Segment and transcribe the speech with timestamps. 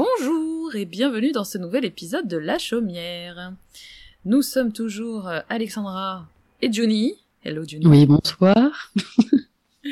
[0.00, 3.52] Bonjour et bienvenue dans ce nouvel épisode de La Chaumière.
[4.24, 6.26] Nous sommes toujours euh, Alexandra
[6.62, 7.16] et Johnny.
[7.44, 7.86] Hello Johnny.
[7.86, 8.92] Oui, bonsoir.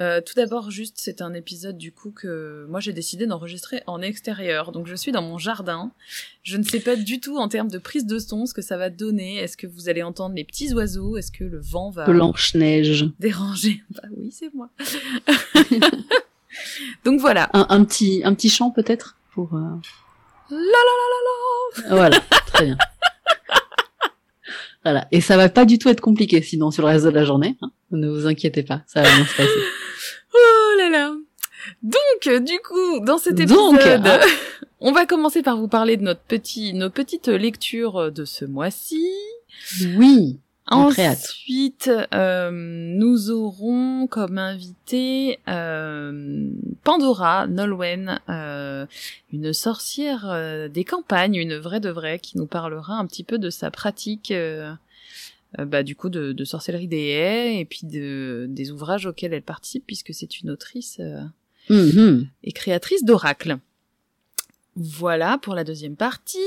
[0.00, 4.00] Euh, tout d'abord, juste, c'est un épisode du coup que moi j'ai décidé d'enregistrer en
[4.00, 4.72] extérieur.
[4.72, 5.92] Donc je suis dans mon jardin.
[6.42, 8.78] Je ne sais pas du tout en termes de prise de son ce que ça
[8.78, 9.36] va donner.
[9.36, 11.18] Est-ce que vous allez entendre les petits oiseaux?
[11.18, 13.10] Est-ce que le vent va Blanche-neige.
[13.18, 13.82] déranger?
[13.90, 14.70] Bah oui, c'est moi.
[17.04, 17.48] Donc voilà.
[17.52, 19.54] Un, un petit, un petit chant peut-être pour.
[19.54, 19.60] euh,
[20.50, 20.62] La la
[21.00, 21.96] la la la.
[21.96, 22.78] Voilà, très bien.
[24.84, 25.06] Voilà.
[25.12, 27.56] Et ça va pas du tout être compliqué sinon sur le reste de la journée.
[27.62, 27.70] hein.
[27.90, 29.48] Ne vous inquiétez pas, ça va bien se passer.
[30.32, 31.12] Oh là là.
[31.82, 34.20] Donc, euh, du coup, dans cet épisode, Donc, ah.
[34.80, 39.04] on va commencer par vous parler de notre petit, nos petites lectures de ce mois-ci.
[39.96, 40.38] Oui.
[40.70, 46.50] Ensuite, euh, nous aurons comme invité euh,
[46.84, 48.86] Pandora Nolwenn, euh,
[49.32, 53.38] une sorcière euh, des campagnes, une vraie de vraie, qui nous parlera un petit peu
[53.38, 54.72] de sa pratique, euh,
[55.58, 59.42] bah, du coup, de, de sorcellerie des haies et puis de, des ouvrages auxquels elle
[59.42, 61.20] participe, puisque c'est une autrice euh,
[61.68, 62.28] Mhm.
[62.42, 63.58] et créatrice d'oracles.
[64.76, 66.38] Voilà pour la deuxième partie.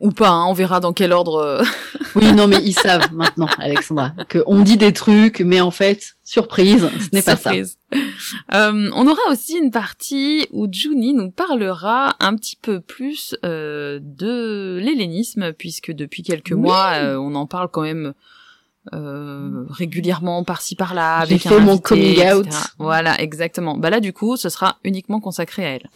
[0.00, 1.36] Ou pas, hein, on verra dans quel ordre.
[1.36, 1.62] euh,
[2.16, 6.16] Oui, non, mais ils savent maintenant, Alexandra, que on dit des trucs, mais en fait,
[6.24, 7.52] surprise, ce n'est pas ça.
[7.52, 13.98] Euh, on aura aussi une partie où Juni nous parlera un petit peu plus euh,
[14.02, 16.60] de l'hellénisme, puisque depuis quelques Oui.
[16.60, 18.12] mois, euh, on en parle quand même
[18.94, 22.34] euh, régulièrement par-ci par-là avec fait un mon invité, coming etc.
[22.36, 22.46] out.
[22.78, 23.76] Voilà, exactement.
[23.76, 25.90] Bah là, du coup, ce sera uniquement consacré à elle.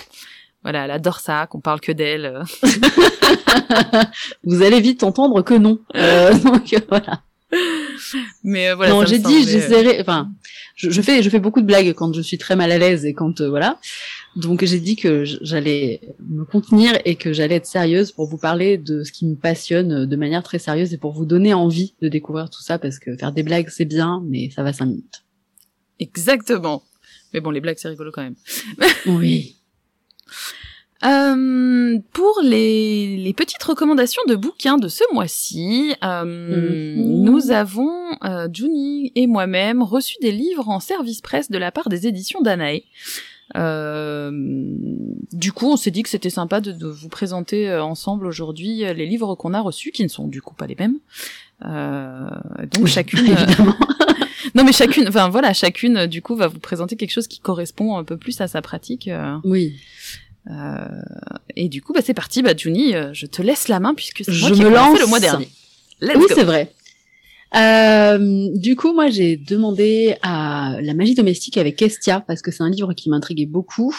[0.62, 2.27] Voilà, elle adore ça, qu'on parle que d'elle.
[2.27, 2.42] euh.
[4.44, 5.78] Vous allez vite entendre que non.
[5.97, 7.22] Euh, donc euh, voilà.
[8.44, 8.93] Mais euh, voilà.
[8.93, 10.00] non, j'ai dit, j'essaierai.
[10.00, 10.31] Enfin,
[10.76, 13.04] je, je fais, je fais beaucoup de blagues quand je suis très mal à l'aise
[13.04, 13.78] et quand euh, voilà.
[14.37, 18.78] Donc j'ai dit que j'allais me contenir et que j'allais être sérieuse pour vous parler
[18.78, 22.09] de ce qui me passionne de manière très sérieuse et pour vous donner envie de
[22.09, 25.25] découvrir tout ça parce que faire des blagues c'est bien, mais ça va cinq minutes.
[25.98, 26.82] Exactement.
[27.32, 28.37] Mais bon, les blagues, c'est rigolo quand même.
[29.06, 29.56] Oui.
[31.02, 36.24] Euh, pour les, les petites recommandations de bouquins de ce mois-ci, euh,
[36.94, 37.22] Mhm.
[37.24, 37.91] nous avons,
[38.22, 42.42] euh, Juni et moi-même, reçu des livres en service presse de la part des éditions
[42.42, 42.82] Danae.
[43.56, 44.30] Euh,
[45.32, 49.06] du coup, on s'est dit que c'était sympa de, de vous présenter ensemble aujourd'hui les
[49.06, 50.98] livres qu'on a reçus, qui ne sont du coup pas les mêmes.
[51.62, 53.74] Donc Oui, chacune, évidemment.
[54.55, 57.41] Non mais chacune, enfin voilà, chacune euh, du coup va vous présenter quelque chose qui
[57.41, 59.09] correspond un peu plus à sa pratique.
[59.09, 59.75] euh, Oui.
[60.50, 60.78] euh,
[61.56, 64.25] et du coup, bah, c'est parti, bah, Juni, euh, je te laisse la main puisque
[64.25, 64.99] c'est moi Je qui me lance.
[65.00, 65.49] le mois dernier.
[66.00, 66.72] Let's oui, c'est vrai.
[67.56, 72.62] Euh, du coup, moi, j'ai demandé à la magie domestique avec Estia parce que c'est
[72.62, 73.94] un livre qui m'intriguait beaucoup.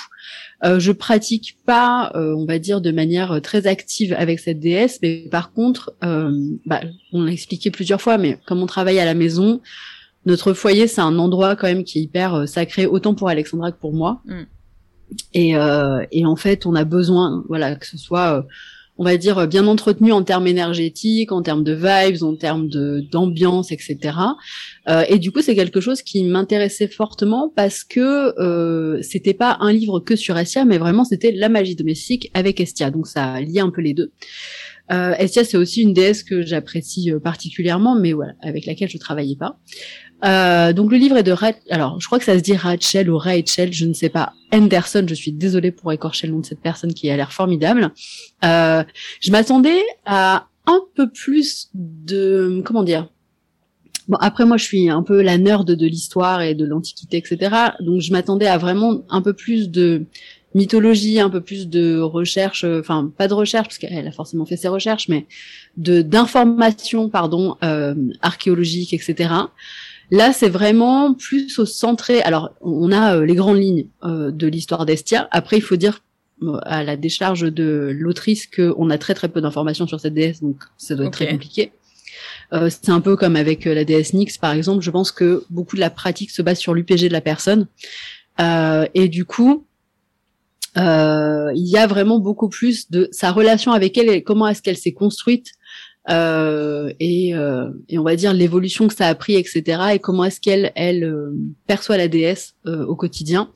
[0.64, 5.00] Euh, je pratique pas, euh, on va dire, de manière très active avec cette déesse,
[5.02, 6.32] mais par contre, euh,
[6.66, 9.60] bah, on l'a expliqué plusieurs fois, mais comme on travaille à la maison,
[10.26, 13.72] notre foyer, c'est un endroit quand même qui est hyper euh, sacré, autant pour Alexandra
[13.72, 14.22] que pour moi.
[14.26, 14.42] Mm.
[15.34, 18.42] Et, euh, et en fait, on a besoin, voilà, que ce soit euh,
[19.02, 23.04] on va dire bien entretenu en termes énergétiques, en termes de vibes, en termes de
[23.12, 23.98] d'ambiance, etc.
[24.88, 29.58] Euh, et du coup, c'est quelque chose qui m'intéressait fortement parce que euh, c'était pas
[29.60, 32.92] un livre que sur Estia, mais vraiment c'était la magie domestique avec Estia.
[32.92, 34.12] Donc ça liait un peu les deux.
[34.92, 38.98] Euh, Estia, c'est aussi une déesse que j'apprécie euh, particulièrement, mais voilà, avec laquelle je
[38.98, 39.58] travaillais pas.
[40.24, 43.10] Euh, donc le livre est de Ra alors je crois que ça se dit Rachel
[43.10, 44.34] ou Rachel, je ne sais pas.
[44.52, 47.92] Anderson, je suis désolée pour écorcher le nom de cette personne qui a l'air formidable.
[48.44, 48.84] Euh,
[49.20, 53.10] je m'attendais à un peu plus de comment dire.
[54.08, 57.56] Bon après moi je suis un peu la nerd de l'histoire et de l'antiquité etc.
[57.80, 60.06] Donc je m'attendais à vraiment un peu plus de
[60.54, 64.46] mythologie, un peu plus de recherche, euh, enfin pas de recherche parce qu'elle a forcément
[64.46, 65.26] fait ses recherches, mais
[65.78, 69.30] de d'informations pardon euh, archéologiques etc.
[70.12, 72.22] Là, c'est vraiment plus au centré.
[72.22, 75.30] Alors, on a euh, les grandes lignes euh, de l'histoire d'Estia.
[75.32, 76.04] Après, il faut dire
[76.44, 80.42] euh, à la décharge de l'autrice qu'on a très très peu d'informations sur cette déesse,
[80.42, 81.72] donc ça doit être très compliqué.
[82.52, 84.84] Euh, c'est un peu comme avec la déesse Nyx, par exemple.
[84.84, 87.68] Je pense que beaucoup de la pratique se base sur l'UPG de la personne.
[88.94, 89.66] Et du coup,
[90.76, 90.82] il
[91.54, 94.94] y a vraiment beaucoup plus de sa relation avec elle et comment est-ce qu'elle s'est
[94.94, 95.54] construite
[96.10, 99.82] euh, et, euh, et on va dire l'évolution que ça a pris, etc.
[99.94, 101.34] Et comment est-ce qu'elle elle euh,
[101.68, 103.50] perçoit la déesse euh, au quotidien.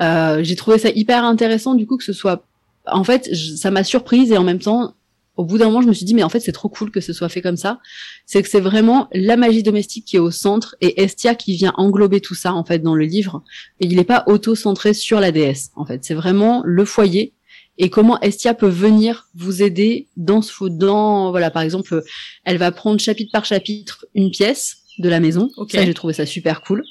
[0.00, 2.44] Euh, J'ai trouvé ça hyper intéressant du coup que ce soit,
[2.86, 4.94] en fait, je- ça m'a surprise et en même temps,
[5.36, 7.00] au bout d'un moment, je me suis dit, mais en fait, c'est trop cool que
[7.00, 7.78] ce soit fait comme ça.
[8.26, 11.72] C'est que c'est vraiment la magie domestique qui est au centre et Estia qui vient
[11.76, 13.42] englober tout ça, en fait, dans le livre.
[13.80, 16.04] Et il n'est pas auto-centré sur la déesse, en fait.
[16.04, 17.32] C'est vraiment le foyer
[17.80, 22.02] et comment Estia peut venir vous aider dans ce dans voilà par exemple
[22.44, 26.26] elle va prendre chapitre par chapitre une pièce de la maison ça j'ai trouvé ça
[26.26, 26.84] super cool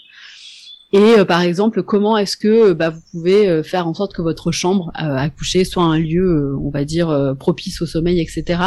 [0.91, 4.23] et euh, par exemple, comment est-ce que bah, vous pouvez euh, faire en sorte que
[4.23, 8.59] votre chambre euh, à coucher soit un lieu, on va dire, propice au sommeil, etc.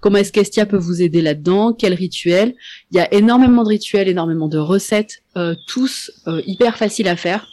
[0.00, 1.72] Comment est-ce qu'Estia peut vous aider là-dedans?
[1.72, 2.54] Quel rituel?
[2.92, 5.22] Il y a énormément de rituels, énormément de recettes,
[5.66, 6.12] tous
[6.46, 7.48] hyper faciles à faire.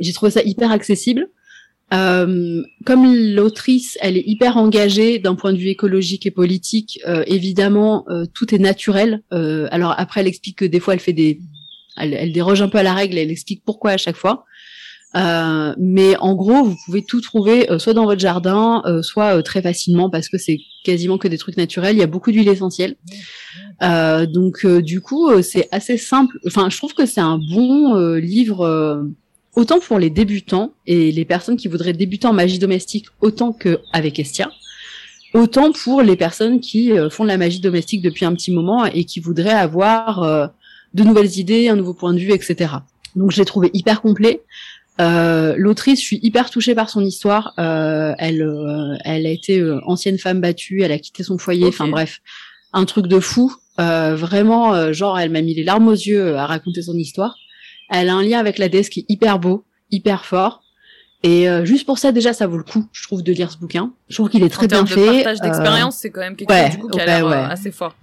[0.00, 1.28] J'ai trouvé ça hyper accessible.
[1.90, 8.54] Comme l'autrice, elle est hyper engagée d'un point de vue écologique et politique, évidemment, tout
[8.54, 9.22] est naturel.
[9.30, 11.40] alors après, elle explique que des fois, elle fait des,
[11.96, 14.44] elle, déroge un peu à la règle elle explique pourquoi à chaque fois.
[15.16, 19.42] Euh, mais en gros, vous pouvez tout trouver euh, soit dans votre jardin, euh, soit
[19.42, 21.96] très facilement parce que c'est quasiment que des trucs naturels.
[21.96, 22.96] Il y a beaucoup d'huile essentielle.
[23.80, 26.38] donc du coup, c'est assez simple.
[26.46, 29.04] Enfin, je trouve que c'est un bon livre
[29.60, 34.18] autant pour les débutants et les personnes qui voudraient débuter en magie domestique autant qu'avec
[34.18, 34.50] Estia.
[35.34, 39.04] Autant pour les personnes qui font de la magie domestique depuis un petit moment et
[39.04, 40.50] qui voudraient avoir
[40.94, 42.74] de nouvelles idées, un nouveau point de vue, etc.
[43.16, 44.42] Donc je l'ai trouvé hyper complet.
[45.00, 47.54] Euh, L'autrice, je suis hyper touchée par son histoire.
[47.58, 51.66] Euh, elle, euh, elle a été euh, ancienne femme battue, elle a quitté son foyer.
[51.66, 52.20] Enfin bref,
[52.72, 53.54] un truc de fou.
[53.80, 57.36] Euh, vraiment, genre, elle m'a mis les larmes aux yeux à raconter son histoire.
[57.90, 60.62] Elle a un lien avec la déesse qui est hyper beau, hyper fort.
[61.22, 63.58] Et euh, juste pour ça, déjà, ça vaut le coup, je trouve, de lire ce
[63.58, 63.92] bouquin.
[64.08, 65.00] Je trouve qu'il est très bien fait.
[65.00, 67.94] Le partage d'expérience, c'est quand même quelque chose du coup, qui a l'air assez fort.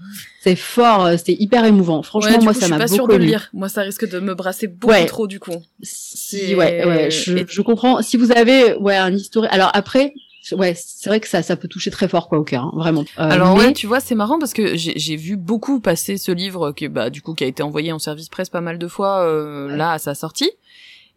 [0.42, 2.04] C'est fort, euh, c'était hyper émouvant.
[2.04, 2.84] Franchement, moi, ça m'a beaucoup.
[2.84, 3.50] Je suis pas sûre de le lire.
[3.54, 5.51] Moi, ça risque de me brasser beaucoup trop, du coup.
[5.81, 8.04] Si, ouais, ouais, je, je, comprends.
[8.04, 9.51] Si vous avez, ouais, un historique.
[9.51, 10.13] Alors après,
[10.54, 13.06] ouais, c'est vrai que ça, ça peut toucher très fort quoi au cœur, hein, vraiment.
[13.19, 16.72] Euh, Alors ouais, tu vois, c'est marrant parce que j'ai vu beaucoup passer ce livre
[16.72, 19.22] qui, bah, du coup, qui a été envoyé en service presse pas mal de fois
[19.22, 20.51] euh, là à sa sortie.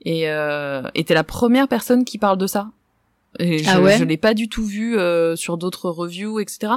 [0.04, 2.70] Et euh, t'es la première personne qui parle de ça.
[3.38, 6.72] Et je, ah ouais je l'ai pas du tout vu euh, sur d'autres reviews, etc.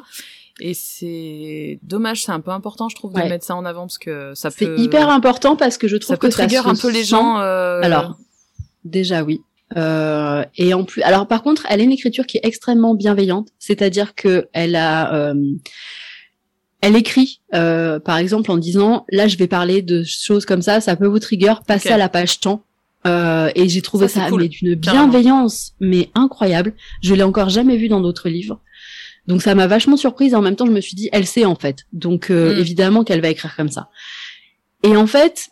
[0.59, 3.97] Et c'est dommage, c'est un peu important, je trouve, de mettre ça en avant parce
[3.97, 4.75] que ça peut.
[4.75, 7.39] C'est hyper important parce que je trouve ça que ça un peu les gens.
[7.39, 7.81] Euh...
[7.81, 8.17] Alors,
[8.85, 9.41] déjà oui.
[9.77, 13.49] Euh, et en plus, alors par contre, elle a une écriture qui est extrêmement bienveillante,
[13.59, 15.33] c'est-à-dire que elle a, euh,
[16.81, 20.81] elle écrit, euh, par exemple, en disant là, je vais parler de choses comme ça,
[20.81, 22.63] ça peut vous trigger, passez à la page temps.
[23.05, 26.73] Euh, et j'ai trouvé ça, mais d'une bienveillance mais incroyable.
[27.01, 28.61] Je l'ai encore jamais vu dans d'autres livres.
[29.27, 31.45] Donc ça m'a vachement surprise et en même temps je me suis dit elle sait
[31.45, 31.85] en fait.
[31.93, 32.59] Donc euh, mm.
[32.59, 33.89] évidemment qu'elle va écrire comme ça.
[34.83, 35.49] Et en fait,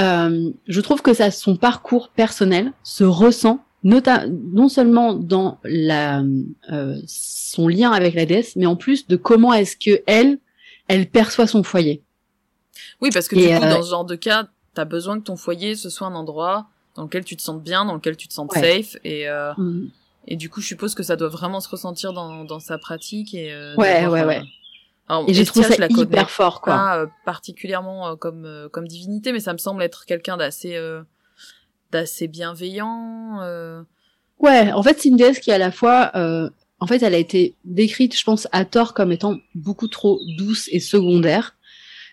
[0.00, 6.22] euh, je trouve que ça son parcours personnel se ressent non seulement dans la
[6.70, 10.38] euh, son lien avec la déesse, mais en plus de comment est-ce que elle
[10.88, 12.02] elle perçoit son foyer.
[13.00, 15.74] Oui, parce que du coup, dans ce genre de cas, t'as besoin que ton foyer
[15.74, 18.50] ce soit un endroit dans lequel tu te sens bien, dans lequel tu te sens
[18.52, 19.90] safe et euh, mm.
[20.28, 23.34] et du coup je suppose que ça doit vraiment se ressentir dans dans sa pratique
[23.34, 24.42] et euh, ouais ouais ouais.
[25.10, 26.74] Alors, et j'ai trouvé ça hyper fort quoi.
[26.74, 30.78] Pas, euh, particulièrement euh, comme euh, comme divinité, mais ça me semble être quelqu'un d'assez
[31.90, 33.40] d'assez bienveillant.
[34.38, 36.12] Ouais, en fait c'est une déesse qui à la fois
[36.82, 40.66] en fait, elle a été décrite, je pense, à tort comme étant beaucoup trop douce
[40.72, 41.58] et secondaire.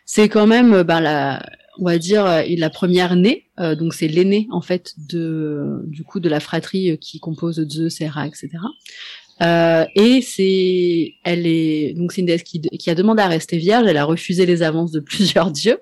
[0.05, 1.41] C'est quand même ben, la,
[1.79, 6.03] on va dire euh, la première née, euh, donc c'est l'aînée en fait de du
[6.03, 8.49] coup de la fratrie euh, qui compose Zeus, Hera, etc.
[9.41, 13.57] Euh, et c'est, elle est donc c'est une déesse qui, qui, a demandé à rester
[13.57, 13.85] vierge.
[13.87, 15.79] Elle a refusé les avances de plusieurs dieux.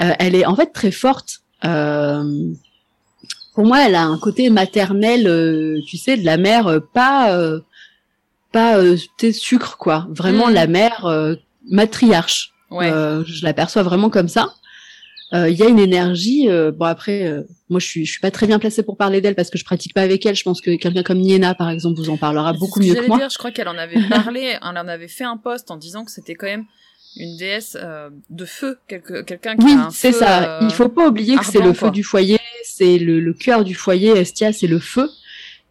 [0.00, 1.40] Euh, elle est en fait très forte.
[1.64, 2.52] Euh,
[3.54, 7.36] pour moi, elle a un côté maternel, tu sais, de la mère, pas
[8.52, 8.80] pas
[9.32, 10.06] sucre quoi.
[10.10, 10.54] Vraiment mm.
[10.54, 11.36] la mère
[11.68, 12.52] matriarche.
[12.70, 12.90] Ouais.
[12.90, 14.54] je l'aperçois vraiment comme ça.
[15.34, 16.48] Euh, il y a une énergie.
[16.48, 19.20] Euh, bon après, euh, moi je suis je suis pas très bien placée pour parler
[19.20, 20.34] d'elle parce que je pratique pas avec elle.
[20.34, 23.18] Je pense que quelqu'un comme Niena par exemple vous en parlera beaucoup mieux que, moi.
[23.18, 26.04] Dire, je crois qu'elle en avait parlé, elle en avait fait un post en disant
[26.04, 26.64] que c'était quand même
[27.16, 27.76] une déesse
[28.30, 30.60] de feu, quelqu'un qui oui, a un c'est ça.
[30.62, 33.74] Il faut pas oublier que c'est le feu du foyer, c'est le, le cœur du
[33.74, 34.10] foyer.
[34.10, 35.08] Estia, c'est le feu.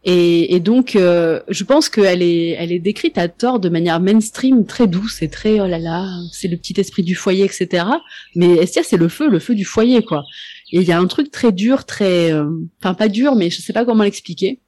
[0.09, 3.99] Et, et donc, euh, je pense qu'elle est, elle est décrite à tort de manière
[3.99, 7.85] mainstream, très douce et très oh là là, c'est le petit esprit du foyer, etc.
[8.33, 10.23] Mais Estia, c'est le feu, le feu du foyer, quoi.
[10.71, 12.49] Et il y a un truc très dur, très, euh,
[12.79, 14.59] enfin pas dur, mais je sais pas comment l'expliquer,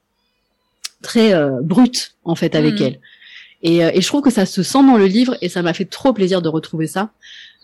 [1.01, 2.84] très euh, brut en fait avec mm.
[2.84, 3.00] elle.
[3.62, 5.86] Et, et je trouve que ça se sent dans le livre et ça m'a fait
[5.86, 7.12] trop plaisir de retrouver ça.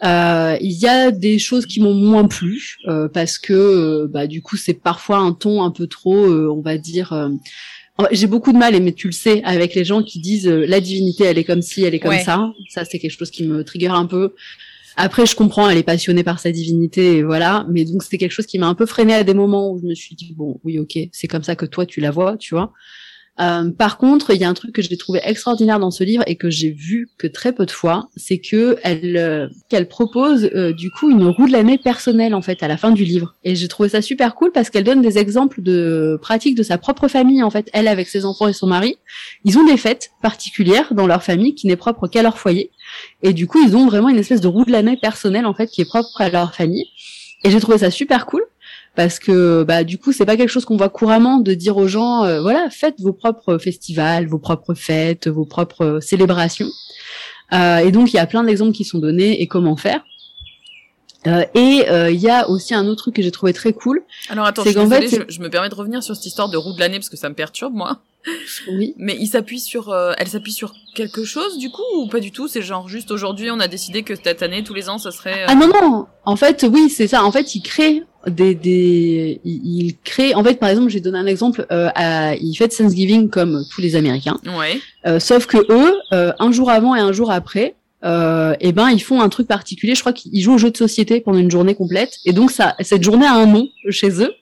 [0.03, 4.27] Euh, il y a des choses qui m'ont moins plu euh, parce que euh, bah,
[4.27, 7.13] du coup c'est parfois un ton un peu trop, on va dire,
[8.11, 10.81] j'ai beaucoup de mal, mais tu le sais, avec les gens qui disent euh, la
[10.81, 12.51] divinité, elle est comme ci, elle est comme ça.
[12.69, 14.33] Ça, c'est quelque chose qui me trigger un peu.
[14.97, 17.65] Après, je comprends, elle est passionnée par sa divinité, et voilà.
[17.69, 19.85] Mais donc, c'est quelque chose qui m'a un peu freiné à des moments où je
[19.85, 22.53] me suis dit, bon, oui, ok, c'est comme ça que toi, tu la vois, tu
[22.53, 22.73] vois.
[23.39, 26.23] Euh, par contre, il y a un truc que j'ai trouvé extraordinaire dans ce livre
[26.25, 30.49] et que j'ai vu que très peu de fois, c'est que elle euh, qu'elle propose
[30.55, 33.35] euh, du coup une roue de l'année personnelle en fait à la fin du livre.
[33.43, 36.77] Et j'ai trouvé ça super cool parce qu'elle donne des exemples de pratiques de sa
[36.77, 37.69] propre famille en fait.
[37.73, 38.97] Elle avec ses enfants et son mari,
[39.43, 42.71] ils ont des fêtes particulières dans leur famille qui n'est propre qu'à leur foyer.
[43.21, 45.67] Et du coup, ils ont vraiment une espèce de roue de l'année personnelle en fait
[45.67, 46.85] qui est propre à leur famille.
[47.43, 48.43] Et j'ai trouvé ça super cool
[48.95, 51.87] parce que bah du coup c'est pas quelque chose qu'on voit couramment de dire aux
[51.87, 56.69] gens euh, voilà faites vos propres festivals, vos propres fêtes, vos propres célébrations.
[57.53, 60.03] Euh, et donc il y a plein d'exemples qui sont donnés et comment faire.
[61.27, 64.03] Euh, et euh, il y a aussi un autre truc que j'ai trouvé très cool.
[64.29, 66.79] Alors attends, je, fait, je, me permets de revenir sur cette histoire de roue de
[66.79, 67.99] l'année parce que ça me perturbe moi.
[68.67, 68.95] Oui.
[68.97, 72.31] Mais il s'appuie sur, euh, elle s'appuie sur quelque chose du coup ou pas du
[72.31, 72.47] tout?
[72.47, 75.45] C'est genre juste aujourd'hui on a décidé que cette année tous les ans ça serait.
[75.47, 77.23] Ah non non, en fait oui c'est ça.
[77.23, 81.27] En fait il crée des, des il, crée en fait par exemple j'ai donné un
[81.27, 84.39] exemple euh, à, il fait Thanksgiving comme tous les Américains.
[84.57, 85.19] Ouais.
[85.19, 89.21] sauf que eux un jour avant et un jour après euh, et ben ils font
[89.21, 89.95] un truc particulier.
[89.95, 92.17] Je crois qu'ils jouent au jeu de société pendant une journée complète.
[92.25, 94.33] Et donc ça, cette journée a un nom chez eux.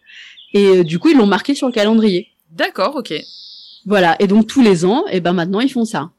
[0.53, 2.27] Et euh, du coup, ils l'ont marqué sur le calendrier.
[2.51, 3.13] D'accord, ok.
[3.85, 4.15] Voilà.
[4.19, 6.11] Et donc tous les ans, et ben maintenant ils font ça.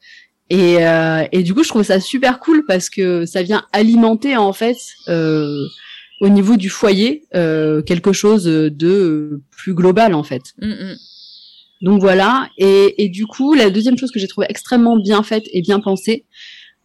[0.51, 4.37] Et, euh, et du coup, je trouve ça super cool parce que ça vient alimenter
[4.37, 4.77] en fait
[5.09, 5.65] euh,
[6.21, 10.43] au niveau du foyer quelque chose de plus global en fait.
[10.61, 10.97] Mm, mm.
[11.83, 12.49] Donc voilà.
[12.57, 15.81] Et, et du coup, la deuxième chose que j'ai trouvé extrêmement bien faite et bien
[15.81, 16.25] pensée,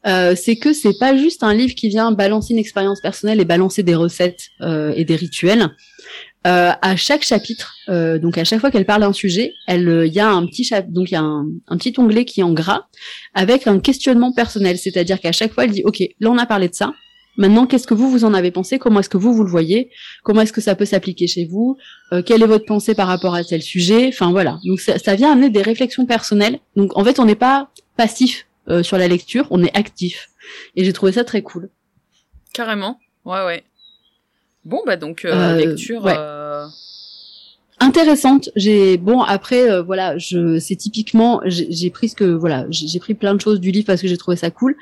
[0.08, 3.46] euh, c'est que c'est pas juste un livre qui vient balancer une expérience personnelle et
[3.46, 5.70] balancer des recettes euh, et des rituels.
[6.48, 10.08] Euh, à chaque chapitre, euh, donc à chaque fois qu'elle parle d'un sujet, elle, euh,
[10.08, 12.54] il y a un petit donc il y a un, petit onglet qui est en
[12.54, 12.88] gras
[13.34, 16.70] avec un questionnement personnel, c'est-à-dire qu'à chaque fois elle dit, ok, là on a parlé
[16.70, 16.94] de ça.
[17.36, 18.80] Maintenant, qu'est-ce que vous vous en avez pensé?
[18.80, 19.92] Comment est-ce que vous vous le voyez?
[20.24, 21.78] Comment est-ce que ça peut s'appliquer chez vous?
[22.26, 24.10] Quelle est votre pensée par rapport à tel sujet?
[24.10, 24.58] Enfin voilà.
[24.66, 26.60] Donc ça, ça vient amener des réflexions personnelles.
[26.76, 30.30] Donc en fait, on n'est pas passif euh, sur la lecture, on est actif.
[30.76, 31.70] Et j'ai trouvé ça très cool.
[32.54, 33.00] Carrément.
[33.26, 33.64] Ouais, ouais.
[34.66, 36.06] Bon, bah donc, euh, euh lecture...
[36.08, 36.68] Euh,
[37.80, 38.50] intéressante.
[38.56, 43.34] J'ai bon après voilà, je c'est typiquement j'ai pris ce que voilà, j'ai pris plein
[43.34, 44.76] de choses du livre parce que j'ai trouvé ça cool.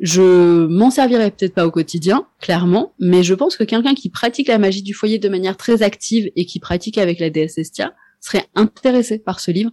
[0.00, 4.48] Je m'en servirai peut-être pas au quotidien, clairement, mais je pense que quelqu'un qui pratique
[4.48, 7.92] la magie du foyer de manière très active et qui pratique avec la déesse Estia
[8.18, 9.70] serait intéressé par ce livre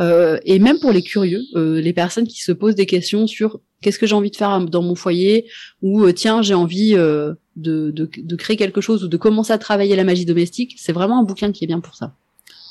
[0.00, 3.60] euh, et même pour les curieux, euh, les personnes qui se posent des questions sur
[3.80, 5.48] qu'est-ce que j'ai envie de faire dans mon foyer
[5.82, 9.58] ou euh, tiens j'ai envie de, de, de, créer quelque chose ou de commencer à
[9.58, 12.14] travailler la magie domestique, c'est vraiment un bouquin qui est bien pour ça.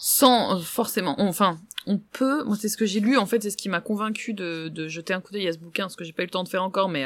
[0.01, 3.57] Sans forcément, enfin, on peut, moi c'est ce que j'ai lu en fait, c'est ce
[3.57, 6.11] qui m'a convaincu de, de jeter un coup d'œil à ce bouquin, ce que j'ai
[6.11, 7.05] pas eu le temps de faire encore, mais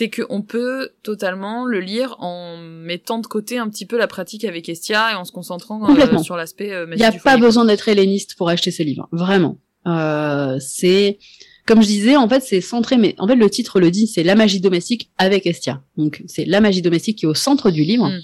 [0.00, 4.46] c'est qu'on peut totalement le lire en mettant de côté un petit peu la pratique
[4.46, 7.66] avec Estia et en se concentrant euh, sur l'aspect euh, Il n'y a pas besoin
[7.66, 9.58] d'être helléniste pour acheter ce livre, vraiment.
[9.86, 11.18] Euh, c'est
[11.66, 14.22] comme je disais, en fait, c'est centré, mais en fait, le titre le dit, c'est
[14.22, 15.82] la magie domestique avec Estia.
[15.98, 18.08] Donc, c'est la magie domestique qui est au centre du livre.
[18.08, 18.20] Mm.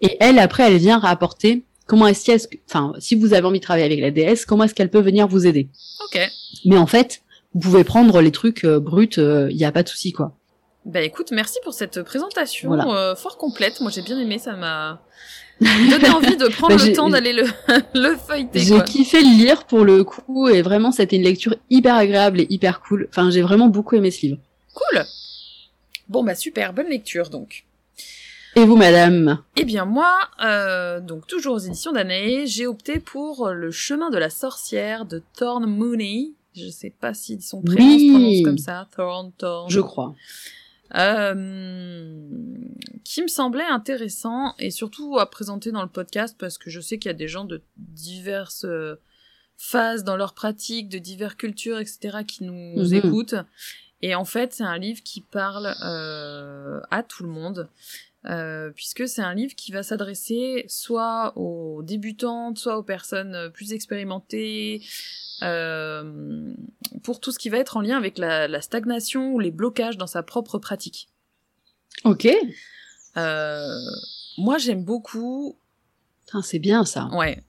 [0.00, 2.34] Et elle, après, elle vient rapporter comment Estia,
[2.68, 5.28] enfin, si vous avez envie de travailler avec la déesse, comment est-ce qu'elle peut venir
[5.28, 5.68] vous aider.
[6.04, 6.20] Ok.
[6.64, 7.22] Mais en fait,
[7.54, 10.36] vous pouvez prendre les trucs bruts, il n'y a pas de souci, quoi.
[10.84, 13.80] Bah écoute, merci pour cette présentation euh, fort complète.
[13.80, 15.00] Moi j'ai bien aimé, ça m'a
[15.60, 17.44] donné envie de prendre bah, le temps d'aller le,
[17.94, 18.60] le feuilleter.
[18.60, 22.46] J'ai kiffé le lire pour le coup et vraiment c'était une lecture hyper agréable et
[22.50, 23.06] hyper cool.
[23.10, 24.38] Enfin j'ai vraiment beaucoup aimé ce livre.
[24.74, 25.04] Cool.
[26.08, 27.64] Bon bah super, bonne lecture donc.
[28.54, 29.42] Et vous, madame?
[29.56, 34.18] Eh bien, moi, euh, donc toujours aux éditions d'année, j'ai opté pour Le chemin de
[34.18, 36.32] la sorcière de Thorn Mooney.
[36.54, 38.88] Je sais pas si son prénom se prononce comme ça.
[38.94, 39.70] Thorn, Thorn.
[39.70, 40.14] Je crois.
[40.94, 42.14] Euh,
[43.04, 46.98] qui me semblait intéressant et surtout à présenter dans le podcast parce que je sais
[46.98, 48.96] qu'il y a des gens de diverses euh,
[49.56, 52.94] phases dans leur pratique, de diverses cultures, etc., qui nous mhm.
[52.94, 53.34] écoutent.
[54.02, 57.68] Et en fait, c'est un livre qui parle euh, à tout le monde.
[58.26, 63.72] Euh, puisque c'est un livre qui va s'adresser soit aux débutantes, soit aux personnes plus
[63.72, 64.80] expérimentées,
[65.42, 66.54] euh,
[67.02, 70.06] pour tout ce qui va être en lien avec la, stagnation ou les blocages dans
[70.06, 71.08] sa propre pratique.
[72.04, 72.28] Ok.
[73.16, 73.66] Euh,
[74.38, 75.58] moi, j'aime beaucoup.
[76.42, 77.10] C'est bien ça.
[77.12, 77.42] Ouais.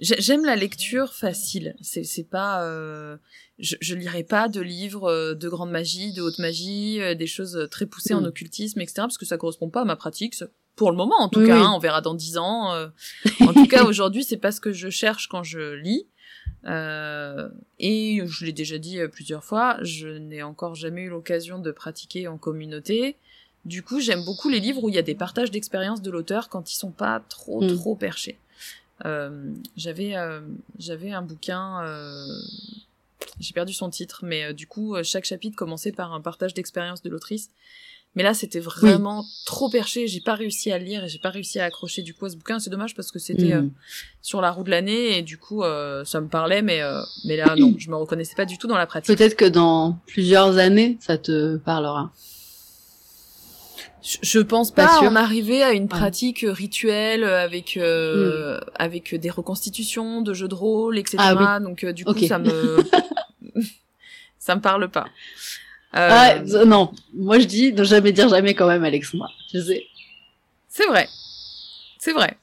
[0.00, 1.76] J'aime la lecture facile.
[1.82, 2.64] C'est pas.
[2.64, 3.16] Euh,
[3.58, 7.86] je, je lirai pas de livres de grande magie, de haute magie, des choses très
[7.86, 8.26] poussées en mm.
[8.26, 8.94] occultisme, etc.
[8.98, 10.34] Parce que ça correspond pas à ma pratique.
[10.74, 12.74] Pour le moment, en tout cas, hein, on verra dans dix ans.
[13.40, 16.08] en tout cas, aujourd'hui, c'est pas ce que je cherche quand je lis.
[16.66, 21.58] Euh, et je l'ai déjà dit euh, plusieurs fois, je n'ai encore jamais eu l'occasion
[21.58, 23.16] de pratiquer en communauté.
[23.64, 26.48] Du coup, j'aime beaucoup les livres où il y a des partages d'expériences de l'auteur
[26.48, 27.76] quand ils sont pas trop Mm.
[27.76, 28.38] trop perchés.
[29.04, 30.40] Euh, j'avais euh,
[30.78, 31.82] j'avais un bouquin,
[33.40, 37.10] j'ai perdu son titre, mais du coup chaque chapitre commençait par un partage d'expérience de
[37.10, 37.50] l'autrice.
[38.16, 40.06] Mais là, c'était vraiment trop perché.
[40.06, 42.30] J'ai pas réussi à le lire et j'ai pas réussi à accrocher du coup à
[42.30, 42.58] ce bouquin.
[42.60, 43.70] C'est dommage parce que c'était euh, Mm.
[44.22, 47.36] sur la roue de l'année et du coup euh, ça me parlait, mais euh, mais
[47.36, 49.16] là non, je me reconnaissais pas du tout dans la pratique.
[49.16, 52.12] Peut-être que dans plusieurs années, ça te parlera.
[54.04, 59.14] Je, je pense Pas pas, en arriver à une pratique rituelle euh, avec euh, avec
[59.14, 61.16] des reconstitutions de jeux de rôle, etc.
[61.18, 62.84] Ah Donc euh, du coup ça me
[64.38, 65.06] ça me parle pas.
[65.96, 69.28] Euh, Ah, non, moi je dis ne jamais dire jamais quand même, Alexandra.
[69.52, 69.86] Je sais.
[70.68, 71.08] C'est vrai.
[71.98, 72.36] C'est vrai.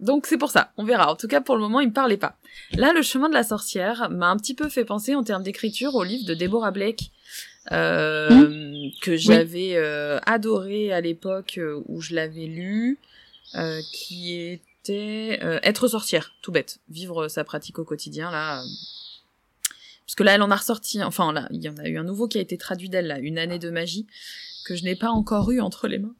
[0.00, 1.10] Donc c'est pour ça, on verra.
[1.10, 2.36] En tout cas, pour le moment, il me parlait pas.
[2.74, 5.94] Là, le chemin de la sorcière m'a un petit peu fait penser en termes d'écriture
[5.96, 7.10] au livre de Deborah Blake
[7.72, 12.98] euh, que j'avais euh, adoré à l'époque euh, où je l'avais lu,
[13.56, 18.62] euh, qui était euh, être sorcière, tout bête, vivre sa pratique au quotidien là.
[20.08, 22.02] Parce que là, elle en a ressorti, enfin là, il y en a eu un
[22.02, 24.06] nouveau qui a été traduit d'elle là, une année de magie
[24.64, 26.14] que je n'ai pas encore eu entre les mains,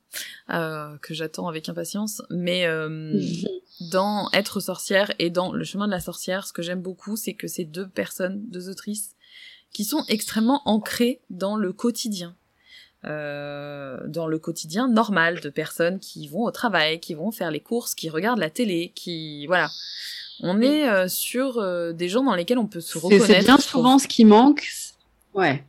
[0.50, 2.20] euh, que j'attends avec impatience.
[2.28, 3.18] Mais euh,
[3.90, 7.32] dans Être sorcière et dans Le chemin de la sorcière, ce que j'aime beaucoup, c'est
[7.32, 9.16] que c'est deux personnes, deux autrices,
[9.72, 12.36] qui sont extrêmement ancrées dans le quotidien.
[13.06, 17.60] Euh, dans le quotidien normal de personnes qui vont au travail, qui vont faire les
[17.60, 19.70] courses, qui regardent la télé, qui voilà.
[20.42, 23.26] On est euh, sur euh, des gens dans lesquels on peut se reconnaître.
[23.26, 24.66] c'est bien souvent ce qui manque.
[25.34, 25.64] Ouais.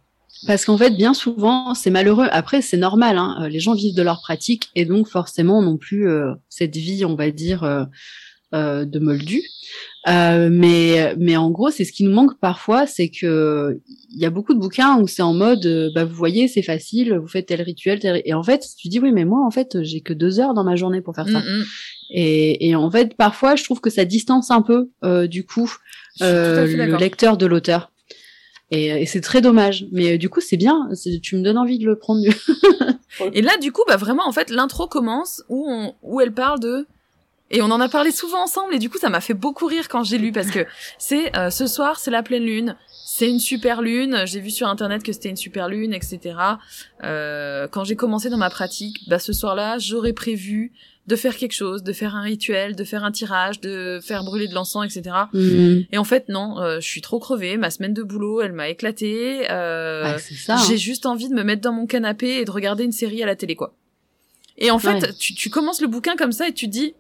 [0.48, 2.28] Parce qu'en fait, bien souvent, c'est malheureux.
[2.32, 3.18] Après, c'est normal.
[3.18, 3.38] Hein.
[3.42, 7.04] euh, Les gens vivent de leur pratique et donc forcément non plus euh, cette vie,
[7.04, 7.88] on va dire,
[8.54, 9.42] euh, de moldu.
[10.08, 13.80] Euh, mais mais en gros, c'est ce qui nous manque parfois, c'est que
[14.10, 16.62] il y a beaucoup de bouquins où c'est en mode, euh, bah vous voyez, c'est
[16.62, 18.22] facile, vous faites tel rituel, tel...
[18.26, 20.64] et en fait, tu dis oui, mais moi en fait, j'ai que deux heures dans
[20.64, 21.40] ma journée pour faire ça.
[21.40, 21.66] Mm, mm.
[22.12, 25.72] Et, et en fait, parfois, je trouve que ça distance un peu euh, du coup
[26.22, 27.92] euh, le lecteur de l'auteur.
[28.72, 29.86] Et, et c'est très dommage.
[29.92, 30.90] Mais du coup, c'est bien.
[31.22, 32.34] Tu me donnes envie de le prendre mieux.
[33.34, 36.60] Et là, du coup, bah vraiment, en fait, l'intro commence où on, où elle parle
[36.60, 36.88] de
[37.52, 39.88] et on en a parlé souvent ensemble et du coup, ça m'a fait beaucoup rire
[39.90, 40.66] quand j'ai lu parce que
[40.98, 44.24] c'est euh, ce soir, c'est la pleine lune, c'est une super lune.
[44.26, 46.36] J'ai vu sur internet que c'était une super lune, etc.
[47.04, 50.72] Euh, quand j'ai commencé dans ma pratique, bah ce soir-là, j'aurais prévu
[51.08, 54.48] de faire quelque chose, de faire un rituel, de faire un tirage, de faire brûler
[54.48, 55.16] de l'encens, etc.
[55.34, 55.86] Mhm.
[55.92, 57.58] Et en fait, non, euh, je suis trop crevée.
[57.58, 59.50] Ma semaine de boulot, elle m'a éclatée.
[59.50, 60.54] Euh, ça.
[60.54, 60.58] hein.
[60.68, 63.26] j'ai juste envie de me mettre dans mon canapé et de regarder une série à
[63.26, 63.74] la télé, quoi.
[64.60, 65.14] Et en fait, Ouais.
[65.18, 66.94] tu, tu commences le bouquin comme ça et tu te dis,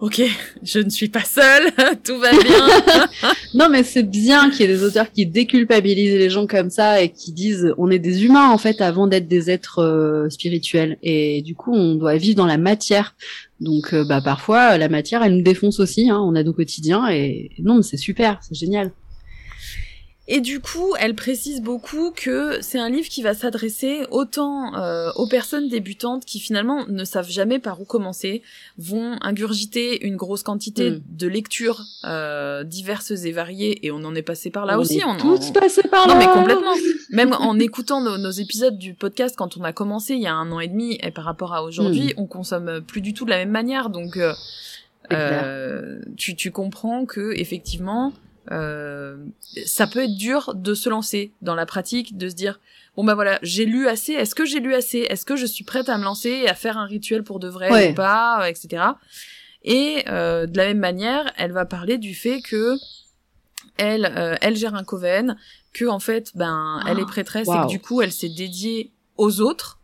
[0.00, 0.22] ok,
[0.62, 1.70] je ne suis pas seule,
[2.04, 3.08] tout va bien.
[3.54, 7.00] Non, mais c'est bien qu'il y ait des auteurs qui déculpabilisent les gens comme ça
[7.02, 10.98] et qui disent on est des humains en fait avant d'être des êtres euh, spirituels.
[11.02, 13.16] Et du coup, on doit vivre dans la matière.
[13.60, 16.10] Donc, euh, bah parfois, la matière, elle nous défonce aussi.
[16.10, 18.92] Hein, on a nos quotidiens et non, mais c'est super, c'est génial.
[20.30, 25.10] Et du coup, elle précise beaucoup que c'est un livre qui va s'adresser autant euh,
[25.16, 28.42] aux personnes débutantes qui finalement ne savent jamais par où commencer,
[28.76, 31.00] vont ingurgiter une grosse quantité Mm.
[31.08, 34.98] de lectures euh, diverses et variées, et on en est passé par là on aussi.
[34.98, 35.52] est on, tous
[35.90, 36.14] par là.
[36.14, 36.74] Non mais complètement.
[37.10, 40.34] Même en écoutant nos, nos épisodes du podcast quand on a commencé il y a
[40.34, 43.30] un an et demi et par rapport à aujourd'hui, on consomme plus du tout de
[43.30, 43.90] la même manière.
[43.90, 44.32] Donc euh,
[45.12, 48.12] euh, tu, tu comprends que effectivement
[48.50, 49.16] euh,
[49.66, 52.60] ça peut être dur de se lancer dans la pratique, de se dire
[52.96, 55.64] bon bah voilà j'ai lu assez, est-ce que j'ai lu assez, est-ce que je suis
[55.64, 57.90] prête à me lancer et à faire un rituel pour de vrai Ouais.
[57.92, 58.82] ou pas, euh, etc.
[59.64, 62.76] Et euh, de la même manière, elle va parler du fait que
[63.76, 65.36] elle, euh, elle gère un coven,
[65.72, 69.40] que en fait, ben, elle est prêtresse et que du coup, elle s'est dédiée aux
[69.40, 69.78] autres,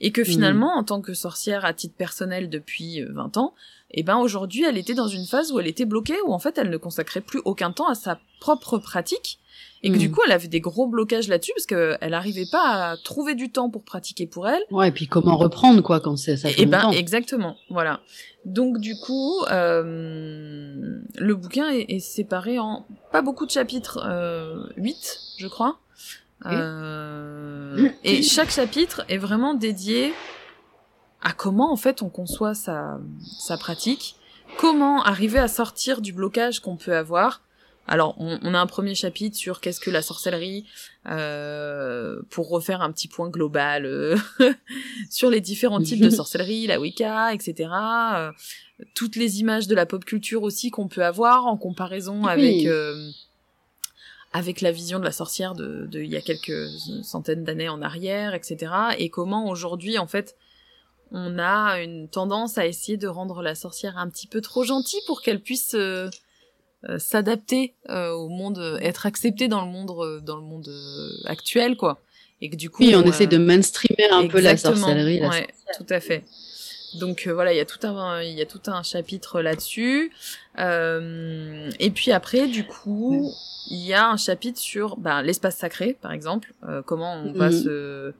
[0.00, 3.54] et que finalement, en tant que sorcière à titre personnel depuis euh, 20 ans,
[3.90, 6.58] et ben aujourd'hui, elle était dans une phase où elle était bloquée, où en fait,
[6.58, 9.38] elle ne consacrait plus aucun temps à sa propre pratique,
[9.82, 9.98] et que Mm.
[9.98, 13.50] du coup, elle avait des gros blocages là-dessus parce qu'elle n'arrivait pas à trouver du
[13.50, 14.62] temps pour pratiquer pour elle.
[14.70, 18.00] Ouais, et puis comment reprendre quoi quand c'est ça fait Et ben exactement, voilà.
[18.44, 24.64] Donc du coup, euh, le bouquin est, est séparé en pas beaucoup de chapitres, euh,
[24.76, 25.78] 8 je crois.
[26.46, 30.12] Euh, et chaque chapitre est vraiment dédié
[31.22, 32.98] à comment en fait on conçoit sa,
[33.38, 34.16] sa pratique,
[34.56, 37.42] comment arriver à sortir du blocage qu'on peut avoir.
[37.90, 40.66] Alors, on, on a un premier chapitre sur qu'est-ce que la sorcellerie,
[41.06, 44.14] euh, pour refaire un petit point global euh,
[45.10, 47.70] sur les différents types de sorcellerie, la Wicca, etc.
[48.14, 48.30] euh,
[48.94, 52.28] toutes les images de la pop culture aussi qu'on peut avoir en comparaison Oui.
[52.30, 53.10] avec euh,
[54.34, 56.68] avec la vision de la sorcière de, de il y a quelques
[57.02, 58.70] centaines d'années en arrière, etc.
[58.98, 60.36] Et comment aujourd'hui, en fait,
[61.12, 65.00] on a une tendance à essayer de rendre la sorcière un petit peu trop gentille
[65.06, 66.08] pour qu'elle puisse euh,
[66.88, 70.70] euh, s'adapter euh, au monde, être acceptée dans le monde, dans le monde
[71.24, 72.00] actuel, quoi.
[72.40, 75.18] Et que du coup, oui, on essaie de mainstreamer un peu la sorcellerie.
[75.20, 76.24] La ouais, tout à fait.
[77.00, 80.12] Donc voilà, il y a tout un il y a tout un chapitre là-dessus.
[80.56, 83.32] et puis après, du coup,
[83.70, 86.54] il y a un chapitre sur ben, l'espace sacré, par exemple,
[86.86, 87.62] comment on va mhm.
[87.62, 88.14] se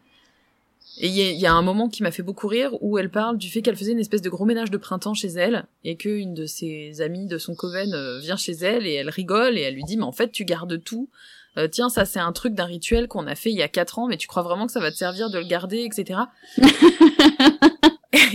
[1.00, 3.48] et il y, a un moment qui m'a fait beaucoup rire où elle parle du
[3.48, 6.44] fait qu'elle faisait une espèce de gros ménage de printemps chez elle et qu'une de
[6.44, 9.84] ses amies de son coven euh, vient chez elle et elle rigole et elle lui
[9.84, 11.08] dit mais en fait tu gardes tout.
[11.56, 14.00] Euh, tiens ça c'est un truc d'un rituel qu'on a fait il y a quatre
[14.00, 16.18] ans mais tu crois vraiment que ça va te servir de le garder etc.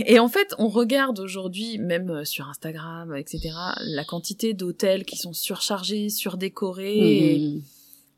[0.06, 3.50] et en fait on regarde aujourd'hui même euh, sur Instagram etc
[3.80, 7.60] la quantité d'hôtels qui sont surchargés surdécorés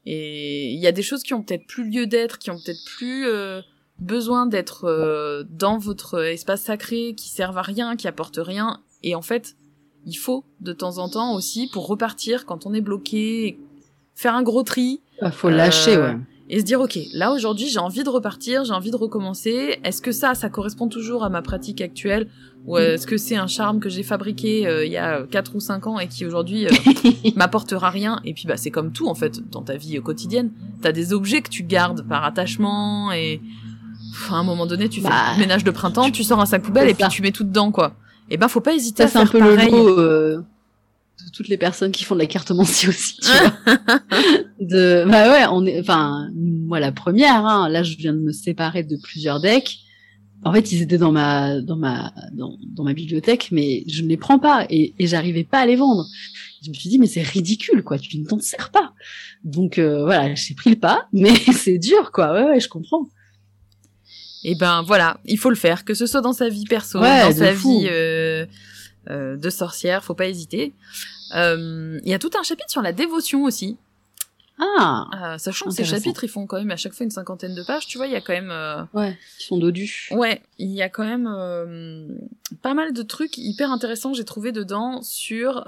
[0.09, 2.85] et il y a des choses qui ont peut-être plus lieu d'être qui ont peut-être
[2.85, 3.26] plus
[3.98, 8.80] besoin d'être euh, dans votre espace sacré qui servent à rien, qui apporte rien.
[9.02, 9.56] Et en fait,
[10.04, 13.59] il faut de temps en temps aussi pour repartir quand on est bloqué,
[14.14, 15.00] faire un gros tri.
[15.20, 16.18] Il ah, faut lâcher, euh, ouais.
[16.48, 19.80] Et se dire, ok, là aujourd'hui j'ai envie de repartir, j'ai envie de recommencer.
[19.82, 22.28] Est-ce que ça, ça correspond toujours à ma pratique actuelle
[22.66, 25.61] ou est-ce que c'est un charme que j'ai fabriqué euh, il y a 4 ou
[25.61, 26.66] 5 ans et qui aujourd'hui
[27.37, 28.20] m'apportera rien?
[28.24, 30.50] Et puis bah c'est comme tout en fait dans ta vie quotidienne.
[30.82, 33.40] T'as des objets que tu gardes par attachement et
[34.31, 36.88] à un moment donné, tu fais bah, ménage de printemps, tu, sors un sac poubelle
[36.88, 37.96] et puis tu mets tout dedans, quoi.
[38.29, 41.57] Et eh ben, faut pas hésiter à faire un peu le euh, de toutes les
[41.57, 43.79] personnes qui font de la cartomancie aussi, tu vois.
[44.61, 48.33] de, bah ouais, on est, enfin, moi la première, hein, là je viens de me
[48.33, 49.79] séparer de plusieurs decks.
[50.44, 54.09] En fait, ils étaient dans ma, dans ma, dans, dans ma bibliothèque, mais je ne
[54.09, 56.07] les prends pas et, et j'arrivais pas à les vendre.
[56.62, 57.98] Je me suis dit, mais c'est ridicule, quoi.
[57.98, 58.92] Tu ne t'en sers pas.
[59.44, 62.33] Donc euh, voilà, j'ai pris le pas, mais c'est dur, quoi.
[62.33, 63.09] Ouais, ouais, je comprends
[64.48, 67.32] et ben voilà, il faut le faire, que ce soit dans sa vie perso, dans
[67.32, 68.46] sa vie euh,
[69.11, 70.72] euh, de sorcière, faut pas hésiter.
[71.35, 73.76] Euh, il y a tout un chapitre sur la dévotion aussi.
[74.61, 75.06] Ah.
[75.35, 77.62] Euh, sachant que ces chapitres, ils font quand même à chaque fois une cinquantaine de
[77.64, 78.52] pages, tu vois, il y a quand même.
[78.52, 80.11] Euh, ouais, ils sont dodus.
[80.12, 81.28] Ouais, il y a quand même
[82.62, 85.64] pas mal de trucs hyper intéressants j'ai trouvé dedans sur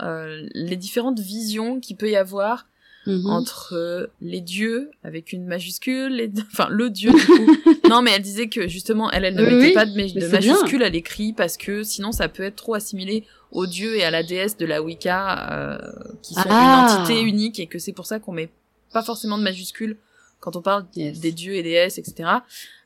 [0.55, 2.67] les différentes visions qu'il peut y avoir
[3.07, 3.27] Mhm.
[3.27, 6.31] entre euh, les dieux avec une majuscule, les...
[6.53, 7.79] enfin le dieu du coup.
[7.89, 11.33] non, mais elle disait que justement elle, elle ne mettait pas de, majuscule à l'écrit
[11.33, 14.67] parce que sinon ça peut être trop assimilé aux dieux et à la déesse de
[14.67, 15.79] la Wicca euh,
[16.23, 16.91] qui sont ah.
[16.97, 18.51] une entité unique et que c'est pour ça qu'on met
[18.93, 19.97] pas forcément de majuscule
[20.41, 22.31] quand on parle des dieux et déesses, etc.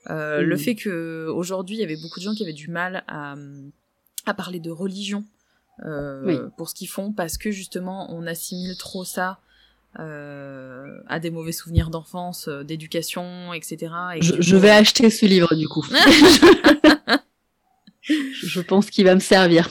[0.08, 3.04] Euh, Le fait que aujourd'hui il y avait beaucoup de gens qui avaient du mal
[3.08, 3.34] à,
[4.26, 5.24] à parler de religion
[5.84, 9.40] euh, pour ce qu'ils font parce que justement on assimile trop ça
[9.98, 13.92] euh, à des mauvais souvenirs d'enfance, euh, d'éducation, etc.
[14.20, 15.86] je, vais acheter ce livre du coup.
[18.02, 19.68] je pense qu'il va me servir.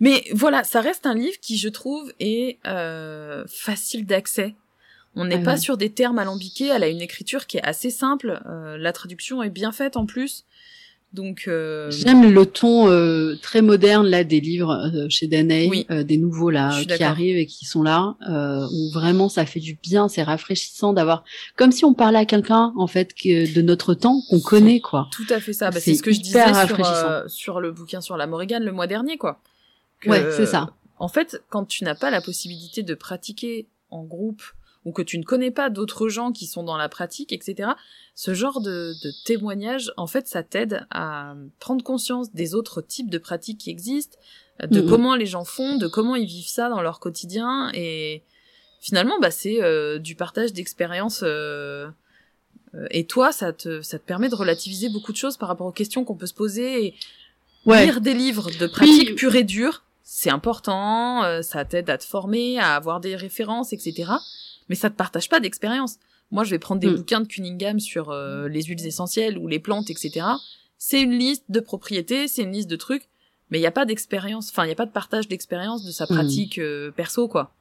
[0.00, 4.54] Mais voilà, ça reste un livre qui, je trouve, est euh, facile d'accès.
[5.14, 7.90] On n'est ah pas sur des termes alambiqués, elle a une écriture qui est assez
[7.90, 10.44] simple, euh, la traduction est bien faite en plus.
[11.14, 11.90] Donc euh...
[11.90, 16.50] j'aime le ton euh, très moderne là des livres euh, chez Danae, euh, des nouveaux
[16.50, 18.16] là qui arrivent et qui sont là
[18.70, 21.24] où vraiment ça fait du bien, c'est rafraîchissant d'avoir
[21.56, 25.08] comme si on parlait à quelqu'un en fait que, de notre temps qu'on connaît quoi.
[25.10, 28.18] Tout à fait ça, bah, c'est ce que je disais sur, sur le bouquin sur
[28.18, 29.40] la Morrigan le mois dernier quoi.
[30.06, 30.74] ouais, c'est ça.
[30.98, 34.42] En fait, quand tu n'as pas la possibilité de pratiquer en groupe
[34.88, 37.72] ou que tu ne connais pas d'autres gens qui sont dans la pratique, etc.
[38.14, 43.10] Ce genre de, de témoignage, en fait, ça t'aide à prendre conscience des autres types
[43.10, 44.16] de pratiques qui existent,
[44.66, 44.88] de mhm.
[44.88, 48.22] comment les gens font, de comment ils vivent ça dans leur quotidien, et
[48.80, 51.20] finalement, bah, c'est euh, du partage d'expériences.
[51.22, 51.86] Euh,
[52.74, 55.66] euh, et toi, ça te, ça te permet de relativiser beaucoup de choses par rapport
[55.66, 56.86] aux questions qu'on peut se poser.
[56.86, 56.94] Et
[57.66, 62.58] Lire des livres de pratiques pure et dure, c'est important, ça t'aide à te former,
[62.58, 64.06] à avoir des références, etc
[64.68, 65.98] mais ça te partage pas d'expérience.
[66.30, 66.96] Moi, je vais prendre des mm.
[66.96, 70.26] bouquins de Cunningham sur euh, les huiles essentielles ou les plantes, etc.
[70.76, 73.08] C'est une liste de propriétés, c'est une liste de trucs,
[73.50, 75.90] mais il n'y a pas d'expérience, enfin, il n'y a pas de partage d'expérience de
[75.90, 76.08] sa mm.
[76.08, 77.54] pratique euh, perso, quoi.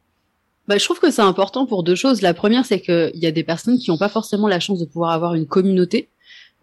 [0.68, 2.22] Bah, je trouve que c'est important pour deux choses.
[2.22, 4.86] La première, c'est qu'il y a des personnes qui n'ont pas forcément la chance de
[4.86, 6.10] pouvoir avoir une communauté,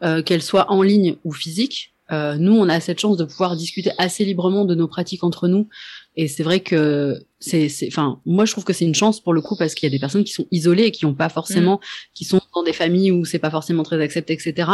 [0.02, 1.92] euh, qu'elle soit en ligne ou physique.
[2.10, 5.68] Nous, on a cette chance de pouvoir discuter assez librement de nos pratiques entre nous.
[6.16, 9.40] Et c'est vrai que c'est, enfin, moi, je trouve que c'est une chance pour le
[9.40, 11.76] coup parce qu'il y a des personnes qui sont isolées et qui n'ont pas forcément,
[11.76, 11.80] mm.
[12.14, 14.70] qui sont dans des familles où c'est pas forcément très accepté, etc.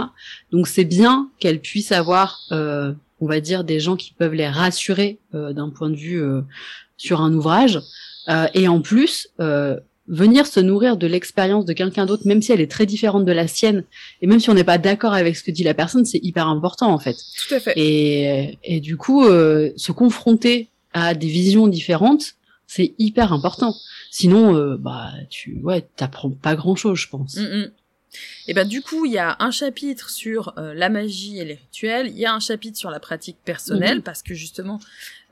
[0.53, 4.48] Donc, c'est bien qu'elles puissent avoir, euh, on va dire, des gens qui peuvent les
[4.48, 6.42] rassurer euh, d'un point de vue euh,
[6.96, 7.81] sur un ouvrage.
[8.29, 9.29] Euh, et en plus,
[10.11, 13.33] venir se nourrir de l'expérience de quelqu'un d'autre, même si elle est très différente de
[13.33, 13.85] la sienne,
[14.20, 16.48] et même si on n'est pas d'accord avec ce que dit la personne, c'est hyper
[16.48, 17.16] important en fait.
[17.48, 17.72] Tout à fait.
[17.76, 22.35] Et, et du coup, euh, se confronter à des visions différentes,
[22.66, 23.74] c'est hyper important.
[24.11, 27.37] Sinon, euh, bah, tu, ouais, t'apprends pas grand chose, je pense.
[27.37, 27.70] Mm, mm.
[28.48, 31.55] Et ben du coup, il y a un chapitre sur euh, la magie et les
[31.55, 34.03] rituels, il y a un chapitre sur la pratique personnelle Mhm.
[34.03, 34.81] parce que justement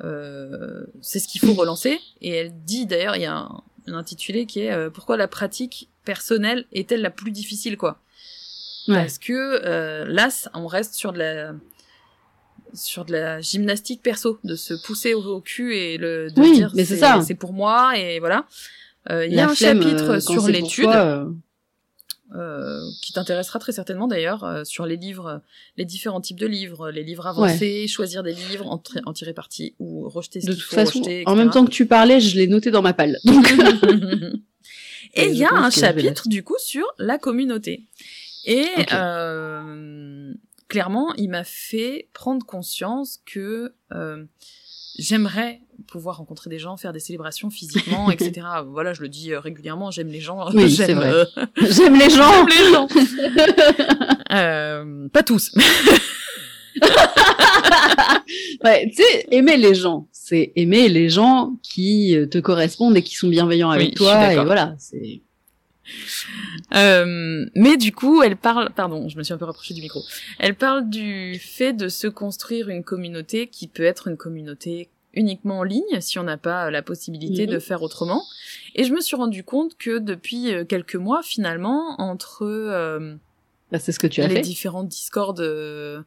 [0.04, 3.94] euh, c'est ce qu'il faut relancer et elle dit d'ailleurs il y a un, un
[3.94, 7.98] intitulé qui est euh, pourquoi la pratique personnelle est-elle la plus difficile quoi?
[8.86, 8.94] Ouais.
[8.94, 9.32] Parce que
[9.64, 11.54] euh, là on reste sur de la
[12.74, 16.52] sur de la gymnastique perso, de se pousser au, au cul et le de Oui,
[16.52, 17.20] dire mais c'est ça.
[17.26, 18.46] c'est pour moi et voilà.
[19.10, 21.24] Euh, Il y a un flemme, chapitre euh, sur l'étude euh,
[22.36, 25.40] euh, qui t'intéressera très certainement d'ailleurs euh, sur les livres,
[25.78, 30.08] les différents types de livres, les livres avancés, choisir des livres, en, tirer parti ou
[30.10, 31.22] rejeter ce de qu'il toute faut façon, rejeter.
[31.26, 33.18] en même temps que tu parlais, je l'ai noté dans ma palle.
[33.24, 33.46] Donc,
[35.14, 37.86] Et il y a un chapitre du coup sur la communauté.
[38.44, 40.32] Et euh,
[40.68, 44.24] clairement, il m'a fait prendre conscience que euh,
[44.98, 48.46] j'aimerais pouvoir rencontrer des gens, faire des célébrations physiquement, etc.
[48.66, 50.50] Voilà, je le dis euh, régulièrement, j'aime les gens.
[50.52, 51.10] Oui, j'aime, c'est vrai.
[51.10, 51.24] euh,
[51.70, 52.32] J'aime les gens.
[52.32, 52.88] J'aime les gens.
[54.32, 55.52] Euh, pas tous.
[58.64, 63.02] Ouais, tu sais, aimer les gens, c'est aimer les gens qui euh, te correspondent et
[63.02, 64.32] qui sont bienveillants avec Oui, toi.
[64.32, 65.22] Et voilà, c'est.
[66.74, 70.02] Euh, mais du coup, elle parle, pardon, je me suis un peu rapprochée du micro.
[70.38, 75.60] Elle parle du fait de se construire une communauté qui peut être une communauté uniquement
[75.60, 77.52] en ligne si on n'a pas la possibilité Mhm.
[77.54, 78.22] de faire autrement.
[78.74, 83.14] Et je me suis rendu compte que depuis euh, quelques mois, finalement, entre euh,
[83.72, 84.40] Bah, c'est ce que tu as les fait.
[84.42, 86.00] différents discords euh,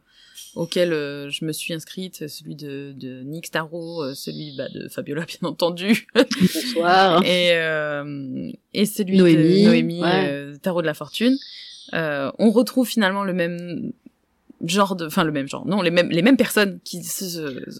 [0.54, 4.88] auxquels euh, je me suis inscrite, celui de, de Nick Starro, euh, celui bah, de
[4.88, 7.22] Fabiola bien entendu, Bonsoir.
[7.24, 10.26] et, euh, et celui Noémie, de Noémie, ouais.
[10.28, 11.36] euh, Tarot de la Fortune,
[11.94, 13.92] euh, on retrouve finalement le même
[14.64, 17.72] genre de, enfin le même genre, non les mêmes les mêmes personnes qui se, se-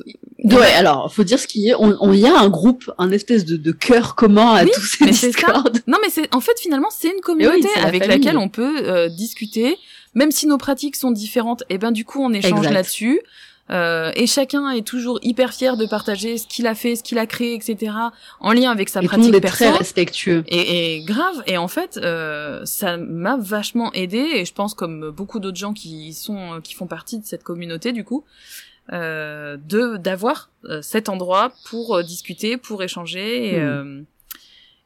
[0.43, 1.75] Ouais, alors, faut dire ce qui est.
[1.77, 4.81] On, on y a un groupe, un espèce de, de cœur commun à Oui, tous
[4.99, 5.63] ces discords.
[5.87, 9.77] Non mais c'est en fait finalement c'est une communauté avec laquelle on peut euh, discuter,
[10.15, 11.63] même si nos pratiques sont différentes.
[11.69, 13.21] Et ben du coup on échange là-dessus.
[13.71, 17.17] Euh, et chacun est toujours hyper fier de partager ce qu'il a fait, ce qu'il
[17.19, 17.93] a créé, etc.
[18.41, 19.65] en lien avec sa Et tout le pratique monde est perso.
[19.65, 20.45] très respectueux.
[20.49, 25.11] Et, et grave, et en fait, euh, ça m'a vachement aidé, et je pense comme
[25.11, 28.25] beaucoup d'autres gens qui sont, qui font partie de cette communauté, du coup,
[28.93, 33.63] euh, de d'avoir euh, cet endroit pour euh, discuter, pour échanger, et, Hmm.
[33.63, 34.03] euh,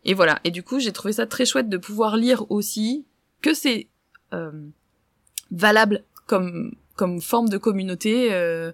[0.05, 0.39] et voilà.
[0.45, 3.05] Et du coup, j'ai trouvé ça très chouette de pouvoir lire aussi
[3.43, 3.89] que c'est
[4.33, 4.53] euh,
[5.51, 8.33] valable comme comme forme de communauté.
[8.33, 8.73] Euh,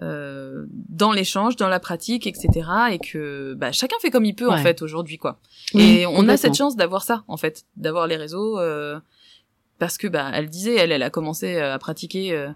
[0.00, 2.48] euh, dans l'échange, dans la pratique, etc.
[2.92, 5.38] Et que bah, chacun fait comme il peut en fait aujourd'hui quoi.
[5.74, 8.98] Oui, et on a cette chance d'avoir ça en fait, d'avoir les réseaux euh,
[9.78, 12.48] parce que bah elle disait elle elle a commencé euh, à pratiquer euh,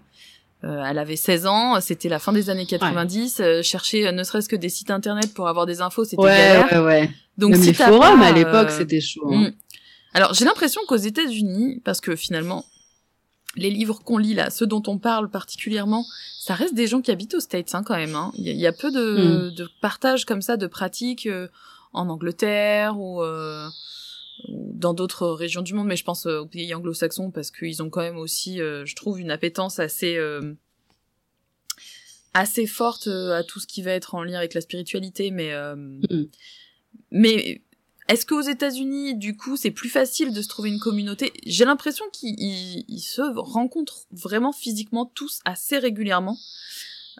[0.63, 4.49] euh, elle avait 16 ans, c'était la fin des années 90, euh, chercher ne serait-ce
[4.49, 6.71] que des sites internet pour avoir des infos, c'était Ouais, galère.
[6.71, 7.09] ouais, ouais.
[7.37, 9.29] Donc Même si les forums pas, à l'époque, c'était chaud.
[9.31, 9.49] hein.
[9.49, 9.53] Mm.
[10.15, 12.65] Alors, j'ai l'impression qu'aux États-Unis, parce que finalement,
[13.57, 16.05] les livres qu'on lit là, ceux dont on parle particulièrement,
[16.39, 18.15] ça reste des gens qui habitent aux States hein, quand même.
[18.15, 18.31] hein.
[18.37, 21.47] Il y, a- il y a peu de, de partage comme ça, de pratiques euh,
[21.93, 23.67] en Angleterre ou, euh,
[24.47, 27.81] ou dans d'autres régions du monde, mais je pense euh, aux pays anglo-saxons parce qu'ils
[27.83, 30.53] ont quand même aussi, euh, je trouve, une appétence assez euh,
[32.33, 35.51] assez forte euh, à tout ce qui va être en lien avec la spiritualité, mais
[35.53, 36.25] euh, Mm.
[37.11, 37.61] mais
[38.07, 41.33] est-ce qu'aux États-Unis, du coup, c'est plus facile de se trouver une communauté?
[41.45, 46.37] J'ai l'impression qu'ils ils- ils se rencontrent vraiment physiquement tous assez régulièrement.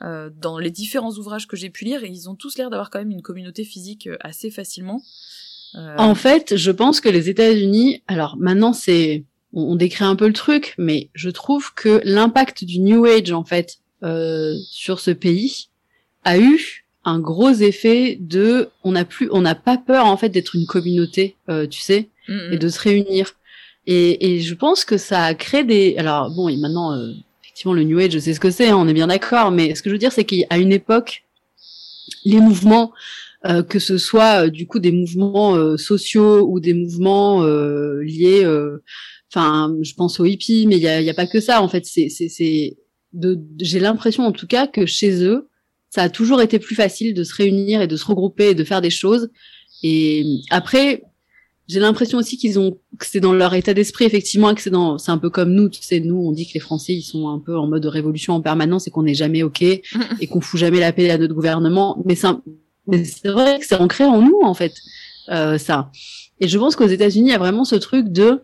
[0.04, 2.92] Euh, dans les différents ouvrages que j'ai pu lire, et ils ont tous l'air d'avoir
[2.92, 5.02] quand même une communauté physique euh, assez facilement.
[5.74, 10.16] Euh, En fait, je pense que les États-Unis, alors maintenant c'est, on, on décrit un
[10.16, 15.00] peu le truc, mais je trouve que l'impact du New Age en fait euh, sur
[15.00, 15.70] ce pays
[16.24, 20.30] a eu un gros effet de, on n'a plus, on n'a pas peur en fait
[20.30, 22.54] d'être une communauté, euh, tu sais, mm, mm.
[22.54, 23.34] et de se réunir.
[23.86, 27.74] Et, et je pense que ça a créé des, alors bon, et maintenant euh, effectivement
[27.74, 29.82] le New Age, je sais ce que c'est, hein, on est bien d'accord, mais ce
[29.82, 31.24] que je veux dire c'est qu'à une époque,
[32.26, 32.92] les mouvements
[33.46, 38.02] euh, que ce soit euh, du coup des mouvements euh, sociaux ou des mouvements euh,
[38.04, 38.84] liés, euh,
[39.32, 41.62] enfin, je pense aux hippies, mais il y a, y a pas que ça.
[41.62, 42.76] En fait, c'est, c'est, c'est,
[43.14, 45.48] de, j'ai l'impression en tout cas que chez eux,
[45.90, 48.64] ça a toujours été plus facile de se réunir et de se regrouper et de
[48.64, 49.30] faire des choses.
[49.84, 51.04] Et après,
[51.68, 54.70] j'ai l'impression aussi qu'ils ont, que c'est dans leur état d'esprit effectivement, et que c'est
[54.70, 57.04] dans, c'est un peu comme nous, tu sais, nous on dit que les Français ils
[57.04, 60.42] sont un peu en mode révolution en permanence et qu'on n'est jamais ok et qu'on
[60.42, 62.02] fout jamais la paix à notre gouvernement.
[62.06, 62.28] Mais c'est,
[62.88, 64.74] mais c'est vrai que c'est ancré en nous en fait,
[65.30, 65.92] euh, ça.
[66.40, 68.42] Et je pense qu'aux États-Unis, il y a vraiment ce truc de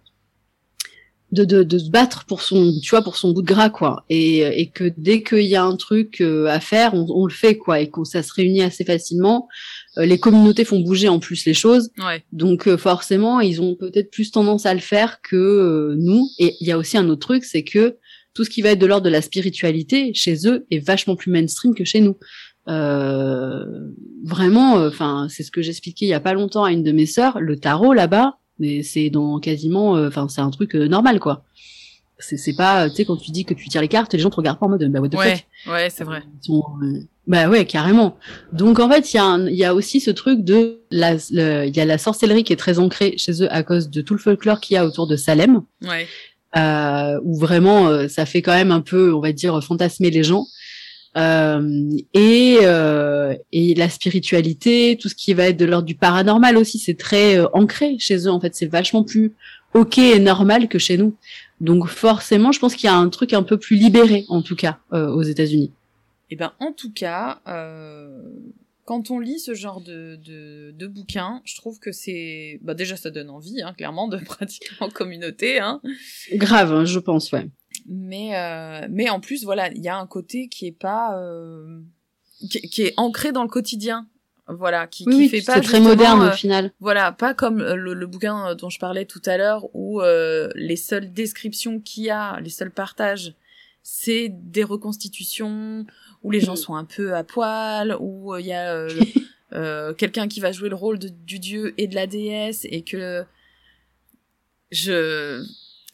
[1.33, 4.05] de, de, de se battre pour son tu vois pour son bout de gras quoi.
[4.09, 7.33] Et, et que dès qu'il y a un truc euh, à faire on, on, le
[7.33, 7.79] fait quoi.
[7.79, 9.47] Et qu'on ça se réunit assez facilement
[9.97, 11.89] euh, les communautés font bouger en plus les choses.
[11.97, 12.23] Ouais.
[12.31, 16.29] donc euh, forcément ils ont peut-être plus tendance à le faire que nous.
[16.39, 17.97] Et il y a aussi un autre truc c'est que
[18.33, 21.31] tout ce qui va être de l'ordre de la spiritualité chez eux est vachement plus
[21.31, 22.17] mainstream que chez nous.
[22.69, 23.65] Euh,
[24.23, 27.05] vraiment enfin c'est ce que j'expliquais il y a pas longtemps à une de mes
[27.05, 31.43] sœurs le tarot là-bas mais c'est dans quasiment enfin c'est un truc normal quoi.
[32.19, 34.29] C'est c'est pas tu sais quand tu dis que tu tires les cartes les gens
[34.29, 35.35] te regardent pas en mode bah what the ouais.
[35.35, 35.73] fuck?
[35.73, 36.23] Ouais c'est vrai.
[36.41, 38.17] Sont, euh, bah ouais carrément.
[38.51, 41.75] Donc en fait il y a il y a aussi ce truc de la il
[41.75, 44.19] y a la sorcellerie qui est très ancrée chez eux à cause de tout le
[44.19, 45.63] folklore qu'il y a autour de Salem.
[45.81, 46.07] Ouais.
[46.55, 50.23] Euh, où vraiment euh, ça fait quand même un peu on va dire fantasmer les
[50.23, 50.45] gens
[51.15, 56.57] euh, et, euh, et la spiritualité, tout ce qui va être de l'ordre du paranormal
[56.57, 58.31] aussi, c'est très euh, ancré chez eux.
[58.31, 59.33] En fait, c'est vachement plus
[59.73, 61.15] ok et normal que chez nous.
[61.61, 64.55] Donc forcément, je pense qu'il y a un truc un peu plus libéré, en tout
[64.55, 65.71] cas, euh, aux États-Unis.
[66.29, 68.21] Et ben, en tout cas, euh,
[68.85, 72.97] quand on lit ce genre de, de, de bouquins, je trouve que c'est, bah déjà,
[72.97, 75.59] ça donne envie, hein, clairement, de pratiquer en communauté.
[75.59, 75.81] Hein.
[76.33, 77.47] Grave, hein, je pense, ouais.
[77.87, 81.79] Mais euh, mais en plus, voilà, il y a un côté qui est pas, euh,
[82.49, 84.07] qui, qui, est ancré dans le quotidien.
[84.47, 86.73] Voilà, qui, oui, qui fait pas c'est très moderne au final.
[86.81, 90.01] Voilà, pas comme euh, le, le bouquin euh, dont je parlais tout à l'heure où
[90.01, 93.35] euh, les seules descriptions qu'il y a, les seuls partages,
[93.83, 95.85] c'est des reconstitutions
[96.23, 96.57] où les gens Mm.
[96.57, 98.89] sont un peu à poil, où euh, il y a euh,
[99.53, 102.81] euh, quelqu'un qui va jouer le rôle de, du dieu et de la déesse et
[102.81, 103.23] que
[104.71, 105.43] je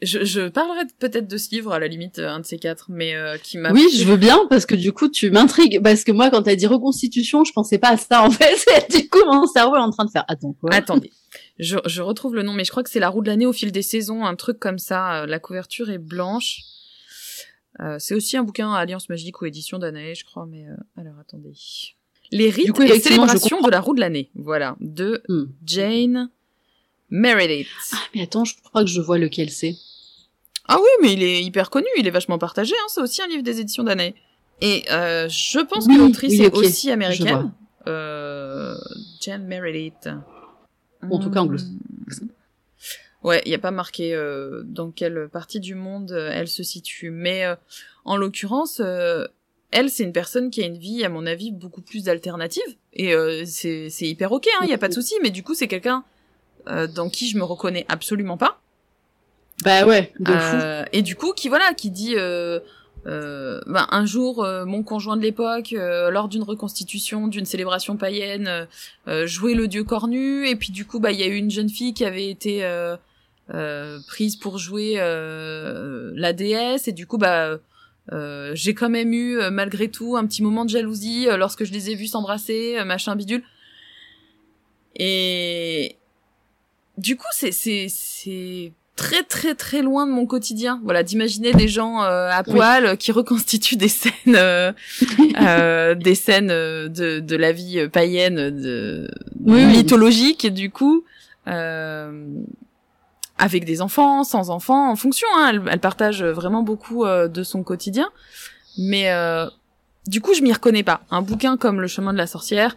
[0.01, 2.85] je, je parlerai peut-être de ce livre à la limite euh, un de ces quatre,
[2.89, 6.03] mais euh, qui m'a Oui, je veux bien parce que du coup tu m'intrigues parce
[6.03, 8.89] que moi quand t'as dit reconstitution, je pensais pas à ça en fait.
[8.91, 10.73] du coup mon cerveau est en train de faire attends quoi?
[10.73, 11.11] Attendez,
[11.59, 13.53] je, je retrouve le nom, mais je crois que c'est la roue de l'année au
[13.53, 15.21] fil des saisons, un truc comme ça.
[15.21, 16.61] Euh, La couverture est blanche.
[17.81, 21.13] Euh, c'est aussi un bouquin Alliance Magique ou édition Danae, je crois, mais euh, alors
[21.19, 21.53] attendez.
[22.31, 25.45] Les rites coup, et célébrations de la roue de l'année, voilà, de Hmm.
[25.65, 26.29] Jane
[27.09, 27.67] Meredith.
[27.93, 29.75] Ah, mais attends, je crois que je vois lequel c'est.
[30.71, 33.27] Ah oui, mais il est hyper connu, il est vachement partagé, hein, c'est aussi un
[33.27, 34.13] livre des éditions Danae.
[34.61, 37.51] Et euh, je pense Oui, que l'autrice oui, est aussi américaine.
[37.87, 38.75] Euh,
[39.21, 40.09] Jane Meredith.
[41.09, 42.27] En tout cas, anglo- Hmm.
[43.23, 46.63] Ouais, il n'y a pas marqué euh, dans quelle partie du monde euh, elle se
[46.63, 47.09] situe.
[47.09, 47.55] Mais euh,
[48.05, 49.27] en l'occurrence, euh,
[49.71, 52.63] elle, c'est une personne qui a une vie, à mon avis, beaucoup plus alternative.
[52.93, 55.15] Et euh, c'est hyper ok, il n'y a pas de souci.
[55.21, 56.03] Mais du coup, c'est quelqu'un
[56.67, 58.61] euh, dans qui je me reconnais absolument pas.
[59.63, 60.31] Bah ouais, de.
[60.31, 62.59] Euh, et du coup, qui voilà, qui dit euh,
[63.05, 68.47] ben, un jour, euh, mon conjoint de l'époque, euh, lors d'une reconstitution, d'une célébration païenne,
[68.47, 68.65] euh,
[69.07, 71.51] euh, jouait le dieu cornu, et puis du coup, bah il y a eu une
[71.51, 72.63] jeune fille qui avait été
[74.07, 77.57] prise pour jouer la déesse, et du coup, bah
[78.53, 81.95] j'ai quand même eu malgré tout un petit moment de jalousie lorsque je les ai
[81.95, 83.43] vus s'embrasser, machin bidule.
[84.95, 85.95] Et
[86.97, 90.81] du coup, c'est c'est c'est très très très loin de mon quotidien.
[90.83, 94.73] Voilà, d'imaginer des gens euh, à poil euh, qui reconstituent des scènes, euh,
[95.41, 99.09] euh, des scènes euh, de de la vie euh, païenne, de
[99.45, 101.03] Oui, mythologique, et du coup.
[101.47, 102.25] Euh,
[103.41, 107.63] avec des enfants, sans enfants, en fonction, hein, elle, elle partage vraiment beaucoup de son
[107.63, 108.09] quotidien.
[108.77, 109.45] Mais euh,
[110.07, 110.99] du coup, je m'y reconnais pas.
[111.09, 112.75] Un bouquin comme Le chemin de la sorcière,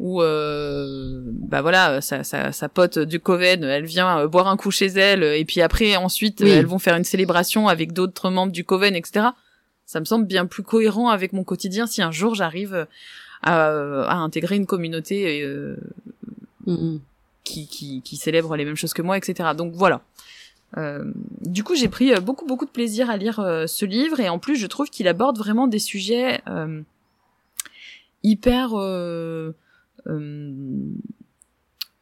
[0.00, 4.56] où euh, bah voilà, sa, sa, sa pote du Coven, elle vient euh, boire un
[4.56, 6.50] coup chez elle, et puis après, ensuite, Oui.
[6.50, 9.26] euh, elles vont faire une célébration avec d'autres membres du Coven, etc.
[9.86, 12.86] Ça me semble bien plus cohérent avec mon quotidien si un jour j'arrive
[13.42, 15.76] à, à intégrer une communauté euh,
[17.44, 19.50] qui, qui, qui célèbrent les mêmes choses que moi, etc.
[19.56, 20.00] Donc voilà.
[20.76, 21.04] Euh,
[21.42, 24.28] du coup, j'ai pris euh, beaucoup beaucoup de plaisir à lire euh, ce livre et
[24.28, 26.80] en plus, je trouve qu'il aborde vraiment des sujets euh,
[28.22, 29.52] hyper euh, euh,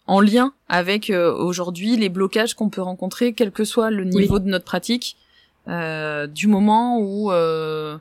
[0.07, 4.39] en lien avec euh, aujourd'hui les blocages qu'on peut rencontrer, quel que soit le niveau
[4.39, 5.17] de notre pratique,
[5.69, 7.97] euh, du moment où euh,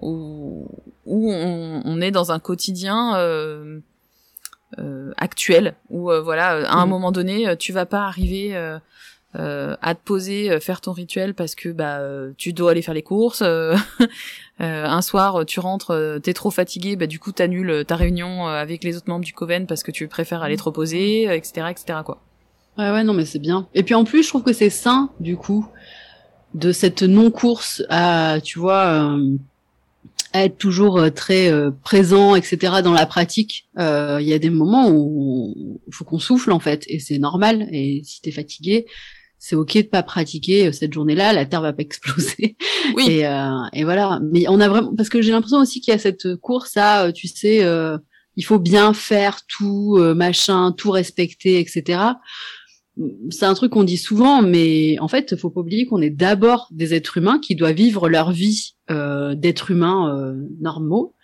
[0.00, 0.66] où,
[1.06, 3.80] où on, on est dans un quotidien euh,
[4.78, 6.90] euh, actuel où euh, voilà euh, à un Mhm.
[6.90, 8.56] moment donné euh, tu vas pas arriver
[9.36, 12.72] euh, euh, à te poser euh, faire ton rituel parce que bah euh, tu dois
[12.72, 13.76] aller faire les courses euh,
[14.60, 18.48] euh, un soir tu rentres euh, t'es trop fatigué bah du coup t'annules ta réunion
[18.48, 21.34] euh, avec les autres membres du coven parce que tu préfères aller te reposer euh,
[21.34, 22.20] etc etc quoi
[22.78, 23.66] Ouais, ouais, non, mais c'est bien.
[23.74, 25.66] Et puis en plus, je trouve que c'est sain, du coup,
[26.54, 29.36] de cette non-course à, tu vois, euh,
[30.32, 31.52] être toujours très
[31.82, 32.74] présent, etc.
[32.82, 33.66] dans la pratique.
[33.76, 37.68] Il y a des moments où faut qu'on souffle en fait, et c'est normal.
[37.72, 38.86] Et si t'es fatigué,
[39.40, 42.56] c'est ok de pas pratiquer cette journée-là, la terre va pas exploser.
[42.94, 43.08] Oui.
[43.08, 43.20] Et,
[43.72, 44.20] et voilà.
[44.30, 47.10] Mais on a vraiment parce que j'ai l'impression aussi qu'il y a cette course à,
[47.10, 47.66] tu sais,
[48.36, 52.12] il faut bien faire tout, machin, tout respecter, etc
[53.30, 56.68] c'est un truc qu'on dit souvent, mais en fait, faut pas oublier qu'on est d'abord
[56.70, 61.14] des êtres humains qui doivent vivre leur vie euh, d'êtres humains euh, normaux.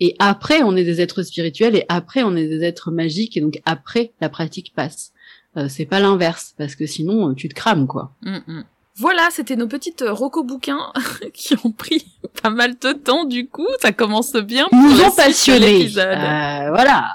[0.00, 3.40] Et après, on est des êtres spirituels et après, on est des êtres magiques et
[3.40, 5.12] donc après, la pratique passe.
[5.56, 8.12] Euh, c'est pas l'inverse parce que sinon, tu te crames quoi.
[8.22, 8.64] Mm, mm.
[8.96, 10.92] Voilà, c'était nos petites roco bouquins
[11.34, 12.06] qui ont pris
[12.42, 13.66] pas mal de temps du coup.
[13.80, 14.66] Ça commence bien.
[14.72, 15.88] Ils nous ont passionnés.
[15.88, 17.10] voilà.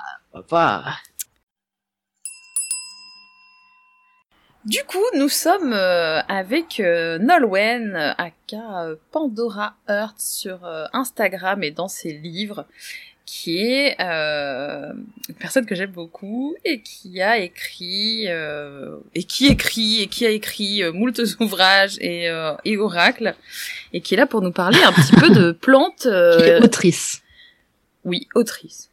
[0.47, 0.83] Pas...
[4.65, 10.59] Du coup, nous sommes euh, avec euh, Nolwenn, aka euh, Pandora Earth sur
[10.91, 12.65] Instagram et dans ses livres,
[13.31, 20.07] qui est une personne que j'aime beaucoup et qui a écrit et qui écrit et
[20.07, 22.27] qui a écrit moult ouvrages et,
[22.65, 23.35] et oracles
[23.93, 26.07] et qui est là pour nous parler un petit peu de plantes.
[26.63, 27.21] autrice.
[28.03, 28.89] Oui, autrice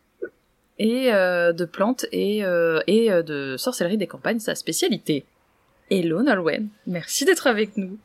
[0.79, 2.41] et de plantes et,
[2.87, 5.25] et de sorcellerie des campagnes, sa spécialité.
[5.91, 7.97] Hello Nolwenn, merci d'être avec nous.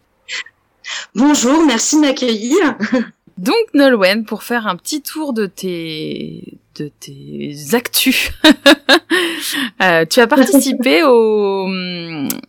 [1.14, 2.78] Bonjour, merci de m'accueillir.
[3.38, 8.32] Donc Nolwenn, pour faire un petit tour de tes de tes actus,
[9.82, 11.68] euh, tu as participé au,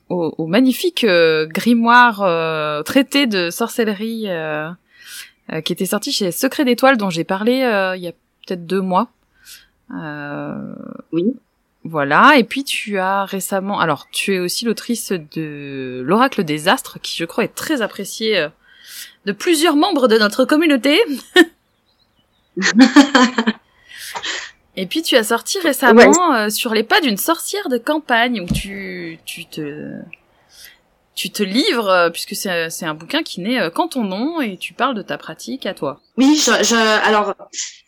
[0.08, 4.28] au, magnifique euh, grimoire euh, traité de sorcellerie
[5.64, 7.54] qui était sorti chez Secret d'étoiles dont j'ai parlé
[7.96, 8.12] il y a
[8.46, 9.08] peut-être deux mois.
[11.12, 11.34] oui.
[11.84, 17.00] Voilà, et puis tu as récemment, alors tu es aussi l'autrice de l'Oracle des Astres,
[17.00, 18.48] qui je crois est très apprécié euh,
[19.26, 21.00] de plusieurs membres de notre communauté.
[24.76, 28.46] et puis tu as sorti récemment euh, sur les pas d'une sorcière de campagne, où
[28.52, 29.92] tu, tu te
[31.14, 34.72] tu te livres, euh, puisque c'est un bouquin qui naît quand ton nom et tu
[34.72, 36.00] parles de ta pratique à toi.
[36.16, 36.74] Oui, je, je
[37.06, 37.34] alors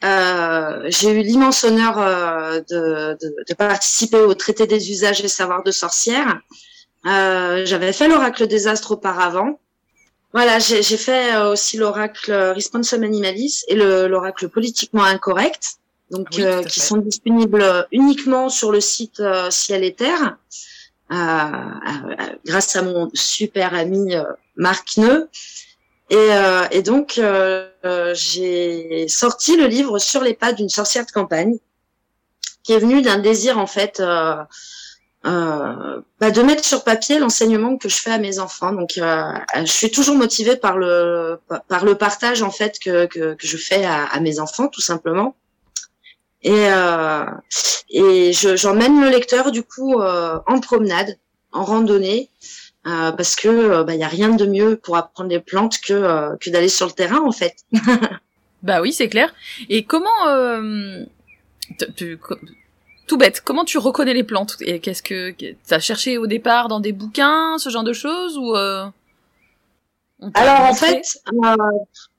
[0.04, 5.28] euh, j'ai eu l'immense honneur euh, de, de, de, participer au traité des usages et
[5.28, 6.40] savoirs de sorcière.
[7.06, 9.58] Euh, J'avais fait l'oracle des astres auparavant.
[10.34, 15.76] Voilà, j'ai fait euh, aussi l'oracle Responsum Animalis et l'oracle politiquement incorrect,
[16.10, 20.36] donc qui sont disponibles uniquement sur le site Ciel et Terre.
[21.08, 24.14] grâce à mon super ami
[24.56, 25.30] Marc Neu.
[26.10, 27.68] Et, euh, et donc, euh,
[28.14, 31.56] j'ai sorti le livre sur les pas d'une sorcière de campagne,
[32.62, 34.02] qui est venu d'un désir en fait
[35.26, 38.72] euh, euh, bah, de mettre sur papier l'enseignement que je fais à mes enfants.
[38.72, 43.34] Donc, euh, je suis toujours motivée par le par le partage en fait que que,
[43.34, 45.34] que je fais à, à, mes enfants, tout simplement.
[46.42, 47.24] Et euh,
[47.90, 51.18] et j'emmène le lecteur du coup en promenade,
[51.52, 52.30] en randonnée.
[52.86, 55.78] Euh, parce que il euh, bah, y a rien de mieux pour apprendre les plantes
[55.78, 57.56] que euh, que d'aller sur le terrain en fait.
[58.62, 59.34] bah oui, c'est clair.
[59.70, 60.10] Et comment
[63.06, 65.34] tout bête, comment tu reconnais les plantes Et qu'est-ce que
[65.66, 68.54] t'as cherché au départ dans des bouquins, ce genre de choses ou
[70.34, 71.02] Alors en fait,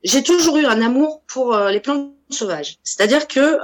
[0.04, 2.78] j'ai toujours eu un amour pour les plantes sauvages.
[2.84, 3.60] C'est-à-dire que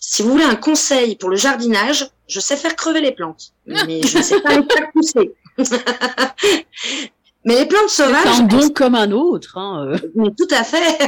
[0.00, 4.02] si vous voulez un conseil pour le jardinage, je sais faire crever les plantes, mais
[4.02, 5.32] je ne sais pas les faire pousser.
[7.44, 8.22] Mais les plantes sauvages.
[8.24, 9.58] C'est un don comme un autre.
[9.58, 9.98] Hein, euh.
[10.14, 10.98] Mais tout à fait.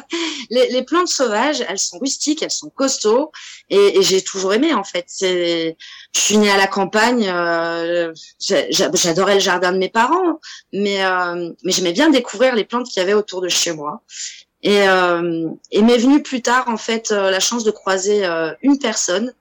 [0.50, 3.32] les, les, plantes sauvages, elles sont rustiques, elles sont costauds,
[3.70, 5.04] et, et j'ai toujours aimé en fait.
[5.08, 5.76] C'est,
[6.14, 10.40] je suis née à la campagne, euh, j'adorais le jardin de mes parents,
[10.72, 14.02] mais euh, mais j'aimais bien découvrir les plantes qu'il y avait autour de chez moi.
[14.62, 18.26] Et, euh, et m'est venue plus tard en fait euh, la chance de croiser
[18.62, 19.32] une personne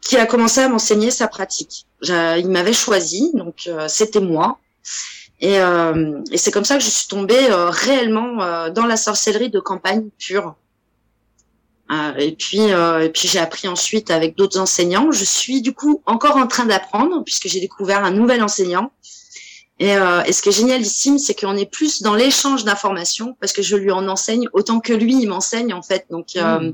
[0.00, 1.86] qui a commencé à m'enseigner sa pratique.
[2.02, 4.58] Il m'avait choisi, donc euh, c'était moi.
[5.40, 9.50] Et, euh, et c'est comme ça que je suis tombée euh, réellement dans la sorcellerie
[9.50, 10.56] de campagne pure.
[12.18, 15.10] et puis, et puis j'ai appris ensuite avec d'autres enseignants.
[15.10, 18.92] Je suis du coup encore en train d'apprendre puisque j'ai découvert un nouvel enseignant.
[19.80, 19.92] Et,
[20.26, 23.76] et, ce qui est génialissime, c'est qu'on est plus dans l'échange d'informations parce que je
[23.76, 26.06] lui en enseigne autant que lui il m'enseigne en fait.
[26.10, 26.72] Donc mmh.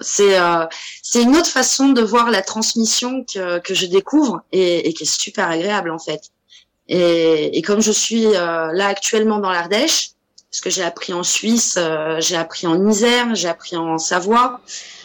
[0.00, 0.66] C'est euh,
[1.02, 5.04] c'est une autre façon de voir la transmission que, que je découvre et, et qui
[5.04, 6.30] est super agréable en fait.
[6.88, 10.10] Et, et comme je suis euh, là actuellement dans l'Ardèche,
[10.50, 14.60] parce que j'ai appris en Suisse, euh, j'ai appris en Isère, j'ai appris en Savoie.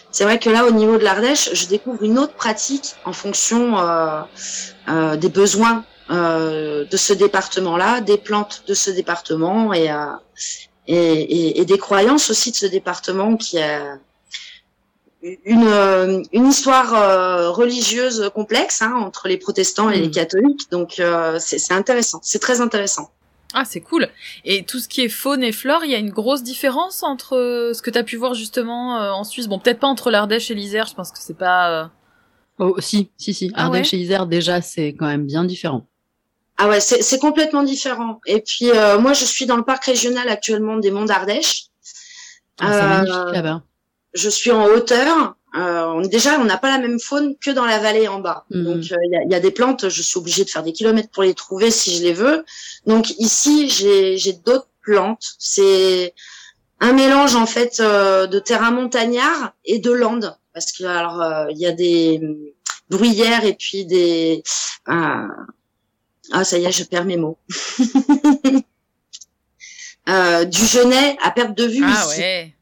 [0.10, 3.80] C'est vrai que là, au niveau de l'Ardèche, je découvre une autre pratique en fonction
[3.80, 9.90] euh, des besoins de ce département-là, des plantes de ce département et
[10.86, 13.98] et, et, des croyances aussi de ce département qui a
[15.24, 20.12] une, euh, une histoire euh, religieuse complexe hein, entre les protestants et les hmm.
[20.12, 20.72] catholiques.
[20.72, 23.12] Donc euh, c'est intéressant, c'est très intéressant.
[23.56, 24.10] Ah, c'est cool.
[24.46, 27.72] Et tout ce qui est faune et flore, il y a une grosse différence entre
[27.76, 29.48] ce que tu as pu voir justement en Suisse?
[29.48, 31.92] Bon, peut-être pas entre l'Ardèche et l'Isère, je pense que c'est pas...
[32.58, 33.52] Oh, si, si, si.
[33.54, 35.86] Ah Ardèche et Isère, déjà, c'est quand même bien différent.
[36.58, 38.20] Ah ouais, c'est complètement différent.
[38.26, 41.66] Et puis, moi, je suis dans le parc régional actuellement des Monts d'Ardèche.
[42.60, 43.62] Ah, c'est magnifique là-bas
[44.14, 45.36] je suis en hauteur.
[45.56, 48.46] Euh, déjà, on n'a pas la même faune que dans la vallée en bas.
[48.50, 48.64] Mhm.
[48.64, 51.24] Donc, euh, il y, a, des plantes, je suis obligée de faire des kilomètres pour
[51.24, 52.44] les trouver si je les veux.
[52.86, 55.36] Donc, ici, j'ai d'autres plantes.
[55.38, 56.14] C'est
[56.80, 61.46] un mélange en fait euh, de terrain montagnard et de landes, parce que alors euh,
[61.52, 62.20] il y a des
[62.90, 64.44] bruyères et puis des
[64.86, 65.30] ah
[66.44, 67.38] ça y est, je perds mes mots.
[70.06, 72.20] du genêt à perte de vue ah, ici.
[72.20, 72.54] Ouais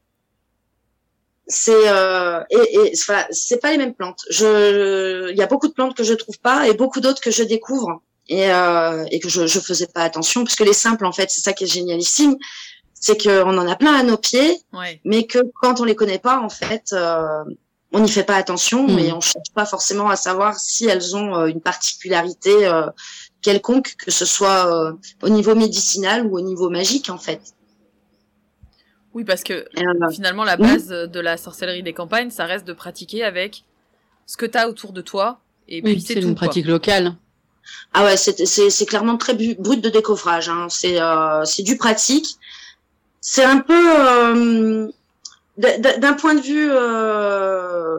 [1.46, 2.92] c'est euh, et, et
[3.30, 4.20] c'est pas les mêmes plantes.
[4.30, 7.30] Je, il y a beaucoup de plantes que je trouve pas et beaucoup d'autres que
[7.30, 11.06] je découvre et, euh, et que je, je faisais pas attention parce que les simples
[11.06, 12.36] en fait, c'est ça qui est génialissime,
[12.94, 14.60] c'est qu'on en a plein à nos pieds,
[15.04, 17.44] mais que quand on les connaît pas en fait, euh,
[17.92, 18.98] on n'y fait pas attention mmh.
[18.98, 22.86] et on cherche pas forcément à savoir si elles ont euh, une particularité euh,
[23.42, 27.40] quelconque, que ce soit euh, au niveau médicinal ou au niveau magique en fait.
[29.14, 32.72] Oui, parce que euh, finalement, la base de la sorcellerie des campagnes, ça reste de
[32.72, 33.64] pratiquer avec
[34.26, 35.40] ce que tu as autour de toi.
[35.68, 37.14] Et puis c'est une pratique locale.
[37.94, 40.48] Ah ouais, c'est clairement très brut de décoffrage.
[40.48, 40.66] Hein.
[40.68, 42.36] C'est euh, du pratique.
[43.20, 44.88] C'est un peu euh,
[45.56, 47.98] d'un point de vue, euh,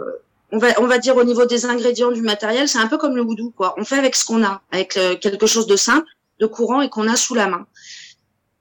[0.51, 3.16] on va on va dire au niveau des ingrédients du matériel, c'est un peu comme
[3.16, 3.74] le voodoo quoi.
[3.78, 6.07] On fait avec ce qu'on a, avec quelque chose de simple,
[6.39, 7.66] de courant et qu'on a sous la main,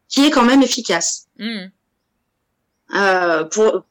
[0.09, 1.27] qui est quand même efficace.
[1.39, 1.67] Mmh.
[2.95, 3.85] Euh, pour,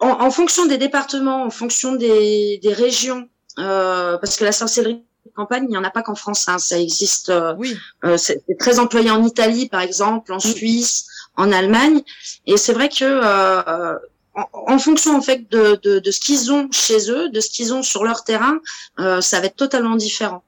[0.00, 5.04] en, en, fonction des départements, en fonction des, des régions, euh, parce que la sorcellerie
[5.26, 7.30] de campagne, il n'y en a pas qu'en France, hein, ça existe.
[7.30, 7.76] Euh, oui.
[8.04, 11.06] Euh, c'est très employé en Italie, par exemple, en Suisse,
[11.36, 12.02] en Allemagne,
[12.46, 13.94] et c'est vrai que euh,
[14.34, 17.50] en, en, fonction en fait de, de, de ce qu'ils ont chez eux, de ce
[17.50, 18.58] qu'ils ont sur leur terrain,
[19.20, 20.42] ça va être totalement différent.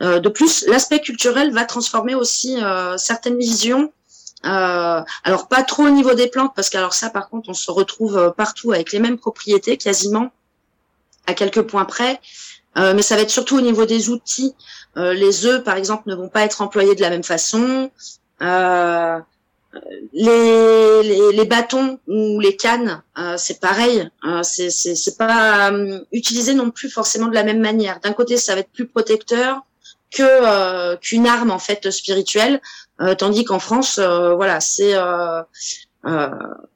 [0.00, 2.58] de plus, l'aspect culturel va transformer aussi
[2.96, 3.92] certaines visions
[4.44, 7.70] euh, alors pas trop au niveau des plantes parce qu'alors ça par contre on se
[7.70, 10.32] retrouve euh, partout avec les mêmes propriétés quasiment
[11.26, 12.20] à quelques points près.
[12.78, 14.54] Euh, mais ça va être surtout au niveau des outils.
[14.96, 17.90] Les œufs par exemple ne vont pas être employés de la même façon.
[20.12, 23.02] Les, les, bâtons ou les cannes,
[23.36, 24.10] c'est pareil.
[24.42, 25.72] c'est pas
[26.12, 28.00] utilisé non plus forcément de la même manière.
[28.00, 29.62] D'un côté, ça va être plus protecteur
[30.12, 32.60] que qu'une arme en fait spirituelle.
[33.00, 35.42] Euh, tandis qu'en France, euh, voilà, c'est euh,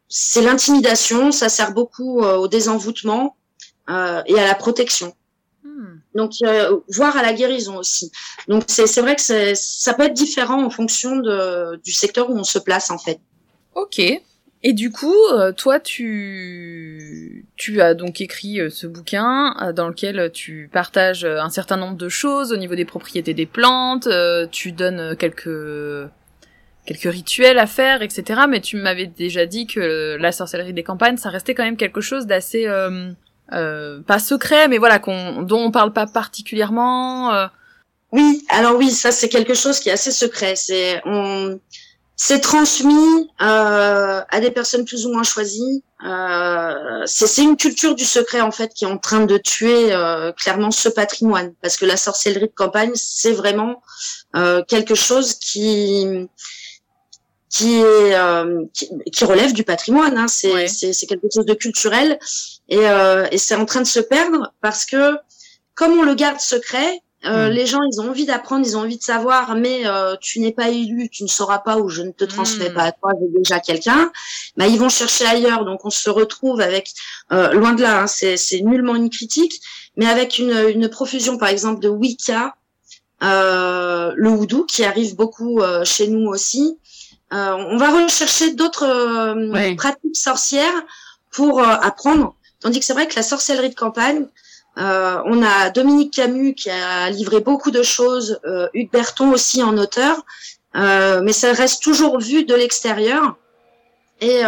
[0.09, 3.37] c'est l'intimidation, ça sert beaucoup au désenvoûtement
[3.89, 3.93] et
[4.39, 5.15] à la protection.
[5.65, 5.97] Hmm.
[6.15, 6.35] Donc,
[6.89, 8.13] voire à la guérison aussi.
[8.47, 12.45] Donc, c'est vrai que ça peut être différent en fonction de, du secteur où on
[12.45, 13.19] se place, en fait.
[13.75, 14.01] Ok.
[14.63, 15.15] Et du coup,
[15.57, 21.97] toi, tu, tu as donc écrit ce bouquin dans lequel tu partages un certain nombre
[21.97, 24.09] de choses au niveau des propriétés des plantes,
[24.51, 26.09] tu donnes quelques
[26.87, 28.43] quelques rituels à faire, etc.
[28.49, 32.01] Mais tu m'avais déjà dit que la sorcellerie des campagnes, ça restait quand même quelque
[32.01, 33.11] chose d'assez euh,
[33.53, 37.35] euh, pas secret, mais voilà, qu'on dont on parle pas particulièrement.
[37.35, 37.47] Euh.
[38.13, 40.57] Oui, alors oui, ça c'est quelque chose qui est assez secret.
[40.57, 41.61] C'est on
[42.17, 45.85] c'est transmis euh, à des personnes plus ou moins choisies.
[46.05, 50.33] Euh, c'est une culture du secret en fait qui est en train de tuer euh,
[50.33, 53.83] clairement ce patrimoine parce que la sorcellerie de campagne c'est vraiment
[54.35, 56.29] euh, quelque chose qui
[57.51, 60.17] qui est euh, qui, relève du patrimoine.
[60.17, 60.29] Hein.
[60.29, 62.19] C'est c'est quelque chose de culturel
[62.69, 65.17] et, euh, et c'est en train de se perdre parce que
[65.75, 67.53] comme on le garde secret, euh, mm.
[67.53, 69.83] les gens ils ont envie d'apprendre, ils ont envie de savoir, mais
[70.21, 72.75] tu n'es pas élu, tu ne sauras pas ou je ne te transmets mm.
[72.75, 74.11] pas à toi, j'ai déjà quelqu'un.
[74.57, 76.91] Bah ils vont chercher ailleurs, donc on se retrouve avec
[77.31, 79.61] loin de là, hein, c'est nullement une critique,
[79.97, 82.55] mais avec une, une profusion par exemple de Wicca.
[83.21, 86.79] le houdou qui arrive beaucoup chez nous aussi,
[87.33, 90.83] euh, on va rechercher d'autres euh, pratiques sorcières
[91.33, 92.35] pour euh, apprendre.
[92.61, 94.27] Tandis que c'est vrai que la sorcellerie de campagne,
[94.77, 98.41] on a Dominique Camus qui a livré beaucoup de choses,
[98.75, 100.25] Hugues Berton aussi en auteur,
[100.75, 103.37] mais ça reste toujours vu de l'extérieur.
[104.21, 104.43] Et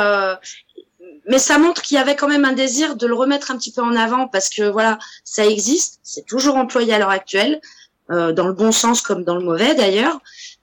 [1.31, 3.73] mais ça montre qu'il y avait quand même un désir de le remettre un petit
[3.73, 7.61] peu en avant parce que voilà, ça existe, c'est toujours employé à l'heure actuelle,
[8.09, 10.21] dans le bon sens comme dans le mauvais d'ailleurs.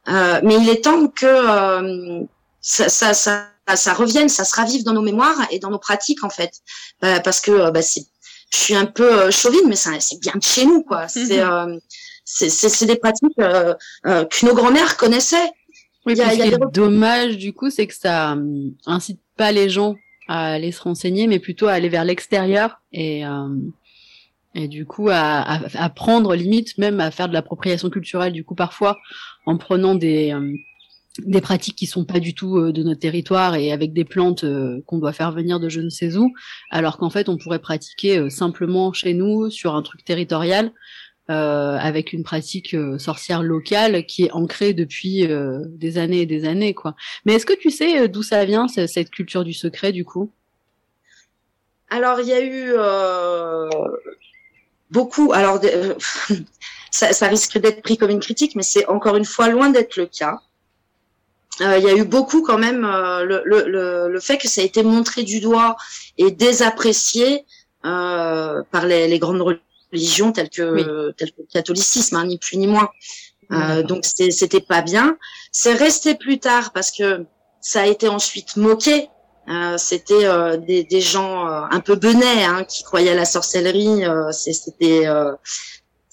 [0.07, 2.24] Euh, mais il est temps que euh,
[2.61, 6.24] ça, ça, ça, ça revienne, ça se ravive dans nos mémoires et dans nos pratiques
[6.24, 6.61] en fait,
[7.01, 8.05] bah, parce que bah, c'est,
[8.52, 11.08] je suis un peu chauvine, mais c'est bien de chez nous quoi.
[11.08, 11.80] C'est mhm.
[12.26, 15.52] c'est des pratiques que nos grands-mères connaissaient.
[16.06, 18.38] Oui, il y a, ce qui est dommage du coup, c'est que ça
[18.86, 19.96] incite pas les gens
[20.28, 23.48] à aller se renseigner, mais plutôt à aller vers l'extérieur et euh,
[24.56, 28.56] et du coup à, à, prendre limite même à faire de l'appropriation culturelle du coup
[28.56, 28.98] parfois
[29.46, 30.56] en prenant des euh,
[31.20, 34.45] des pratiques qui sont pas du tout euh, de notre territoire et avec des plantes
[34.86, 36.34] qu'on doit faire venir de je ne sais où,
[36.70, 40.72] alors qu'en fait on pourrait pratiquer simplement chez nous sur un truc territorial
[41.32, 46.26] euh, avec une pratique euh, sorcière locale qui est ancrée depuis euh, des années et
[46.28, 46.93] des années, quoi.
[47.26, 50.30] Mais est-ce que tu sais d'où ça vient cette culture du secret, du coup?
[51.89, 52.76] Alors, il y a eu
[54.91, 55.34] beaucoup.
[55.34, 55.59] Alors,
[56.91, 59.97] ça, ça, risque d'être pris comme une critique, mais c'est encore une fois loin d'être
[59.97, 60.41] le cas.
[61.60, 64.84] Il y a eu beaucoup quand même le, le, le, fait que ça a été
[64.84, 65.78] montré du doigt
[66.18, 67.45] et désapprécié
[67.82, 69.41] par les, les grandes
[69.91, 72.89] religion telle que, telle que le catholicisme, hein, ni plus ni moins.
[73.51, 75.18] Euh, donc c'était pas bien.
[75.51, 77.26] C'est resté plus tard parce que
[77.62, 79.10] ça a été ensuite moqué.
[79.47, 83.26] Euh, c'était euh, des, des, gens euh, un peu benets hein, qui croyaient à la
[83.26, 84.03] sorcellerie.
[84.06, 85.06] Euh, c'était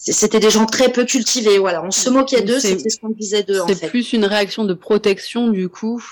[0.05, 1.59] c'était des gens très peu cultivés.
[1.59, 2.59] Voilà, on se moquait d'eux.
[2.59, 3.61] C'était ce qu'on disait d'eux.
[3.69, 6.03] C'est plus une réaction de protection du coup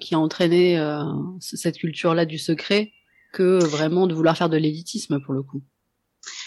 [0.00, 0.78] qui a entraîné
[1.40, 2.92] cette culture-là du secret
[3.32, 5.62] que vraiment de vouloir faire de l'élitisme pour le coup.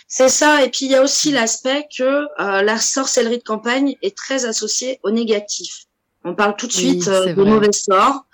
[0.08, 0.64] C'est ça.
[0.64, 4.46] Et puis il y a aussi l'aspect que euh, la sorcellerie de campagne est très
[4.46, 5.86] associée au négatif.
[6.26, 8.26] On parle tout de suite euh, de mauvais sorts,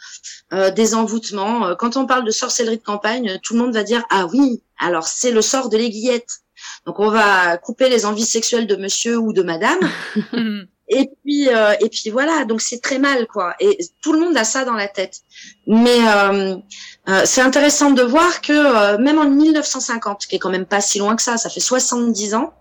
[0.53, 1.75] euh, des envoûtements.
[1.75, 5.07] Quand on parle de sorcellerie de campagne, tout le monde va dire ah oui, alors
[5.07, 6.41] c'est le sort de l'aiguillette.
[6.89, 9.77] Donc on va couper les envies sexuelles de monsieur ou de madame.
[10.91, 13.53] Et puis, euh, et puis voilà, donc c'est très mal, quoi.
[13.59, 15.21] Et tout le monde a ça dans la tête.
[15.67, 16.55] Mais euh,
[17.07, 20.97] euh, c'est intéressant de voir que même en 1950, qui est quand même pas si
[20.97, 22.55] loin que ça, ça fait 70 ans,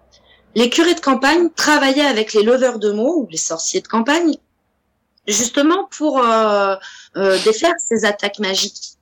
[0.55, 4.37] les curés de campagne travaillaient avec les leveurs de mots ou les sorciers de campagne,
[5.27, 6.23] justement pour
[7.15, 8.98] défaire ces attaques magiques.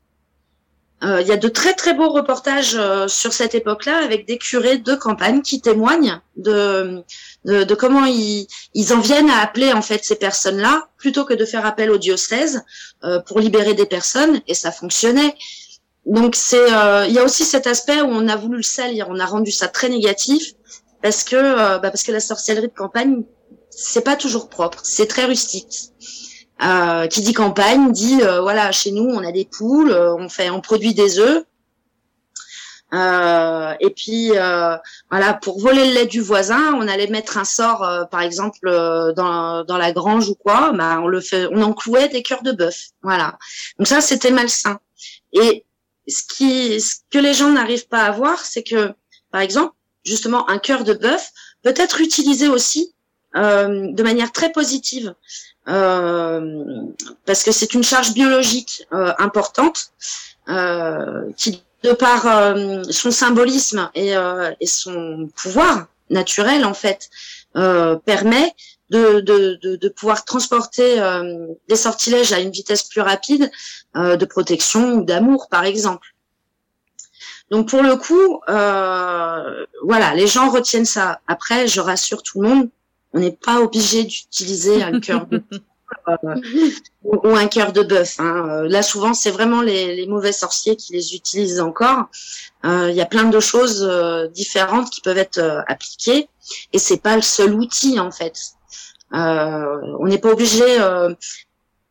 [1.07, 4.39] Euh, il y a de très très beaux reportages euh, sur cette époque-là avec des
[4.39, 7.05] curés de campagne qui témoignent de,
[7.45, 11.45] de, comment ils, ils, en viennent à appeler en fait ces personnes-là plutôt que de
[11.45, 12.65] faire appel au diocèse
[13.05, 15.35] euh, pour libérer des personnes et ça fonctionnait.
[16.07, 16.69] Donc c'est
[17.09, 19.51] il y a aussi cet aspect où on a voulu le salir, on a rendu
[19.51, 20.55] ça très négatif
[21.03, 21.37] parce que
[21.81, 23.23] bah, parce que la sorcellerie de campagne
[23.71, 25.91] c'est pas toujours propre, c'est très rustique.
[26.63, 30.31] Euh, qui dit campagne dit euh, voilà chez nous on a des poules, euh, on
[30.31, 31.45] fait on produit des œufs.
[33.79, 34.31] et puis
[35.11, 38.71] voilà pour voler le lait du voisin, on allait mettre un sort par exemple
[39.15, 42.53] dans, dans la grange ou quoi, bah on le fait on enclouait des cœurs de
[42.53, 42.89] bœuf.
[43.03, 43.37] Voilà.
[43.79, 44.81] Donc ça c'était malsain.
[45.35, 45.67] Et
[46.09, 48.95] ce qui ce que les gens n'arrivent pas à voir, c'est que
[49.31, 49.75] par exemple
[50.07, 51.33] justement un cœur de bœuf
[51.63, 52.95] peut être utilisé aussi
[53.37, 55.15] de manière très positive.
[55.69, 56.63] Euh,
[57.25, 59.91] parce que c'est une charge biologique euh, importante
[60.49, 62.55] euh, qui, de par
[62.91, 64.15] son symbolisme et,
[64.61, 67.11] et, son pouvoir naturel en fait,
[67.53, 68.55] permet
[68.91, 70.97] de, de, de, de, pouvoir transporter
[71.69, 73.51] des sortilèges à une vitesse plus rapide
[73.95, 76.17] de protection ou d'amour, par exemple.
[77.51, 81.21] Donc pour le coup, euh, voilà, les gens retiennent ça.
[81.29, 82.69] Après, je rassure tout le monde,
[83.17, 85.43] on n'est pas obligé d'utiliser un cœur de
[86.09, 86.71] euh,
[87.03, 88.21] ou, un cœur de bœuf.
[88.21, 88.47] Hein.
[88.49, 92.11] Euh, là, souvent, c'est vraiment les, les, mauvais sorciers qui les utilisent encore.
[92.67, 93.89] Euh, il y a plein de choses
[94.35, 96.29] différentes qui peuvent être appliquées,
[96.75, 98.37] et c'est pas le seul outil en fait.
[99.13, 100.79] on n'est pas obligé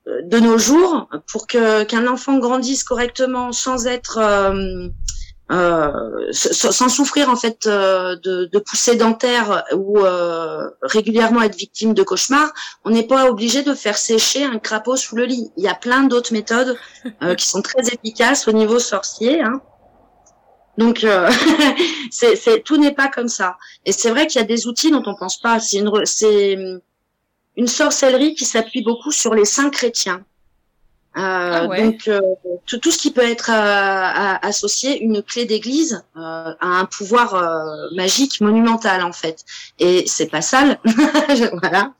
[0.05, 4.89] de nos jours pour que qu'un enfant grandisse correctement sans être euh,
[5.51, 12.03] sans souffrir en fait euh, de, de poussées dentaires ou euh, régulièrement être victime de
[12.03, 12.51] cauchemars,
[12.83, 15.51] on n'est pas obligé de faire sécher un crapaud sous le lit.
[15.57, 16.77] Il y a plein d'autres méthodes
[17.37, 19.41] qui sont très efficaces au niveau sorcier.
[19.41, 19.61] Hein.
[20.77, 21.05] Donc,
[22.11, 23.57] c'est, tout n'est pas comme ça.
[23.85, 25.59] Et c'est vrai qu'il y a des outils dont on pense pas.
[25.59, 26.57] C'est une, c'est
[27.55, 30.23] une sorcellerie qui s'appuie beaucoup sur les saints chrétiens.
[31.17, 32.19] Euh, ah donc euh,
[32.65, 37.41] tout, tout, ce qui peut être euh, associé, une clé d'église à un pouvoir
[37.95, 39.45] magique monumental en fait.
[39.79, 40.77] Et c'est pas sale,
[41.61, 41.93] voilà.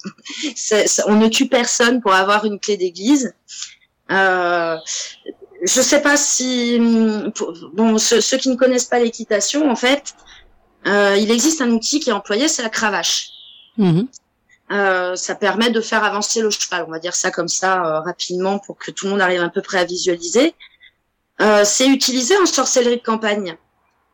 [1.08, 3.34] on ne tue personne pour avoir une clé d'église.
[4.10, 4.82] je
[5.64, 6.78] sais pas si
[7.74, 10.14] bon ceux, qui ne connaissent pas l'équitation en fait,
[10.86, 13.30] il existe un outil qui est employé, c'est la cravache.
[13.78, 14.02] Mmh
[14.72, 16.86] euh, ça permet de faire avancer le cheval.
[16.88, 19.50] On va dire ça comme ça euh, rapidement pour que tout le monde arrive à
[19.50, 20.56] peu près à visualiser.
[21.42, 23.58] Euh, c'est utilisé en sorcellerie de campagne.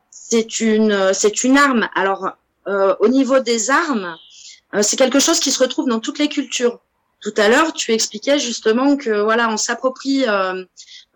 [0.09, 1.89] C'est une, c'est une arme.
[1.95, 2.31] Alors,
[2.65, 4.15] au niveau des armes,
[4.81, 6.79] c'est quelque chose qui se retrouve dans toutes les cultures.
[7.19, 10.25] Tout à l'heure, tu expliquais justement que voilà, on s'approprie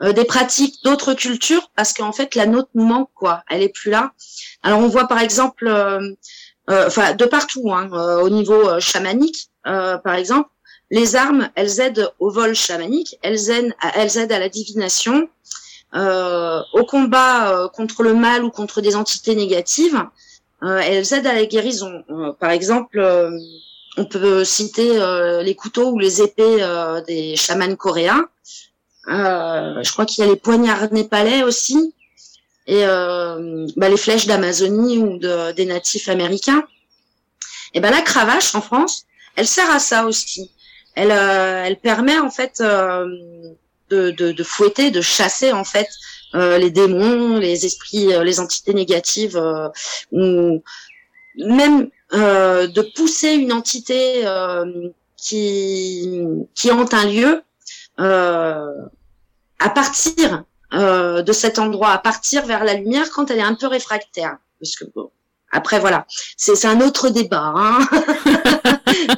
[0.01, 4.11] des pratiques d'autres cultures parce qu'en fait la nôtre manque quoi, elle est plus là.
[4.61, 6.13] Alors on voit par exemple euh,
[6.67, 10.49] enfin de partout, hein, euh, au niveau euh, chamanique, par exemple,
[10.91, 15.27] les armes, elles aident au vol chamanique, elles aident à, elles aident à la divination,
[15.93, 20.03] au combat contre le mal ou contre des entités négatives,
[20.61, 22.03] elles aident à la guérison.
[22.39, 22.99] par exemple,
[23.97, 24.99] on peut citer
[25.41, 26.57] les couteaux ou les épées
[27.07, 28.27] des chamans coréens.
[29.07, 31.95] je crois qu'il y a les poignards népalais aussi
[32.67, 36.65] et euh, bah, les flèches d'Amazonie ou de, des natifs américains.
[37.73, 39.05] Et ben la cravache en France,
[39.35, 40.51] elle sert à ça aussi.
[40.95, 43.05] Elle, euh, elle permet en fait euh,
[43.89, 45.87] de, de, de, fouetter, de chasser en fait
[46.33, 49.39] euh, les démons, les esprits, euh, les entités négatives,
[50.11, 50.63] ou
[51.37, 54.23] même de pousser une entité
[55.17, 56.23] qui
[56.55, 57.43] qui hante un lieu
[57.97, 60.45] à partir
[60.75, 64.37] euh, de cet endroit à partir vers la lumière quand elle est un peu réfractaire.
[64.59, 65.09] Parce que bon,
[65.51, 66.05] après voilà,
[66.37, 67.53] c'est un autre débat.
[67.55, 67.79] Hein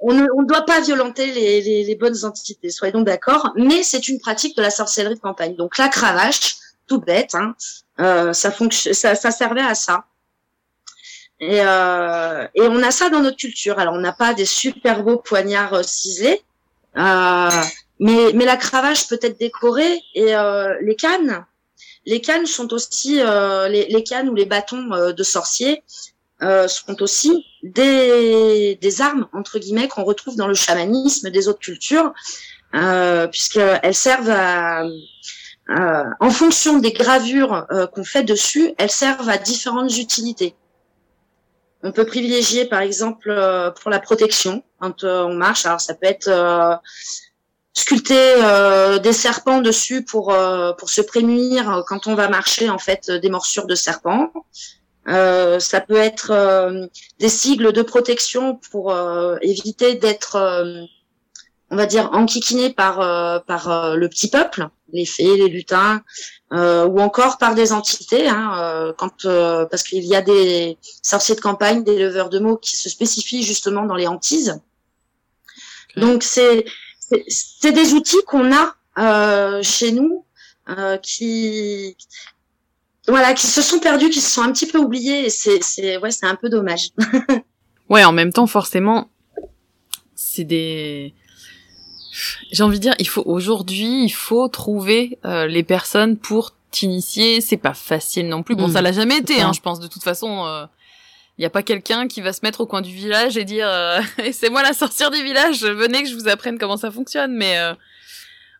[0.00, 3.52] on ne doit pas violenter les, les, les bonnes entités, soyons d'accord.
[3.56, 5.56] Mais c'est une pratique de la sorcellerie de campagne.
[5.56, 6.56] Donc la cravache,
[6.86, 7.54] tout bête, hein,
[8.00, 8.52] euh, ça,
[8.92, 10.04] ça, ça servait à ça.
[11.40, 13.78] Et, euh, et, on a ça dans notre culture.
[13.78, 16.42] Alors on n'a pas des super beaux poignards euh, ciselés.
[16.96, 17.50] Euh,
[18.00, 21.44] mais, mais la cravache peut être décorée et euh, les cannes,
[22.06, 25.82] les cannes sont aussi euh, les, les, cannes ou les bâtons euh, de sorciers
[26.42, 31.58] euh, sont aussi des, des armes entre guillemets qu'on retrouve dans le chamanisme des autres
[31.58, 32.14] cultures,
[32.74, 34.84] euh, puisqu'elles servent à,
[36.18, 40.56] en fonction des gravures qu'on fait dessus, elles servent à différentes utilités.
[41.84, 43.32] On peut privilégier par exemple
[43.80, 45.66] pour la protection quand on marche.
[45.66, 46.28] Alors ça peut être
[47.80, 52.68] sculpter euh, des serpents dessus pour euh, pour se prémunir euh, quand on va marcher
[52.68, 54.32] en fait des morsures de serpents.
[55.06, 56.28] ça peut être
[57.18, 58.84] des sigles de protection pour
[59.42, 60.36] éviter d'être,
[61.70, 62.96] on va dire, enquiquiné par
[63.44, 66.02] par le petit peuple, les fées, les lutins,
[66.52, 69.16] ou encore par des entités, hein, quand
[69.70, 73.42] parce qu'il y a des sorciers de campagne, des leveurs de mots qui se spécifient
[73.42, 74.60] justement dans les hantises.
[75.96, 76.64] Donc c'est
[77.28, 80.24] c'est des outils qu'on a euh, chez nous
[80.68, 81.96] euh, qui
[83.08, 85.96] voilà qui se sont perdus, qui se sont un petit peu oubliés et c'est c'est
[85.98, 86.90] ouais c'est un peu dommage.
[87.88, 89.10] ouais, en même temps forcément
[90.14, 91.14] c'est des
[92.50, 97.40] j'ai envie de dire il faut aujourd'hui il faut trouver euh, les personnes pour t'initier,
[97.40, 98.54] c'est pas facile non plus.
[98.54, 98.72] Bon, mmh.
[98.72, 100.68] ça l'a jamais été, hein, je pense de toute façon.
[101.40, 103.66] Il n'y a pas quelqu'un qui va se mettre au coin du village et dire
[103.66, 107.32] euh, c'est moi la sorcière du village, venez que je vous apprenne comment ça fonctionne.
[107.32, 107.72] Mais euh,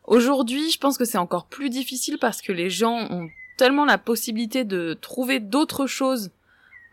[0.06, 3.28] aujourd'hui, je pense que c'est encore plus difficile parce que les gens ont
[3.58, 6.30] tellement la possibilité de trouver d'autres choses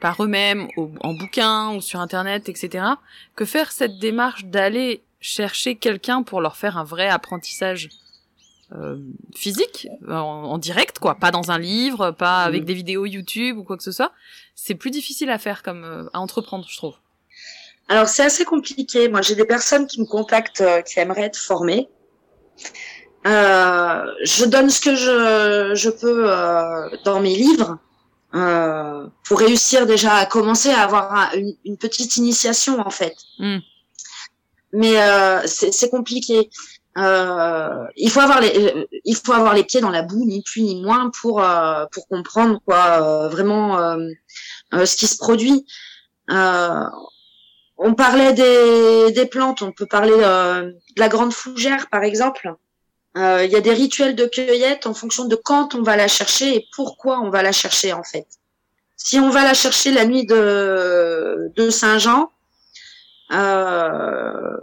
[0.02, 2.84] par eux-mêmes, en bouquin ou sur internet, etc.,
[3.38, 7.88] que faire cette démarche d'aller chercher quelqu'un pour leur faire un vrai apprentissage
[8.76, 8.98] euh,
[9.34, 13.78] physique, en, direct, quoi, pas dans un livre, pas avec des vidéos YouTube ou quoi
[13.78, 14.12] que ce soit.
[14.56, 16.96] C'est plus difficile à faire comme euh, à entreprendre, je trouve.
[17.88, 19.08] Alors c'est assez compliqué.
[19.08, 21.88] Moi, j'ai des personnes qui me contactent euh, qui aimeraient être formées.
[23.24, 26.26] je donne ce que je, je peux
[27.06, 27.80] dans mes livres
[29.24, 33.16] pour réussir déjà à commencer à avoir une, petite initiation en fait.
[33.40, 33.60] Hmm.
[34.74, 34.98] Mais
[35.48, 36.50] c'est compliqué.
[36.98, 40.62] Euh, il faut avoir les, il faut avoir les pieds dans la boue, ni plus
[40.62, 43.98] ni moins, pour euh, pour comprendre quoi euh, vraiment
[44.72, 45.66] ce qui se produit.
[46.30, 52.54] on parlait des, des plantes, on peut parler de la grande fougère par exemple.
[53.16, 56.56] Il y a des rituels de cueillette en fonction de quand on va la chercher
[56.56, 58.28] et pourquoi on va la chercher en fait.
[58.96, 62.32] Si on va la chercher la nuit de, de Saint-Jean,
[63.32, 64.58] euh,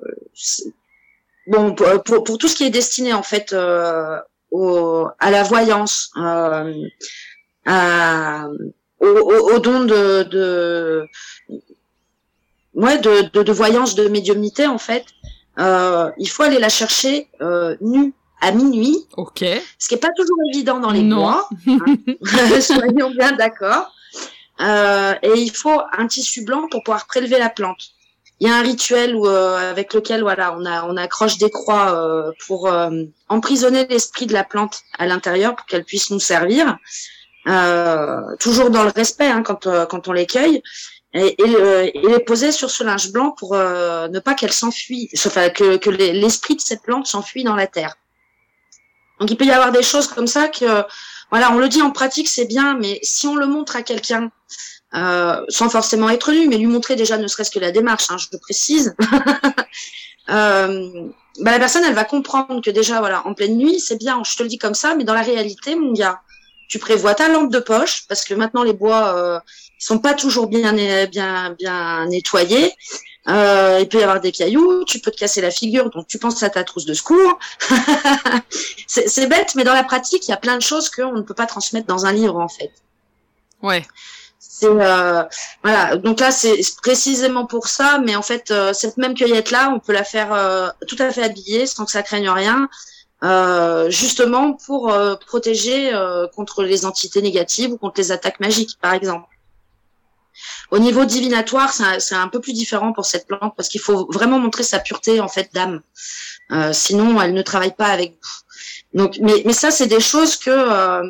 [1.47, 4.19] bon pour, pour, tout ce qui est destiné en fait euh,
[4.51, 6.73] au, à la voyance, euh,
[7.67, 8.47] à,
[9.01, 11.07] au, au, don de, de
[12.75, 15.05] ouais de, de, de, voyance, de médiumnité en fait,
[15.59, 19.07] euh, il faut aller la chercher euh, nue à minuit.
[19.17, 19.45] Ok.
[19.79, 21.49] Ce qui est pas toujours évident dans les mois.
[21.67, 21.79] Hein.
[22.61, 23.91] Soyons bien d'accord.
[24.61, 27.94] Euh, et il faut un tissu blanc pour pouvoir prélever la plante.
[28.41, 32.33] Il y a un rituel où, avec lequel voilà, on, a, on accroche des croix
[32.47, 32.69] pour
[33.29, 36.77] emprisonner l'esprit de la plante à l'intérieur pour qu'elle puisse nous servir.
[38.41, 40.63] toujours dans le respect hein, quand, quand on les cueille
[41.13, 45.77] et, et, les poser sur ce linge blanc pour ne pas qu'elle s'enfuit, enfin que,
[45.77, 47.95] que l'esprit de cette plante s'enfuit dans la terre.
[49.21, 50.85] Donc il peut y avoir des choses comme ça que,
[51.31, 54.31] voilà, on le dit en pratique, c'est bien, mais si on le montre à quelqu'un,
[54.95, 58.17] euh, sans forcément être nu, mais lui montrer déjà ne serait-ce que la démarche, hein,
[58.19, 58.95] je le précise,
[60.31, 61.09] euh,
[61.41, 64.37] bah, la personne, elle va comprendre que déjà, voilà, en pleine nuit, c'est bien, je
[64.37, 66.21] te le dis comme ça, mais dans la réalité, mon gars,
[66.69, 69.41] tu prévois ta lampe de poche, parce que maintenant les bois euh,
[69.79, 70.73] sont pas toujours bien,
[71.07, 72.73] bien, bien nettoyés.
[73.27, 76.19] Euh, il peut y avoir des cailloux, tu peux te casser la figure, donc tu
[76.19, 77.39] penses à ta trousse de secours.
[78.87, 81.35] c'est bête, mais dans la pratique, il y a plein de choses qu'on ne peut
[81.35, 82.73] pas transmettre dans un livre, en fait.
[83.63, 83.87] Ouais.
[84.57, 85.25] C'est euh,
[85.65, 85.97] voilà.
[85.97, 89.81] Donc là, c'est précisément pour ça, mais en fait, euh, cette même cueillette là, on
[89.81, 92.69] peut la faire euh, tout à fait habillée, sans que ça craigne rien,
[93.25, 94.97] euh, justement pour
[95.27, 95.91] protéger
[96.37, 99.27] contre les entités négatives ou contre les attaques magiques, par exemple.
[100.71, 104.39] Au niveau divinatoire, c'est un, peu plus différent pour cette plante parce qu'il faut vraiment
[104.39, 105.83] montrer sa pureté en fait d'âme.
[106.53, 108.99] Euh, sinon, elle ne travaille pas avec vous.
[108.99, 111.03] Donc, mais, mais ça, c'est des choses que euh,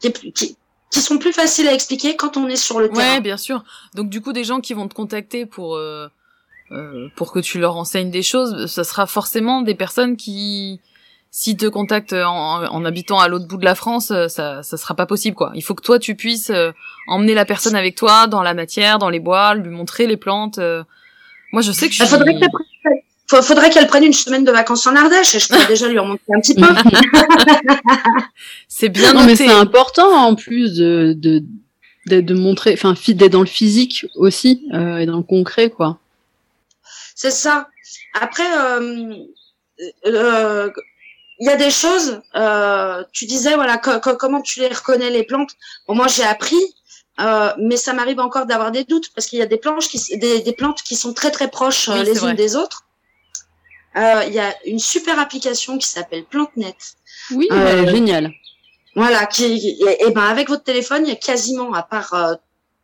[0.00, 0.56] qui,
[0.94, 3.14] qui, sont plus faciles à expliquer quand on est sur le terrain.
[3.14, 3.64] Ouais, bien sûr.
[3.94, 6.08] Donc du coup, des gens qui vont te contacter pour euh,
[6.72, 10.80] euh pour que tu leur enseignes des choses, ça sera forcément des personnes qui
[11.36, 14.94] s'ils te contactent en, habitant à l'autre bout de la France, euh, ça, ça sera
[14.94, 15.50] pas possible, quoi.
[15.56, 16.70] Il faut que toi, tu puisses euh,
[17.08, 20.58] emmener la personne avec toi dans la matière, dans les bois, lui montrer les plantes.
[20.58, 20.84] Euh.
[21.52, 22.38] Moi, je sais que je faudrait
[23.28, 26.06] faudrait qu'elle prenne une semaine de vacances en Ardèche et je pourrais déjà lui en
[26.06, 26.66] montrer un petit peu.
[28.68, 29.26] c'est bien noté.
[29.26, 31.42] mais c'est important en plus de, de,
[32.06, 35.98] de, montrer, enfin, d'être dans le physique aussi et dans le concret, quoi.
[37.14, 37.68] C'est ça.
[38.20, 39.14] Après, euh,
[41.40, 45.50] il y a des choses, euh, tu disais, voilà, comment tu les reconnais, les plantes.
[45.88, 46.62] Bon, moi, j'ai appris,
[47.20, 50.00] euh, mais ça m'arrive encore d'avoir des doutes parce qu'il y a des, planches qui,
[50.18, 52.83] des, des, plantes qui sont très, très proches euh, les unes des autres.
[53.96, 56.76] Euh, il y a une super application qui s'appelle PlanteNet.
[57.30, 58.32] Oui, euh, génial.
[58.96, 62.14] Voilà, qui, et, ben avec votre téléphone, il y a quasiment, à part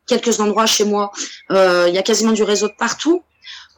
[0.06, 1.12] quelques endroits chez moi,
[1.50, 3.22] il y a quasiment du réseau de partout.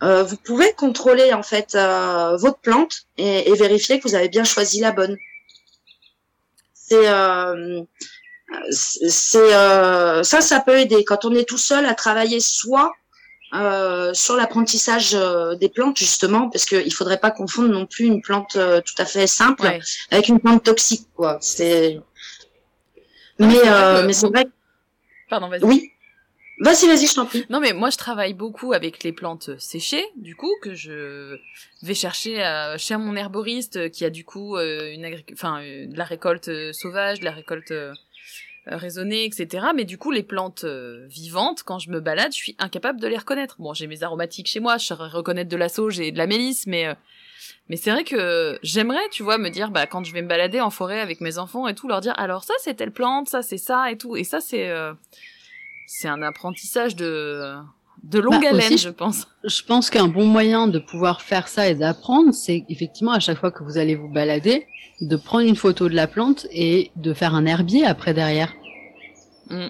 [0.03, 4.29] Euh, vous pouvez contrôler en fait euh, votre plante et, et, vérifier que vous avez
[4.29, 5.17] bien choisi la bonne.
[6.75, 7.83] C'est euh,
[8.71, 12.93] c'est euh, ça, ça peut aider quand on est tout seul à travailler soit
[13.53, 15.17] sur l'apprentissage
[15.61, 19.27] des plantes justement, parce qu'il faudrait pas confondre non plus une plante tout à fait
[19.27, 19.79] simple
[20.11, 21.39] avec une plante toxique quoi.
[21.41, 22.01] C'est
[23.39, 23.59] mais
[24.05, 24.47] mais c'est vrai.
[25.29, 25.65] Pardon, vas-y.
[25.65, 25.93] Oui.
[26.63, 27.45] Vas-y, vas-y, je t'en prie.
[27.51, 31.37] Non, mais moi, je travaille beaucoup avec les plantes séchées, du coup, que je
[31.83, 35.99] vais chercher à, chez mon herboriste qui a du coup euh, une enfin, euh, de
[35.99, 37.73] la récolte euh, sauvage, de la récolte
[38.67, 39.67] raisonnée, etc.
[39.75, 43.19] Mais du coup, les plantes vivantes, quand je me balade, je suis incapable de les
[43.19, 43.57] reconnaître.
[43.59, 46.27] Bon, j'ai mes aromatiques chez moi, je saurais reconnaître de la sauge et de la
[46.27, 46.95] mélisse, mais
[47.69, 50.61] mais c'est vrai que j'aimerais, tu vois, me dire, bah, quand je vais me balader
[50.61, 53.43] en forêt avec mes enfants et tout, leur dire, alors ça, c'est telle plante, ça,
[53.43, 54.17] c'est ça et tout.
[54.17, 54.73] Et ça, c'est
[55.87, 57.55] c'est un apprentissage de
[58.03, 59.27] de longue bah, haleine, je pense.
[59.45, 63.39] Je pense qu'un bon moyen de pouvoir faire ça et d'apprendre, c'est effectivement à chaque
[63.39, 64.67] fois que vous allez vous balader,
[65.01, 68.53] de prendre une photo de la plante et de faire un herbier après derrière.
[69.51, 69.69] Mm.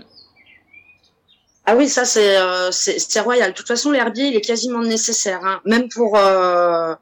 [1.64, 3.52] Ah oui, ça c'est euh, c'est royal.
[3.52, 5.60] De toute façon, l'herbier il est quasiment nécessaire, hein.
[5.64, 6.94] même pour euh,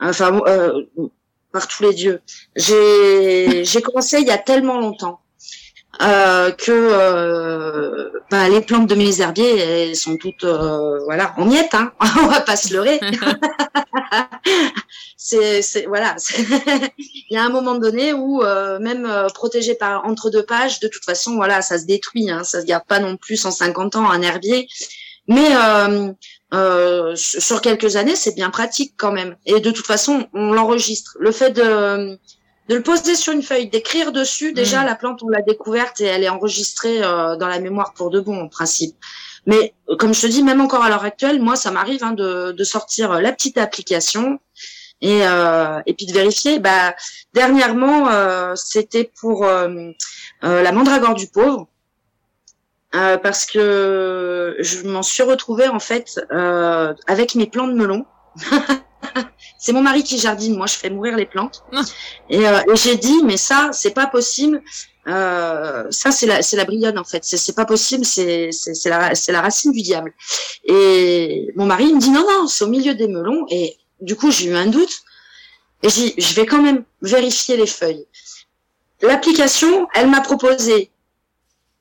[0.00, 0.86] enfin euh,
[1.52, 2.20] par tous les dieux.
[2.56, 5.20] J'ai j'ai commencé il y a tellement longtemps
[6.02, 11.44] euh, que euh, bah, les plantes de mes herbiers elles sont toutes euh, voilà en
[11.44, 11.92] miettes hein.
[12.22, 13.00] On va pas se leurrer.
[15.16, 16.16] C'est voilà.
[16.98, 20.80] Il y a un moment donné où euh, même euh, protégé par entre deux pages
[20.80, 23.96] de toute façon voilà ça se détruit hein, ça se garde pas non plus 150
[23.96, 24.68] ans un herbier.
[25.26, 25.50] Mais
[27.16, 29.36] sur quelques années c'est bien pratique quand même.
[29.44, 31.16] Et de toute façon on l'enregistre.
[31.20, 32.18] Le fait de
[32.70, 34.52] de le poser sur une feuille, d'écrire dessus.
[34.52, 34.86] Déjà, mm.
[34.86, 38.20] la plante, on l'a découverte et elle est enregistrée euh, dans la mémoire pour de
[38.20, 38.96] bon, en principe.
[39.44, 42.12] Mais euh, comme je te dis, même encore à l'heure actuelle, moi, ça m'arrive hein,
[42.12, 44.38] de, de, sortir euh, la petite application
[45.00, 46.60] et, euh, et puis de vérifier.
[46.60, 46.94] Bah,
[47.34, 51.66] dernièrement, euh, c'était pour la mandragore du pauvre.
[52.92, 56.20] parce que je m'en suis retrouvée en fait
[57.08, 58.04] avec mes plants de melon
[59.58, 61.62] c'est mon mari qui jardine, moi je fais mourir les plantes.
[61.72, 61.82] Ah.
[62.32, 64.62] Euh, et, j'ai dit, mais ça, c'est pas possible.
[65.06, 67.24] Euh, ça, c'est la, c'est la brionne en fait.
[67.24, 68.04] C'est, c'est pas possible.
[68.04, 68.50] C'est,
[68.84, 70.12] la, c'est la racine du diable.
[70.64, 73.46] Et mon mari me dit non, non, c'est au milieu des melons.
[73.50, 75.00] Et du coup, j'ai eu un doute.
[75.82, 78.06] Et j'ai, je vais quand même vérifier les feuilles.
[79.02, 80.90] L'application, elle m'a proposé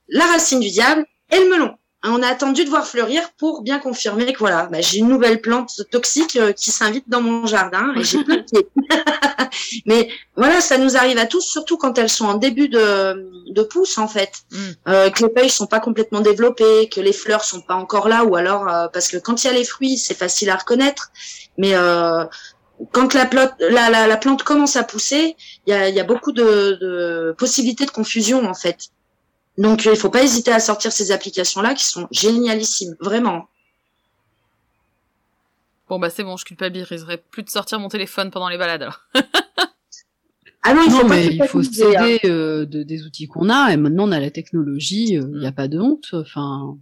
[0.07, 1.75] la racine du diable et le melon.
[2.05, 5.41] On a attendu de voir fleurir pour bien confirmer que voilà, bah, j'ai une nouvelle
[5.41, 8.67] plante toxique euh, qui s'invite dans mon jardin et j'ai plein de pieds.
[9.85, 13.61] Mais voilà, ça nous arrive à tous, surtout quand elles sont en début de, de
[13.63, 14.57] pousse en fait, Mm.
[14.87, 18.23] euh, que les feuilles sont pas complètement développées, que les fleurs sont pas encore là,
[18.23, 21.11] ou alors euh, parce que quand il y a les fruits, c'est facile à reconnaître,
[21.57, 22.23] mais euh,
[22.93, 25.35] quand la, plante, la, la, la plante commence à pousser,
[25.67, 28.89] il y a, il y a beaucoup de, de possibilités de confusion en fait.
[29.59, 33.47] Donc il faut pas hésiter à sortir ces applications-là qui sont génialissimes, vraiment.
[35.89, 39.01] Bon bah c'est bon, je culpabiliserai plus de sortir mon téléphone pendant les balades alors.
[40.61, 42.05] Ah non, il faut Non, mais il faut culpabiliser, hein.
[42.05, 43.71] s'aider euh, de, des outils qu'on a.
[43.71, 45.13] Et maintenant, on a la technologie.
[45.13, 46.07] Il n'y a pas de honte.
[46.11, 46.77] Enfin,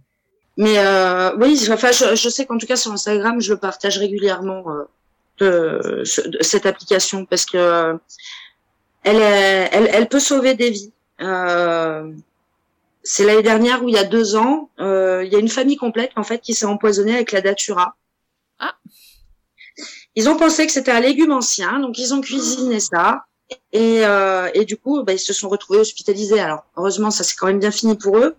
[0.56, 3.96] Mais euh, oui, enfin, je, je sais qu'en tout cas sur Instagram, je le partage
[3.98, 4.82] régulièrement euh,
[5.38, 7.94] de, ce- de cette application parce que euh,
[9.04, 10.92] elle, est- elle, elle peut sauver des vies.
[11.20, 12.12] Euh,
[13.10, 15.78] c'est l'année dernière où il y a deux ans, euh, il y a une famille
[15.78, 17.96] complète en fait qui s'est empoisonnée avec la datura.
[18.58, 18.74] Ah.
[20.14, 23.24] Ils ont pensé que c'était un légume ancien, donc ils ont cuisiné ça.
[23.72, 26.38] Et, euh, et du coup, bah, ils se sont retrouvés hospitalisés.
[26.38, 28.36] Alors, heureusement, ça s'est quand même bien fini pour eux.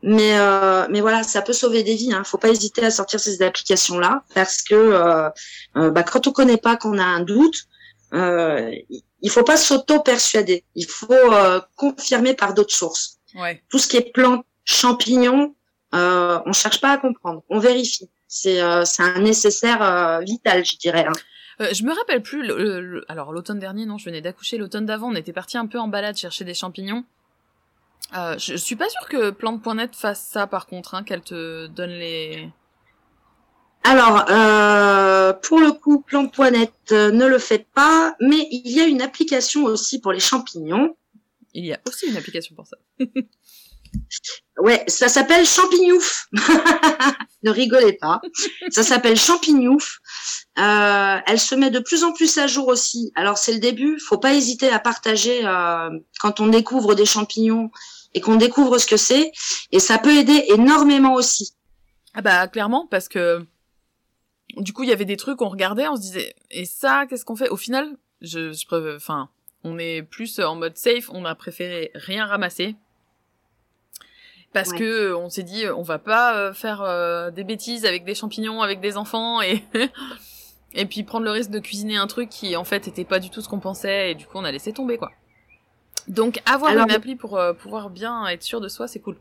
[0.00, 2.14] Mais, euh, mais voilà, ça peut sauver des vies.
[2.14, 2.24] Hein.
[2.24, 5.30] Faut pas hésiter à sortir ces applications-là parce que
[5.74, 7.68] bah, quand on connaît pas, qu'on a un doute,
[8.14, 8.70] euh,
[9.20, 10.64] il faut pas s'auto-persuader.
[10.74, 13.17] Il faut euh, confirmer par d'autres sources.
[13.34, 13.62] Ouais.
[13.68, 15.54] Tout ce qui est plantes, champignons,
[15.94, 17.42] euh, on cherche pas à comprendre.
[17.48, 18.08] On vérifie.
[18.26, 21.06] C'est euh, c'est un nécessaire euh, vital, je dirais.
[21.06, 21.12] hein.
[21.60, 22.46] Euh, je me rappelle plus.
[22.46, 24.58] le- le- le- Alors l'automne dernier, non, je venais d'accoucher.
[24.58, 27.04] L'automne d'avant, on était parti un peu en balade chercher des champignons.
[28.16, 31.66] Euh, je, je suis pas sûre que plante.net fasse ça par contre, hein, qu'elle te
[31.66, 32.48] donne les.
[33.84, 38.86] Alors, euh, pour le coup, Plante.net euh, ne le fait pas, mais il y a
[38.86, 40.94] une application aussi pour les champignons.
[41.58, 42.76] Il y a aussi une application pour ça.
[44.58, 46.26] Ouais, ça s'appelle Champignouf.
[47.42, 48.20] ne rigolez pas.
[48.70, 50.00] Ça s'appelle Champignouf.
[50.58, 53.12] Euh, elle se met de plus en plus à jour aussi.
[53.14, 53.98] Alors c'est le début.
[53.98, 55.88] Faut pas hésiter à partager euh,
[56.20, 57.70] quand on découvre des champignons
[58.14, 59.32] et qu'on découvre ce que c'est.
[59.72, 61.54] Et ça peut aider énormément aussi.
[62.14, 63.46] Ah bah clairement parce que
[64.56, 67.24] du coup il y avait des trucs on regardait, on se disait et ça qu'est-ce
[67.24, 67.48] qu'on fait?
[67.48, 69.30] Au final, je, je préfère- enfin
[69.64, 72.76] on est plus en mode safe, on a préféré rien ramasser
[74.52, 74.78] parce Ouais.
[74.78, 78.14] que euh, on s'est dit on va pas euh, faire euh, des bêtises avec des
[78.14, 79.62] champignons avec des enfants et
[80.74, 83.30] et puis prendre le risque de cuisiner un truc qui en fait était pas du
[83.30, 85.10] tout ce qu'on pensait et du coup on a laissé tomber quoi.
[86.08, 89.18] Donc avoir Alors- une appli pour euh, pouvoir bien être sûr de soi, c'est cool.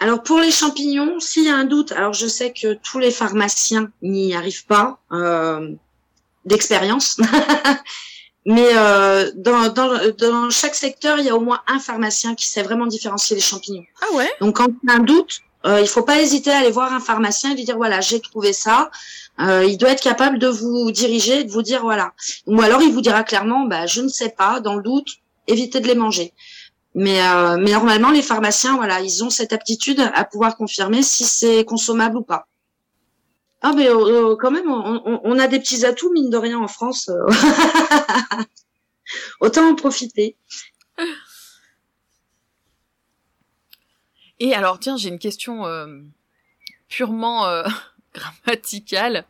[0.00, 3.10] Alors pour les champignons, s'il y a un doute, alors je sais que tous les
[3.10, 5.72] pharmaciens n'y arrivent pas euh,
[6.44, 7.18] d'expérience,
[8.48, 12.46] mais euh, dans, dans, dans chaque secteur, il y a au moins un pharmacien qui
[12.46, 13.84] sait vraiment différencier les champignons.
[14.00, 14.30] Ah ouais?
[14.40, 16.94] Donc quand il y a un doute, euh, il faut pas hésiter à aller voir
[16.94, 18.90] un pharmacien et lui dire voilà j'ai trouvé ça.
[19.38, 22.14] Euh, il doit être capable de vous diriger, de vous dire voilà.
[22.46, 24.60] Ou alors il vous dira clairement bah je ne sais pas.
[24.60, 25.08] Dans le doute,
[25.46, 26.32] évitez de les manger.
[26.94, 31.24] Mais euh, mais normalement les pharmaciens voilà ils ont cette aptitude à pouvoir confirmer si
[31.24, 32.46] c'est consommable ou pas.
[33.60, 36.36] Ah mais euh, euh, quand même on, on- on a des petits atouts mine de
[36.36, 37.08] rien en France.
[37.08, 37.26] euh.
[39.40, 40.36] Autant en profiter.
[44.40, 46.00] Et alors, tiens, j'ai une question euh,
[46.88, 47.64] purement euh,
[48.14, 49.24] grammaticale.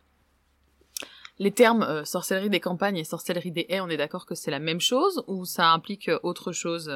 [1.39, 4.51] Les termes euh, sorcellerie des campagnes et sorcellerie des haies, on est d'accord que c'est
[4.51, 6.91] la même chose ou ça implique euh, autre chose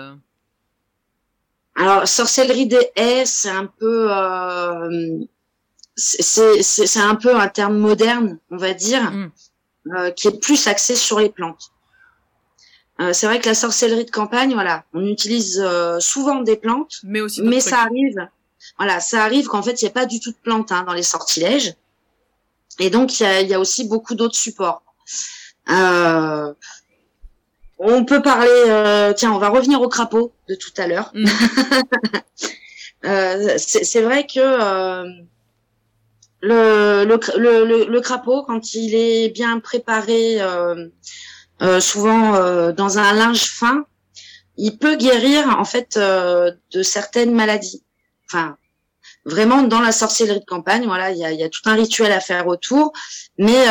[1.76, 5.20] Alors, sorcellerie des haies, c'est un peu, euh,
[5.96, 9.32] c'est un peu un terme moderne, on va dire, Mm.
[9.96, 11.70] euh, qui est plus axé sur les plantes.
[13.02, 17.00] Euh, c'est vrai que la sorcellerie de campagne, voilà, on utilise euh, souvent des plantes,
[17.04, 17.70] Mais aussi mais trucs.
[17.74, 18.28] ça arrive,
[18.78, 20.94] voilà, ça arrive qu'en fait, il n'y a pas du tout de plantes hein, dans
[20.94, 21.74] les sortilèges,
[22.80, 24.84] et donc il y a, il y a aussi beaucoup d'autres supports.
[25.70, 26.54] Euh,
[27.80, 31.12] on peut parler, euh, tiens, on va revenir au crapaud de tout à l'heure.
[31.14, 31.26] Mm.
[33.06, 35.04] Euh, c'est c'est vrai que euh,
[36.50, 40.90] le, le, cr- le, le, le crapaud, quand il est bien préparé, euh,
[41.62, 43.86] euh, souvent euh, dans un linge fin,
[44.58, 47.84] il peut guérir en fait euh, de certaines maladies.
[48.28, 48.58] Enfin,
[49.26, 52.12] vraiment dans la sorcellerie de campagne, voilà, il y a, y a tout un rituel
[52.12, 52.92] à faire autour,
[53.38, 53.64] mais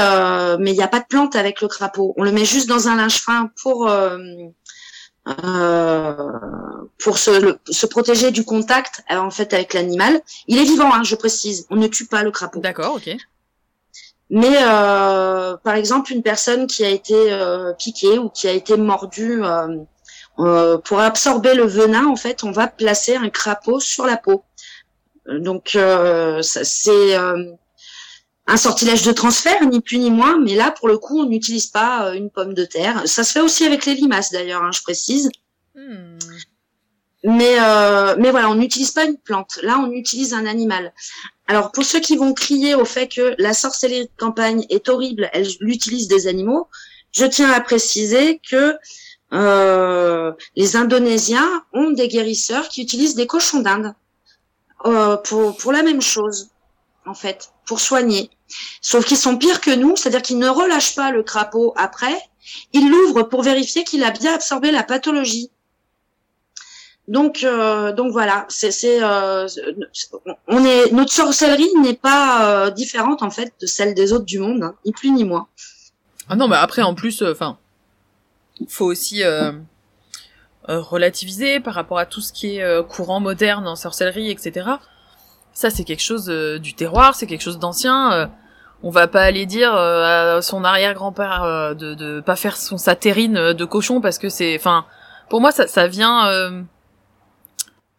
[0.59, 2.15] mais il n'y a pas de plante avec le crapaud.
[2.17, 3.79] On le met juste dans un linge fin pour
[5.25, 10.21] pour se, se, protéger du contact en fait avec l'animal.
[10.49, 11.67] Il est vivant, hein, je précise.
[11.71, 12.61] On ne tue pas le crapaud.
[12.61, 13.17] D'accord, ok.
[14.33, 18.79] Mais euh, par exemple, une personne qui a été euh, piquée ou qui a été
[18.79, 19.43] mordue,
[20.39, 24.43] euh, pour absorber le venin, en fait, on va placer un crapaud sur la peau.
[25.29, 25.79] Donc
[26.41, 27.17] c'est
[28.47, 31.67] un sortilège de transfert, ni plus ni moins, mais là, pour le coup, on n'utilise
[31.67, 33.03] pas une pomme de terre.
[33.07, 35.31] Ça se fait aussi avec les limaces, d'ailleurs, hein, je précise.
[35.75, 36.19] Hmm.
[37.25, 39.61] Mais, euh, mais voilà, on n'utilise pas une plante.
[39.63, 40.93] Là, on utilise un animal.
[41.47, 45.31] Alors, pour ceux qui vont crier au fait que la sorcellerie de campagne est horrible,
[45.33, 46.69] elle utilise des animaux,
[47.13, 48.77] je tiens à préciser que
[49.33, 53.95] euh, les Indonésiens ont des guérisseurs qui utilisent des cochons d'Inde
[54.85, 56.49] euh, pour, pour la même chose,
[57.07, 58.31] en fait, pour soigner.
[58.81, 62.17] Sauf qu'ils sont pires que nous, c'est-à-dire qu'ils ne relâchent pas le crapaud après,
[62.73, 65.51] ils l'ouvrent pour vérifier qu'il a bien absorbé la pathologie.
[67.09, 68.47] Donc, euh, donc voilà,
[68.85, 69.49] euh,
[70.93, 74.75] notre sorcellerie n'est pas euh, différente en fait de celle des autres du monde, hein,
[74.87, 75.49] ni plus ni moins.
[76.29, 77.59] Ah non, mais après en plus, enfin,
[78.69, 79.23] faut aussi
[80.69, 84.71] relativiser par rapport à tout ce qui est courant moderne en sorcellerie, etc.
[85.55, 88.31] Ça, c'est quelque chose du terroir, c'est quelque chose d'ancien.
[88.83, 93.53] on va pas aller dire à son arrière-grand-père de, de pas faire son sa terrine
[93.53, 94.87] de cochon parce que c'est, enfin,
[95.29, 96.65] pour moi, ça, ça vient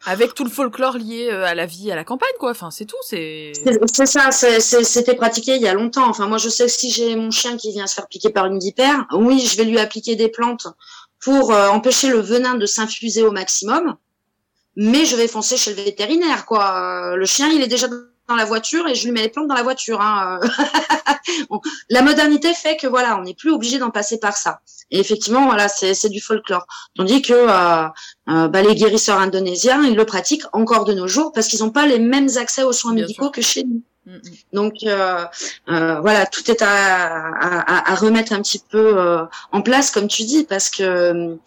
[0.05, 2.51] avec tout le folklore lié euh, à la vie à la campagne quoi.
[2.51, 3.53] Enfin c'est tout c'est
[3.85, 6.09] c'est ça c'était pratiqué il y a longtemps.
[6.09, 8.45] Enfin moi je sais que si j'ai mon chien qui vient se faire piquer par
[8.45, 10.67] une vipère oui je vais lui appliquer des plantes
[11.19, 13.95] pour euh, empêcher le venin de s'infuser au maximum
[14.75, 17.87] mais je vais foncer chez le vétérinaire quoi le chien il est déjà
[18.27, 19.99] dans la voiture et je lui mets les plantes dans la voiture.
[20.01, 20.39] Hein.
[21.89, 24.61] la modernité fait que voilà, on n'est plus obligé d'en passer par ça.
[24.91, 26.65] Et effectivement, voilà, c'est du folklore.
[26.95, 27.87] Tandis que euh,
[28.29, 31.71] euh, bah, les guérisseurs indonésiens, ils le pratiquent encore de nos jours parce qu'ils n'ont
[31.71, 33.81] pas les mêmes accès aux soins médicaux que chez nous.
[34.05, 34.19] Mm, mm.
[34.51, 35.25] Donc euh,
[35.69, 40.07] euh, voilà, tout est à, à, à, remettre un petit peu euh, en place, comme
[40.07, 41.37] tu dis, parce que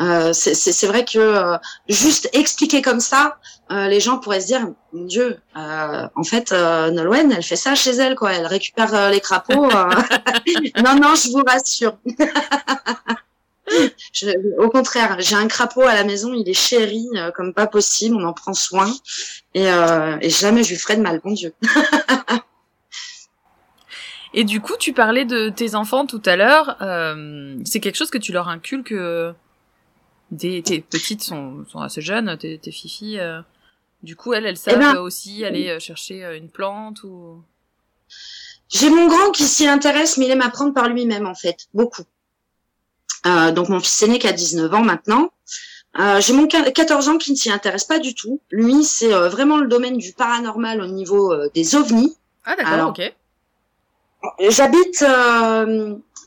[0.00, 1.56] euh, c'est vrai que
[1.88, 3.38] juste expliquer comme ça,
[3.70, 8.14] les gens pourraient se dire, mon Dieu, en fait, Nolwenn, elle fait ça chez elle,
[8.14, 8.32] quoi.
[8.32, 9.68] Elle récupère les crapauds.
[10.84, 11.96] non, non, je vous rassure.
[14.58, 18.16] au contraire, j'ai un crapaud à la maison, il est chéri euh, comme pas possible,
[18.16, 18.92] on en prend soin
[19.54, 21.54] et, euh, et jamais je lui ferai de mal, bon Dieu.
[24.34, 26.76] et du coup, tu parlais de tes enfants tout à l'heure.
[26.82, 28.92] Euh, c'est quelque chose que tu leur inculques.
[28.92, 29.32] Euh,
[30.32, 33.20] des, tes petites sont, sont assez jeunes, tes, tes filles.
[33.20, 33.40] Euh.
[34.02, 37.40] du coup, elles, elles eh savent ben, aussi aller chercher une plante ou.
[38.68, 42.04] J'ai mon grand qui s'y intéresse, mais il aime apprendre par lui-même en fait, beaucoup.
[43.26, 45.30] Euh, donc mon fils aîné qui a 19 ans maintenant.
[45.98, 48.40] Euh, j'ai mon 14 ans qui ne s'y intéresse pas du tout.
[48.50, 52.16] Lui, c'est euh, vraiment le domaine du paranormal au niveau des ovnis.
[52.44, 53.14] Ah d'accord, ok.
[54.48, 55.04] J'habite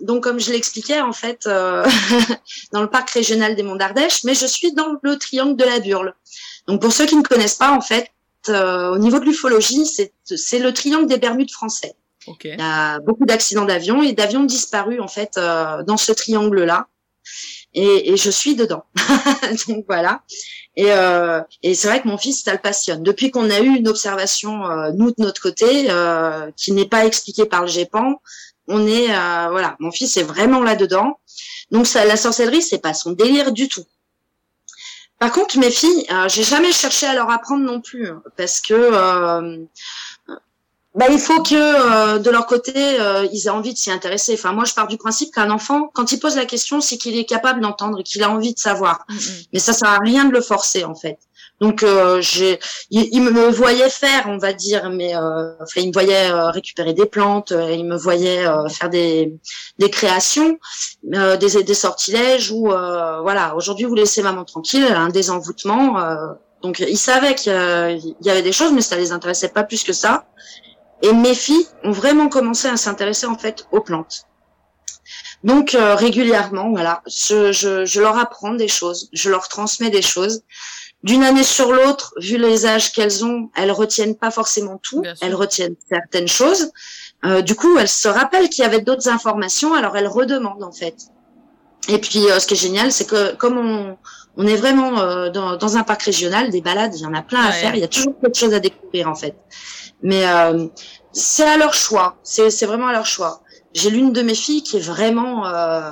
[0.02, 1.46] donc comme je l'expliquais en fait
[2.72, 5.80] dans le parc régional des Monts d'Ardèche, mais je suis dans le triangle de la
[5.80, 6.14] Burle.
[6.68, 8.12] Donc pour ceux qui ne connaissent pas en fait,
[8.48, 11.96] au niveau de l'ufologie, c'est le triangle des Bermudes français.
[12.43, 16.88] Il y a beaucoup d'accidents d'avion et d'avions disparus en fait euh, dans ce triangle-là.
[17.74, 18.86] Et, et, je suis dedans.
[19.68, 20.22] Donc voilà.
[20.78, 23.04] Et, euh, et c'est vrai que mon fils, ça le passionne.
[23.04, 27.06] Depuis qu'on a eu une observation, euh, nous de notre côté, euh, qui n'est pas
[27.06, 28.22] expliquée par le GEPAN,
[28.68, 31.20] on est, euh, voilà, mon fils est vraiment là-dedans.
[31.71, 33.83] Donc ça, la sorcellerie, c'est pas son délire du tout.
[35.20, 39.66] Par contre, mes filles, j'ai jamais cherché à leur apprendre non plus, hein, parce que
[40.96, 44.33] bah, il faut que euh, de leur côté, euh, ils aient envie de s'y intéresser.
[44.36, 47.17] Enfin, moi, je pars du principe qu'un enfant, quand il pose la question, c'est qu'il
[47.17, 49.05] est capable d'entendre et qu'il a envie de savoir.
[49.09, 49.20] Mm, mm.
[49.51, 51.20] Mais ça sert à rien de le forcer, en fait.
[51.61, 52.21] Donc, euh,
[52.89, 57.51] il, me voyait faire, on va dire, mais enfin, il me voyait récupérer des plantes,
[57.51, 59.33] il me voyait faire des,
[59.79, 60.59] des créations,
[61.03, 63.55] des, des sortilèges ou voilà.
[63.55, 65.95] Aujourd'hui, vous laissez maman tranquille, un désenvoûtement.
[66.61, 69.93] donc, ils savaient qu'il y avait des choses, mais ça les intéressait pas plus que
[69.93, 70.25] ça.
[71.01, 74.25] Et mes filles ont vraiment commencé à s'intéresser en fait aux plantes.
[75.43, 80.01] Donc euh, régulièrement, voilà, je, je, je, leur apprends des choses, je leur transmets des
[80.01, 80.41] choses.
[81.04, 85.36] D'une année sur l'autre, vu les âges qu'elles ont, elles retiennent pas forcément tout, elles
[85.36, 86.72] retiennent certaines choses.
[87.26, 90.72] Euh, du coup, elles se rappellent qu'il y avait d'autres informations, alors elles redemandent en
[90.72, 90.96] fait.
[91.88, 93.97] Et puis, euh, ce qui est génial, c'est que comme on,
[94.38, 97.22] on est vraiment euh, dans, dans, un parc régional, des balades, il y en a
[97.22, 99.36] plein à faire, il y a toujours quelque chose à découvrir en fait.
[100.01, 100.67] Mais euh,
[101.12, 103.42] c'est à leur choix, c'est vraiment à leur choix.
[103.74, 105.92] j'ai l'une de mes filles qui est vraiment, euh,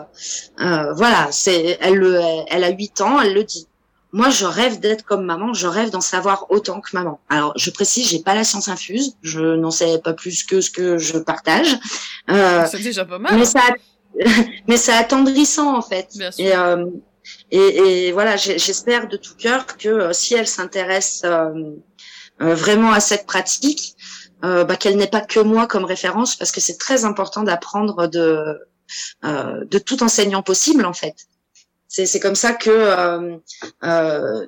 [0.62, 3.68] euh, voilà, c'est, elle, le, elle a 8 ans, elle le dit.
[4.14, 7.20] Moi, je rêve d'être comme maman, je rêve d'en savoir autant que maman.
[7.30, 10.72] Alors, je précise, j'ai pas la science infuse, je n'en sais pas plus que ce
[10.72, 11.76] que je partage.
[12.30, 13.36] Euh, c'est déjà pas mal.
[13.36, 13.62] Mais ça,
[14.68, 16.10] mais c'est attendrissant en fait.
[16.16, 16.46] Bien sûr.
[16.46, 16.86] Et, euh,
[17.52, 21.52] et, et, voilà, j'espère de tout cœur que euh, si elle s'intéresse euh,
[22.42, 23.96] euh, vraiment à cette pratique,
[24.42, 28.60] bah, qu'elle n'ait pas que moi comme référence, parce que c'est très important d'apprendre de
[29.24, 31.16] de tout enseignant possible en fait.
[31.96, 33.40] C'est comme ça que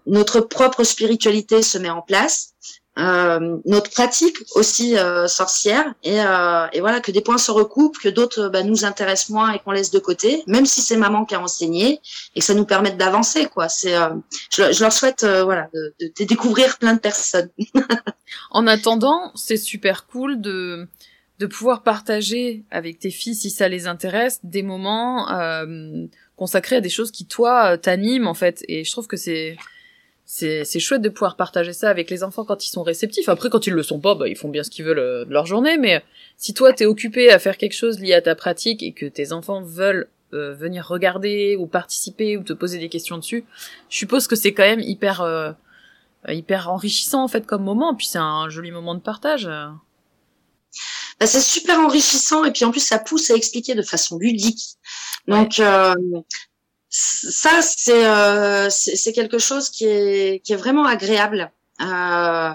[0.05, 2.55] notre propre spiritualité se met en place
[2.97, 7.97] euh, notre pratique aussi euh, sorcière et, euh, et, voilà que des points se recoupent,
[7.97, 11.25] que d'autres bah, nous intéressent moins et qu'on laisse de côté, même si c'est maman
[11.25, 11.99] qui a enseigné
[12.35, 13.67] et que ça nous permette d'avancer quoi.
[13.67, 14.09] C'est, euh,
[14.49, 17.49] je, je, leur souhaite euh, voilà de, de, découvrir plein de personnes.
[18.51, 20.87] en attendant, c'est super cool de
[21.39, 25.27] de pouvoir partager avec tes filles si ça les intéresse des moments
[26.35, 29.57] consacrés à des choses qui toi t'animent en fait et je trouve que c'est
[30.25, 33.29] c'est c'est chouette de pouvoir partager ça avec les enfants quand ils sont réceptifs.
[33.29, 35.31] Après, quand ils le sont pas, bah, ils font bien ce qu'ils veulent euh, de
[35.31, 35.77] leur journée.
[35.77, 36.03] Mais
[36.35, 39.31] si toi t'es occupé à faire quelque chose lié à ta pratique et que tes
[39.31, 43.45] enfants veulent euh, venir regarder ou participer ou te poser des questions dessus,
[43.89, 45.51] je suppose que c'est quand même hyper euh,
[46.27, 47.93] hyper enrichissant en fait comme moment.
[47.93, 49.47] Puis c'est un joli moment de partage.
[51.19, 54.77] Bah, c'est super enrichissant et puis en plus ça pousse à expliquer de façon ludique.
[55.27, 55.59] Donc
[56.95, 57.59] ça,
[57.89, 61.51] euh, c'est c'est quelque chose qui est, qui est vraiment agréable.
[61.81, 62.51] Euh,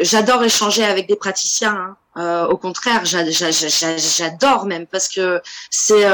[0.00, 1.74] j'adore échanger avec des praticiens.
[1.76, 1.96] Hein.
[2.16, 6.06] Euh, au contraire, j'adore même parce que c'est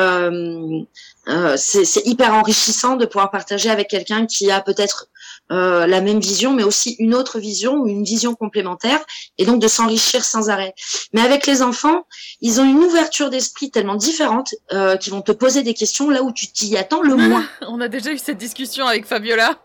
[1.57, 5.09] c'est hyper enrichissant de pouvoir partager avec quelqu'un qui a peut-être
[5.53, 9.05] euh, la même vision, mais aussi une autre vision ou une vision complémentaire,
[9.39, 10.75] et donc de s'enrichir sans arrêt.
[11.13, 12.07] Mais avec les enfants,
[12.41, 16.23] ils ont une ouverture d'esprit tellement différente euh, qu'ils vont te poser des questions là
[16.23, 17.45] où tu t'y attends le moins.
[17.63, 19.59] On a déjà eu cette discussion avec Fabiola.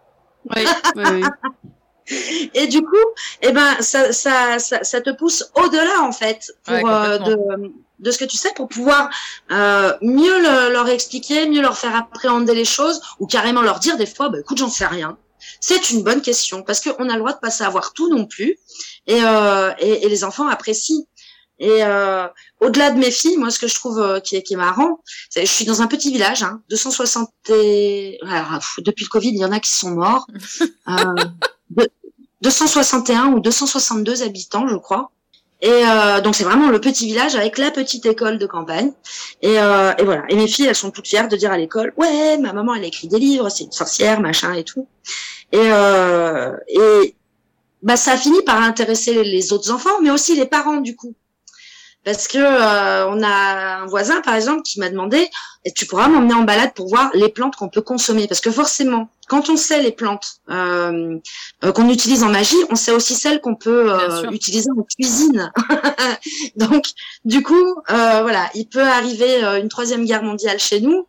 [0.56, 0.65] Oui,
[0.95, 1.23] oui,
[2.53, 2.95] Et du coup,
[3.41, 7.38] eh ben, ça, ça, ça, ça te pousse au-delà en fait pour, euh, de,
[7.99, 9.10] de ce que tu sais pour pouvoir
[9.51, 13.97] euh, mieux le, leur expliquer, mieux leur faire appréhender les choses ou carrément leur dire
[13.97, 15.18] des fois, bah, écoute, j'en sais rien.
[15.59, 18.57] C'est une bonne question parce qu'on a le droit de pas savoir tout non plus
[19.07, 21.05] et, euh, et, et les enfants apprécient.
[21.59, 22.26] Et euh,
[22.61, 25.01] au-delà de mes filles, moi, ce que je trouve euh, qui, est, qui est marrant,
[25.30, 27.30] c'est je suis dans un petit village, hein, 260.
[27.49, 28.17] Et...
[28.26, 30.26] Alors, depuis le Covid, il y en a qui sont morts.
[30.88, 31.85] euh,
[32.41, 35.11] 261 ou 262 habitants, je crois.
[35.61, 38.93] Et euh, donc c'est vraiment le petit village avec la petite école de campagne.
[39.41, 40.23] Et, euh, et, voilà.
[40.30, 42.85] Et mes filles, elles sont toutes fières de dire à l'école, ouais, ma maman, elle
[42.85, 44.88] écrit des livres, c'est une sorcière, machin et tout.
[45.51, 47.15] Et, euh, et
[47.81, 51.15] bah ça a fini par intéresser les autres enfants, mais aussi les parents du coup.
[52.05, 55.30] Parce que euh, on a un voisin par exemple qui m'a demandé
[55.76, 58.27] tu pourras m'emmener en balade pour voir les plantes qu'on peut consommer.
[58.27, 61.17] Parce que forcément quand on sait les plantes euh,
[61.63, 65.51] euh qu'on utilise en magie on sait aussi celles qu'on peut euh, utiliser en cuisine.
[66.55, 66.85] Donc
[67.26, 71.05] du coup voilà il peut arriver une troisième guerre mondiale chez nous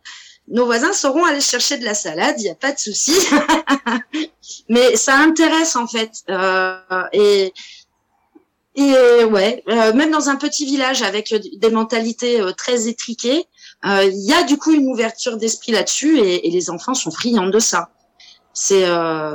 [0.47, 3.13] nos voisins sauront aller chercher de la salade, il n'y a pas de souci.
[4.69, 6.11] Mais ça intéresse en fait.
[6.29, 6.77] Euh,
[7.13, 7.53] et
[8.73, 13.45] et ouais, euh, même dans un petit village avec euh, des mentalités très étriquées,
[13.83, 17.59] il y a du coup une ouverture d'esprit là-dessus et, les enfants sont friands de
[17.59, 17.89] ça.
[18.53, 18.85] C'est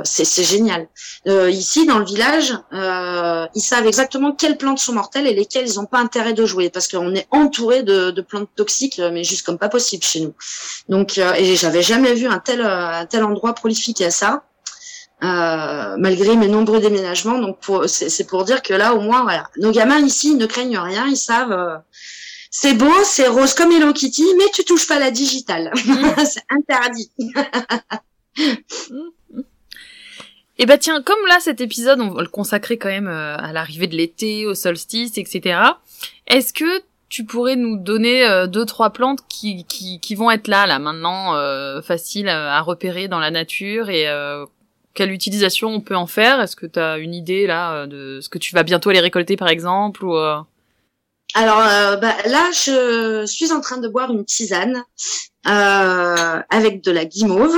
[0.03, 0.87] c'est génial.
[1.25, 5.85] ici dans le village, ils savent exactement quelles plantes sont mortelles et lesquelles ils n'ont
[5.85, 9.69] pas intérêt de jouer parce qu'on est entouré de, plantes toxiques, mais juste comme pas
[9.69, 10.33] possible chez nous.
[10.87, 14.43] Donc et j'avais jamais vu un tel endroit prolifique à ça.
[15.23, 17.39] Euh, malgré mes nombreux déménagements.
[17.39, 17.57] Donc
[17.87, 21.17] c'est pour dire que là au moins voilà, nos gamins ici ne craignent rien, ils
[21.17, 21.51] savent.
[21.51, 21.77] Euh,
[22.51, 25.71] c'est beau, c'est rose comme Hello Kitty, mais tu touches pas la digitale,
[26.17, 27.11] c'est interdit.
[30.59, 33.53] Et bah tiens, comme là cet épisode on va le consacrer quand même euh, à
[33.53, 35.59] l'arrivée de l'été, au solstice, etc.
[36.25, 40.65] Est-ce que tu pourrais nous donner deux trois plantes qui, qui, qui vont être là
[40.65, 44.45] là maintenant euh, faciles à, repérer dans la nature et euh,
[44.97, 46.41] quelle utilisation on peut en faire?
[46.41, 48.99] Est-ce que tu as une idée là euh, de ce que tu vas bientôt aller
[48.99, 50.39] récolter par exemple ou euh?
[51.35, 54.83] Alors euh, bah, là, je suis en train de boire une tisane
[55.45, 57.55] avec de la guimauve.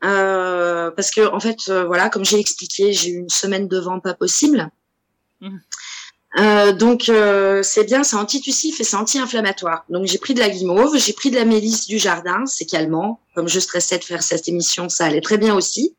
[0.00, 4.14] Parce que en fait, voilà, comme j'ai expliqué, j'ai eu une semaine de vent pas
[4.14, 4.70] possible.
[5.40, 6.72] Mmh.
[6.78, 7.10] donc
[7.62, 9.84] c'est bien, c'est antitussif et c'est anti-inflammatoire.
[9.88, 13.20] Donc j'ai pris de la guimauve, j'ai pris de la mélisse du jardin, c'est calmant.
[13.34, 15.94] Comme je stressais de faire cette émission, ça allait très bien aussi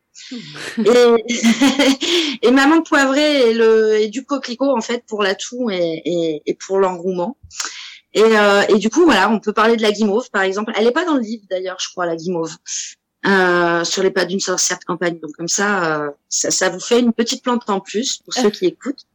[0.78, 1.26] et,
[2.42, 6.42] et maman poivrée et, le, et du coquelicot en fait pour la toux et, et,
[6.46, 7.38] et pour l'engouement.
[8.14, 10.72] Et, euh, et du coup, voilà, on peut parler de la guimauve, par exemple.
[10.76, 12.56] Elle est pas dans le livre, d'ailleurs, je crois, la guimauve,
[13.28, 15.20] euh, sur les pas d'une sorcière de campagne.
[15.20, 18.50] Donc comme ça, euh, ça, ça, vous fait une petite plante en plus pour ceux
[18.50, 19.06] qui écoutent.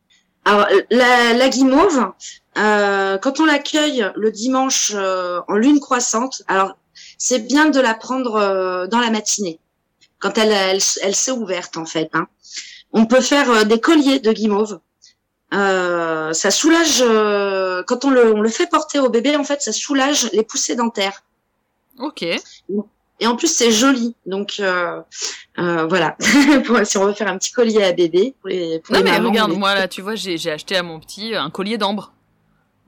[0.44, 2.12] Alors, la, la guimauve,
[2.58, 6.76] euh, quand on l'accueille le dimanche euh, en lune croissante, alors
[7.16, 9.60] c'est bien de la prendre euh, dans la matinée,
[10.18, 12.10] quand elle, elle, elle s'est ouverte en fait.
[12.12, 12.26] Hein.
[12.92, 14.80] On peut faire des colliers de guimauve.
[15.50, 16.98] ça soulage
[17.86, 20.76] quand on le, on le fait porter au bébé en fait, ça soulage les poussées
[20.76, 21.22] dentaires.
[21.98, 22.24] Ok.
[23.22, 24.16] Et en plus, c'est joli.
[24.26, 25.00] Donc, euh,
[25.58, 26.16] euh, voilà.
[26.84, 28.34] si on veut faire un petit collier à bébé.
[28.40, 30.50] Pour les, pour non, les mais mamans, regarde, les- moi, là, tu vois, j'ai j'ai
[30.50, 32.12] acheté à mon petit un collier d'ambre.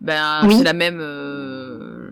[0.01, 0.57] Ben, Oui.
[0.59, 0.99] c'est la même...
[1.01, 2.11] euh,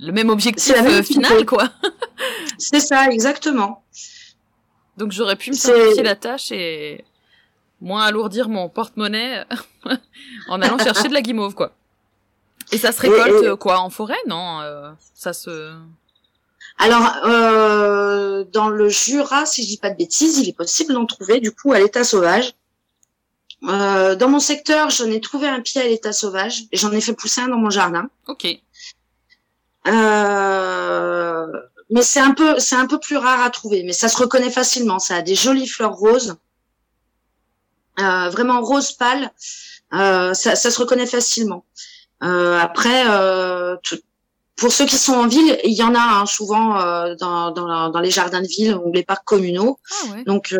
[0.00, 1.68] le même objectif même euh, final, quoi.
[2.58, 3.84] C'est ça, exactement.
[4.96, 7.04] Donc j'aurais pu me simplifier la tâche et
[7.80, 9.44] moins alourdir mon porte-monnaie
[10.48, 11.72] en allant chercher de la guimauve, quoi.
[12.72, 15.72] Et ça se récolte et- euh, quoi en forêt, non Euh, Ça se.
[16.78, 21.06] Alors, euh, dans le Jura, si je dis pas de bêtises, il est possible d'en
[21.06, 22.54] trouver, du coup, à l'état sauvage.
[23.64, 27.00] Euh, dans mon secteur, j'en ai trouvé un pied à l'état sauvage et j'en ai
[27.00, 28.08] fait pousser un dans mon jardin.
[28.26, 28.46] Ok.
[29.86, 31.46] Euh,
[31.90, 34.50] mais c'est un peu, c'est un peu plus rare à trouver, mais ça se reconnaît
[34.50, 34.98] facilement.
[34.98, 36.36] Ça a des jolies fleurs roses,
[38.00, 39.30] euh, vraiment rose pâle.
[39.92, 41.64] Euh, ça, ça se reconnaît facilement.
[42.22, 43.98] Euh, après, euh, tout-
[44.56, 47.88] pour ceux qui sont en ville, il y en a hein, souvent euh, dans, dans,
[47.90, 49.78] dans les jardins de ville ou les parcs communaux.
[49.90, 50.24] Ah ouais.
[50.24, 50.58] Donc, euh,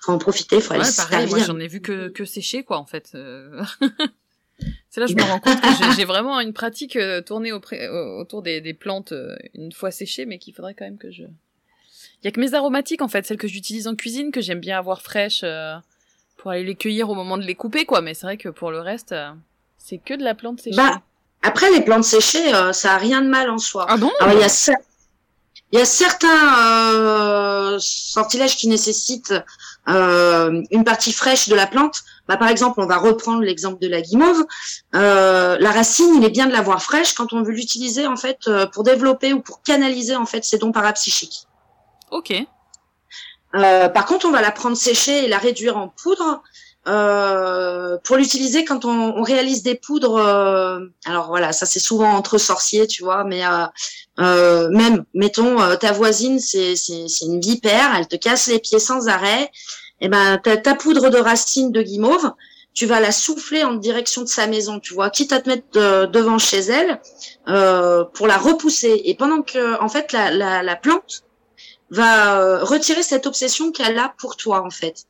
[0.00, 2.78] faut en profiter, faut aller Ouais, pareil, moi j'en ai vu que, que sécher, quoi,
[2.78, 3.10] en fait.
[3.14, 3.62] Euh,
[4.90, 7.88] C'est là que je me rends compte que j'ai- vraiment une pratique euh, tournée auprès-
[7.88, 11.22] autour des, des plantes euh, une fois séchées, mais qu'il faudrait quand même que je...
[11.22, 14.60] Il y a que mes aromatiques, en fait, celles que j'utilise en cuisine, que j'aime
[14.60, 15.74] bien avoir fraîches euh,
[16.36, 18.00] pour aller les cueillir au moment de les couper, quoi.
[18.02, 19.30] Mais c'est vrai que pour le reste, euh,
[19.78, 20.76] c'est que de la plante séchée.
[20.76, 21.02] Bah,
[21.42, 23.86] Après, les plantes séchées, euh, ça a rien de mal en soi.
[23.88, 24.10] ah bon?
[24.20, 24.76] Alors, il y a, cer-
[25.72, 29.34] il y a certains euh, sortilèges qui nécessitent
[29.88, 32.02] euh, une partie fraîche de la plante.
[32.28, 34.44] Bah, par exemple, on va reprendre l'exemple de la guimauve.
[34.94, 38.38] Euh, la racine, il est bien de l'avoir fraîche quand on veut l'utiliser en fait
[38.46, 41.46] euh, pour développer ou pour canaliser en fait ses dons parapsychiques.
[42.12, 42.32] Ok.
[43.54, 46.42] Euh, par contre, on va la prendre séchée et la réduire en poudre
[46.88, 50.16] euh, pour l'utiliser quand on, on réalise des poudres.
[50.16, 53.66] euh, alors voilà, ça c'est souvent entre sorciers, tu vois, mais euh,
[54.20, 56.74] euh, même, mettons, ta voisine, c'est
[57.22, 59.50] une vipère, elle te casse les pieds sans arrêt.
[60.00, 62.32] Et ben, ta, poudre de racine de guimauve,
[62.74, 66.08] tu vas la souffler en direction de sa maison, tu vois, quitte à te mettre
[66.08, 67.00] devant chez elle
[67.46, 69.02] pour la repousser.
[69.04, 71.22] Et pendant que, en fait, la plante
[71.92, 75.04] va euh, retirer cette obsession qu'elle a pour toi en fait.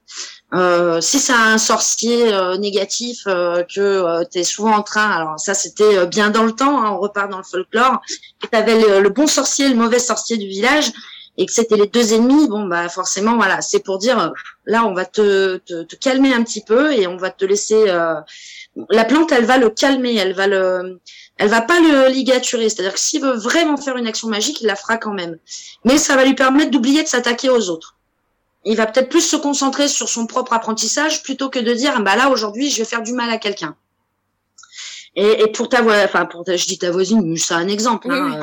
[0.53, 5.39] Euh, si c'est un sorcier euh, négatif euh, que tu es souvent en train, alors
[5.39, 8.01] ça c'était euh, bien dans le temps, hein, on repart dans le folklore,
[8.41, 10.93] que tu avais le, le bon sorcier, le mauvais sorcier du village
[11.39, 14.29] et que c'était les deux ennemis, bon bah forcément voilà, c'est pour dire euh,
[14.67, 17.85] là on va te, te, te calmer un petit peu et on va te laisser
[17.89, 18.15] euh,
[18.91, 21.01] la plante elle va le calmer, elle va le
[21.43, 24.69] elle va pas le ligaturer, c'est-à-dire que s'il veut vraiment faire une action magique, il
[24.69, 25.39] la fera quand même
[25.85, 27.97] mais ça va lui permettre d'oublier de s'attaquer aux autres.
[28.65, 32.15] Il va peut-être plus se concentrer sur son propre apprentissage plutôt que de dire bah
[32.15, 33.75] là aujourd'hui je vais faire du mal à quelqu'un.
[35.17, 37.69] Et, et pour ta voix, enfin pour ta, je dis ta voisine, mais c'est un
[37.69, 38.07] exemple.
[38.09, 38.41] Oui, hein.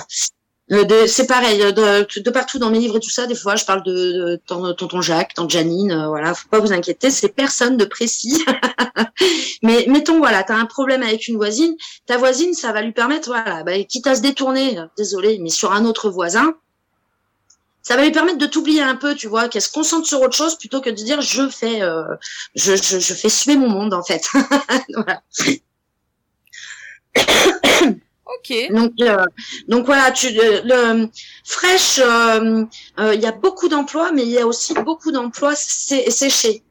[0.71, 3.33] Euh, de- C'est pareil, euh, de, de partout dans mes livres et tout ça, des
[3.35, 6.71] fois je parle de, de ton- tonton Jacques, tante Janine, euh, voilà, faut pas vous
[6.71, 8.43] inquiéter, c'est personne de précis.
[9.63, 11.75] mais mettons voilà, t'as un problème avec une voisine,
[12.05, 15.49] ta voisine, ça va lui permettre, voilà, bah, quitte à se détourner, euh, désolé, mais
[15.49, 16.53] sur un autre voisin,
[17.81, 20.35] ça va lui permettre de t'oublier un peu, tu vois, qu'elle se concentre sur autre
[20.35, 22.03] chose plutôt que de dire je fais, euh,
[22.55, 24.27] je, je, je fais suer mon monde en fait.
[24.93, 25.21] Voilà.
[28.37, 28.53] Ok.
[28.71, 29.25] Donc, euh,
[29.67, 31.09] donc voilà, tu, le, le-
[31.43, 32.63] fraîche, euh,
[32.99, 36.63] euh, il y a beaucoup d'emplois, mais il y a aussi beaucoup d'emplois sé- séchés.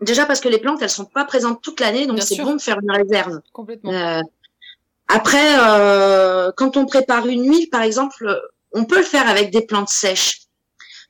[0.00, 2.60] Déjà parce que les plantes, elles sont pas présentes toute l'année, donc c'est bon de
[2.60, 3.40] faire une réserve.
[3.52, 3.92] Complètement.
[3.92, 4.20] Euh,
[5.08, 8.40] après, euh, quand on prépare une huile, par exemple,
[8.72, 10.40] on peut le faire avec des plantes sèches.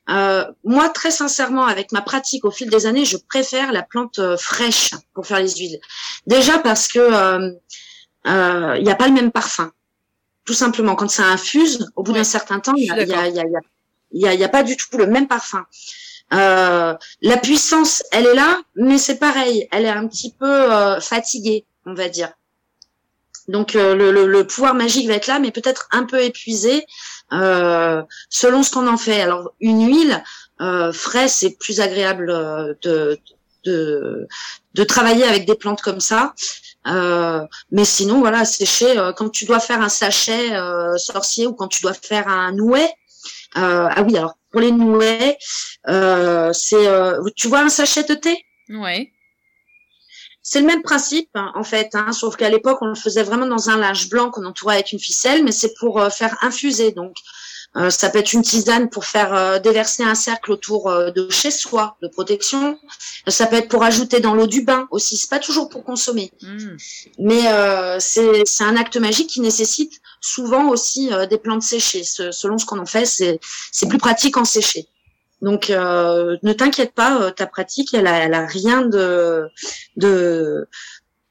[0.09, 4.19] Euh, moi, très sincèrement, avec ma pratique au fil des années, je préfère la plante
[4.19, 5.79] euh, fraîche pour faire les huiles.
[6.27, 7.51] Déjà parce que euh,
[8.27, 9.71] euh, il n'y a pas le même parfum.
[10.45, 13.13] Tout simplement, quand ça infuse, au bout Ouais, d'un certain temps, il n'y a, y
[13.13, 13.43] a, il y a,
[14.11, 15.65] il y a, il y a pas du tout le même parfum.
[16.33, 20.99] Euh, la puissance, elle est là, mais c'est pareil, elle est un petit peu euh,
[20.99, 22.31] fatiguée, on va dire.
[23.47, 26.85] Donc euh, le, le, le pouvoir magique va être là, mais peut-être un peu épuisé
[27.33, 29.21] euh, selon ce qu'on en fait.
[29.21, 30.23] Alors une huile
[30.61, 32.27] euh, fraîche, c'est plus agréable
[32.81, 33.19] de,
[33.65, 34.27] de,
[34.73, 36.33] de travailler avec des plantes comme ça.
[36.87, 41.53] Euh, mais sinon, voilà, sécher, euh, quand tu dois faire un sachet euh, sorcier ou
[41.53, 42.89] quand tu dois faire un nouet.
[43.55, 45.37] ah oui, alors pour les nouets,
[45.85, 46.87] c'est,
[47.35, 48.45] tu vois un sachet de thé?
[48.69, 49.11] Ouais.
[50.45, 53.45] C'est le même principe hein, en fait, hein, sauf qu'à l'époque on le faisait vraiment
[53.45, 56.91] dans un linge blanc qu'on entourait avec une ficelle, mais c'est pour faire infuser.
[56.91, 57.15] Donc
[57.75, 61.27] euh, ça peut être une tisane pour faire euh, déverser un cercle autour euh, de
[61.29, 62.77] chez soi, de protection.
[63.27, 65.17] Ça peut être pour ajouter dans l'eau du bain aussi.
[65.17, 66.75] C'est pas toujours pour consommer, hmm.
[67.17, 67.41] mais
[67.99, 72.03] c'est c'est un acte magique qui nécessite souvent aussi des plantes séchées.
[72.03, 73.39] selon ce qu'on en fait, c'est
[73.71, 74.87] c'est plus pratique en séché.
[75.41, 79.47] Donc ne t'inquiète pas, ta pratique, elle a, elle a rien de
[79.95, 80.67] de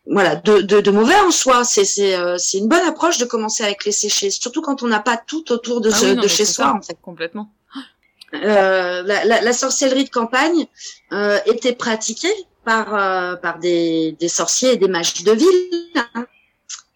[0.06, 1.64] voilà, de, de, de, mauvais en soi.
[1.64, 5.00] C'est c'est euh, une bonne approche de commencer avec les séchés, surtout quand on n'a
[5.00, 6.74] pas tout autour de, ah de chez soi.
[6.76, 6.96] en fait.
[7.00, 7.52] Complètement.
[8.34, 10.66] Euh, la, la, la, sorcellerie de campagne
[11.12, 12.32] euh, était pratiquée
[12.64, 15.70] par euh, par des, des sorciers et des mages de ville.
[16.14, 16.26] Hein.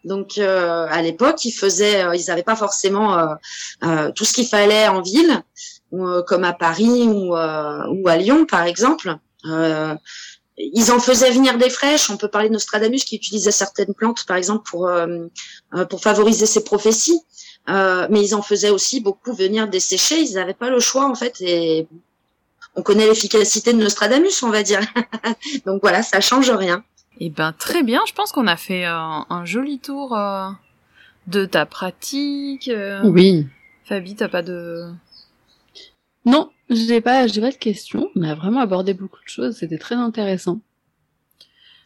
[0.03, 3.35] Donc euh, à l'époque, ils faisaient, ils n'avaient pas forcément
[4.15, 5.43] tout ce qu'il fallait en ville,
[5.91, 9.17] comme à Paris ou, ou à Lyon par exemple.
[9.45, 9.95] Euh,
[10.57, 12.09] ils en faisaient venir des fraîches.
[12.09, 15.27] On peut parler de Nostradamus qui utilisait certaines plantes, par exemple, pour euh,
[15.75, 17.21] euh, pour favoriser ses prophéties.
[17.69, 20.19] Euh, mais ils en faisaient aussi beaucoup venir dessécher.
[20.19, 21.35] Ils n'avaient pas le choix en fait.
[21.41, 21.87] Et
[22.75, 24.81] on connaît l'efficacité de Nostradamus, on va dire.
[25.65, 26.83] Donc voilà, ça change rien.
[27.19, 28.01] Eh ben très bien.
[28.07, 30.17] Je pense qu'on a fait un, un joli tour
[31.27, 32.71] de ta pratique.
[33.03, 33.47] Oui.
[33.85, 34.91] Fabi, t'as pas de
[36.27, 38.09] non, j'ai pas, j'ai pas de questions.
[38.15, 39.57] On a vraiment abordé beaucoup de choses.
[39.57, 40.59] C'était très intéressant.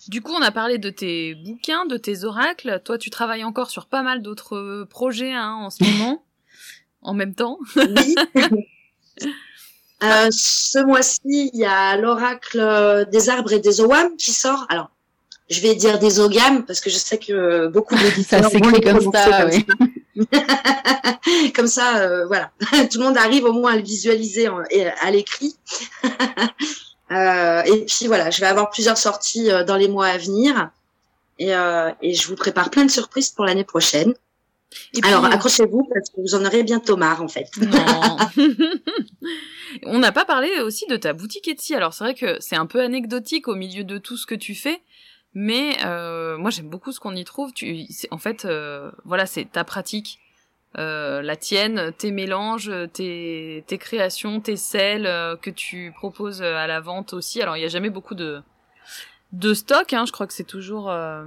[0.07, 2.81] Du coup, on a parlé de tes bouquins, de tes oracles.
[2.83, 6.23] Toi, tu travailles encore sur pas mal d'autres projets hein, en ce moment,
[7.01, 7.59] en même temps.
[7.75, 8.15] oui.
[10.03, 14.65] Euh, ce mois-ci, il y a l'oracle des arbres et des oam qui sort.
[14.69, 14.89] Alors,
[15.51, 19.11] je vais dire des ogames parce que je sais que beaucoup de ça s'écrit comme
[19.11, 19.45] ça.
[19.45, 19.63] Oui.
[21.55, 22.51] Comme ça, euh, voilà,
[22.91, 24.47] tout le monde arrive au moins à le visualiser
[25.01, 25.55] à l'écrit.
[27.13, 30.71] Euh, et puis voilà, je vais avoir plusieurs sorties euh, dans les mois à venir.
[31.39, 34.13] Et, je vous prépare plein de surprises pour l'année prochaine.
[35.03, 37.49] Alors accrochez-vous parce que vous en aurez bientôt marre en fait.
[39.83, 41.75] On n'a pas parlé aussi de ta boutique Etsy.
[41.75, 44.55] Alors c'est vrai que c'est un peu anecdotique au milieu de tout ce que tu
[44.55, 44.81] fais,
[45.33, 47.53] mais euh, moi j'aime beaucoup ce qu'on y trouve.
[47.53, 50.19] Tu, en fait, euh, voilà, c'est ta pratique,
[50.77, 56.65] euh, la tienne, tes mélanges, tes, tes créations, tes sels euh, que tu proposes à
[56.65, 57.41] la vente aussi.
[57.41, 58.41] Alors il y a jamais beaucoup de
[59.33, 59.91] de stock.
[59.91, 61.25] Hein, je crois que c'est toujours euh,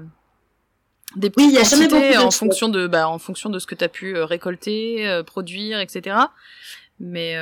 [1.16, 3.88] des petites oui, quantités en fonction de bah, en fonction de ce que tu as
[3.90, 6.16] pu récolter, produire, etc.
[6.98, 7.36] Mais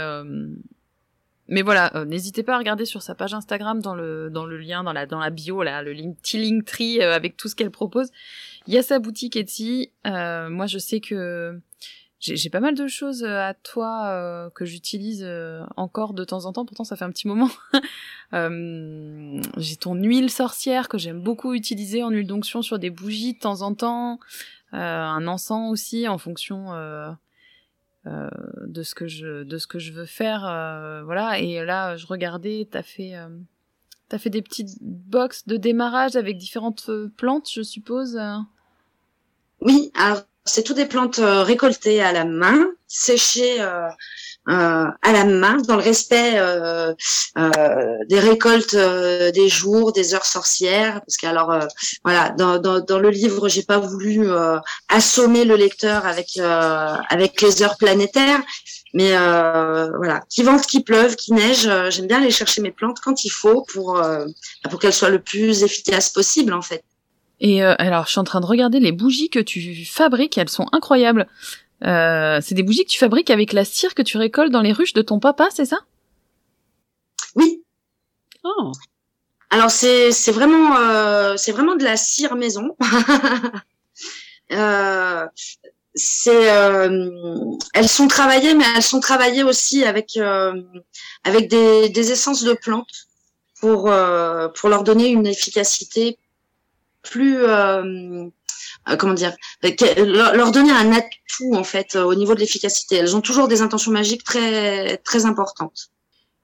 [1.52, 4.56] mais voilà, euh, n'hésitez pas à regarder sur sa page Instagram dans le dans le
[4.56, 7.54] lien dans la dans la bio là, le link petit Linktree euh, avec tout ce
[7.54, 8.08] qu'elle propose.
[8.66, 9.90] Il y a sa boutique Etsy.
[10.06, 11.60] Euh, moi, je sais que
[12.20, 15.28] j'ai pas mal de choses à toi que j'utilise
[15.76, 16.64] encore de temps en temps.
[16.64, 17.50] Pourtant, ça fait un petit moment.
[19.58, 23.40] j'ai ton huile sorcière que j'aime beaucoup utiliser en huile d'onction sur des bougies de
[23.40, 24.20] temps en temps.
[24.70, 26.68] un encens aussi en fonction
[28.06, 28.28] euh,
[28.66, 31.38] de ce que je de ce que je veux faire euh, voilà.
[31.38, 33.28] Et là je regardais t'as fait euh,
[34.08, 38.18] t'as fait des petites box de démarrage avec différentes plantes je suppose
[39.60, 43.88] oui alors c'est tout des plantes récoltées à la main séchées euh,
[44.46, 46.94] à la main, dans le respect euh,
[47.38, 51.00] euh, des récoltes des jours, des heures sorcières.
[51.02, 51.56] Parce que alors
[52.04, 54.26] voilà, dans, dans, dans, le livre, j'ai pas voulu
[54.88, 58.40] assommer le lecteur avec avec les heures planétaires.
[58.94, 63.24] Mais voilà, qui vente, qui pleuve, qui neige, j'aime bien aller chercher mes plantes quand
[63.24, 64.02] il faut pour
[64.68, 66.82] pour qu'elles soient le plus efficaces possible en fait.
[67.44, 70.66] Et alors, je suis en train de regarder les bougies que tu fabriques, elles sont
[70.70, 71.26] incroyables.
[71.84, 74.72] Euh, c'est des bougies que tu fabriques avec la cire que tu récoltes dans les
[74.72, 75.78] ruches de ton papa, c'est ça?
[77.34, 77.62] Oui.
[78.44, 78.72] Oh.
[79.50, 82.76] Alors c'est c'est vraiment euh, c'est vraiment de la cire maison.
[84.52, 85.26] euh,
[85.94, 87.10] c'est euh,
[87.74, 90.62] elles sont travaillées mais elles sont travaillées aussi avec euh,
[91.24, 93.08] avec des, des essences de plantes
[93.60, 93.90] pour
[94.54, 96.18] pour leur donner une efficacité
[97.02, 97.44] plus
[98.88, 102.96] euh, comment dire, leur donner un atout en fait au niveau de l'efficacité.
[102.96, 105.90] Elles ont toujours des intentions magiques très très importantes.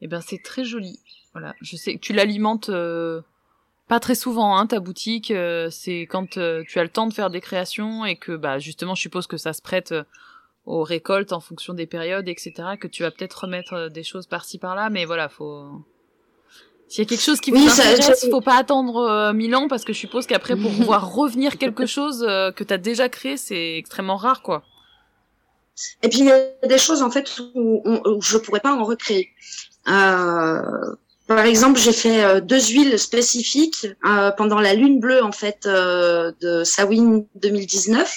[0.01, 1.01] Eh ben c'est très joli.
[1.33, 3.21] Voilà, je sais que tu l'alimentes euh,
[3.89, 5.31] pas très souvent hein, ta boutique.
[5.31, 6.41] Euh, c'est quand tu
[6.79, 9.53] as le temps de faire des créations et que bah justement je suppose que ça
[9.53, 9.95] se prête
[10.65, 12.53] aux récoltes en fonction des périodes etc.
[12.81, 15.85] Que tu vas peut-être remettre des choses par-ci par-là, mais voilà faut
[16.89, 19.85] S'il y a quelque chose qui vous intéresse, faut pas attendre euh, mille ans parce
[19.85, 23.37] que je suppose qu'après pour pouvoir revenir quelque chose euh, que tu as déjà créé,
[23.37, 24.63] c'est extrêmement rare quoi.
[26.03, 28.85] Et puis il y a des choses en fait où, où, je pourrais pas en
[28.85, 29.29] recréer.
[29.89, 30.61] Euh,
[31.29, 35.67] par exemple, j'ai fait euh, deux huiles spécifiques euh, pendant la lune bleue en fait
[35.67, 38.11] euh, de Sawin 2019.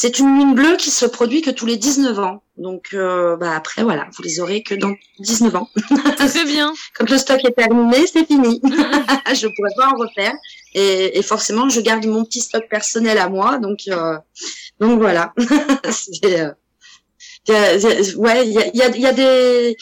[0.00, 2.40] C'est une lune bleue qui se produit que tous les 19 ans.
[2.56, 5.68] Donc bah après voilà, vous les aurez que dans 19 ans.
[6.28, 6.72] C'est bien.
[6.96, 8.60] Quand le stock est terminé, c'est fini.
[8.62, 10.34] je pourrais pas en refaire.
[10.74, 13.58] Et, et, forcément, je garde mon petit stock personnel à moi.
[13.58, 13.80] Donc
[14.78, 15.34] donc voilà.
[17.48, 19.76] ouais, il y a, y, a, y a des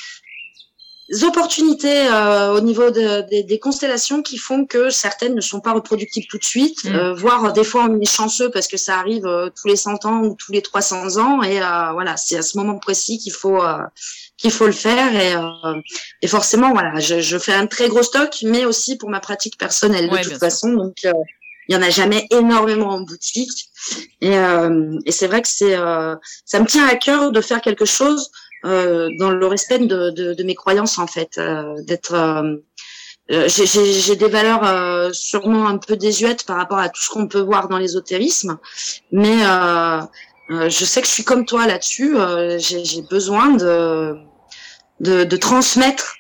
[1.22, 6.26] opportunités euh, au niveau de, des constellations qui font que certaines ne sont pas reproductibles
[6.28, 6.94] tout de suite, mm.
[6.94, 10.04] euh, voire des fois on est chanceux parce que ça arrive euh, tous les 100
[10.04, 13.62] ans ou tous les 300 ans et voilà c'est à ce moment précis qu'il faut
[14.36, 15.34] qu'il faut le faire et,
[16.22, 19.58] et forcément voilà je, je, fais un très gros stock mais aussi pour ma pratique
[19.58, 23.70] personnelle de toute façon donc il y en a jamais énormément en boutique
[24.20, 25.76] et, et c'est vrai que c'est
[26.44, 30.34] ça me tient à cœur de faire quelque chose euh, dans le respect de, de,
[30.34, 32.56] de, mes croyances en fait, euh, d'être euh,
[33.48, 37.68] j'ai des valeurs sûrement un peu désuètes par rapport à tout ce qu'on peut voir
[37.68, 38.58] dans l'ésotérisme,
[39.10, 39.38] mais
[40.48, 42.16] je sais que je suis comme toi là-dessus.
[42.58, 44.14] j'ai besoin de,
[45.00, 46.14] de, de transmettre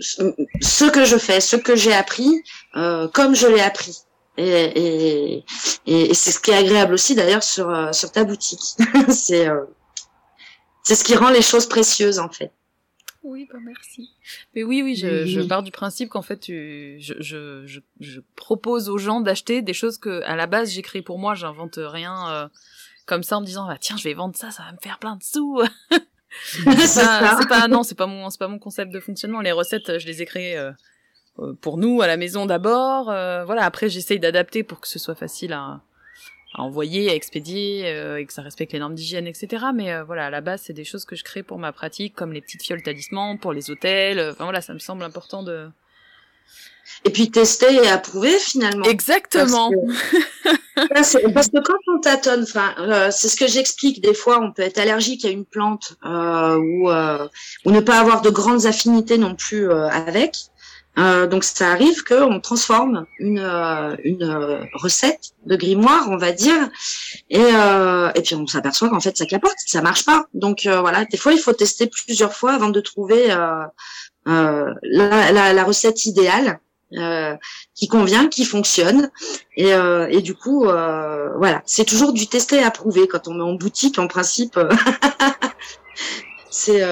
[0.00, 2.42] ce que je fais, ce que j'ai appris,
[2.74, 3.96] comme je l'ai appris.
[4.36, 5.44] Et, et,
[5.86, 8.60] et, c'est ce qui est agréable aussi d'ailleurs sur, sur ta boutique.
[9.08, 9.48] c'est
[10.82, 12.52] c'est ce qui rend les choses précieuses en fait.
[13.22, 14.10] Oui, bah merci.
[14.54, 18.20] Mais oui, oui, je, je pars du principe qu'en fait, tu, je, je, je, je,
[18.34, 22.30] propose aux gens d'acheter des choses que, à la base, j'écris pour moi, j'invente rien
[22.30, 22.48] euh,
[23.04, 24.98] comme ça en me disant, bah, tiens, je vais vendre ça, ça va me faire
[24.98, 25.60] plein de sous.
[26.44, 29.42] c'est pas, pas, non, c'est pas mon, c'est pas mon concept de fonctionnement.
[29.42, 30.72] Les recettes, je les ai créées euh,
[31.40, 33.04] euh, pour nous à la maison d'abord.
[33.04, 35.82] voilà, après, j'essaye d'adapter pour que ce soit facile à,
[36.54, 39.66] à envoyer, à expédier, euh, et que ça respecte les normes d'hygiène, etc.
[39.74, 42.14] Mais euh, voilà, à la base, c'est des choses que je crée pour ma pratique,
[42.14, 44.18] comme les petites fioles talismans, pour les hôtels.
[44.18, 45.68] Euh, enfin voilà, ça me semble important de...
[47.04, 48.84] Et puis tester et approuver finalement.
[48.84, 49.70] Exactement.
[50.94, 52.74] Parce que, parce que quand on tâtonne, enfin,
[53.10, 54.02] c'est ce que j'explique.
[54.02, 58.30] Des fois, on peut être allergique à une plante ou, ou ne pas avoir de
[58.30, 60.49] grandes affinités non plus avec.
[61.00, 66.32] Euh, donc ça arrive qu'on transforme une, euh, une euh, recette de grimoire, on va
[66.32, 66.68] dire,
[67.30, 70.26] et, euh, et puis on s'aperçoit qu'en fait ça capote, ça marche pas.
[70.34, 73.72] Donc voilà, des fois il faut tester plusieurs fois avant de trouver la,
[74.82, 76.60] la, la, recette idéale.
[77.74, 79.10] qui convient, qui fonctionne,
[79.56, 79.70] et,
[80.10, 83.98] et du coup, voilà, c'est toujours du tester et approuver quand on est en boutique.
[83.98, 84.58] En principe,
[86.50, 86.82] c'est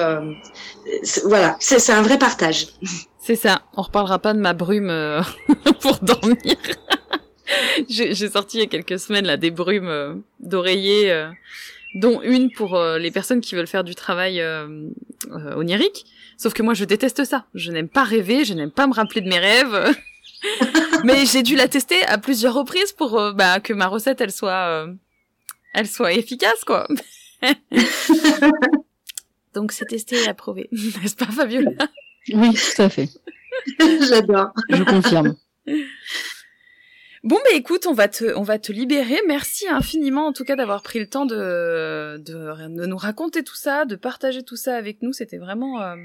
[1.25, 2.67] voilà, c'est un vrai partage.
[3.19, 3.61] C'est ça.
[3.75, 5.21] On reparlera pas de ma brume euh,
[5.81, 6.37] pour dormir.
[7.89, 11.29] J'ai sorti il y a quelques semaines là des brumes euh, d'oreiller, euh,
[11.95, 14.43] dont une pour les personnes qui veulent faire du travail
[15.55, 16.05] onirique.
[16.37, 17.45] Sauf que moi, je déteste ça.
[17.55, 19.95] Je n'aime pas rêver, je n'aime pas me rappeler de mes rêves.
[21.03, 24.87] Mais j'ai dû la tester à plusieurs reprises pour bah, que ma recette elle soit
[25.73, 26.87] elle soit efficace quoi.
[29.53, 31.71] Donc c'est testé et approuvé, n'est-ce pas Fabiola?
[32.33, 33.09] Oui, tout à fait.
[34.09, 34.53] J'adore.
[34.69, 35.35] Je confirme.
[37.23, 39.19] Bon, mais écoute, on va te, on va te libérer.
[39.27, 43.83] Merci infiniment, en tout cas, d'avoir pris le temps de, de, nous raconter tout ça,
[43.83, 45.11] de partager tout ça avec nous.
[45.11, 45.97] C'était vraiment, euh,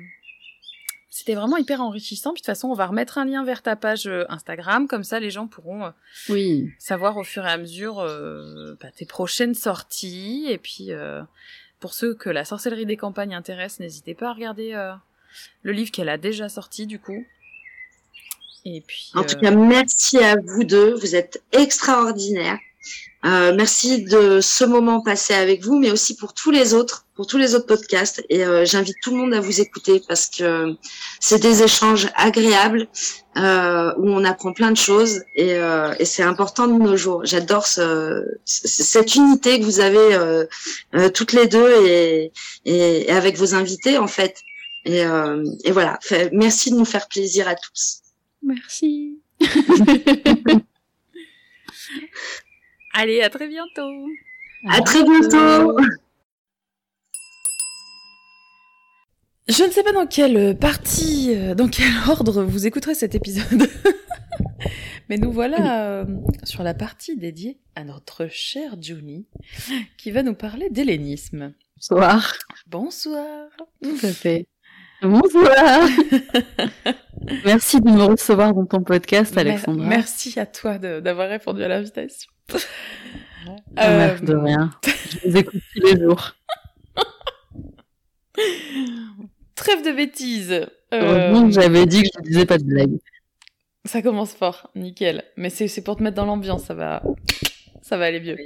[1.10, 2.32] c'était vraiment hyper enrichissant.
[2.32, 5.04] Puis de toute façon, on va remettre un lien vers ta page euh, Instagram, comme
[5.04, 5.90] ça, les gens pourront, euh,
[6.30, 7.96] oui, savoir au fur et à mesure
[8.80, 10.46] bah, tes prochaines sorties.
[10.48, 10.90] Et puis,
[11.78, 14.72] pour ceux que la sorcellerie des campagnes intéresse, n'hésitez pas à regarder
[15.62, 17.24] le livre qu'elle a déjà sorti du coup.
[18.64, 19.10] Et puis.
[19.14, 20.94] En tout euh, cas, merci à vous deux.
[20.94, 22.58] Vous êtes extraordinaires.
[23.24, 27.26] Euh, merci de ce moment passé avec vous, mais aussi pour tous les autres, pour
[27.26, 28.22] tous les autres podcasts.
[28.28, 30.74] Et euh, j'invite tout le monde à vous écouter parce que
[31.20, 32.86] c'est des échanges agréables
[33.38, 35.56] euh, où on apprend plein de choses et,
[35.98, 37.24] et c'est important de nos jours.
[37.24, 40.46] J'adore ce, cette unité que vous avez
[41.14, 42.30] toutes les deux et,
[42.66, 44.42] et, avec vos invités en fait.
[44.84, 48.02] Et, euh, et voilà, fait, merci de nous faire plaisir à tous.
[48.42, 49.18] Merci.
[52.92, 54.06] Allez, à très bientôt.
[54.68, 55.76] À, très bientôt.
[59.48, 63.68] Je ne sais pas dans quelle partie, euh, dans quel ordre vous écouterez cet épisode.
[65.10, 66.06] Mais nous voilà euh,
[66.44, 69.26] sur la partie dédiée à notre chère Juni,
[69.98, 71.52] qui va nous parler d'hellénisme.
[71.76, 72.38] Bonsoir.
[72.66, 73.48] Bonsoir.
[73.82, 74.46] Tout à fait.
[75.04, 75.86] Bonsoir.
[77.44, 79.86] Merci de me recevoir dans ton podcast, Alexandra.
[79.86, 82.30] Merci à toi d'avoir répondu à l'invitation.
[83.76, 84.70] Ah, de rien.
[84.84, 86.34] Je vous écoute tous les jours.
[89.54, 90.66] Trêve de bêtises.
[90.90, 92.96] Que j'avais dit que je ne disais pas de blague.
[93.84, 95.24] Ça commence fort, nickel.
[95.36, 97.02] Mais c'est pour te mettre dans l'ambiance, ça va,
[97.82, 98.38] ça va aller mieux.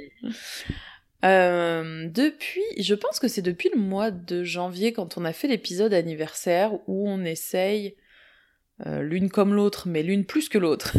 [1.25, 5.47] Euh, depuis, je pense que c'est depuis le mois de janvier quand on a fait
[5.47, 7.95] l'épisode anniversaire où on essaye,
[8.85, 10.95] euh, l'une comme l'autre, mais l'une plus que l'autre,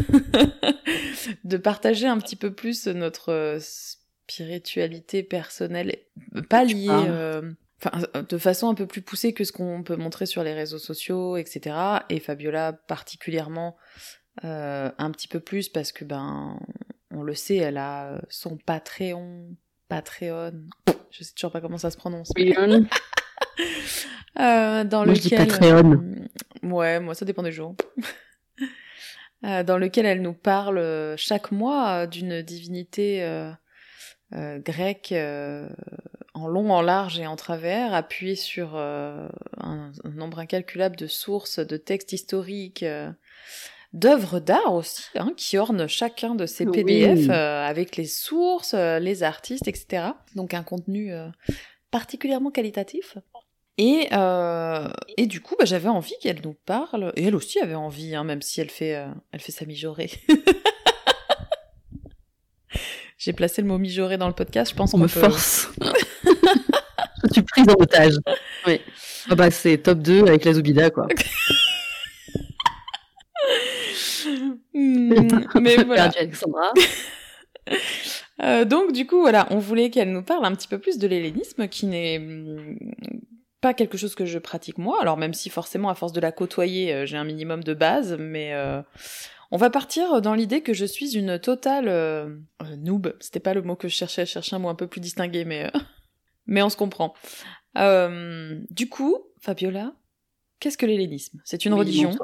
[1.45, 5.97] de partager un petit peu plus notre spiritualité personnelle,
[6.51, 7.51] pas liée, euh,
[7.83, 10.79] enfin, de façon un peu plus poussée que ce qu'on peut montrer sur les réseaux
[10.79, 11.77] sociaux, etc.
[12.11, 13.77] Et Fabiola particulièrement
[14.43, 16.59] un petit peu plus parce que ben,
[17.11, 19.55] on le sait, elle a son Patreon
[19.91, 20.53] Patreon.
[21.11, 22.33] Je sais toujours pas comment ça se prononce.
[22.39, 22.81] euh,
[24.85, 25.93] dans moi, lequel, Patreon.
[25.93, 27.75] Euh, ouais, moi ça dépend des jours.
[29.45, 30.83] euh, dans lequel elle nous parle
[31.19, 33.51] chaque mois d'une divinité
[34.33, 35.13] grecque
[36.33, 41.59] en long, en large et en travers, appuyée sur un, un, nombre incalculable de sources,
[41.59, 42.85] de textes historiques
[43.93, 48.99] d'œuvres d'art aussi, hein, qui ornent chacun de ces PDF euh, avec les sources, euh,
[48.99, 50.11] les artistes, etc.
[50.37, 51.29] Donc un contenu euh,
[51.91, 53.19] particulièrement qualitatif.
[53.79, 54.11] Et,
[55.17, 58.25] et du coup, bah, j'avais envie qu'elle nous parle, et elle aussi avait envie, hein,
[58.25, 60.11] même si elle fait, elle fait sa mijaurée.
[63.17, 65.71] J'ai placé le mot mijaurée dans le podcast, je pense qu'on me force.
[67.25, 68.17] je suis prise en otage.
[68.67, 68.83] Oui.
[69.31, 71.07] Ah bah, c'est top 2 avec la Zubida, quoi.
[74.27, 74.53] Hmm,
[75.61, 76.11] mais voilà.
[78.43, 81.07] Euh, donc du coup voilà, on voulait qu'elle nous parle un petit peu plus de
[81.07, 82.79] l'hellénisme qui n'est hmm,
[83.61, 86.33] pas quelque chose que je pratique moi, alors même si forcément à force de la
[86.33, 88.81] côtoyer euh, j'ai un minimum de base, mais euh,
[89.51, 92.41] on va partir dans l'idée que je suis une totale
[92.79, 95.03] noob, c'était pas le mot que je cherchais, je cherchais un mot un peu plus
[95.03, 95.71] distingué, mais,
[96.47, 97.13] mais on se comprend.
[97.77, 99.93] du coup, Fabiola,
[100.61, 101.43] qu'est-ce que l'hellénisme?
[101.45, 102.17] C'est une religion?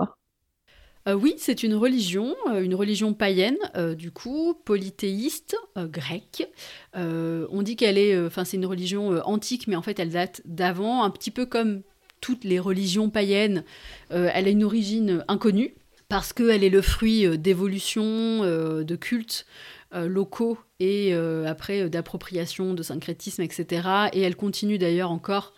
[1.06, 6.48] Euh, oui, c'est une religion, euh, une religion païenne, euh, du coup, polythéiste, grecque.
[6.94, 11.04] on dit qu'elle est, enfin, c'est une religion antique, mais en fait, elle date d'avant,
[11.04, 11.82] un petit peu comme
[12.20, 13.64] toutes les religions païennes.
[14.10, 15.74] elle a une origine inconnue
[16.08, 19.46] parce qu'elle est le fruit d'évolution, de cultes
[19.92, 23.88] locaux et après d'appropriation, de syncrétisme, etc.
[24.12, 25.52] Et elle continue d'ailleurs encore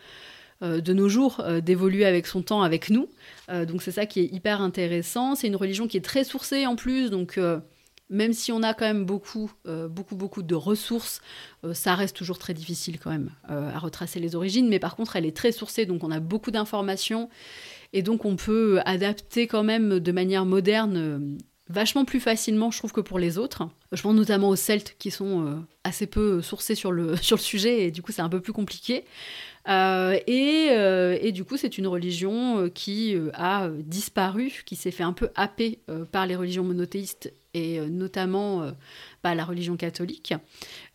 [0.63, 3.09] de nos jours euh, d'évoluer avec son temps, avec nous.
[3.49, 5.35] Euh, donc c'est ça qui est hyper intéressant.
[5.35, 7.39] C'est une religion qui est très sourcée en plus, donc
[8.11, 11.21] même si on a quand même beaucoup, beaucoup, beaucoup de ressources,
[11.75, 14.67] ça reste toujours très difficile quand même à retracer les origines.
[14.69, 17.29] Mais par contre, elle est très sourcée, donc on a beaucoup d'informations.
[17.93, 21.37] Et donc on peut adapter quand même de manière moderne
[21.69, 23.69] vachement plus facilement, je trouve, que pour les autres.
[23.93, 27.85] Je pense notamment aux Celtes qui sont assez peu sourcés sur le, sur le sujet
[27.85, 29.05] et du coup c'est un peu plus compliqué.
[29.69, 35.03] Euh, euh, et, du coup, c'est une religion euh, qui a disparu, qui s'est fait
[35.03, 35.81] un peu happer
[36.11, 38.71] par les religions monothéistes et notamment
[39.25, 40.35] bah, la religion catholique,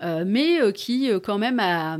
[0.02, 1.98] mais qui quand même a,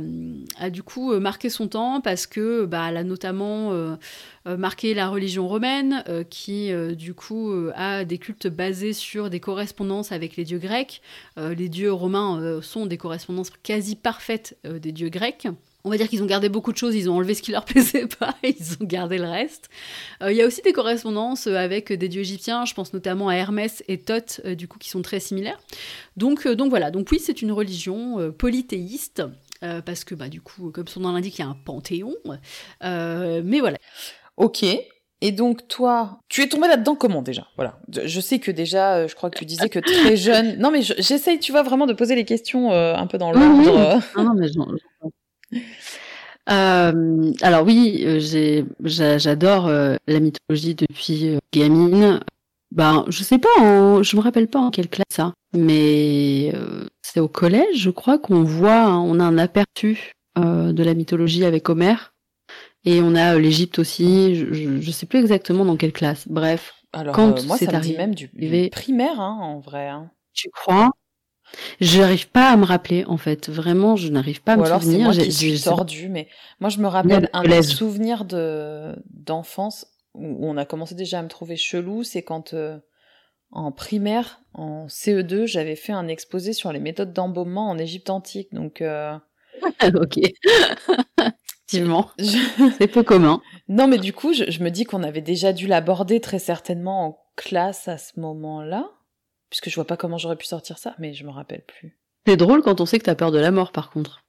[0.70, 3.98] du coup marqué son temps parce que bah, elle a notamment
[4.46, 10.36] marqué la religion romaine, qui du coup a des cultes basés sur des correspondances avec
[10.36, 11.02] les dieux grecs.
[11.36, 15.48] les dieux romains sont des correspondances quasi parfaites des dieux grecs
[15.84, 17.64] on va dire qu'ils ont gardé beaucoup de choses, ils ont enlevé ce qui leur
[17.66, 19.68] plaisait pas et ils ont gardé le reste.
[20.22, 23.28] Euh, il y a aussi des correspondances euh, avec des dieux égyptiens, je pense notamment
[23.28, 25.60] à Hermès et Thoth, euh, du coup, qui sont très similaires.
[26.16, 29.22] Donc, donc voilà, donc oui, c'est une religion polythéiste.
[29.60, 32.14] parce que bah, du coup, comme son nom l'indique, il y a un panthéon.
[32.82, 33.78] mais voilà.
[34.36, 34.64] Ok,
[35.20, 37.46] et donc toi, tu es tombée là-dedans comment déjà?
[37.56, 37.78] Voilà.
[37.88, 40.58] Je sais que déjà, je crois que tu disais que très jeune.
[40.58, 44.02] Non mais j'essaye, tu vois, vraiment de poser les questions un peu dans l'ordre.
[44.16, 44.48] Non, non mais
[46.50, 52.20] euh, alors oui, euh, j'adore euh, la mythologie depuis gamine.
[52.70, 56.52] Ben, je sais pas, je me rappelle pas en quelle classe ça, mais
[57.02, 61.44] c'est au collège, je crois qu'on voit, hein, on a un aperçu de la mythologie
[61.44, 62.14] avec Homère,
[62.84, 64.34] et on a l'Égypte aussi.
[64.34, 66.26] Je, je, sais plus exactement dans quelle classe.
[66.26, 68.28] Bref, alors quand moi, c'est ça arrivé, même du,
[68.70, 69.88] primaire, hein, en vrai.
[69.88, 70.10] Hein.
[70.32, 70.90] Tu crois?
[71.80, 73.48] Je n'arrive pas à me rappeler, en fait.
[73.48, 75.12] Vraiment, je n'arrive pas à me souvenir.
[75.12, 76.28] Moi qui tordu, mais
[76.60, 81.28] moi, je me rappelle un souvenir de d'enfance où on a commencé déjà à me
[81.28, 82.04] trouver chelou.
[82.04, 82.78] C'est quand, euh,
[83.50, 88.52] en primaire, en CE2, j'avais fait un exposé sur les méthodes d'embaumement en Égypte antique.
[88.52, 89.16] Donc, euh...
[89.94, 90.18] ok.
[91.66, 92.10] Effectivement,
[92.78, 93.40] c'est peu commun.
[93.68, 97.18] Non, mais du coup, je, me dis qu'on avait déjà dû l'aborder très certainement en
[97.36, 98.90] classe à ce moment-là,
[99.54, 101.96] puisque je vois pas comment j'aurais pu sortir ça, mais je me rappelle plus.
[102.26, 104.24] C'est drôle quand on sait que t'as peur de la mort, par contre.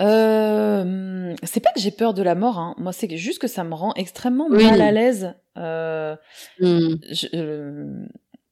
[0.00, 2.74] Euh, c'est pas que j'ai peur de la mort, hein.
[2.78, 5.34] moi c'est juste que ça me rend extrêmement mal à l'aise.
[5.58, 6.16] Euh,
[6.60, 6.94] hmm.
[7.34, 8.06] euh,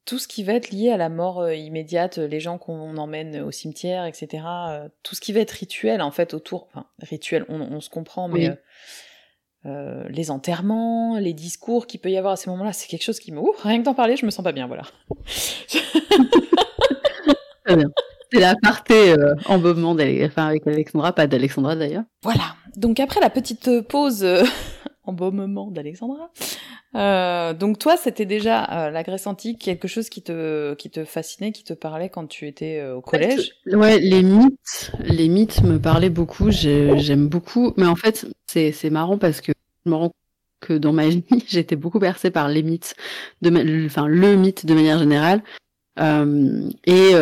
[0.05, 3.51] tout ce qui va être lié à la mort immédiate, les gens qu'on emmène au
[3.51, 4.45] cimetière, etc.
[5.03, 8.51] tout ce qui va être rituel en fait autour, enfin rituel, on, se comprend, mais
[9.64, 13.32] les enterrements, les discours qu'il peut y avoir à ces moments-là, c'est quelque chose qui
[13.32, 14.85] me, Ouh, rien que d'en parler, je me sens pas bien, voilà.
[17.66, 17.89] Très bien.
[18.32, 22.05] C'est la partie euh, embaument enfin, avec Alexandra, pas d'Alexandra d'ailleurs.
[22.22, 22.55] Voilà.
[22.76, 24.44] Donc après la petite pause euh,
[25.09, 26.30] embaumement d'Alexandra,
[26.94, 31.05] euh, donc toi, c'était déjà euh, la Grèce antique, quelque chose qui te qui te
[31.05, 33.52] fascinait, qui te parlait quand tu étais au collège?
[33.66, 36.51] Ouais, les mythes, les mythes me parlaient beaucoup.
[36.51, 39.52] J'aime beaucoup, mais en fait, c'est c'est marrant parce que
[39.85, 40.14] je me rends compte
[40.60, 42.94] que dans ma vie, j'étais beaucoup bercée par les mythes,
[43.43, 45.43] de, enfin le mythe de manière générale.
[46.01, 47.14] Euh, et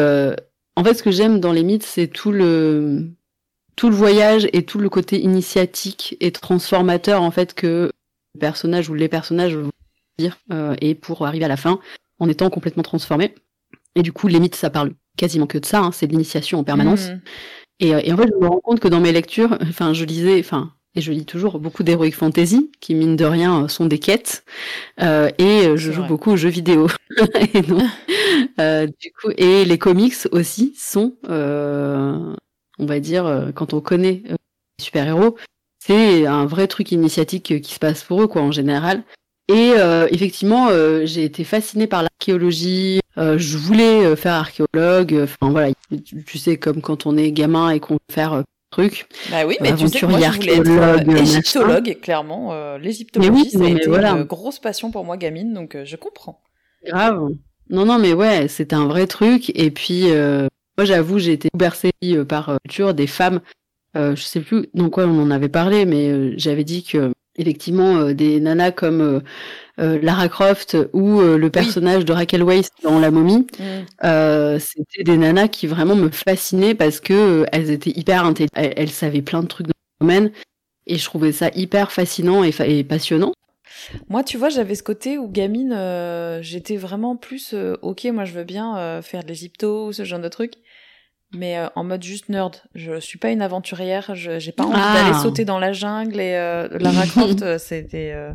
[0.78, 3.10] en fait, ce que j'aime dans les mythes, c'est tout le
[3.76, 7.90] tout le voyage et tout le côté initiatique et transformateur en fait que
[8.34, 9.70] le personnage ou les personnages vont
[10.18, 11.78] dire euh, et pour arriver à la fin
[12.18, 13.34] en étant complètement transformé.
[13.94, 15.80] Et du coup, les mythes, ça parle quasiment que de ça.
[15.80, 17.08] Hein, c'est de l'initiation en permanence.
[17.08, 17.20] Mmh.
[17.80, 20.04] Et, euh, et, en fait, je me rends compte que dans mes lectures, enfin, je
[20.04, 23.98] lisais, enfin, et je lis toujours beaucoup d'heroic fantasy qui mine de rien sont des
[23.98, 24.44] quêtes
[25.02, 26.88] euh, et euh, je joue beaucoup aux jeux vidéo
[27.34, 27.62] et
[28.58, 32.34] euh, du coup et les comics aussi sont euh,
[32.78, 34.36] on va dire quand on connaît les
[34.80, 35.36] super héros
[35.78, 39.02] c'est un vrai truc initiatique qui se passe pour eux quoi en général
[39.48, 39.72] et
[40.10, 40.68] effectivement
[41.04, 45.72] j'ai été fascinée par l'archéologie je voulais faire archéologue enfin voilà
[46.04, 49.06] tu sais comme quand on est gamin et qu'on veut faire truc.
[49.30, 52.52] Bah oui, mais tu sais que moi, je voulais être euh, égyptologue, clairement.
[52.52, 56.42] Euh, L'égyptologie, c'est une grosse passion pour moi, gamine, donc euh, je comprends.
[56.84, 57.30] Grave.
[57.68, 59.50] Non, non, mais ouais, c'était un vrai truc.
[59.54, 60.46] Et puis, euh,
[60.78, 61.92] moi, j'avoue, j'ai été bercée
[62.28, 63.40] par la culture des femmes.
[63.94, 68.14] je sais plus dans quoi on en avait parlé, mais j'avais dit que effectivement euh,
[68.14, 69.20] des nanas comme euh,
[69.78, 74.58] euh, Lara Croft ou le personnage de Raquel Weisz dans La Momie, mm.
[74.58, 79.22] c'était des nanas qui vraiment me fascinaient parce que elles étaient hyper intelligentes, elles, savaient
[79.22, 80.32] plein de trucs dans le domaine
[80.86, 83.32] et je trouvais ça hyper fascinant et, passionnant.
[84.08, 85.76] Moi, tu vois, j'avais ce côté où gamine,
[86.40, 90.28] j'étais vraiment plus ok, moi je veux bien faire de l'Égypto ou ce genre de
[90.28, 90.54] trucs
[91.36, 92.56] mais euh, en mode juste nerd.
[92.74, 95.22] Je suis pas une aventurière, je j'ai pas envie d'aller ah.
[95.22, 98.32] sauter dans la jungle et euh, Lara Croft euh, c'était euh,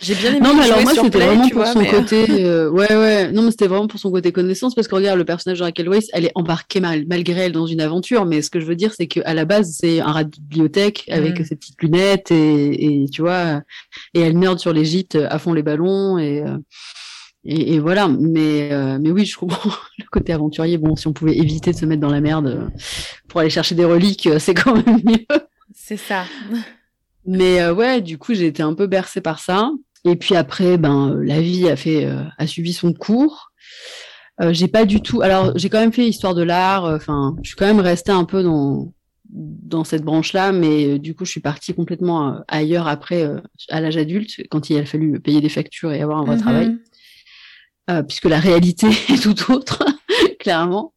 [0.00, 2.24] j'ai bien aimé Non mais alors moi c'était vraiment pour son côté
[2.68, 5.58] ouais ouais, non mais c'était vraiment pour son côté connaissance parce que regarde le personnage
[5.58, 8.60] de Raquel Weisz, elle est embarquée mal, malgré elle dans une aventure mais ce que
[8.60, 11.44] je veux dire c'est que à la base c'est un rat de bibliothèque avec mm.
[11.44, 13.62] ses petites lunettes et, et tu vois
[14.14, 16.42] et elle nerd sur l'Égypte à fond les ballons et
[17.46, 20.78] et, et, voilà, mais euh, mais oui, je comprends le côté aventurier.
[20.78, 22.68] Bon, si on pouvait éviter de se mettre dans la merde euh,
[23.28, 25.26] pour aller chercher des reliques, euh, c'est quand même mieux.
[25.74, 26.24] C'est ça.
[27.26, 29.70] Mais ouais, du coup, j'ai été un peu bercée par ça.
[30.04, 32.06] Et puis après, ben la vie a fait
[32.36, 33.50] a suivi son cours.
[34.50, 35.22] j'ai pas du tout.
[35.22, 36.84] Alors, j'ai quand même fait histoire de l'art.
[36.84, 38.92] Enfin, je suis quand même restée un peu dans
[39.30, 43.26] dans cette branche-là, mais du coup, je suis partie complètement ailleurs après,
[43.70, 46.40] à l'âge adulte, quand il a fallu payer des factures et avoir un vrai mm-hmm.
[46.40, 46.78] travail.
[47.90, 49.84] Euh, puisque la réalité est tout autre,
[50.40, 50.94] clairement.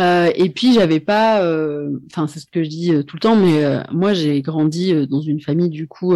[0.00, 3.36] Euh, et puis j'avais pas, euh, enfin c'est ce que je dis tout le temps,
[3.36, 6.14] mais moi j'ai grandi dans une famille du coup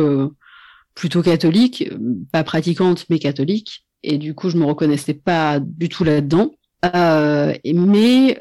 [0.94, 1.90] plutôt catholique,
[2.32, 6.52] pas pratiquante mais catholique, et du coup je me reconnaissais pas du tout là-dedans.
[6.82, 8.38] mais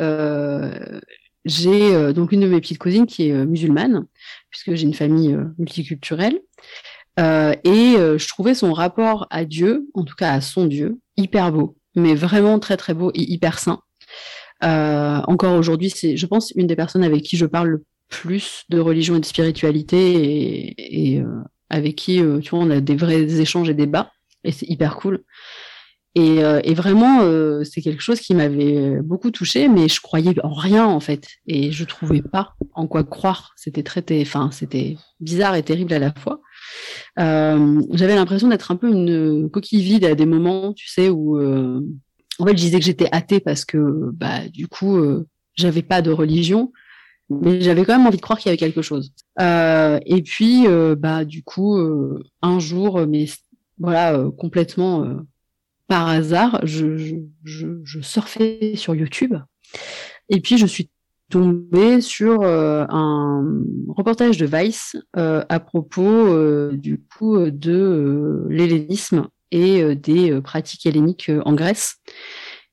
[1.45, 4.05] j'ai donc une de mes petites cousines qui est musulmane,
[4.49, 6.39] puisque j'ai une famille multiculturelle.
[7.19, 11.51] Euh, et je trouvais son rapport à Dieu, en tout cas à son Dieu, hyper
[11.51, 13.79] beau, mais vraiment très très beau et hyper sain.
[14.63, 18.63] Euh, encore aujourd'hui, c'est, je pense, une des personnes avec qui je parle le plus
[18.69, 22.79] de religion et de spiritualité et, et euh, avec qui, euh, tu vois, on a
[22.79, 24.11] des vrais échanges et débats
[24.43, 25.23] et c'est hyper cool.
[26.15, 27.21] Et, euh, et vraiment,
[27.63, 31.71] c'est quelque chose qui m'avait beaucoup touché, mais je croyais en rien en fait, et
[31.71, 33.53] je trouvais pas en quoi croire.
[33.55, 36.39] C'était très, enfin, c'était bizarre et terrible à la fois.
[37.19, 41.37] Euh, j'avais l'impression d'être un peu une coquille vide à des moments, tu sais, où
[41.37, 41.81] euh,
[42.39, 46.01] en fait je disais que j'étais athée parce que bah du coup euh, j'avais pas
[46.01, 46.71] de religion,
[47.29, 49.13] mais j'avais quand même envie de croire qu'il y avait quelque chose.
[49.39, 50.65] et puis
[50.97, 51.77] bah du coup
[52.41, 53.25] un jour, mais
[53.77, 55.19] voilà complètement
[55.87, 59.35] par hasard, je, je, surfais sur YouTube
[60.29, 60.89] et puis je suis
[61.29, 63.43] tombée sur un
[63.87, 71.97] reportage de Vice à propos du coup de l'hellénisme et des pratiques helléniques en Grèce.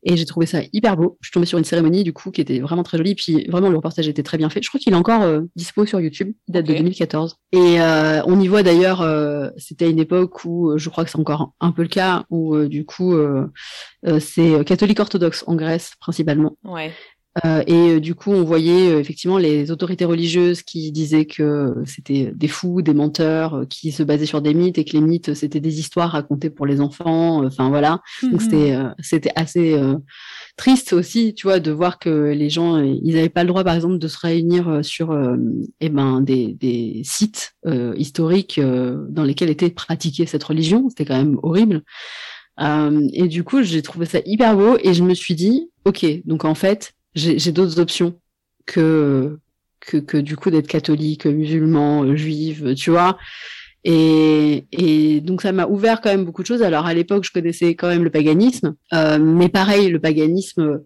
[0.03, 1.19] Et j'ai trouvé ça hyper beau.
[1.21, 3.15] Je suis tombée sur une cérémonie, du coup, qui était vraiment très jolie.
[3.15, 4.63] Puis vraiment, le reportage était très bien fait.
[4.63, 6.33] Je crois qu'il est encore euh, dispo sur YouTube.
[6.49, 7.37] Il date de 2014.
[7.53, 11.19] Et euh, on y voit d'ailleurs, euh, c'était une époque où, je crois que c'est
[11.19, 13.15] encore un peu le cas, où du coup,
[14.19, 16.57] c'est catholique orthodoxe en Grèce, principalement.
[16.65, 16.93] Ouais.
[17.45, 21.75] Euh, et euh, du coup, on voyait euh, effectivement les autorités religieuses qui disaient que
[21.87, 25.35] c'était des fous, des menteurs, qui se basaient sur des mythes et que les mythes
[25.35, 27.45] c'était des histoires racontées pour les enfants.
[27.45, 28.41] Enfin voilà, donc mhm.
[28.41, 29.81] c'était c'était assez
[30.57, 33.75] triste aussi, tu vois, de voir que les gens ils n'avaient pas le droit, par
[33.75, 35.17] exemple, de se réunir sur
[35.81, 37.55] eh ben des, des sites
[37.97, 40.89] historiques dans lesquels était pratiquée cette religion.
[40.89, 41.83] C'était quand même horrible.
[42.59, 46.45] et du coup, j'ai trouvé ça hyper beau et je me suis dit, ok, donc
[46.45, 48.19] en fait j'ai d'autres options
[48.67, 49.39] que,
[49.81, 53.19] que, que du coup d'être catholique, musulman, euh, juive, tu vois.
[53.85, 56.63] Et, et donc ça m'a ouvert quand même beaucoup de choses.
[56.63, 60.83] Alors à l'époque, je connaissais quand même le paganisme, euh, mais pareil, le paganisme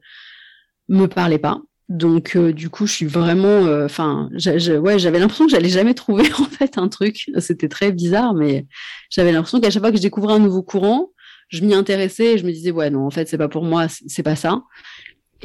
[0.89, 1.61] me parlait pas.
[1.89, 5.95] Donc euh, du coup, je suis vraiment, euh, enfin, ouais, j'avais l'impression que j'allais jamais
[5.95, 7.27] trouver en fait un truc.
[7.39, 8.67] C'était très bizarre, mais
[9.11, 11.11] j'avais l'impression qu'à chaque fois que je découvrais un nouveau courant,
[11.49, 13.87] je m'y intéressais et je me disais ouais non, en fait c'est pas pour moi,
[13.89, 14.63] c'est pas ça.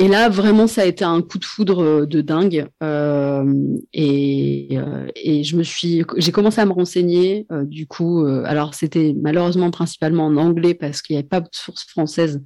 [0.02, 2.68] Et là, vraiment, ça a été un coup de foudre euh, de dingue.
[2.82, 3.54] Euh,
[3.92, 7.46] et, euh, et, je me suis, j'ai commencé à me renseigner.
[7.64, 11.86] Du coup, alors c'était malheureusement principalement en anglais parce qu'il n'y avait pas de source
[11.90, 12.42] française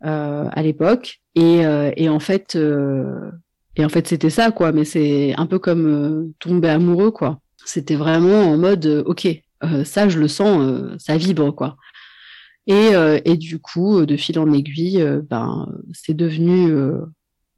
[0.00, 1.20] à l'époque.
[1.34, 2.56] Et, en fait,
[3.76, 4.72] et en fait, c'était ça, quoi.
[4.72, 7.38] Mais c'est un peu comme tomber amoureux, quoi.
[7.66, 9.28] C'était vraiment en mode, ok,
[9.84, 11.76] ça, je le sens, ça vibre, quoi.
[12.68, 16.70] Et, euh, et du coup, euh, de fil en aiguille, euh, ben, c'est devenu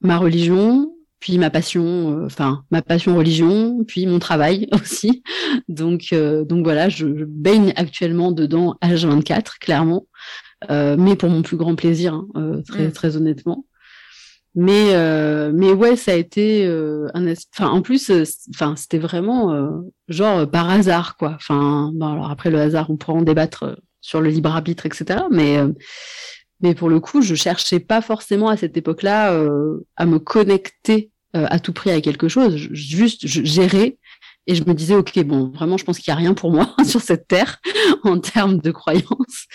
[0.01, 5.23] ma religion, puis ma passion, enfin ma passion religion, puis mon travail aussi.
[5.69, 10.07] Donc, donc voilà, je, baigne actuellement dedans H24, clairement,
[10.71, 12.93] mais pour mon plus grand plaisir, hein, très mm.
[12.93, 13.67] très honnêtement.
[14.55, 14.95] Mais
[15.53, 18.11] mais ouais, ça a été un, enfin en plus,
[18.55, 21.33] enfin c'était vraiment genre par hasard quoi.
[21.35, 25.21] Enfin, bon, alors après le hasard, on pourra en débattre sur le libre arbitre, etc.
[25.31, 25.69] Mais, euh,
[26.61, 31.11] mais pour le coup, je cherchais pas forcément à cette époque-là euh, à me connecter
[31.37, 32.57] euh, à tout prix à quelque chose.
[32.57, 33.99] juste, je gérais
[34.47, 36.75] et je me disais, ok, bon, vraiment, je pense qu'il y a rien pour moi
[36.85, 37.61] sur cette terre
[38.05, 39.47] en termes de croyances.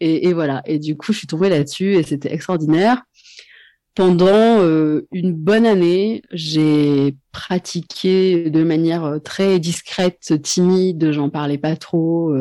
[0.00, 0.62] Et, et, voilà.
[0.66, 3.02] Et du coup, je suis tombée là-dessus et c'était extraordinaire.
[3.94, 4.58] Pendant
[5.12, 12.32] une bonne année, j'ai pratiqué de manière très discrète, timide, j'en parlais pas trop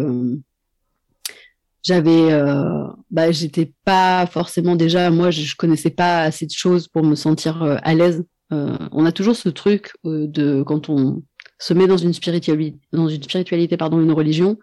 [1.83, 7.03] j'avais euh, bah j'étais pas forcément déjà moi je, connaissais pas assez de choses pour
[7.03, 8.23] me sentir euh, à l'aise.
[8.53, 11.23] Euh, on a toujours ce truc euh, de quand on
[11.57, 14.57] se met dans une spiritualité dans une spiritualité pardon une religion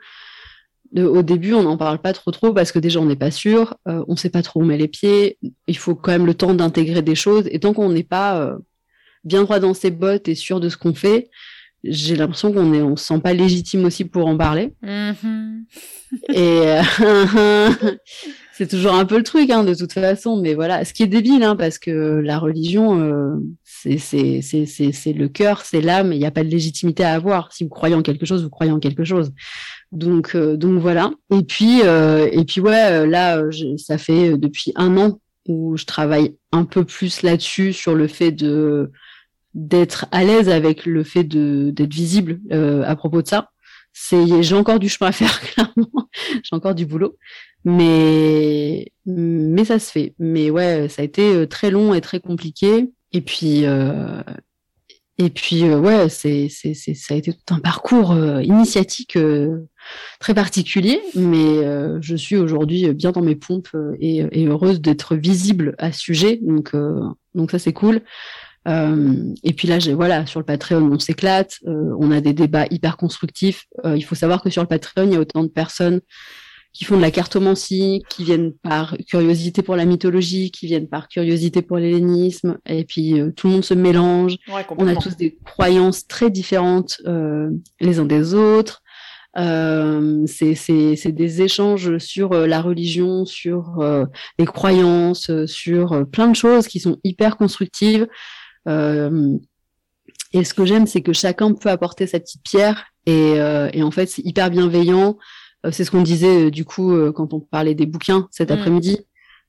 [0.92, 3.30] de, au début on n'en parle pas trop trop parce que déjà on n'est pas
[3.30, 5.38] sûr on sait pas trop où met les pieds.
[5.66, 8.56] Il faut quand même le temps d'intégrer des choses et tant qu'on n'est pas
[9.24, 11.30] bien droit dans ses bottes et sûr de ce qu'on fait
[11.84, 14.74] j'ai l'impression qu'on est, on se sent pas légitime aussi pour en parler.
[14.82, 15.64] Mm-hmm.
[16.32, 17.70] Et euh,
[18.59, 20.40] c'est toujours un peu le truc, hein, de toute façon.
[20.40, 24.66] Mais voilà, ce qui est débile, hein, parce que la religion, euh, c'est c'est c'est
[24.66, 26.12] c'est le cœur, c'est l'âme.
[26.12, 27.52] Il n'y a pas de légitimité à avoir.
[27.52, 29.30] Si vous croyez en quelque chose, vous croyez en quelque chose.
[29.92, 31.12] Donc euh, donc voilà.
[31.32, 33.40] Et puis euh, et puis ouais, là,
[33.76, 38.32] ça fait depuis un an où je travaille un peu plus là-dessus sur le fait
[38.32, 38.90] de
[39.54, 43.50] d'être à l'aise avec le fait de d'être visible euh, à propos de ça.
[43.92, 46.08] C'est j'ai encore du chemin à faire clairement,
[46.42, 47.16] j'ai encore du boulot,
[47.64, 50.14] mais mais ça se fait.
[50.18, 52.90] Mais ouais, ça a été euh, très long et très compliqué.
[53.12, 54.22] Et puis euh,
[55.16, 59.18] et puis euh, ouais, c'est c'est c'est ça a été tout un parcours initiatique
[60.20, 61.62] très particulier, mais
[62.00, 66.38] je suis aujourd'hui bien dans mes pompes et, et heureuse d'être visible à ce sujet.
[66.42, 66.72] Donc
[67.34, 68.02] donc ça c'est cool.
[68.68, 72.66] Euh, et puis là, voilà, sur le Patreon, on s'éclate, euh, on a des débats
[72.70, 73.66] hyper constructifs.
[73.84, 76.00] Euh, il faut savoir que sur le Patreon, il y a autant de personnes
[76.74, 81.08] qui font de la cartomancie, qui viennent par curiosité pour la mythologie, qui viennent par
[81.08, 84.36] curiosité pour l'hellénisme, et puis tout le monde se mélange.
[84.76, 87.00] on a tous des croyances très différentes
[87.80, 88.82] les uns des autres.
[89.38, 93.82] Euh, c'est des échanges sur la religion, sur
[94.38, 98.06] les croyances, sur plein de choses qui sont hyper constructives.
[98.66, 99.36] Euh,
[100.32, 102.86] et ce que j'aime, c'est que chacun peut apporter sa petite pierre.
[103.06, 105.18] Et, euh, et en fait, c'est hyper bienveillant.
[105.66, 108.52] Euh, c'est ce qu'on disait du coup quand on parlait des bouquins cet mm.
[108.52, 108.98] après-midi.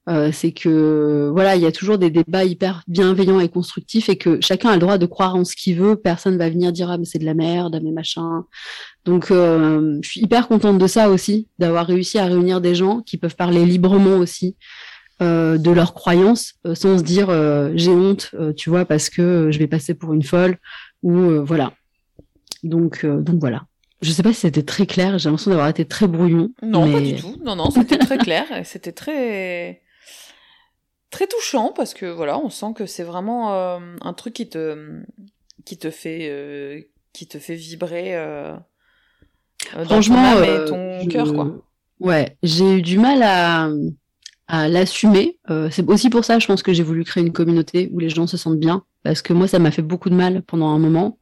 [0.09, 4.17] Euh, c'est que voilà, il y a toujours des débats hyper bienveillants et constructifs et
[4.17, 5.95] que chacun a le droit de croire en ce qu'il veut.
[5.95, 8.45] Personne va venir dire ah mais c'est de la merde, ah, mais machin.
[9.05, 13.01] Donc euh, je suis hyper contente de ça aussi, d'avoir réussi à réunir des gens
[13.01, 14.55] qui peuvent parler librement aussi
[15.21, 17.27] euh, de leurs croyances sans se dire
[17.75, 20.57] j'ai honte, tu vois, parce que je vais passer pour une folle
[21.03, 21.73] ou voilà.
[22.63, 23.63] Donc donc voilà.
[24.01, 26.51] Je sais pas si c'était très clair, j'ai l'impression d'avoir été très brouillon.
[26.61, 27.35] Non, pas du tout.
[27.43, 28.45] Non, non, c'était très clair.
[28.63, 29.81] C'était très
[31.09, 35.03] très touchant parce que voilà, on sent que c'est vraiment euh, un truc qui te
[35.65, 36.81] qui te fait euh,
[37.13, 38.55] qui te fait vibrer euh,
[39.85, 40.35] Franchement,
[40.67, 41.51] ton, ton cœur quoi.
[41.99, 43.69] Ouais, j'ai eu du mal à
[44.49, 45.37] à l'assumer.
[45.71, 48.27] c'est aussi pour ça, je pense que j'ai voulu créer une communauté où les gens
[48.27, 51.17] se sentent bien parce que moi, ça m'a fait beaucoup de mal pendant un moment.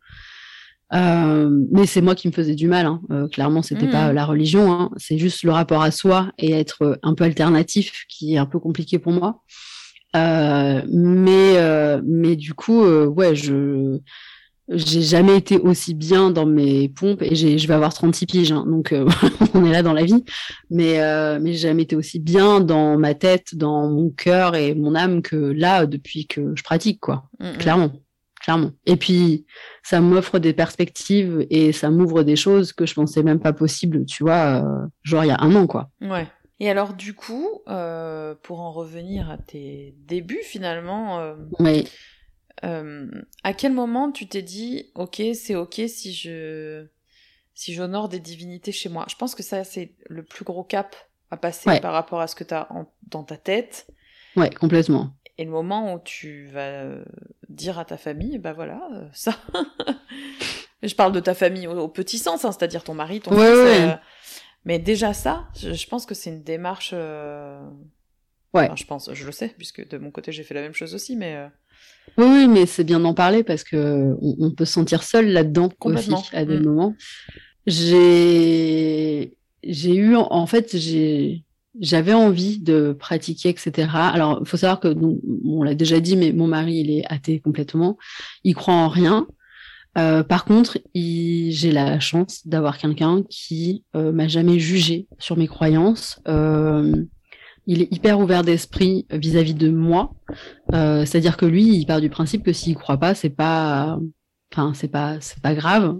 [0.92, 2.86] mais c'est moi qui me faisais du mal.
[2.86, 3.28] Hein.
[3.32, 4.16] clairement, c'était pas mmh.
[4.16, 4.72] la religion.
[4.72, 4.90] Hein.
[4.98, 8.60] C'est juste le rapport à soi et être un peu alternatif qui est un peu
[8.60, 9.44] compliqué pour moi.
[10.16, 14.00] Euh, mais, euh, mais du coup, euh, ouais, je
[14.70, 18.66] j'ai jamais été aussi bien dans mes pompes et je vais avoir 36 piges, hein,
[18.68, 18.94] donc
[19.54, 20.24] on est là dans la vie.
[20.70, 21.00] Mais,
[21.40, 25.22] mais j'ai jamais été aussi bien dans ma tête, dans mon cœur et mon âme
[25.22, 27.30] que là depuis que je pratique, quoi.
[27.60, 27.92] Clairement,
[28.42, 28.72] clairement.
[28.86, 29.46] Et puis
[29.84, 34.06] ça m'offre des perspectives et ça m'ouvre des choses que je pensais même pas possible,
[34.06, 34.64] tu vois,
[35.04, 35.90] genre il y a un an, quoi.
[36.02, 36.28] Ouais.
[36.60, 41.88] Et alors du coup, euh, pour en revenir à tes débuts finalement, euh, oui.
[42.64, 43.08] Euh,
[43.44, 46.88] à quel moment tu t'es dit, ok, c'est ok si je
[47.54, 49.06] si j'honore des divinités chez moi?
[49.10, 50.96] Je pense que ça c'est le plus gros cap
[51.32, 52.68] à passer par rapport à ce que tu as
[53.04, 53.88] dans ta tête.
[54.36, 55.14] Ouais, complètement.
[55.38, 57.04] Et le moment où tu vas euh,
[57.50, 59.36] dire à ta famille, bah voilà, euh, ça.
[60.84, 63.86] je parle de ta famille au, petit sens, hein, c'est-à-dire ton mari, ton ouais, fils.
[63.86, 63.98] Ouais.
[64.66, 66.92] Mais déjà ça, je, pense que c'est une démarche.
[66.94, 67.62] Euh...
[68.54, 68.70] Ouais.
[68.76, 71.16] je pense, je le sais, puisque de mon côté j'ai fait la même chose aussi,
[71.16, 71.48] mais.
[72.18, 75.70] Oui, oui, mais c'est bien d'en parler parce que on, peut se sentir seul là-dedans
[75.82, 76.64] aussi à des mm.
[76.64, 76.96] moments.
[77.66, 81.44] J'ai j'ai eu en fait j'ai
[81.80, 83.90] j'avais envie de pratiquer, etc.
[83.94, 84.96] Alors, il faut savoir que,
[85.46, 87.98] on l'a déjà dit, mais mon mari, il est athée complètement.
[88.44, 89.28] Il croit en rien.
[89.98, 95.48] Euh, par contre, j'ai la chance d'avoir quelqu'un qui euh, m'a jamais jugé sur mes
[95.48, 96.20] croyances.
[96.28, 97.04] Euh,
[97.68, 100.16] il est hyper ouvert d'esprit vis-à-vis de moi.
[100.72, 104.00] C'est-à-dire que lui, il part du principe que s'il croit pas, c'est pas,
[104.74, 106.00] c'est pas, grave.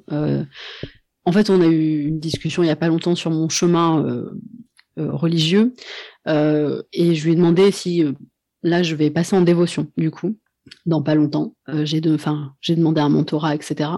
[1.26, 4.24] en fait, on a eu une discussion il y a pas longtemps sur mon chemin
[4.98, 5.74] religieux,
[6.26, 8.04] et je lui ai demandé si
[8.64, 10.36] là, je vais passer en dévotion, du coup
[10.86, 11.56] dans pas longtemps.
[11.70, 12.18] Euh, j'ai de,
[12.62, 13.90] j'ai demandé un mentorat, etc.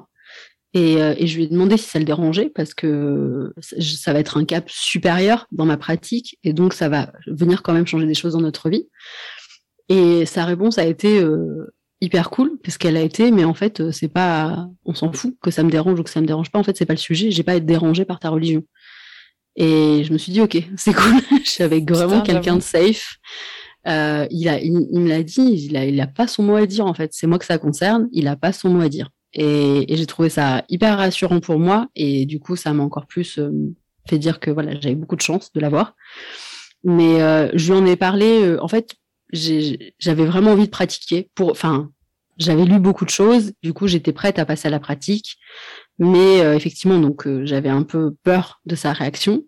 [0.73, 4.19] Et, euh, et, je lui ai demandé si ça le dérangeait parce que ça va
[4.19, 8.05] être un cap supérieur dans ma pratique et donc ça va venir quand même changer
[8.05, 8.87] des choses dans notre vie.
[9.87, 13.89] Et sa réponse a été euh, hyper cool parce qu'elle a été, mais en fait
[13.89, 16.59] c'est pas, on s'en fout que ça me dérange ou que ça me dérange pas.
[16.59, 17.31] En fait c'est pas le sujet.
[17.31, 18.63] J'ai pas à être dérangée par ta religion.
[19.55, 21.19] Et je me suis dit ok, c'est cool.
[21.43, 23.17] je suis avec vraiment quelqu'un de safe.
[23.87, 26.65] Euh, il, a, il, me l'a dit, il a, il a pas son mot à
[26.65, 27.11] dire en fait.
[27.13, 29.09] C'est moi que ça concerne, il a pas son mot à dire.
[29.33, 31.87] Et, et j'ai trouvé ça hyper rassurant pour moi.
[31.95, 33.51] Et du coup, ça m'a encore plus euh,
[34.07, 35.95] fait dire que voilà, j'avais beaucoup de chance de l'avoir.
[36.83, 38.41] Mais euh, je lui en ai parlé.
[38.43, 38.95] Euh, en fait,
[39.31, 41.29] j'avais vraiment envie de pratiquer.
[41.35, 41.91] Pour, enfin,
[42.37, 43.53] j'avais lu beaucoup de choses.
[43.61, 45.37] Du coup, j'étais prête à passer à la pratique.
[45.99, 49.43] Mais euh, effectivement, donc j'avais un peu peur de sa réaction.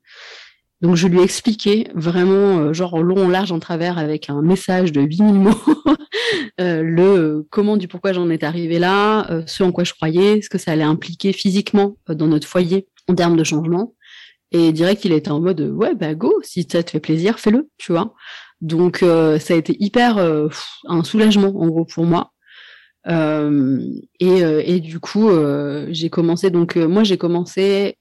[0.82, 4.30] Donc je lui ai expliqué vraiment, euh, genre en long, en large, en travers, avec
[4.30, 5.52] un message de 8000 mots,
[6.60, 10.42] euh, le comment du pourquoi j'en étais arrivée là, euh, ce en quoi je croyais,
[10.42, 13.94] ce que ça allait impliquer physiquement dans notre foyer en termes de changement.
[14.52, 17.70] Et direct, il était en mode ouais bah go, si ça te fait plaisir, fais-le,
[17.78, 18.14] tu vois.
[18.60, 20.18] Donc ça a été hyper
[20.88, 22.34] un soulagement en gros pour moi.
[23.08, 23.80] Euh,
[24.20, 26.50] et, euh, et, du coup, euh, j'ai commencé.
[26.50, 27.98] Donc, moi, j'ai commencé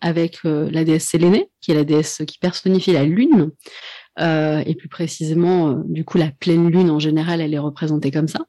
[0.00, 3.50] avec la déesse Sélénée, qui est la déesse qui personnifie la lune.
[4.20, 8.40] et plus précisément, du coup, la pleine lune en général, elle est représentée comme ça,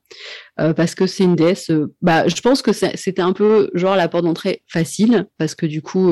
[0.57, 1.71] parce que c'est une déesse.
[2.01, 5.81] bah, je pense que c'était un peu genre la porte d'entrée facile, parce que du
[5.81, 6.11] coup,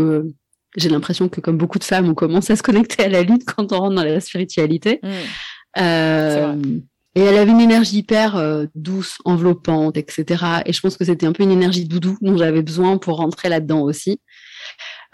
[0.76, 3.40] j'ai l'impression que comme beaucoup de femmes, on commence à se connecter à la lune
[3.56, 5.02] quand on rentre dans la spiritualité.
[5.04, 6.80] Mmh.
[7.18, 10.62] Et elle avait une énergie hyper euh, douce, enveloppante, etc.
[10.68, 13.50] Et je pense que c'était un peu une énergie doudou dont j'avais besoin pour rentrer
[13.50, 14.22] là-dedans aussi.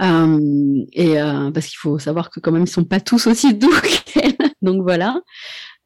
[0.01, 3.53] Euh, et euh, parce qu'il faut savoir que quand même ils sont pas tous aussi
[3.53, 3.73] doux
[4.05, 4.35] qu'elle.
[4.61, 5.21] Donc voilà.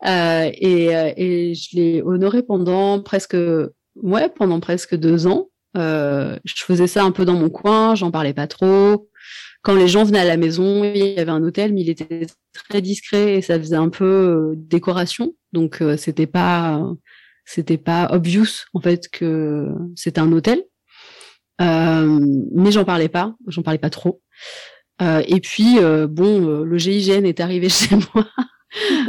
[0.04, 3.38] Et, et, je l'ai honorée pendant presque,
[4.02, 5.50] ouais, pendant presque deux ans.
[5.76, 9.07] je faisais ça un peu dans mon coin, j'en parlais pas trop
[9.68, 12.26] quand les gens venaient à la maison, il y avait un hôtel, mais il était
[12.70, 15.34] très discret et ça faisait un peu décoration.
[15.52, 16.82] Donc c'était pas
[17.44, 20.64] c'était pas obvious en fait que c'était un hôtel.
[21.60, 24.22] mais j'en parlais pas, j'en parlais pas trop.
[25.02, 28.26] et puis bon, le GIGN est arrivé chez moi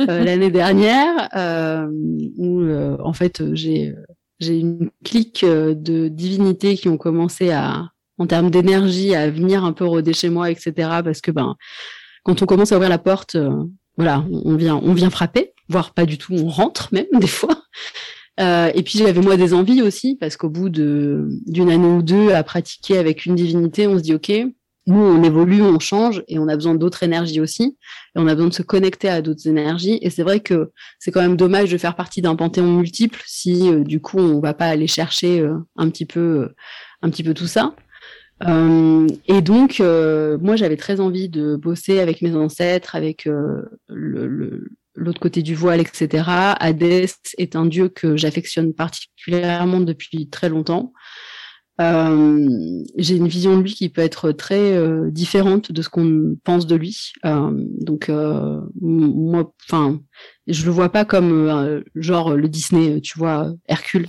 [0.08, 1.88] euh, l'année dernière, euh,
[2.36, 3.94] où euh, en fait j'ai
[4.40, 9.72] j'ai une clique de divinités qui ont commencé à, en termes d'énergie, à venir un
[9.72, 10.72] peu rôder chez moi, etc.
[10.76, 11.56] Parce que ben,
[12.24, 13.36] quand on commence à ouvrir la porte,
[13.96, 17.62] voilà, on vient, on vient frapper, voire pas du tout, on rentre même des fois.
[18.40, 22.02] Euh, et puis j'avais moi des envies aussi, parce qu'au bout de d'une année ou
[22.02, 24.30] deux à pratiquer avec une divinité, on se dit ok,
[24.88, 27.76] nous, on évolue, on change et on a besoin d'autres énergies aussi.
[28.16, 29.98] Et on a besoin de se connecter à d'autres énergies.
[30.00, 33.68] Et c'est vrai que c'est quand même dommage de faire partie d'un panthéon multiple si,
[33.68, 36.54] euh, du coup, on va pas aller chercher euh, un petit peu, euh,
[37.02, 37.74] un petit peu tout ça.
[38.40, 45.42] Et donc, moi, j'avais très envie de bosser avec mes ancêtres, avec le, l'autre côté
[45.42, 46.24] du voile, etc.
[46.58, 47.06] Hadès
[47.38, 50.92] est un dieu que j'affectionne particulièrement depuis très longtemps.
[51.80, 56.36] Euh, j'ai une vision de lui qui peut être très euh, différente de ce qu'on
[56.42, 57.12] pense de lui.
[57.24, 60.00] Euh, donc euh, moi, enfin,
[60.48, 64.08] je le vois pas comme euh, genre le Disney, tu vois, Hercule.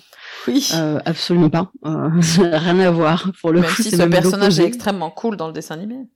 [0.50, 0.72] Oui.
[1.06, 1.72] absolument pas.
[1.84, 3.84] rien à voir pour le même coup.
[3.84, 6.08] Si ce personnage est extrêmement cool dans le dessin animé.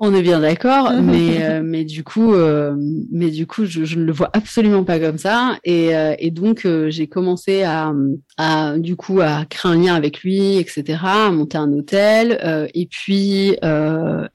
[0.00, 2.76] On est bien d'accord, mais euh, mais du coup, euh,
[3.10, 6.30] mais du coup, je, je, ne le vois absolument pas comme ça, et, euh, et
[6.30, 7.92] donc j'ai commencé à,
[8.36, 12.86] à du coup à créer un lien avec lui, etc., à monter un hôtel, et
[12.86, 13.56] puis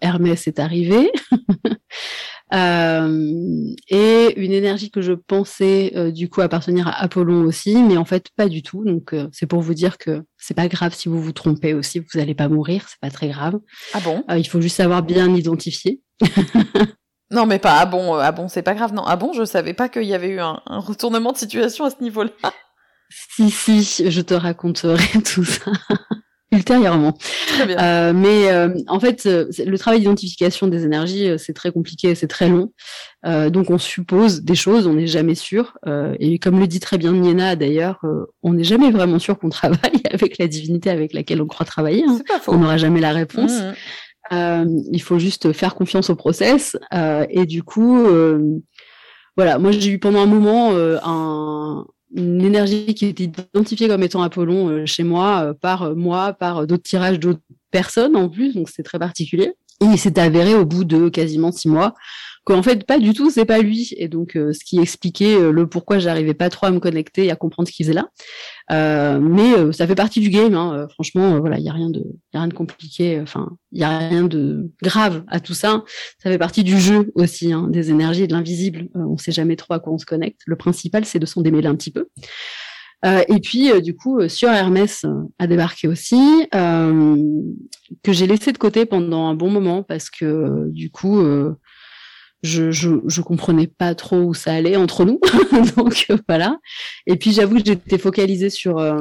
[0.02, 1.10] Hermès est arrivé.
[2.54, 7.98] Euh, et une énergie que je pensais euh, du coup appartenir à Apollon aussi, mais
[7.98, 8.84] en fait pas du tout.
[8.86, 12.00] Donc euh, c'est pour vous dire que c'est pas grave si vous vous trompez aussi,
[12.00, 13.60] vous n'allez pas mourir, c'est pas très grave.
[13.94, 14.24] Ah bon?
[14.36, 16.02] Il faut juste savoir bien identifier.
[17.32, 18.94] non mais pas ah bon, ah bon c'est pas grave.
[18.94, 21.86] Non ah bon je savais pas qu'il y avait eu un, un retournement de situation
[21.86, 22.54] à ce niveau-là.
[23.10, 25.72] Si si, je te raconterai tout ça
[26.54, 27.18] ultérieurement.
[27.48, 27.78] Très bien.
[27.80, 32.28] Euh, mais euh, en fait, euh, le travail d'identification des énergies, c'est très compliqué, c'est
[32.28, 32.72] très long.
[33.50, 35.78] donc on suppose des choses, on n'est jamais sûr.
[36.20, 38.02] et comme le dit très bien Niena d'ailleurs,
[38.42, 42.04] on n'est jamais vraiment sûr qu'on travaille avec la divinité avec laquelle on croit travailler.
[42.08, 42.20] Hein.
[42.48, 43.54] On n'aura jamais la réponse.
[44.32, 44.82] Mmh.
[44.92, 46.78] il faut juste faire confiance au process.
[47.30, 48.06] et du coup,
[49.36, 54.22] voilà, moi j'ai eu pendant un moment un, une énergie qui était identifiée comme étant
[54.22, 57.42] Apollon euh, chez moi euh, par euh, moi, par d'autres tirages d'autres
[57.72, 59.54] personnes en plus, donc c'est très particulier.
[59.82, 61.94] Et il s'est avéré au bout de quasiment six mois
[62.44, 63.94] qu'en fait pas du tout c'est pas lui.
[63.98, 67.26] Et donc euh, ce qui expliquait euh, le pourquoi j'arrivais pas trop à me connecter
[67.26, 68.10] et à comprendre ce qu'il faisait là.
[68.72, 70.88] Euh, mais ça fait partie du game hein.
[70.94, 72.00] franchement voilà il y a rien de
[72.34, 73.20] y a rien de compliqué.
[73.22, 75.84] Enfin il y a rien de grave à tout ça.
[76.22, 78.90] Ça fait partie du jeu aussi hein, des énergies et de l'invisible.
[78.96, 80.42] On sait jamais trop à quoi on se connecte.
[80.46, 82.08] Le principal c'est de s'en démêler un petit peu.
[83.28, 85.06] Et puis, du coup, sur Hermès
[85.38, 90.90] a débarqué aussi, que j'ai laissé de côté pendant un bon moment parce que, du
[90.90, 91.22] coup,
[92.44, 95.20] je, je, je, comprenais pas trop où ça allait entre nous.
[95.78, 96.58] Donc euh, voilà.
[97.08, 99.00] Et puis j'avoue que j'étais focalisée sur euh,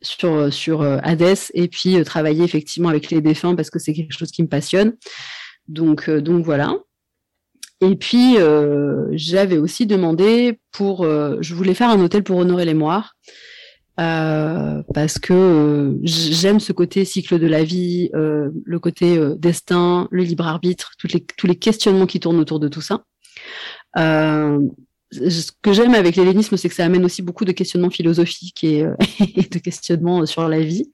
[0.00, 4.16] sur sur euh, Hades et puis travailler effectivement avec les défunts parce que c'est quelque
[4.18, 4.96] chose qui me passionne.
[5.68, 6.74] Donc donc voilà.
[7.80, 8.38] Et puis
[9.12, 13.14] j'avais aussi demandé pour je voulais faire un hôtel pour honorer les moires.
[13.98, 20.06] Euh, parce que euh, j'aime ce côté cycle de la vie, euh, le côté destin,
[20.12, 23.04] le libre arbitre, tous les questionnements qui tournent autour de tout ça.
[23.96, 28.86] ce que j'aime avec l'hellénisme, c'est que ça amène aussi beaucoup de questionnements philosophiques et,
[29.36, 30.90] et de questionnements sur la vie.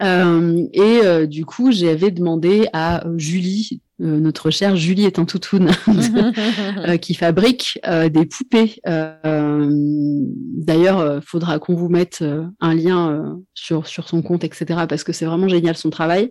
[0.00, 5.70] et du coup, j'avais demandé à Julie euh, notre chère Julie est un toutoune
[6.86, 8.80] euh, qui fabrique euh, des poupées.
[8.84, 12.24] D'ailleurs, faudra qu'on vous mette
[12.60, 14.84] un lien sur sur son compte, etc.
[14.88, 16.30] Parce que c'est vraiment génial son travail.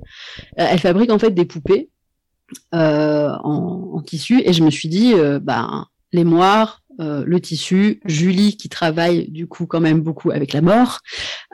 [0.56, 1.90] elle fabrique en fait des poupées
[2.72, 8.58] en, en, tissu et je me suis dit, bah les moires, euh, le tissu, Julie
[8.58, 11.00] qui travaille du coup quand même beaucoup avec la mort.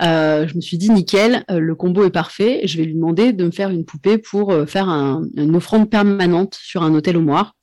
[0.01, 2.61] Euh, je me suis dit nickel, euh, le combo est parfait.
[2.65, 6.83] Je vais lui demander de me faire une poupée pour faire une offrande permanente sur
[6.83, 7.55] un hôtel au moire.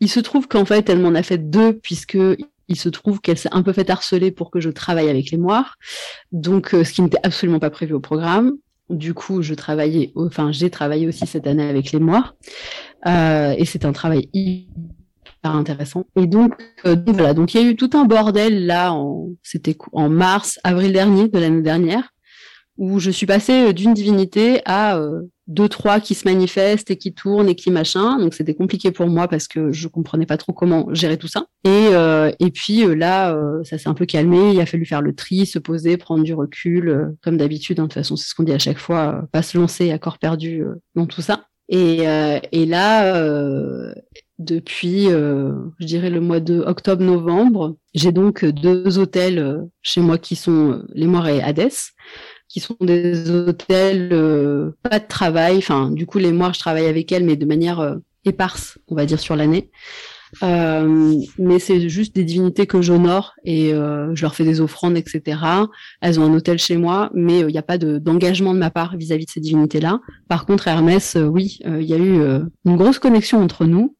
[0.00, 2.18] Il se trouve qu'en fait elle m'en a fait deux puisque
[2.68, 5.38] il se trouve qu'elle s'est un peu fait harceler pour que je travaille avec les
[5.38, 5.76] moires,
[6.32, 8.54] donc ce qui n'était absolument pas prévu au programme.
[8.90, 12.34] Du coup, je travaillais, enfin, j'ai travaillé aussi cette année avec les moires,
[13.06, 14.28] et c'est un travail
[15.54, 16.06] intéressant.
[16.16, 16.54] Et euh, donc,
[16.84, 18.94] voilà, donc il y a eu tout un bordel là,
[19.42, 22.12] c'était en mars, avril dernier de l'année dernière,
[22.76, 25.00] où je suis passée d'une divinité à
[25.46, 28.18] deux trois qui se manifestent et qui tournent et qui machin.
[28.18, 31.46] Donc c'était compliqué pour moi parce que je comprenais pas trop comment gérer tout ça.
[31.64, 34.52] Et euh, et puis euh, là euh, ça s'est un peu calmé.
[34.52, 37.88] Il a fallu faire le tri se poser prendre du recul comme d'habitude hein, de
[37.88, 40.64] toute façon c'est ce qu'on dit à chaque fois pas se lancer à corps perdu
[40.94, 41.44] dans tout ça.
[41.68, 42.04] Et
[42.52, 43.94] et là
[44.38, 50.36] depuis je dirais le mois de octobre novembre j'ai donc deux hôtels chez moi qui
[50.36, 51.94] sont les Moires et Hadès
[52.48, 55.56] qui sont des hôtels euh, pas de travail.
[55.58, 58.94] Enfin, du coup, les mois, je travaille avec elles, mais de manière euh, éparse, on
[58.94, 59.70] va dire, sur l'année.
[60.42, 65.38] Euh, mais c'est juste des divinités que j'honore et je leur fais des offrandes, etc.
[66.00, 68.96] Elles ont un hôtel chez moi, mais il n'y a pas d'engagement de, ma part
[68.96, 70.00] vis-à-vis -vis de ces divinités-là.
[70.28, 72.20] Par contre, Hermès, oui, il y a eu
[72.64, 73.96] une grosse connexion entre nous.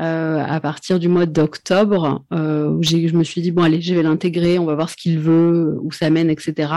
[0.00, 3.94] Euh, à partir du mois d'octobre, euh, où je me suis dit bon allez, je
[3.94, 6.72] vais l'intégrer, on va voir ce qu'il veut, où ça mène, etc.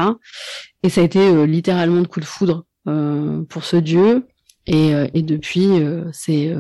[0.83, 2.65] Et ça a été euh, littéralement de coup de foudre
[3.47, 4.27] pour ce dieu.
[4.67, 5.69] Et, depuis,
[6.11, 6.53] c'est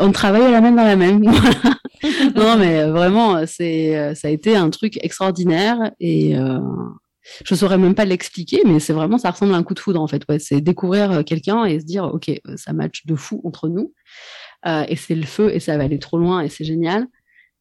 [0.00, 1.22] on travaille à la même dans la même.
[2.36, 6.36] non mais vraiment, c'est ça a été un truc extraordinaire et
[7.44, 10.00] je saurais même pas l'expliquer, mais c'est vraiment, ça ressemble à un coup de foudre
[10.00, 10.22] en fait.
[10.38, 13.92] C'est découvrir quelqu'un et se dire, ok, ça match de fou entre nous.
[14.66, 17.06] Euh, et c'est le feu et ça va aller trop loin et c'est génial.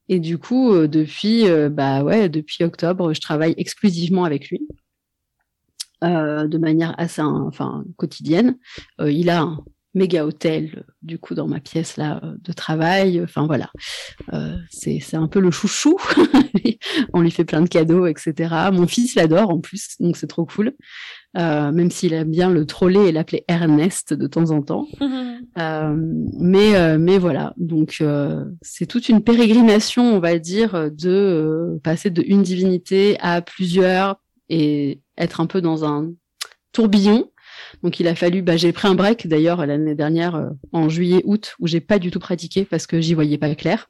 [0.09, 4.67] Et du coup, euh, depuis, euh, bah ouais, depuis octobre, je travaille exclusivement avec lui.
[6.01, 8.57] de manière assez enfin quotidienne.
[8.99, 9.47] il a
[9.93, 13.21] méga hôtel du coup dans ma pièce là de travail.
[13.23, 13.71] Enfin voilà,
[14.69, 15.97] c'est c'est un peu le chouchou.
[17.13, 18.55] On lui fait plein de cadeaux, etc.
[18.71, 20.73] Mon fils l'adore en plus, donc c'est trop cool.
[21.37, 24.87] Euh, même s'il aime bien le troller et l'appeler Ernest de temps en temps.
[25.59, 25.95] euh,
[26.39, 32.09] mais, euh, mais voilà, donc euh, c'est toute une pérégrination, on va dire, de passer
[32.09, 34.15] de une divinité à plusieurs
[34.49, 36.11] et être un peu dans un
[36.71, 37.29] tourbillon.
[37.83, 41.67] Donc il a fallu, bah, j'ai pris un break d'ailleurs l'année dernière en juillet-août où
[41.67, 43.87] j'ai pas du tout pratiqué parce que j'y voyais pas clair.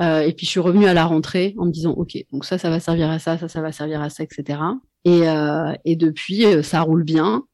[0.00, 2.56] Euh, et puis je suis revenue à la rentrée en me disant ok donc ça
[2.56, 4.58] ça va servir à ça ça ça va servir à ça etc
[5.04, 7.44] et, euh, et depuis, euh, ça roule bien.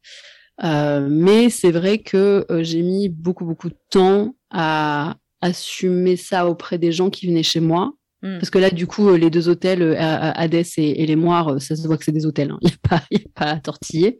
[0.64, 6.78] Euh, mais c'est vrai que j'ai mis beaucoup, beaucoup de temps à assumer ça auprès
[6.78, 7.92] des gens qui venaient chez moi.
[8.22, 8.38] Hmm.
[8.38, 11.96] Parce que là, du coup, les deux hôtels, Hadès et, les Moires, ça se voit
[11.96, 12.50] que c'est des hôtels.
[12.50, 12.58] Hein.
[12.62, 14.18] Il n'y a, pas, y a pas à tortiller.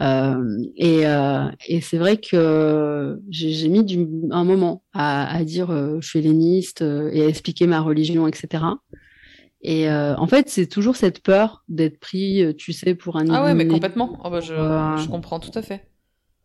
[0.00, 0.36] Euh,
[0.76, 5.68] et, euh, et c'est vrai que j'ai mis du, un moment à, à dire
[6.00, 8.62] je suis helléniste et à expliquer ma religion, etc.
[9.64, 13.30] Et euh, en fait, c'est toujours cette peur d'être pris, euh, tu sais, pour un.
[13.30, 14.20] Ah ouais, mais complètement.
[14.22, 15.88] Oh bah je, je, comprends tout à fait.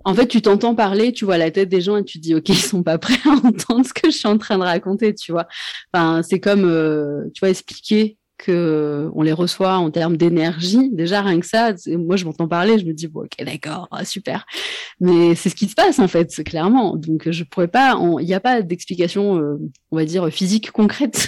[0.05, 2.35] En fait, tu t'entends parler, tu vois la tête des gens et tu te dis,
[2.35, 5.13] ok, ils sont pas prêts à entendre ce que je suis en train de raconter,
[5.13, 5.47] tu vois.
[5.93, 10.89] Enfin, c'est comme, euh, tu vois, expliquer que on les reçoit en termes d'énergie.
[10.93, 14.45] Déjà, rien que ça, moi, je m'entends parler, je me dis, ok, d'accord, ah, super.
[15.01, 16.95] Mais c'est ce qui se passe, en fait, clairement.
[16.95, 19.41] Donc, je pourrais pas, il n'y a pas d'explication,
[19.91, 21.27] on va dire, physique concrète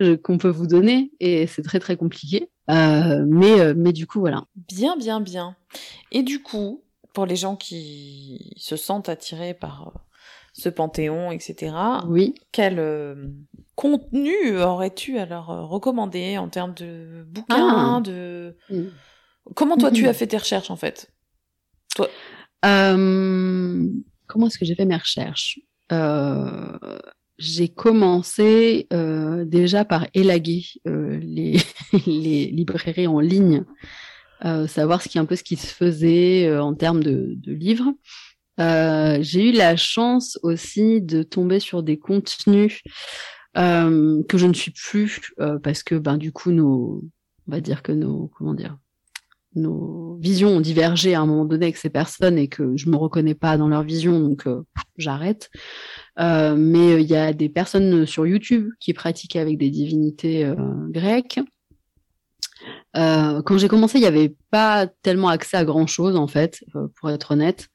[0.22, 2.50] qu'on peut vous donner et c'est très très compliqué.
[2.70, 4.44] Euh, mais, euh, mais du coup, voilà.
[4.54, 5.56] Bien, bien, bien.
[6.12, 6.82] Et du coup,
[7.18, 9.98] pour les gens qui se sentent attirés par euh,
[10.52, 11.74] ce panthéon, etc.
[12.06, 12.32] Oui.
[12.52, 12.80] Quel
[13.74, 18.00] contenu aurais-tu à leur recommander en termes de bouquins, ah.
[18.04, 18.84] de mm.
[19.56, 20.08] comment toi tu mm-hmm.
[20.10, 21.12] as fait tes recherches en fait?
[21.96, 22.06] Toi.
[22.62, 25.58] comment est-ce que j'ai fait mes recherches?
[27.38, 31.58] J'ai commencé euh, déjà par élaguer euh, les,
[32.06, 33.64] les, librairies en ligne, euh,
[34.42, 37.92] savoir ce qui un peu ce qui se faisait euh, en termes de, de livres.
[38.60, 42.82] Euh, j'ai eu la chance aussi de tomber sur des contenus
[43.54, 45.32] que je ne suis plus
[45.64, 47.02] parce que ben du coup nos
[47.48, 48.78] on va dire que nos comment dire
[49.56, 52.96] nos visions ont divergé à un moment donné avec ces personnes et que je me
[52.96, 54.46] reconnais pas dans leur vision donc
[54.98, 55.50] j'arrête.
[56.18, 60.52] Euh, mais euh, il y a des personnes sur YouTube qui pratiquent avec des divinités
[62.96, 66.64] euh, quand j'ai commencé, il n'y avait pas tellement accès à grand chose en fait,
[66.96, 67.68] pour être honnête.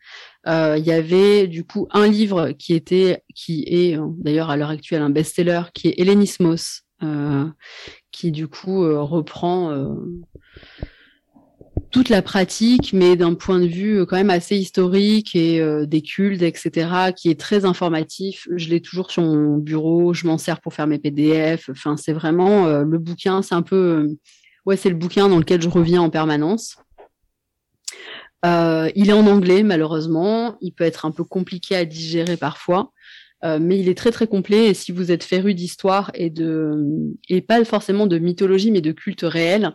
[0.46, 5.02] Il y avait du coup un livre qui était, qui est d'ailleurs à l'heure actuelle
[5.02, 6.82] un best-seller, qui est Hellenismos,
[8.12, 9.72] qui du coup reprend
[11.94, 15.86] toute la pratique, mais d'un point de vue euh, quand même assez historique et euh,
[15.86, 18.48] des cultes, etc., qui est très informatif.
[18.56, 21.70] Je l'ai toujours sur mon bureau, je m'en sers pour faire mes PDF.
[21.70, 24.08] Enfin, c'est vraiment euh, le bouquin, c'est un peu,
[24.66, 26.78] ouais, c'est le bouquin dans lequel je reviens en permanence.
[28.44, 30.58] il est en anglais, malheureusement.
[30.62, 32.92] Il peut être un peu compliqué à digérer parfois.
[33.44, 37.42] mais il est très très complet et si vous êtes féru d'histoire et de et
[37.42, 39.74] pas forcément de mythologie mais de culte réel,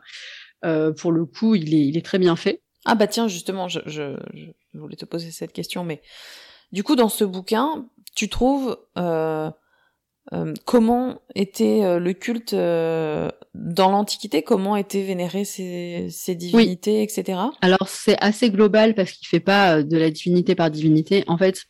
[0.62, 2.62] pour le coup, il est, il est très bien fait.
[2.84, 4.16] Ah bah tiens, justement, je
[4.74, 6.02] voulais te poser cette question, mais
[6.72, 8.76] du coup, dans ce bouquin, tu trouves
[10.34, 17.02] euh, comment était euh, le culte euh, dans l'Antiquité, comment étaient vénérées ces, ces divinités,
[17.02, 17.38] etc.
[17.60, 21.24] Alors c'est assez global parce qu'il fait pas de la divinité par divinité.
[21.28, 21.64] En fait,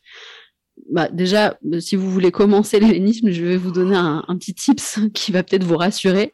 [0.91, 4.99] bah, déjà, si vous voulez commencer l'hellénisme, je vais vous donner un, un petit tips
[5.13, 6.33] qui va peut-être vous rassurer.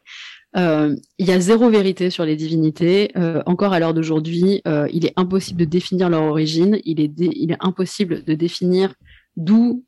[0.56, 3.10] Euh, il y a zéro vérité sur les divinités.
[3.16, 6.80] Euh, encore à l'heure d'aujourd'hui, euh, il est impossible de définir leur origine.
[6.84, 8.94] Il est, il est impossible de définir
[9.36, 9.84] d'où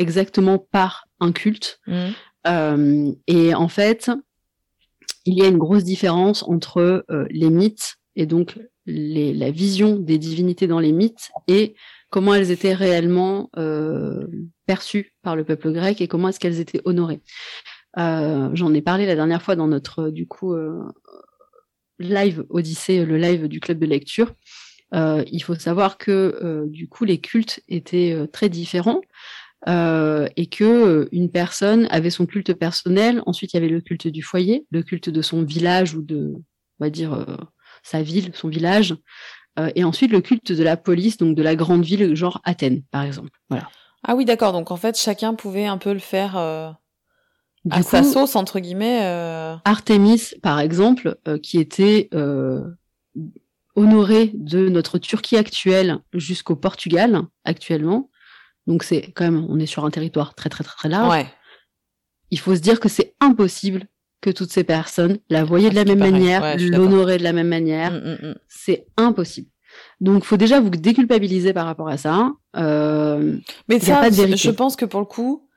[0.00, 1.80] exactement part un culte.
[1.86, 3.12] Mmh.
[3.26, 4.10] et en fait,
[5.24, 10.18] il y a une grosse différence entre les mythes et donc les, la vision des
[10.18, 11.74] divinités dans les mythes et
[12.10, 13.50] comment elles étaient réellement
[14.66, 17.22] perçues par le peuple grec et comment est-ce qu'elles étaient honorées.
[17.98, 20.82] Euh, j'en ai parlé la dernière fois dans notre du coup euh,
[21.98, 24.34] live Odyssée, le live du club de lecture.
[24.94, 29.00] Euh, il faut savoir que du coup les cultes étaient très différents.
[29.66, 34.22] Et que une personne avait son culte personnel, ensuite il y avait le culte du
[34.22, 36.34] foyer, le culte de son village ou de,
[36.80, 37.26] on va dire,
[37.82, 38.94] sa ville, son village,
[39.74, 43.02] et ensuite le culte de la police, donc de la grande ville, genre Athènes, par
[43.02, 43.30] exemple.
[43.48, 43.68] Voilà.
[44.02, 44.52] Ah oui, d'accord.
[44.52, 46.36] Donc en fait, chacun pouvait un peu le faire
[47.70, 49.04] à sa sauce entre guillemets.
[49.04, 49.56] Euh...
[49.64, 52.62] Artemis, par exemple, euh, qui était euh,
[53.74, 58.10] honorée de notre Turquie actuelle jusqu'au Portugal actuellement.
[58.66, 61.10] Donc c'est quand même, on est sur un territoire très très très très large.
[61.10, 61.26] Ouais.
[62.30, 63.86] Il faut se dire que c'est impossible
[64.20, 67.92] que toutes ces personnes la voyaient de la même manière, l'honoraient de la même manière.
[67.92, 68.34] Mm, mm, mm.
[68.48, 69.50] C'est impossible.
[70.00, 72.32] Donc, faut déjà vous déculpabiliser par rapport à ça.
[72.56, 73.36] Euh,
[73.68, 75.48] Mais ça, je pense que pour le coup,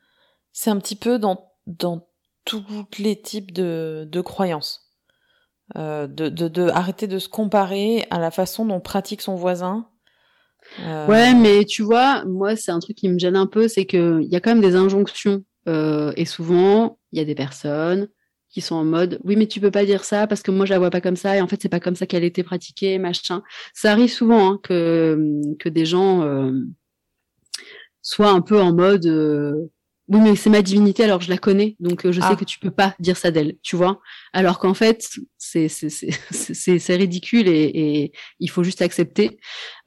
[0.51, 2.07] c'est un petit peu dans dans
[2.45, 2.63] tous
[2.97, 4.87] les types de, de croyances.
[5.75, 9.89] Euh, de, de, de, arrêter de se comparer à la façon dont pratique son voisin.
[10.81, 11.07] Euh...
[11.07, 14.27] Ouais, mais tu vois, moi, c'est un truc qui me gêne un peu, c'est qu'il
[14.29, 15.43] y a quand même des injonctions.
[15.67, 18.07] Euh, et souvent, il y a des personnes
[18.49, 20.71] qui sont en mode oui mais tu peux pas dire ça parce que moi je
[20.71, 22.43] la vois pas comme ça et en fait c'est pas comme ça qu'elle a été
[22.43, 26.53] pratiquée machin ça arrive souvent hein, que que des gens euh,
[28.01, 29.05] soient un peu en mode
[30.09, 32.35] oui, mais c'est ma divinité, alors je la connais, donc euh, je sais ah.
[32.37, 33.99] que tu peux pas dire ça d'elle, tu vois.
[34.31, 35.05] Alors qu'en fait,
[35.37, 39.37] c'est c'est ridicule et, et, il faut juste accepter.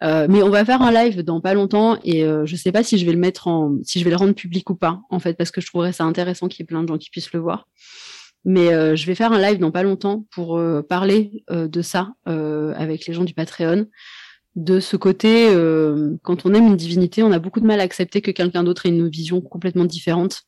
[0.03, 2.83] Euh, mais on va faire un live dans pas longtemps et euh, je sais pas
[2.83, 5.21] si je vais le mettre en, si je vais le rendre public ou pas, en
[5.21, 7.33] fait, parce que je trouverais ça intéressant qu'il y ait plein de gens qui puissent
[7.33, 7.67] le voir.
[8.45, 13.07] Mais euh, je vais faire un live dans pas longtemps pour parler de ça avec
[13.07, 13.87] les gens du Patreon
[14.57, 17.85] de ce côté, euh, quand on aime une divinité, on a beaucoup de mal à
[17.85, 20.43] accepter que quelqu'un d'autre ait une vision complètement différente.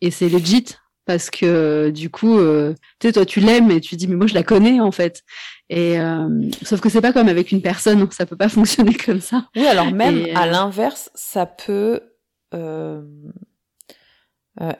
[0.00, 0.66] Et c'est legit
[1.04, 4.28] parce que du coup, euh, tu sais, toi tu l'aimes et tu dis mais moi
[4.28, 5.24] je la connais en fait.
[5.68, 6.28] Et euh,
[6.62, 9.48] sauf que c'est pas comme avec une personne, ça peut pas fonctionner comme ça.
[9.56, 12.02] Oui, alors même à l'inverse, ça peut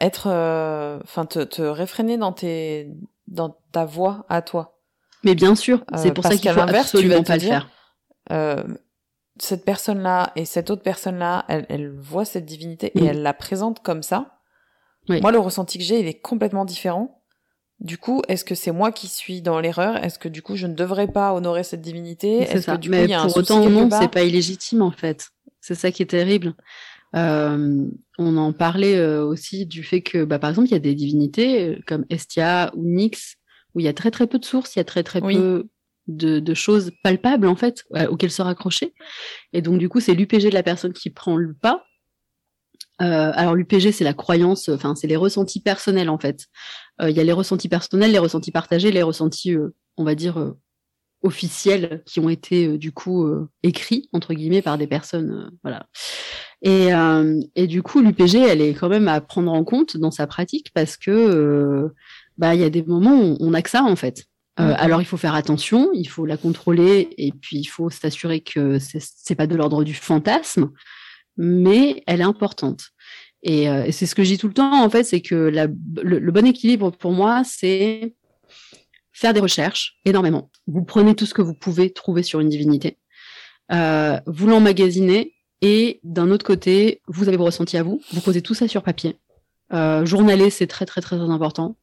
[0.01, 0.27] être,
[1.03, 2.89] enfin te, te réfréner dans tes,
[3.27, 4.79] dans ta voix à toi.
[5.25, 7.69] Mais bien sûr, c'est pour ça qu'il faut absolument pas le faire
[8.31, 8.63] euh,
[9.39, 13.83] cette personne-là et cette autre personne-là, elle, elle, voit cette divinité et elle la présente
[13.83, 14.39] comme ça.
[15.09, 17.23] Moi, le ressenti que j'ai, il est complètement différent.
[17.81, 19.97] Du coup, est-ce que c'est moi qui suis dans l'erreur?
[20.05, 22.43] Est-ce que du coup, je ne devrais pas honorer cette divinité?
[22.43, 24.91] Est-ce que du coup, il y a pour un autant, non, c'est pas illégitime en
[24.91, 25.31] fait.
[25.61, 26.55] C'est ça qui est terrible.
[27.17, 27.87] Euh,
[28.19, 30.95] on en parlait euh, aussi du fait que, bah, par exemple, il y a des
[30.95, 33.37] divinités comme Estia ou Nyx
[33.75, 35.67] où il y a très très peu de sources, il y a très très peu
[36.17, 38.95] de, choses palpables en fait auxquelles se raccrocher.
[39.53, 41.85] Et donc du coup, c'est l'UPG de la personne qui prend le pas.
[43.01, 46.47] Euh, alors l'UPG, c'est la croyance, enfin c'est les ressentis personnels en fait.
[47.01, 50.15] Euh, il y a les ressentis personnels, les ressentis partagés, les ressentis, euh, on va
[50.15, 50.55] dire
[51.23, 53.31] officiels qui ont été du coup
[53.63, 55.87] écrits entre guillemets par des personnes, voilà.
[56.63, 56.89] Et,
[57.55, 60.73] et du coup, l'UPG, elle est quand même à prendre en compte dans sa pratique
[60.73, 61.91] parce que
[62.39, 64.25] bah il y a des moments où on n'a que ça en fait.
[64.61, 68.41] Euh, alors il faut faire attention, il faut la contrôler et puis il faut s'assurer
[68.41, 70.71] que c'est pas de l'ordre du fantasme,
[71.37, 72.91] mais elle est importante.
[73.49, 76.31] Euh, et, c'est ce que je dis tout le temps en fait, c'est que le,
[76.31, 78.15] bon équilibre pour moi, c'est
[79.13, 80.51] faire des recherches énormément.
[80.67, 82.99] Vous prenez tout ce que vous pouvez trouver sur une divinité,
[83.73, 88.43] euh, vous l'emmagasinez et d'un autre côté, vous avez vos ressentis à vous, vous posez
[88.43, 89.17] tout ça sur papier.
[89.73, 91.77] journaler, c'est très très très important.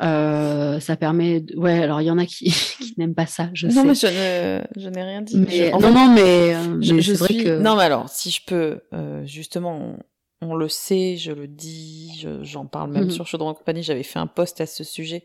[0.00, 1.40] Euh, ça permet.
[1.40, 1.56] De...
[1.56, 3.78] Ouais, alors il y en a qui, qui n'aiment pas ça, je non, sais.
[3.78, 5.38] Non, mais je ne, je n'ai rien dit.
[5.38, 5.70] Mais...
[5.70, 7.44] non, non, mais, euh, je, je suis...
[7.44, 7.58] que...
[7.58, 9.96] Non, mais alors, si je peux, euh, justement,
[10.40, 13.10] on, le sait, je le dis, j'en parle même mm -hmm.
[13.10, 15.24] sur Chaudron Compagnie, j'avais fait un post à ce sujet.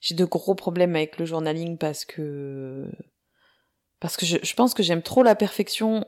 [0.00, 2.86] j'ai de gros problèmes avec le journaling parce que
[4.00, 6.04] parce que je, je pense que j'aime trop la perfection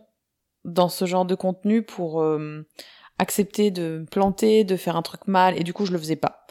[0.65, 2.67] dans ce genre de contenu pour euh,
[3.19, 6.17] accepter de me planter, de faire un truc mal, et du coup je le faisais
[6.17, 6.47] pas.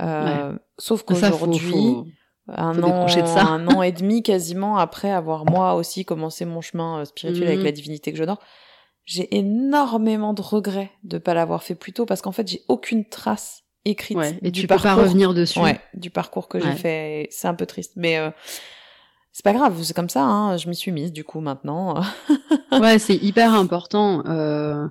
[0.00, 2.14] Euh, Sauf qu'aujourd'hui,
[2.48, 7.04] un an, un an et demi quasiment après avoir moi aussi commencé mon chemin euh,
[7.04, 7.64] spirituel avec mhm.
[7.64, 8.40] la divinité que j'honore,
[9.04, 13.08] j'ai énormément de regrets de pas l'avoir fait plus tôt parce qu'en fait j'ai aucune
[13.08, 14.90] trace écrite et du tu parcours.
[14.90, 15.58] peux pas revenir dessus.
[15.58, 18.30] Ouais, du parcours que j'ai fait, c'est un peu triste, mais euh,
[19.32, 20.22] c'est pas grave, c'est comme ça.
[20.22, 22.02] Hein, je m'y suis mise du coup maintenant.
[22.72, 24.22] ouais, c'est hyper important.
[24.26, 24.86] Euh,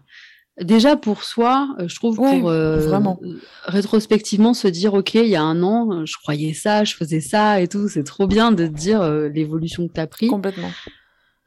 [0.62, 3.20] déjà pour soi, euh, je trouve pour euh, vraiment
[3.66, 7.62] rétrospectivement se dire ok, il y a un an, je croyais ça, je faisais ça
[7.62, 7.88] et tout.
[7.90, 9.04] C'est trop bien de dire
[9.34, 10.28] l'évolution que tu as pris.
[10.28, 10.72] Complètement.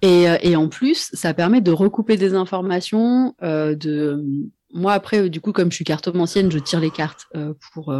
[0.02, 4.24] Et, et en plus, ça permet de recouper des informations, de
[4.72, 7.26] moi après du coup comme je suis cartomancienne je tire les cartes
[7.72, 7.94] pour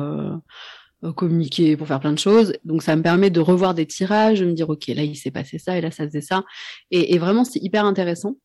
[1.05, 2.55] euh, communiquer, pour faire plein de choses.
[2.65, 5.31] Donc ça me permet de revoir des tirages, de me dire ok là il s'est
[5.31, 6.43] passé ça et là ça faisait ça.
[6.91, 8.37] Et, et vraiment c'est hyper intéressant.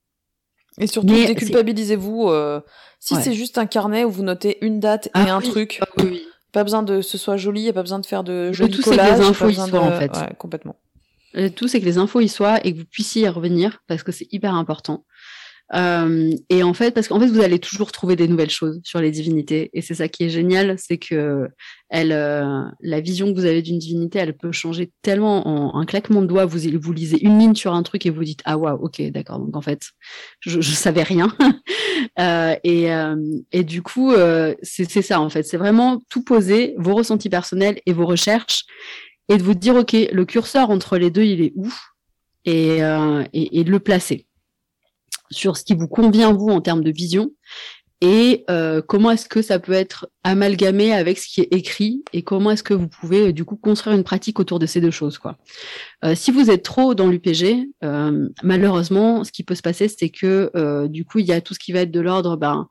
[0.78, 2.30] Et surtout déculpabilisez-vous.
[2.30, 2.62] Euh,
[3.00, 5.88] si c'est juste un carnet où vous notez une date et ah un truc, ah
[6.04, 6.24] oui.
[6.52, 8.84] pas besoin de ce soit joli, y a pas besoin de faire de jolis tout
[8.84, 9.18] collages.
[9.18, 10.16] Que les infos y soient en fait.
[10.16, 10.76] Ouais, complètement.
[11.56, 14.12] tout c'est que les infos y soient et que vous puissiez y revenir parce que
[14.12, 15.04] c'est hyper important.
[15.74, 19.00] Euh, et en fait, parce qu'en fait, vous allez toujours trouver des nouvelles choses sur
[19.00, 19.70] les divinités.
[19.74, 21.48] Et c'est ça qui est génial, c'est que
[21.90, 25.86] elle, euh, la vision que vous avez d'une divinité, elle peut changer tellement en un
[25.86, 26.46] claquement de doigts.
[26.46, 29.40] Vous, vous lisez une ligne sur un truc et vous dites ah waouh, ok, d'accord.
[29.40, 29.82] Donc en fait,
[30.42, 31.36] je, je savais rien.
[32.20, 33.16] euh, et, euh,
[33.52, 35.44] et du coup, euh, c'est ça en fait.
[35.44, 38.66] C'est vraiment tout poser, vos ressentis personnels et vos recherches,
[39.30, 41.72] et de vous dire ok, le curseur entre les deux, il est où,
[42.44, 42.80] et,
[43.34, 44.26] et, et de le placer
[45.32, 47.32] sur ce qui vous convient vous en termes de vision
[48.04, 52.24] et euh, comment est-ce que ça peut être amalgamé avec ce qui est écrit et
[52.24, 54.90] comment est-ce que vous pouvez euh, du coup construire une pratique autour de ces deux
[54.90, 55.38] choses quoi.
[56.04, 57.70] Euh, si vous êtes trop dans l'UPG,
[58.42, 61.60] malheureusement, ce qui peut se passer, c'est que du coup il y a tout ce
[61.60, 62.68] qui va être de l'ordre ben,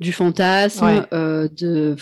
[0.00, 1.96] du fantasme, de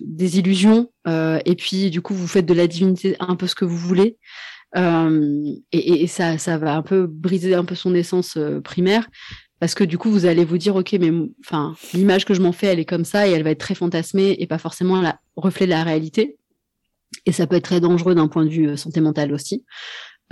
[0.00, 3.64] des illusions, et puis du coup vous faites de la divinité un peu ce que
[3.64, 4.18] vous voulez.
[4.76, 5.42] Euh,
[5.72, 9.08] et, et, ça, ça va un peu briser un peu son essence euh, primaire
[9.58, 11.10] parce que du coup vous allez vous dire ok mais
[11.44, 13.74] enfin l'image que je m'en fais elle est comme ça et elle va être très
[13.74, 16.36] fantasmée et pas forcément la reflet de la réalité
[17.26, 19.64] et ça peut être très dangereux d'un point de vue euh, santé mentale aussi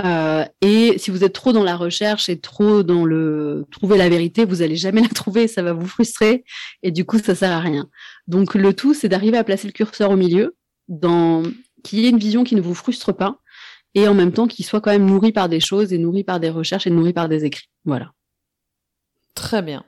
[0.05, 4.09] euh, et si vous êtes trop dans la recherche et trop dans le trouver la
[4.09, 6.45] vérité, vous allez jamais la trouver, ça va vous frustrer
[6.83, 7.89] et du coup ça sert à rien.
[8.29, 10.57] Donc le tout c'est d'arriver à placer le curseur au milieu,
[10.87, 11.43] dans
[11.83, 13.39] qu'il y ait une vision qui ne vous frustre pas,
[13.95, 16.41] et en même temps qu'il soit quand même nourri par des choses et nourri par
[16.41, 17.69] des recherches et nourri par des écrits.
[17.85, 18.13] Voilà.
[19.35, 19.85] Très bien.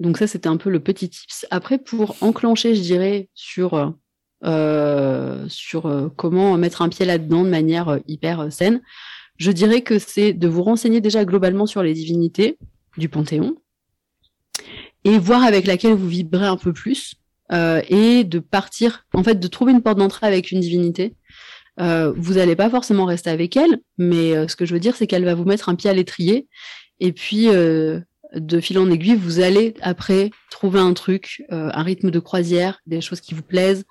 [0.00, 1.46] Donc ça, c'était un peu le petit tips.
[1.50, 3.94] Après, pour enclencher, je dirais, sur,
[4.44, 8.80] euh, sur euh, comment mettre un pied là-dedans de manière euh, hyper saine,
[9.36, 12.58] je dirais que c'est de vous renseigner déjà globalement sur les divinités
[12.96, 13.56] du Panthéon
[15.04, 17.14] et voir avec laquelle vous vibrez un peu plus
[17.50, 21.14] et de partir, en fait, de trouver une porte d'entrée avec une divinité
[21.80, 24.96] euh, vous n'allez pas forcément rester avec elle, mais euh, ce que je veux dire,
[24.96, 26.48] c'est qu'elle va vous mettre un pied à l'étrier.
[27.00, 28.00] Et puis, euh,
[28.34, 33.00] de fil en aiguille, vous allez après trouver un truc, un rythme de croisière, des
[33.00, 33.84] choses qui vous plaisent.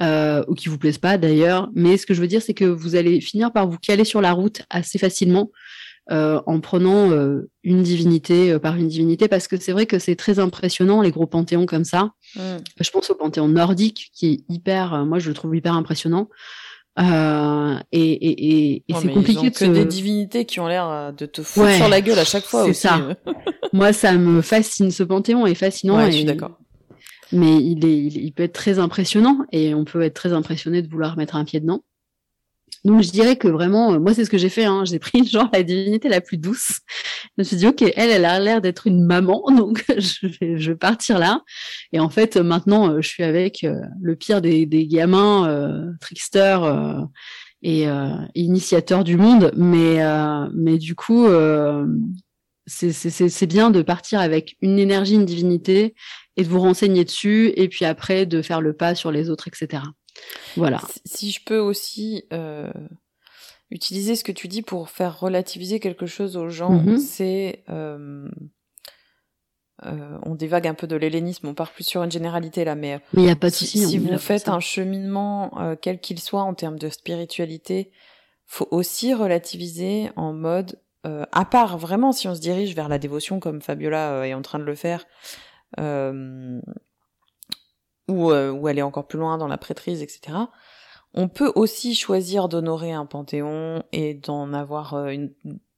[0.00, 2.96] ou qui vous plaisent pas d'ailleurs, mais ce que je veux dire, c'est que vous
[2.96, 5.50] allez finir par vous caler sur la route assez facilement
[6.08, 7.12] en prenant
[7.62, 11.26] une divinité par une divinité, parce que c'est vrai que c'est très impressionnant les gros
[11.26, 12.10] panthéons comme ça.
[12.34, 12.56] Mm.
[12.80, 16.28] Je pense au panthéon nordique qui est hyper, moi je le trouve hyper impressionnant.
[17.00, 21.12] Euh, et, et, et, c'est compliqué ils ont que des divinités qui ont l'air euh,
[21.12, 22.80] de te foutre sur la gueule à chaque fois aussi.
[22.80, 23.16] ça.
[23.72, 24.90] Moi, ça me fascine.
[24.90, 25.96] Ce panthéon est fascinant.
[25.96, 26.58] Ouais, je suis d'accord.
[27.32, 30.88] Mais il, est, il, peut être très impressionnant et on peut être très impressionné de
[30.88, 31.84] vouloir mettre un pied dedans.
[32.84, 34.64] Donc je dirais que vraiment, euh, moi c'est ce que j'ai fait.
[34.64, 34.84] Hein.
[34.84, 36.80] J'ai pris genre la divinité la plus douce.
[37.24, 40.58] Je me suis dit ok, elle, elle a l'air d'être une maman, donc je vais,
[40.58, 41.42] je vais partir là.
[41.92, 45.92] Et en fait, maintenant, euh, je suis avec euh, le pire des, des gamins, euh,
[46.00, 47.00] tricksters euh,
[47.62, 47.86] et
[48.34, 49.52] initiateurs du monde.
[49.54, 49.98] Mais
[50.54, 51.26] mais du coup,
[52.66, 55.94] c'est bien de partir avec une énergie, une divinité,
[56.38, 59.46] et de vous renseigner dessus, et puis après de faire le pas sur les autres,
[59.48, 59.82] etc.
[60.56, 60.80] Voilà.
[61.04, 62.72] Si je peux aussi euh,
[63.70, 66.98] utiliser ce que tu dis pour faire relativiser quelque chose aux gens, mhm.
[66.98, 68.28] c'est euh,
[69.86, 73.00] euh, on dévague un peu de l'hellénisme, on part plus sur une généralité là, mais,
[73.14, 76.78] mais y a pas de si, vous faites un cheminement quel qu'il soit en termes
[76.78, 77.90] de spiritualité,
[78.46, 83.40] faut aussi relativiser en mode à part vraiment si on se dirige vers la dévotion
[83.40, 85.06] comme Fabiola est en train de le faire.
[85.78, 86.60] Euh,
[88.10, 90.36] ou, euh, ou aller encore plus loin dans la prêtrise, etc.
[91.14, 95.30] on peut aussi choisir d'honorer un panthéon et d'en avoir euh, une,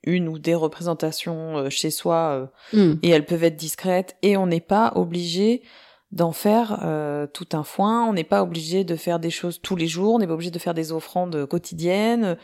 [0.04, 2.92] une ou des représentations euh, chez soi Mm.
[3.02, 5.62] et elles peuvent être discrètes et on n'est pas obligé
[6.10, 9.76] d'en faire euh, tout un foin, on n'est pas obligé de faire des choses tous
[9.76, 12.36] les jours, on n'est pas obligé de faire des offrandes quotidiennes.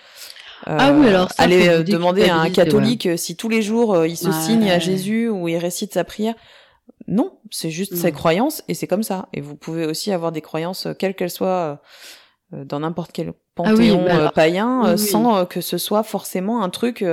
[0.66, 3.92] Euh, Ah oui, alors ça, euh, demander à un catholique euh, si tous les jours
[3.94, 4.32] euh, il se Ouais.
[4.32, 6.34] signe à Jésus ou il récite sa prière.
[7.06, 9.28] Non, c'est juste ses croyances et c'est comme ça.
[9.32, 11.80] Et vous pouvez aussi avoir des croyances, euh, quelles qu'elles soient,
[12.52, 14.98] euh, dans n'importe quel Ah oui, panthéon bah euh, alors, païen, oui, oui.
[14.98, 17.04] sans que ce soit forcément un truc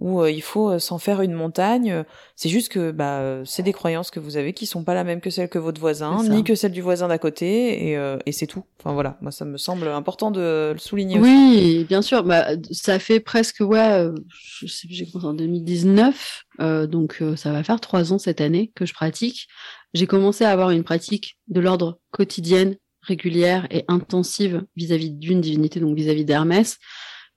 [0.00, 2.04] où euh, il faut euh, s'en faire une montagne.
[2.34, 5.04] C'est juste que bah euh, c'est des croyances que vous avez qui sont pas la
[5.04, 8.16] même que celles que votre voisin, ni que celles du voisin d'à côté, et, euh,
[8.24, 8.64] et c'est tout.
[8.80, 11.20] Enfin voilà, moi ça me semble important de le souligner.
[11.20, 11.30] aussi.
[11.30, 12.24] Oui, bien sûr.
[12.24, 17.52] Bah, ça fait presque, ouais, je sais j'ai commencé en 2019, euh, donc euh, ça
[17.52, 19.48] va faire trois ans cette année que je pratique.
[19.92, 25.80] J'ai commencé à avoir une pratique de l'ordre quotidienne, régulière et intensive vis-à-vis d'une divinité,
[25.80, 26.78] donc vis-à-vis d'Hermès,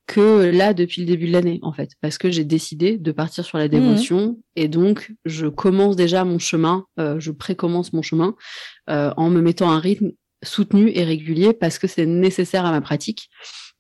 [0.06, 3.46] que là depuis le début de l'année, en fait, parce que j'ai décidé de partir
[3.46, 8.36] sur la dévotion et donc je commence déjà mon chemin, euh, je précommence mon chemin
[8.90, 10.12] euh, en me mettant un rythme
[10.44, 13.30] soutenu et régulier parce que c'est nécessaire à ma pratique.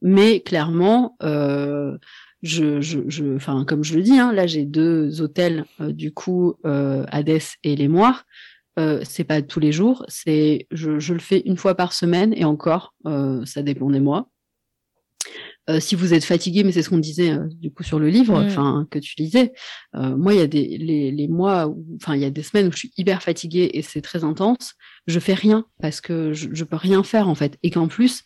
[0.01, 1.97] Mais clairement, euh,
[2.41, 6.13] je, je, je, enfin, comme je le dis, hein, là j'ai deux hôtels, euh, du
[6.13, 8.25] coup, euh, Hadès et les Moires.
[8.79, 12.33] Euh, c'est pas tous les jours, c'est je, je le fais une fois par semaine
[12.35, 14.29] et encore, euh, ça dépend des mois.
[15.69, 18.09] Euh, si vous êtes fatigué, mais c'est ce qu'on disait euh, du coup sur le
[18.09, 18.45] livre, Mm.
[18.45, 19.53] enfin que tu lisais.
[19.95, 22.67] euh, moi, il y a des les, les mois, enfin il y a des semaines
[22.67, 24.73] où je suis hyper fatiguée et c'est très intense.
[25.07, 28.23] Je fais rien parce que je, je peux rien faire en fait, et qu'en plus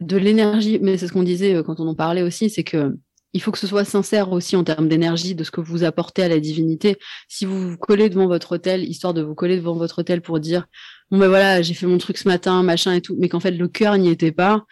[0.00, 0.78] de l'énergie.
[0.82, 2.96] Mais c'est ce qu'on disait euh, quand on en parlait aussi, c'est que
[3.36, 6.22] il faut que ce soit sincère aussi en termes d'énergie, de ce que vous apportez
[6.22, 6.96] à la divinité.
[7.28, 10.38] Si vous vous collez devant votre hôtel, histoire de vous coller devant votre hôtel pour
[10.38, 10.66] dire
[11.10, 13.50] bon ben voilà, j'ai fait mon truc ce matin, machin et tout, mais qu'en fait
[13.50, 14.64] le cœur n'y était pas,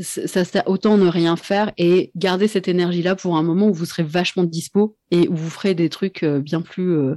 [0.00, 3.72] ça, ça autant ne rien faire et garder cette énergie là pour un moment où
[3.72, 7.16] vous serez vachement dispo et où vous ferez des trucs euh, bien plus, euh,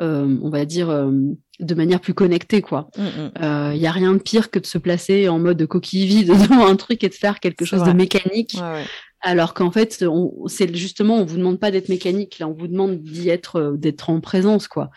[0.00, 1.12] euh, on va dire, euh,
[1.60, 2.90] de manière plus connectée quoi.
[2.96, 3.72] Mm, mm.
[3.74, 6.66] Il y a rien de pire que de se placer en mode coquille vide devant
[6.66, 7.92] un truc et de faire quelque chose vrai.
[7.92, 8.54] de mécanique.
[8.54, 8.84] Ouais, ouais.
[9.20, 10.04] Alors qu'en fait,
[10.46, 13.76] c'est justement, on vous demande pas d'être mécanique, là, on vous demande d'y être, euh,
[13.76, 14.90] d'être en présence, quoi.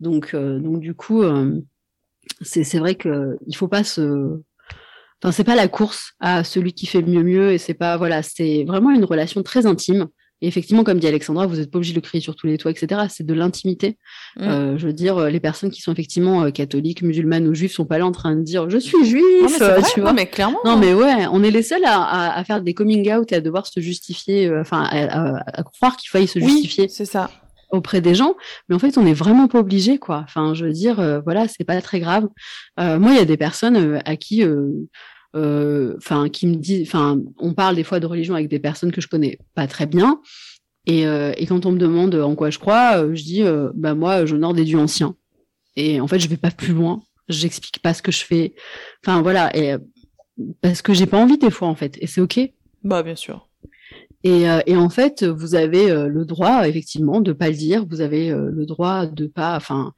[0.00, 1.60] Donc, euh, donc du coup, euh,
[2.42, 4.40] c'est c'est vrai que il faut pas se,
[5.22, 8.22] enfin, c'est pas la course à celui qui fait mieux mieux, et c'est pas, voilà,
[8.22, 10.06] c'est vraiment une relation très intime.
[10.40, 12.58] Et effectivement, comme dit Alexandra, vous n'êtes pas obligé de le crier sur tous les
[12.58, 13.06] toits, etc.
[13.08, 13.98] C'est de l'intimité.
[14.36, 14.42] Mm.
[14.44, 17.86] Euh, je veux dire, les personnes qui sont effectivement euh, catholiques, musulmanes ou juifs sont
[17.86, 20.04] pas là en train de dire je suis juif, Non, mais euh, vrai, tu non,
[20.04, 20.12] vois.
[20.12, 20.60] mais clairement.
[20.64, 23.34] Non, mais ouais, on est les seuls à, à, à faire des coming out et
[23.34, 25.06] à devoir se justifier, euh, enfin, à,
[25.38, 27.32] à- à croire qu'il faille se oui, justifier c'est ça.
[27.70, 28.34] Auprès des gens.
[28.68, 30.22] Mais en fait, on n'est vraiment pas obligé, quoi.
[30.24, 32.28] Enfin, je veux dire, euh, voilà, c'est pas très grave.
[32.80, 34.44] Euh, moi, il y a des personnes euh, à qui,
[35.34, 39.00] enfin, qui me disent, enfin, on parle des fois de religion avec des personnes que
[39.00, 40.20] je connais pas très bien.
[40.86, 41.04] Et,
[41.46, 43.42] quand on me demande en quoi je crois, je dis,
[43.74, 45.14] bah moi, j'honore des dieux anciens.
[45.76, 47.02] Et en fait, je vais pas plus loin.
[47.28, 48.54] J'explique pas ce que je fais.
[49.04, 49.54] Enfin, voilà.
[49.56, 49.76] Et
[50.62, 51.98] parce que j'ai pas envie des fois, en fait.
[52.00, 52.40] Et c'est ok.
[52.82, 53.47] Bah bien sûr.
[54.28, 57.86] Et, euh, et en fait, vous avez euh, le droit, effectivement, de pas le dire.
[57.88, 59.56] Vous avez euh, le droit de pas.
[59.56, 59.94] Enfin,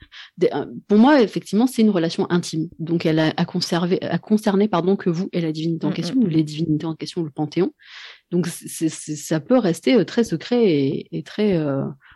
[0.87, 2.69] pour moi, effectivement, c'est une relation intime.
[2.79, 5.95] Donc, elle a, a conservé, a concerné, pardon, que vous et la divinité en Mm,
[5.95, 7.73] question, mm, ou les divinités en question, le panthéon.
[8.31, 11.61] Donc, ça peut rester très secret et, et très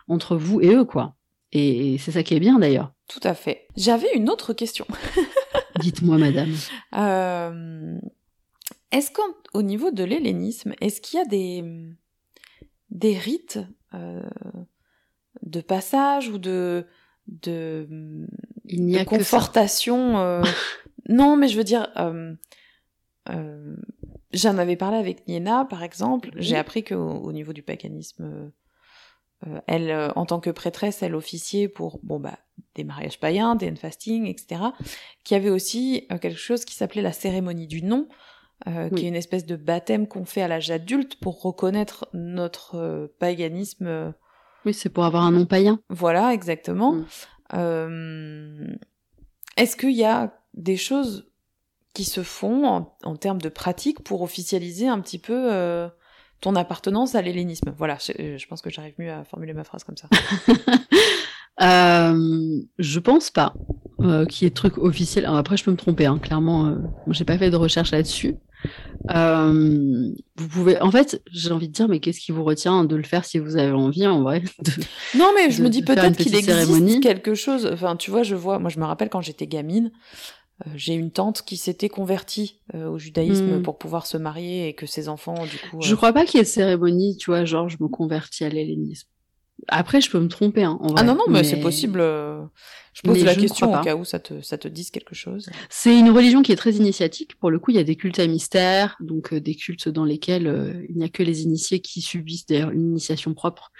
[0.07, 1.15] entre vous et eux, quoi.
[1.51, 2.93] Et, et c'est ça qui est bien, d'ailleurs.
[3.09, 3.67] Tout à fait.
[3.75, 4.85] J'avais une autre question.
[5.81, 6.53] Dites-moi, madame.
[6.95, 7.97] Euh,
[8.91, 11.63] est-ce qu'au niveau de l'hellénisme, est-ce qu'il y a des,
[12.95, 13.59] des rites
[13.93, 14.23] euh,
[15.41, 16.87] de passage ou de,
[17.27, 17.87] de,
[18.63, 20.41] Il n'y de a confortation euh,
[21.09, 23.75] Non, mais je veux dire, euh,
[24.31, 26.31] j'en avais parlé avec Niena, par exemple.
[26.33, 26.41] Oui.
[26.41, 28.51] J'ai appris qu'au au niveau du paganisme,
[29.67, 32.39] elle, en tant que prêtresse, elle officiait pour bon bah
[32.73, 34.61] des mariages païens, des fasting, etc.
[35.23, 38.07] Qu'il y avait aussi quelque chose qui s'appelait la cérémonie du nom,
[38.67, 38.99] euh, Oui.
[38.99, 43.07] qui est une espèce de baptême qu'on fait à l'âge adulte pour reconnaître notre euh,
[43.19, 43.85] paganisme.
[43.87, 44.11] euh,
[44.65, 45.79] Oui, c'est pour avoir un nom païen.
[45.89, 46.93] voilà, exactement.
[46.93, 47.05] Mm.
[47.53, 48.67] Euh,
[49.57, 51.29] Est-ce qu'il y a des choses
[51.93, 55.89] qui se font en, en termes de pratique pour officialiser un petit peu
[56.41, 57.73] ton appartenance à l'hellénisme?
[57.77, 60.07] Voilà, je, je pense que j'arrive mieux à formuler ma phrase comme ça.
[61.59, 63.53] Je pense pas
[64.01, 65.25] euh, qu'il y ait de trucs officiels.
[65.25, 66.65] Alors après, je peux me tromper, hein, clairement.
[66.67, 66.75] Euh,
[67.11, 68.35] j'ai pas fait de recherche là-dessus.
[69.11, 72.95] Euh, vous pouvez, en fait, j'ai envie de dire, mais qu'est-ce qui vous retient de
[72.95, 74.71] le faire si vous avez envie, en vrai de-
[75.17, 76.99] Non, mais je de- me dis peut-être qu'il existe cérémonie?
[77.01, 77.69] quelque chose.
[77.71, 78.57] Enfin, tu vois, je vois.
[78.59, 79.91] Moi, je me rappelle quand j'étais gamine.
[80.65, 83.61] euh, j'ai une tante qui s'était convertie euh, au judaïsme Mm.
[83.61, 85.81] pour pouvoir se marier et que ses enfants, du coup.
[85.81, 88.49] Je crois pas qu'il y ait de cérémonie, tu vois, genre je me convertis à
[88.49, 89.07] l'hellénisme.
[89.67, 90.63] Après, je peux me tromper.
[90.63, 92.01] Hein, en Ah vrai, non, non, mais, c'est possible.
[92.95, 95.13] Je pose mais la je question au cas où ça te, ça te dise quelque
[95.13, 95.49] chose.
[95.69, 97.37] C'est une religion qui est très initiatique.
[97.39, 100.05] Pour le coup, il y a des cultes à mystère, donc euh, des cultes dans
[100.05, 103.71] lesquels euh, il n'y a que les initiés qui subissent d'ailleurs une initiation propre,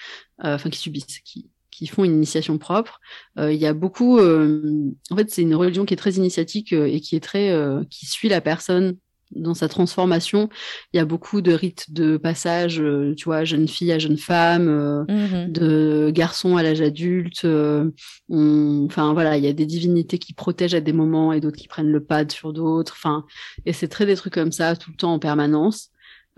[0.43, 2.99] euh, enfin qui subissent, qui, qui font une initiation propre.
[3.39, 4.19] Euh, il y a beaucoup.
[4.19, 7.51] euh, en fait, c'est une religion qui est très initiatique euh, et qui est très,
[7.51, 8.97] euh, qui suit la personne
[9.35, 10.49] dans sa transformation.
[10.93, 14.17] Il y a beaucoup de rites de passage, euh, tu vois, jeune fille à jeune
[14.17, 14.67] femme.
[14.67, 15.51] euh, Mhm.
[15.51, 17.45] de garçons à l'âge adulte.
[17.45, 17.89] euh,
[18.29, 21.57] on- Enfin voilà, il y a des divinités qui protègent à des moments et d'autres
[21.57, 22.93] qui prennent le pad sur d'autres.
[22.97, 23.25] Enfin,
[23.65, 25.89] et c'est très des trucs comme ça tout le temps en permanence.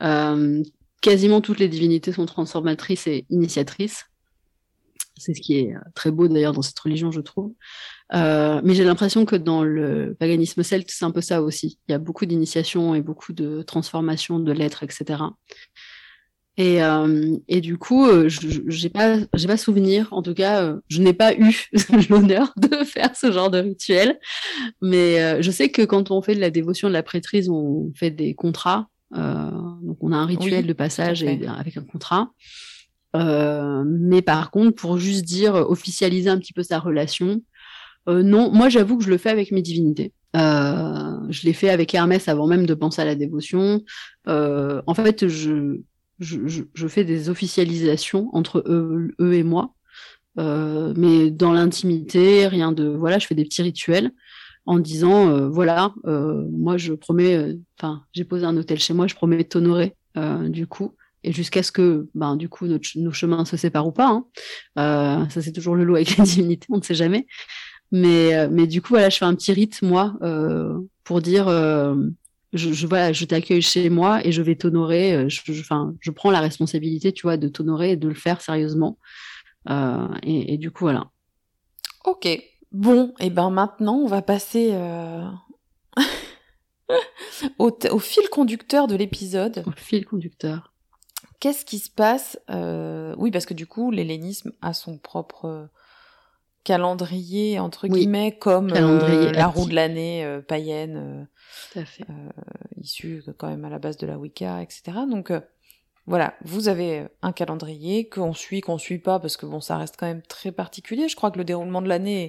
[0.01, 0.61] Euh,
[1.01, 4.05] quasiment toutes les divinités sont transformatrices et initiatrices.
[5.19, 7.53] C'est ce qui est euh, très beau d'ailleurs dans cette religion, je trouve.
[8.13, 11.79] Euh, mais j'ai l'impression que dans le paganisme celte, c'est un peu ça aussi.
[11.87, 15.23] Il y a beaucoup d'initiations et beaucoup de transformations de l'être, etc.
[16.59, 20.07] Et, euh, et du coup, j'ai pas, j'ai pas souvenir.
[20.11, 21.69] En tout cas, je n'ai pas eu
[22.09, 24.19] l'honneur de faire ce genre de rituel.
[24.81, 28.11] Mais je sais que quand on fait de la dévotion de la prêtrise, on fait
[28.11, 28.87] des contrats.
[29.15, 32.31] Euh, donc, on a un rituel Oui, de passage et, avec un contrat.
[33.15, 37.41] Euh, mais par contre, pour juste dire, euh, officialiser un petit peu sa relation,
[38.09, 40.13] euh, non, moi j'avoue que je le fais avec mes divinités.
[40.33, 43.81] Je l'ai fait avec Hermès avant même de penser à la dévotion.
[44.27, 45.79] En fait, je,
[46.87, 49.73] fais des officialisations entre eux, et moi,
[50.37, 54.11] mais dans l'intimité, rien de voilà, je fais des petits rituels
[54.67, 59.37] en disant voilà, moi je promets, enfin j'ai posé un hôtel chez moi, je promets
[59.37, 59.95] de t'honorer
[60.49, 60.93] du coup.
[61.27, 64.07] Et jusqu'à ce que, ben, du coup, notre, nos chemins se séparent ou pas.
[64.07, 64.25] Hein.
[64.79, 67.27] Euh, ça, c'est toujours le lot avec les divinités, on ne sait jamais.
[67.91, 71.49] Mais, euh, mais du coup, voilà, je fais un petit rite, moi, euh, pour dire,
[71.49, 71.95] euh,
[72.53, 75.29] je, je, voilà, je t'accueille chez moi et je vais t'honorer.
[75.29, 78.39] Je, je, enfin, je prends la responsabilité, tu vois, de t'honorer et de le faire
[78.39, 78.97] sérieusement.
[79.69, 81.09] Et, et du coup, voilà.
[82.05, 82.25] Ok.
[82.71, 84.73] Bon, et ben maintenant, on va passer
[87.59, 89.63] au, au fil conducteur de l'épisode.
[89.65, 90.71] Au fil conducteur.
[91.39, 95.65] Qu'est-ce qui se passe euh, Oui, parce que du coup, l'hellénisme a son propre euh,
[96.63, 101.23] calendrier, entre Oui, guillemets, comme euh, la roue de l'année euh, païenne, euh,
[101.73, 102.05] Tout à fait.
[102.81, 104.97] issue quand même à la base de la Wicca, etc.
[105.09, 105.31] Donc
[106.07, 109.95] voilà, vous avez un calendrier qu'on suit, qu'on suit pas, parce que bon, ça reste
[109.97, 111.09] quand même très particulier.
[111.09, 112.23] Je crois que le déroulement de l'année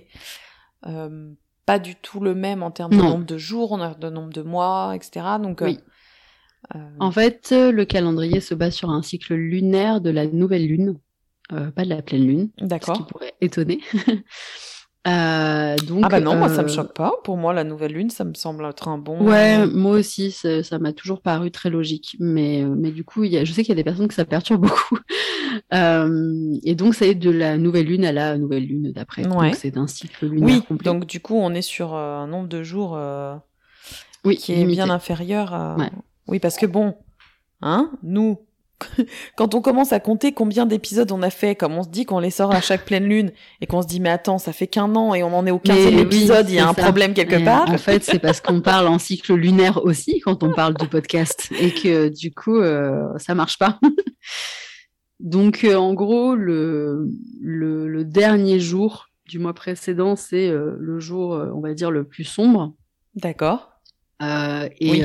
[0.85, 1.33] est euh,
[1.65, 4.95] pas du tout le même en termes de nombre de jours, de nombre de mois,
[4.97, 5.27] etc.
[5.41, 5.81] Donc euh, Oui.
[6.75, 10.99] Euh, En fait, le calendrier se base sur un cycle lunaire de la nouvelle lune,
[11.53, 13.07] euh, pas de la pleine lune, ce qui d'accord.
[13.07, 13.81] pourrait étonner.
[15.07, 17.13] Euh, donc, Ah bah non, moi ça me choque pas.
[17.25, 19.27] Pour moi, la nouvelle lune, ça me semble être un bon.
[19.27, 22.17] Ouais, moi aussi, ça m'a toujours paru très logique.
[22.21, 24.13] Mais, mais du coup, il y a, je sais qu'il y a des personnes que
[24.15, 24.99] ça perturbe beaucoup.
[25.73, 29.27] Euh, et donc, ça est de la nouvelle lune à la nouvelle lune d'après.
[29.27, 29.47] Ouais.
[29.47, 30.85] Donc, c'est d'un cycle lunaire Oui, complet.
[30.85, 33.35] donc du coup, on est sur euh, un nombre de jours euh,
[34.25, 34.83] oui, qui est limité.
[34.83, 35.77] bien inférieur à.
[35.77, 35.91] Ouais.
[36.29, 36.95] Oui, parce que bon,
[37.63, 38.39] hein, nous,
[39.37, 42.21] quand on commence à compter combien d'épisodes on a fait, comme on se dit qu'on
[42.21, 44.95] les sort à chaque pleine lune, et qu'on se dit, mais attends, ça fait qu'un
[44.95, 47.15] an et on en est au 15e Mais oui, épisode, il y a un problème
[47.15, 47.69] quelque Et, part.
[47.71, 51.49] En fait, c'est parce qu'on parle en cycle lunaire aussi quand on parle du podcast
[51.59, 53.79] et que du coup, euh, ça marche pas.
[55.21, 61.01] Donc, euh, en gros, le, le, le dernier jour du mois précédent, c'est euh, le
[61.01, 62.75] jour, euh, on va dire, le plus sombre.
[63.15, 63.73] D'accord.
[64.21, 65.05] Et, Oui.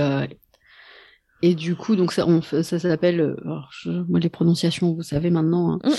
[1.45, 5.29] Et du coup, donc ça, on, fait- ça s'appelle, euh, moi les prononciations, vous savez
[5.29, 5.79] maintenant.
[5.83, 5.91] hein.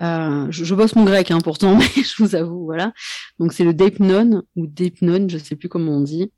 [0.00, 2.92] Euh, je, je bosse mon grec hein, pourtant, mais je vous avoue, voilà.
[3.38, 6.32] Donc c'est le Deipnon ou Deipnon, je sais plus comment on dit.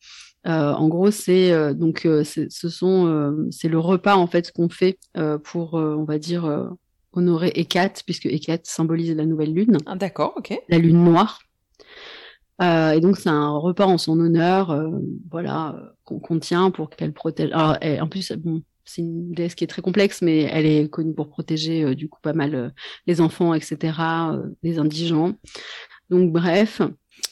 [0.47, 4.99] Euh, en gros, c'est euh, donc ce sont c'est le repas en fait qu'on fait
[5.45, 6.71] pour, on va dire,
[7.13, 10.59] honorer Hécate, puisque Hécate symbolise la nouvelle lune Ah, D'accord, ok.
[10.69, 11.41] la lune noire.
[12.63, 14.89] Euh, et donc c'est un repas en son honneur, euh,
[15.31, 17.51] voilà, euh, qu'on qu'on tient pour qu'elle protège.
[17.53, 21.29] En plus, bon, c'est une déesse qui est très complexe, mais elle est connue pour
[21.29, 22.69] protéger euh, du coup pas mal euh,
[23.07, 23.99] les enfants, etc.,
[24.33, 25.33] euh, les indigents.
[26.11, 26.81] Donc bref.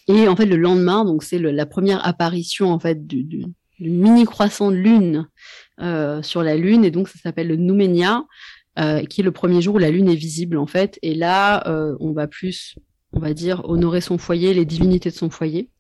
[0.09, 3.45] Et en fait le lendemain, donc c'est le- la première apparition en fait du, du,
[3.79, 5.29] du mini croissant de lune
[6.23, 8.25] sur la lune, et donc ça s'appelle le Noumenia,
[9.09, 10.99] qui est le premier jour où la lune est visible en fait.
[11.03, 11.65] Et là,
[12.01, 12.77] on va plus
[13.13, 15.71] on va dire, honorer son foyer, les divinités de son foyer.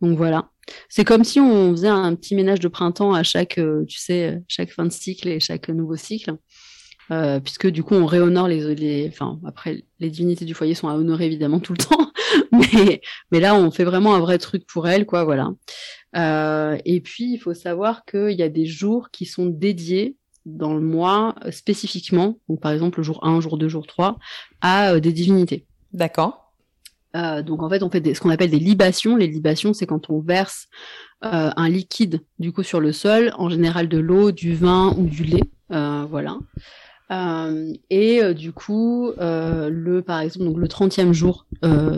[0.00, 0.50] Donc voilà.
[0.88, 4.40] C'est comme si on faisait un petit ménage de printemps à chaque, euh, tu sais,
[4.48, 6.36] chaque fin de cycle et chaque nouveau cycle.
[7.10, 10.88] Euh, puisque du coup on réhonore les, les, enfin après les divinités du foyer sont
[10.88, 12.12] à honorer évidemment tout le temps,
[12.52, 13.02] mais
[13.32, 15.50] mais là on fait vraiment un vrai truc pour elles quoi, voilà.
[16.84, 20.80] et puis, il faut savoir qu'il y a des jours qui sont dédiés dans le
[20.80, 24.16] mois spécifiquement, donc par exemple le jour 1, jour 2, jour 3,
[24.60, 25.66] à des divinités.
[25.92, 26.41] D'accord.
[27.14, 29.16] Donc en fait, on fait ce qu'on appelle des libations.
[29.16, 30.68] Les libations, c'est quand on verse
[31.20, 35.24] un liquide du coup sur le sol, en général de l'eau, du vin ou du
[35.24, 36.38] lait, voilà.
[37.12, 41.46] Euh, et euh, du coup, euh, le, par exemple, donc le 30e jour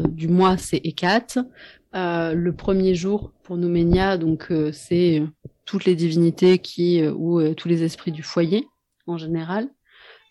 [0.09, 1.45] du mois, c'est Ekat.
[1.93, 5.23] le premier jour pour Noumenia, donc c'est
[5.65, 8.69] toutes les divinités qui ou tous les esprits du foyer
[9.07, 9.69] en général.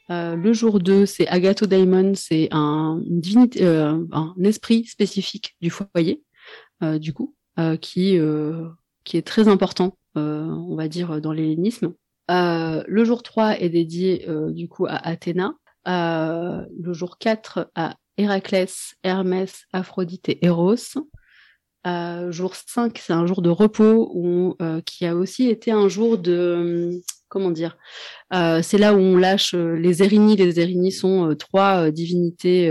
[0.10, 3.02] Le jour 2, c'est Agatho Daimon, c'est un,
[4.12, 6.22] un esprit spécifique du foyer,
[6.82, 7.36] du coup,
[7.82, 8.20] qui,
[9.04, 11.94] qui est très important, on va dire, dans l'hellénisme.
[12.32, 15.54] Euh, le jour 3 est dédié euh, du coup à Athéna.
[15.88, 20.76] Euh, le jour 4 à Héraclès, Hermès, Aphrodite et Eros.
[22.30, 27.02] jour 5, c'est un jour de repos qui a aussi été un jour de
[27.34, 27.78] comment dire
[28.32, 30.36] C'est là où on lâche les Érigny.
[30.36, 32.70] Les Érigny sont trois divinités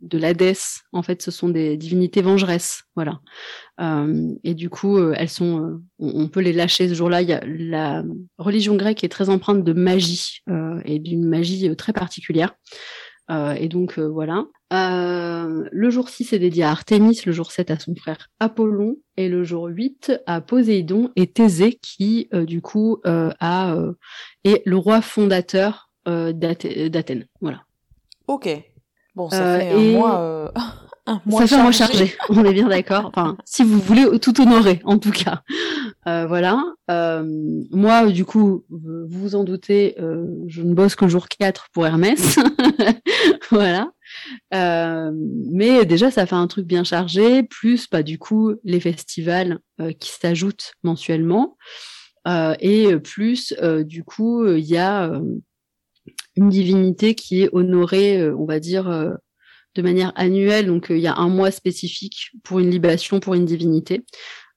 [0.00, 0.82] de l'Hadès.
[0.92, 2.84] En fait, ce sont des divinités vengeresses.
[2.94, 3.20] Voilà.
[3.80, 7.22] Euh, et du coup, euh, elles sont, euh, on, peut les lâcher ce jour-là.
[7.44, 8.02] La
[8.38, 10.42] religion grecque est très empreinte de magie
[10.84, 12.54] et d'une magie très particulière.
[13.30, 14.44] Et donc voilà.
[14.70, 19.28] le jour 6 est dédié à Artémis, le jour 7 à son frère Apollon, et
[19.28, 23.76] le jour 8 à Poséidon et Thésée, qui du coup a,
[24.44, 27.26] est le roi fondateur d'Athènes.
[27.40, 27.62] Voilà.
[28.26, 28.48] Ok.
[29.14, 30.52] Bon, ça fait un mois
[31.38, 33.06] ça fait un mois chargé, on est bien d'accord.
[33.06, 35.42] Enfin, si vous voulez tout honorer, en tout cas.
[36.06, 36.62] Euh, voilà.
[36.90, 37.24] Euh,
[37.70, 41.86] moi, du coup, vous vous en doutez, euh, je ne bosse que jour 4 pour
[41.86, 42.38] Hermès.
[43.50, 43.90] voilà.
[44.52, 49.58] mais déjà, ça fait un truc bien chargé, plus, bah, du coup, les festivals
[49.98, 51.56] qui s'ajoutent mensuellement.
[52.26, 55.10] et plus, du coup, il y a
[56.36, 59.16] une divinité qui est honorée, on va dire,
[59.76, 60.66] de manière annuelle.
[60.66, 64.04] Donc, il y a un mois spécifique pour une libation, pour une divinité.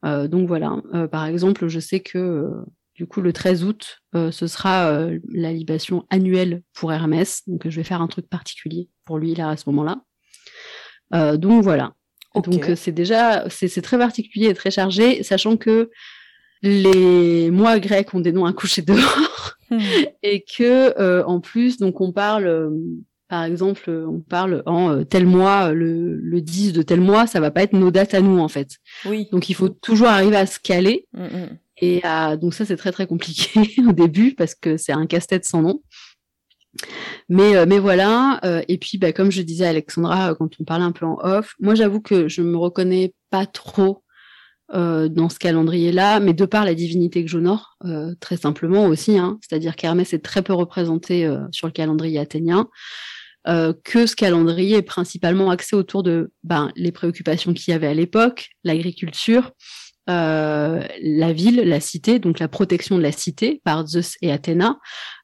[0.04, 0.78] Euh, donc voilà.
[0.94, 2.52] Euh, par exemple, je sais que
[2.96, 7.42] du coup, le 13 août, ce sera la libation annuelle pour Hermès.
[7.48, 10.04] Donc, je vais faire un truc particulier pour lui là à ce moment-là.
[11.38, 11.94] donc voilà.
[12.36, 15.92] Donc c'est déjà c'est très particulier et très chargé, sachant que
[16.64, 19.80] les mois grecs ont des noms à coucher dehors hmm.
[20.24, 22.72] et que en plus donc on parle
[23.34, 27.40] par exemple, on parle en euh, tel mois, le, le 10 de tel mois, ça
[27.40, 28.78] va pas être nos dates à nous en fait.
[29.06, 29.28] Oui.
[29.32, 31.08] Donc il faut toujours arriver à se caler.
[31.14, 31.58] Mm, mm.
[31.78, 32.02] Et
[32.40, 35.82] donc ça c'est très très compliqué au début parce que c'est un casse-tête sans nom.
[37.28, 40.64] Mais, euh, mais voilà, euh, et puis bah, comme je disais à Alexandra quand on
[40.64, 44.04] parlait un peu en off, moi j'avoue que je me reconnais pas trop
[44.72, 47.78] dans ce calendrier-là, mais de par la divinité que j'honore,
[48.20, 52.68] très simplement aussi, hein, c'est-à-dire qu'Hermès est très peu représenté sur le calendrier athénien.
[53.48, 57.88] Euh, que ce calendrier est principalement axé autour de ben, les préoccupations qu'il y avait
[57.88, 59.52] à l'époque, l'agriculture,
[60.10, 64.80] euh, la ville, la cité, donc la protection de la cité par Zeus et Athéna,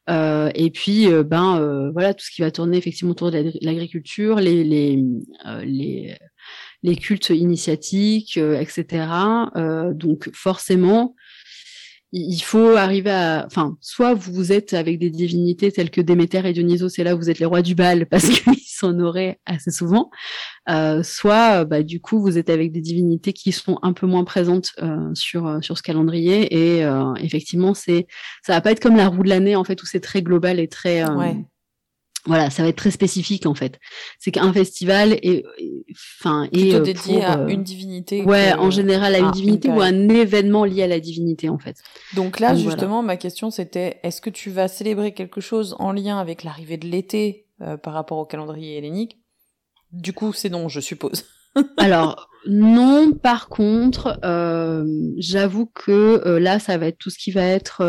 [0.10, 4.64] euh, et puis ben voilà tout ce qui va tourner effectivement autour de l'agriculture, les
[4.64, 5.02] les,
[5.64, 6.18] les
[6.84, 9.08] les cultes initiatiques, etc.
[9.94, 11.16] donc forcément,
[12.12, 16.54] il faut arriver à, enfin, soit vous êtes avec des divinités telles que Déméter et
[16.54, 20.10] Dionysos, c'est là vous êtes les rois du bal parce qu'ils s'en auraient assez souvent,
[20.70, 24.24] euh, soit bah, du coup vous êtes avec des divinités qui sont un peu moins
[24.24, 26.86] présentes euh, sur euh, sur ce calendrier et
[27.22, 28.08] effectivement c'est
[28.44, 30.60] ça va pas être comme la roue de l'année en fait où c'est très global
[30.60, 31.04] et très
[32.26, 33.80] voilà, ça va être très spécifique en fait.
[34.20, 35.44] C'est qu'un festival est,
[36.20, 38.24] enfin, est euh, dédié à euh, une divinité.
[38.24, 41.58] Ouais, en général à une divinité ou à un événement lié à la divinité en
[41.58, 41.78] fait.
[42.16, 46.20] Donc là, justement, ma question c'était est-ce que tu vas célébrer quelque chose en lien
[46.20, 49.18] avec l'arrivée de l'été euh, par rapport au calendrier hellénique?
[49.92, 51.26] Du coup, c'est non, je suppose.
[51.78, 54.20] Alors non, par contre,
[55.18, 57.82] j'avoue que là, ça va être tout ce qui va être.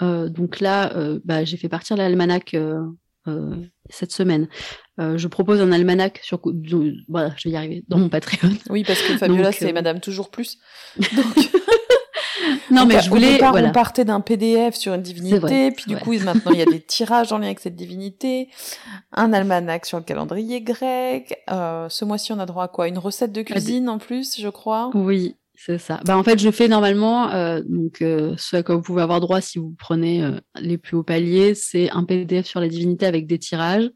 [0.00, 0.92] donc là,
[1.24, 2.80] bah, j'ai fait partir l'almanach euh,
[3.90, 4.48] cette semaine.
[4.98, 6.40] Euh, je propose un almanach sur
[7.08, 8.50] voilà, je vais y arriver dans mon Patreon.
[8.70, 10.58] Oui, parce que Fabiola c'est euh, Madame toujours plus.
[12.70, 16.52] non mais je voulais on partait d'un PDF sur une divinité, puis du coup maintenant
[16.52, 18.48] il y a des tirages en lien avec cette divinité,
[19.12, 21.42] un almanach sur le calendrier grec.
[21.48, 22.88] ce mois-ci on a droit à quoi?
[22.88, 24.90] Une recette de cuisine en plus, je crois?
[24.94, 26.00] Oui, C'est ça.
[26.04, 29.20] Bah, en fait, je fais normalement, euh, donc, euh, ce à quoi vous pouvez avoir
[29.20, 33.06] droit si vous prenez euh, les plus hauts paliers, c'est un PDF sur les divinités
[33.06, 33.90] avec des tirages.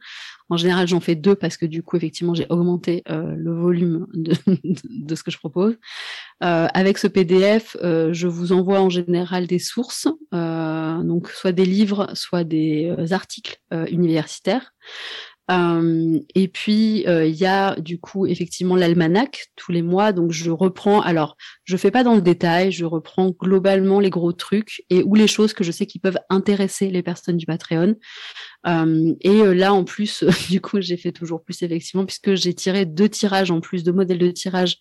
[0.50, 4.08] En général, j'en fais deux parce que du coup, effectivement, j'ai augmenté euh, le volume
[4.14, 4.34] de,
[4.84, 5.76] de, ce que je propose.
[6.42, 11.64] Euh, avec ce PDF, euh, je vous envoie en général des sources, donc soit des
[11.64, 14.72] livres, soit des articles universitaires.
[15.50, 20.30] Euh, et puis euh, il y a du coup effectivement l'almanach tous les mois, donc
[20.30, 21.00] je reprends.
[21.00, 25.14] Alors je fais pas dans le détail, je reprends globalement les gros trucs et ou
[25.14, 27.96] les choses que je sais qui peuvent intéresser les personnes du Patreon.
[28.66, 32.54] Euh, et euh, là, en plus, du coup, j'ai fait toujours plus effectivement puisque j'ai
[32.54, 34.76] tiré deux tirages en plus, deux modèles de tirage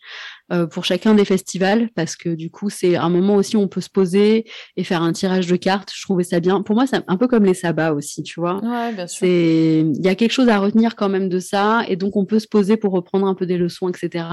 [0.52, 3.68] euh, pour chacun des festivals parce que du coup, c'est un moment aussi où on
[3.68, 5.92] peut se poser et faire un tirage de cartes.
[5.96, 6.62] Je trouvais ça bien.
[6.62, 8.58] Pour moi, c'est un peu comme les sabbats aussi, tu vois.
[8.64, 9.20] Ouais, bien sûr.
[9.20, 12.26] C'est, il y a quelque chose à retenir quand même de ça et donc on
[12.26, 14.26] peut se poser pour reprendre un peu des leçons, etc.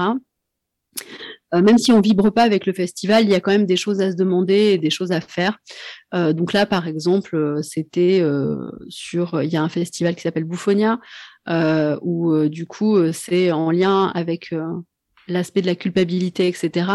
[1.53, 3.77] Euh, même si on vibre pas avec le festival, il y a quand même des
[3.77, 5.57] choses à se demander et des choses à faire.
[6.13, 8.23] Euh, donc là, par exemple, euh, c'était
[8.89, 10.99] sur, il y a un festival qui s'appelle Bouffonia,
[12.01, 14.53] où du coup c'est en lien avec
[15.27, 16.89] l'aspect de la culpabilité, etc.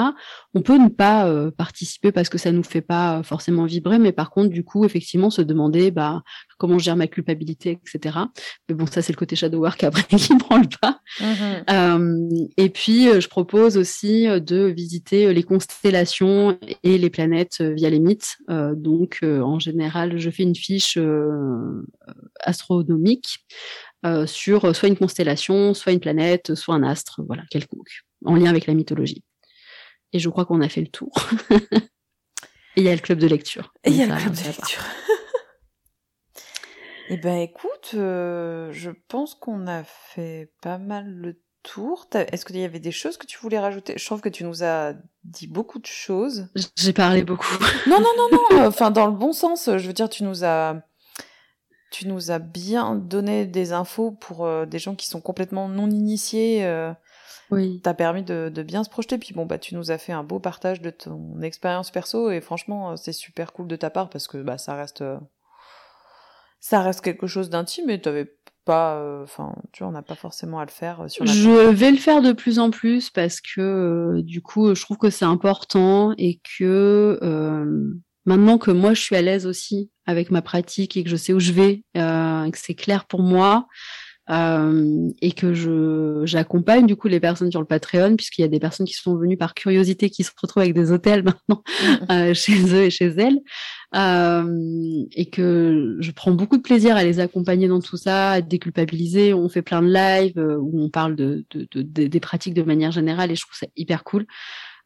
[0.54, 4.12] On peut ne pas euh, participer parce que ça nous fait pas forcément vibrer, mais
[4.12, 6.22] par contre, du coup, effectivement, se demander bah
[6.58, 8.18] comment je gère ma culpabilité, etc.
[8.68, 11.00] Mais bon, ça c'est le côté shadow work après qui prend le pas.
[11.20, 11.70] Mm-hmm.
[11.70, 17.90] Euh, et puis, euh, je propose aussi de visiter les constellations et les planètes via
[17.90, 18.38] les mythes.
[18.48, 20.98] donc, en général, je fais une fiche
[22.40, 23.44] astronomique.
[24.26, 28.66] sur soit une constellation, soit une planète, soit un astre, voilà, quelconque en lien avec
[28.66, 29.24] la mythologie.
[30.12, 31.12] Et je crois qu'on a fait le tour.
[32.76, 33.74] Et il y a le club de lecture.
[33.84, 34.82] Et il y a le club de lecture.
[37.08, 42.06] Eh ben écoute, euh, je pense qu'on a fait pas mal le tour.
[42.14, 43.94] Est-ce qu'il y avait des choses que tu voulais rajouter?
[43.98, 44.94] Je trouve que tu nous as
[45.24, 46.48] dit beaucoup de choses.
[46.76, 47.54] J'ai parlé beaucoup.
[47.86, 48.66] non, non, non, non.
[48.66, 49.68] Enfin, dans le bon sens.
[49.76, 50.80] Je veux dire, tu nous as,
[51.90, 55.90] tu nous as bien donné des infos pour euh, des gens qui sont complètement non
[55.90, 56.64] initiés.
[56.64, 56.92] Euh,
[57.52, 57.80] oui.
[57.82, 59.18] T'as permis de, bien se projeter.
[59.18, 62.40] Puis bon, bah, tu nous as fait un beau partage de ton expérience perso et
[62.40, 65.18] franchement, euh, c'est super cool de ta part parce que bah, ça reste, euh,
[66.60, 70.14] ça reste quelque chose d'intime et t'avais pas, euh, enfin, tu vois, on n'a pas
[70.14, 71.32] forcément à le faire sur la.
[71.32, 75.10] Je vais le faire de plus en plus parce que du coup, je trouve que
[75.10, 77.18] c'est important et que
[78.24, 81.34] maintenant que moi, je suis à l'aise aussi avec ma pratique et que je sais
[81.34, 83.66] où je vais et que c'est clair pour moi.
[84.30, 88.48] Euh, et que je j'accompagne du coup les personnes sur le Patreon puisqu'il y a
[88.48, 91.64] des personnes qui sont venues par curiosité qui se retrouvent avec des hôtels maintenant
[92.08, 93.40] euh, chez eux et chez elles
[93.96, 98.40] euh, et que je prends beaucoup de plaisir à les accompagner dans tout ça, à
[98.40, 99.34] déculpabiliser.
[99.34, 102.92] On fait plein de lives où on parle de, de, de, des pratiques de manière
[102.92, 104.24] générale et je trouve ça hyper cool.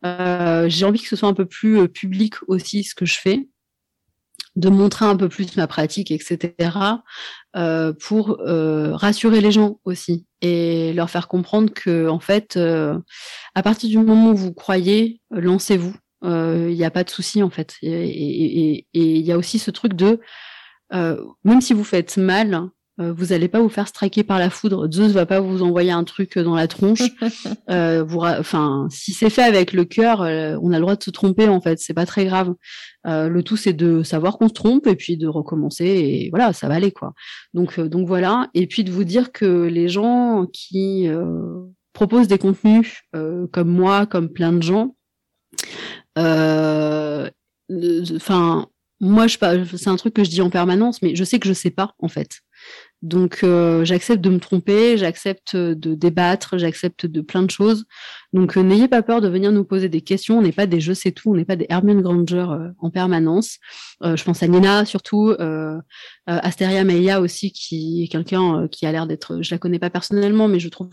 [0.02, 3.46] J'ai envie que ce soit un peu plus public aussi ce que je fais
[4.56, 6.50] de montrer un peu plus ma pratique, etc.,
[7.56, 12.98] euh, pour euh, rassurer les gens aussi et leur faire comprendre que, en fait, euh,
[13.54, 15.94] à partir du moment où vous croyez, lancez-vous.
[16.22, 17.76] Il n'y a pas de souci, en fait.
[17.82, 20.18] Et il y a aussi ce truc de,
[20.90, 22.68] même si vous faites mal,
[22.98, 24.90] vous n'allez pas vous faire striker par la foudre.
[24.90, 27.02] Zeus va pas vous envoyer un truc dans la tronche.
[27.70, 31.02] euh, vous, enfin, si c'est fait avec le cœur, euh, on a le droit de
[31.02, 31.78] se tromper en fait.
[31.78, 32.54] C'est pas très grave.
[33.06, 36.52] Euh, le tout c'est de savoir qu'on se trompe et puis de recommencer et voilà,
[36.52, 37.12] ça va aller quoi.
[37.52, 38.48] Donc donc voilà.
[38.54, 41.06] Et puis de vous dire que les gens qui
[41.92, 44.96] proposent des contenus comme moi, comme plein de gens,
[48.16, 48.66] enfin
[49.00, 49.36] moi, je,
[49.76, 51.94] c'est un truc que je dis en permanence, mais je sais que je sais pas
[51.98, 52.40] en fait.
[53.02, 57.84] Donc euh, j'accepte de me tromper, j'accepte de débattre, j'accepte de plein de choses.
[58.32, 60.38] Donc euh, n'ayez pas peur de venir nous poser des questions.
[60.38, 62.90] On n'est pas des je sais tout, on n'est pas des Hermione Granger euh, en
[62.90, 63.58] permanence.
[64.02, 65.34] je pense à Nina surtout,
[66.26, 70.48] Asteria Meia aussi qui est quelqu'un qui a l'air d'être, je la connais pas personnellement,
[70.48, 70.88] mais je trouve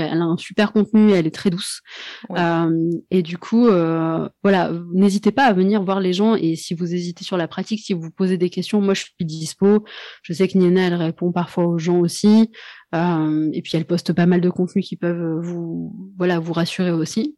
[0.00, 1.80] elle a un super contenu, elle est très douce.
[2.30, 6.34] Euh, et du coup, euh, voilà, n'hésitez pas à venir voir les gens.
[6.34, 9.12] Et si vous hésitez sur la pratique, si vous posez des questions, moi je suis
[9.20, 9.84] dispo.
[10.22, 12.50] Je sais que Nina, elle répond parfois aux gens aussi.
[12.94, 16.92] Euh, et puis elle poste pas mal de contenus qui peuvent vous, voilà, vous rassurer
[16.92, 17.36] aussi.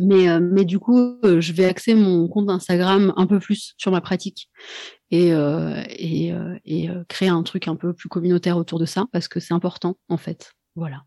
[0.00, 4.00] Mais, mais du coup, je vais axer mon compte Instagram un peu plus sur ma
[4.00, 4.48] pratique
[5.10, 6.32] et, et,
[6.64, 9.96] et créer un truc un peu plus communautaire autour de ça parce que c'est important
[10.08, 10.54] en fait.
[10.74, 11.04] Voilà.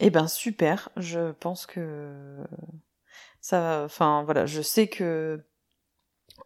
[0.00, 2.10] Eh ben super, je pense que
[3.40, 5.44] ça, enfin voilà, je sais que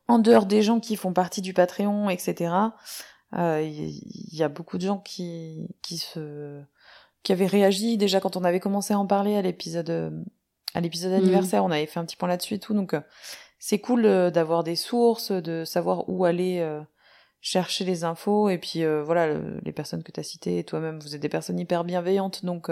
[0.08, 2.72] en dehors des gens qui font partie du Patreon, etc.,
[3.32, 6.62] il euh, y, a beaucoup de gens qui, qui se
[7.24, 10.24] qui avait réagi déjà quand on avait commencé à en parler à l'épisode
[10.74, 11.18] à l'épisode Mhm.
[11.18, 11.64] anniversaire.
[11.64, 12.74] On avait fait un petit point là-dessus et tout.
[12.74, 13.00] Donc, euh,
[13.58, 16.82] c'est cool euh, d'avoir des sources, de savoir où aller euh,
[17.40, 18.48] chercher les infos.
[18.50, 21.58] Et puis, voilà, le- les personnes que tu as citées, toi-même, vous êtes des personnes
[21.58, 22.44] hyper bienveillantes.
[22.44, 22.70] Donc,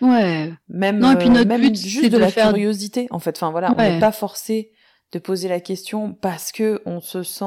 [0.00, 0.52] Ouais.
[0.68, 3.06] même, Non, et puis euh, notre même but, juste c'est de, de la faire- curiosité,
[3.10, 3.36] en fait.
[3.36, 3.92] Enfin, voilà, on Ouais.
[3.94, 4.72] n'est pas forcé
[5.12, 7.44] de poser la question parce que on se sent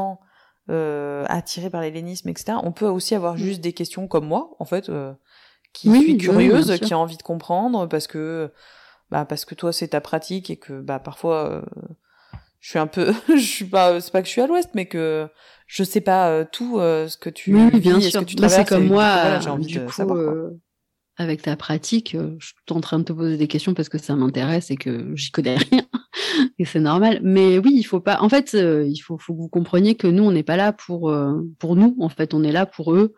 [0.70, 2.58] euh, attiré par l'hellénisme, etc.
[2.64, 5.12] On peut aussi avoir juste des questions comme moi, en fait, euh,
[5.74, 6.80] qui Oui, suis oui, curieuse, sûr.
[6.88, 8.52] qui a envie de comprendre, parce que,
[9.12, 11.62] bah, parce que toi, c'est ta pratique et que, bah, parfois, euh,
[12.62, 14.86] je suis un peu, je suis pas, c'est pas que je suis à l'ouest, mais
[14.86, 15.28] que
[15.68, 18.20] je sais pas euh, tout euh, ce que tu Oui, vis bien et ce sûr.
[18.22, 18.72] que tu Bah, c'est traverses.
[18.72, 20.18] et comme coup, moi, voilà, j'ai envie du de coup, savoir.
[20.18, 20.34] quoi.
[21.18, 23.98] Avec ta pratique, euh, je suis en train de te poser des questions parce que
[23.98, 25.84] ça m'intéresse et que j'y connais rien.
[26.60, 27.20] et c'est normal.
[27.24, 28.20] Mais oui, il faut pas.
[28.22, 30.74] En fait, euh, il faut, faut que vous compreniez que nous, on n'est pas là
[30.74, 31.96] pour euh, pour nous.
[32.00, 33.14] En fait, on est là pour eux.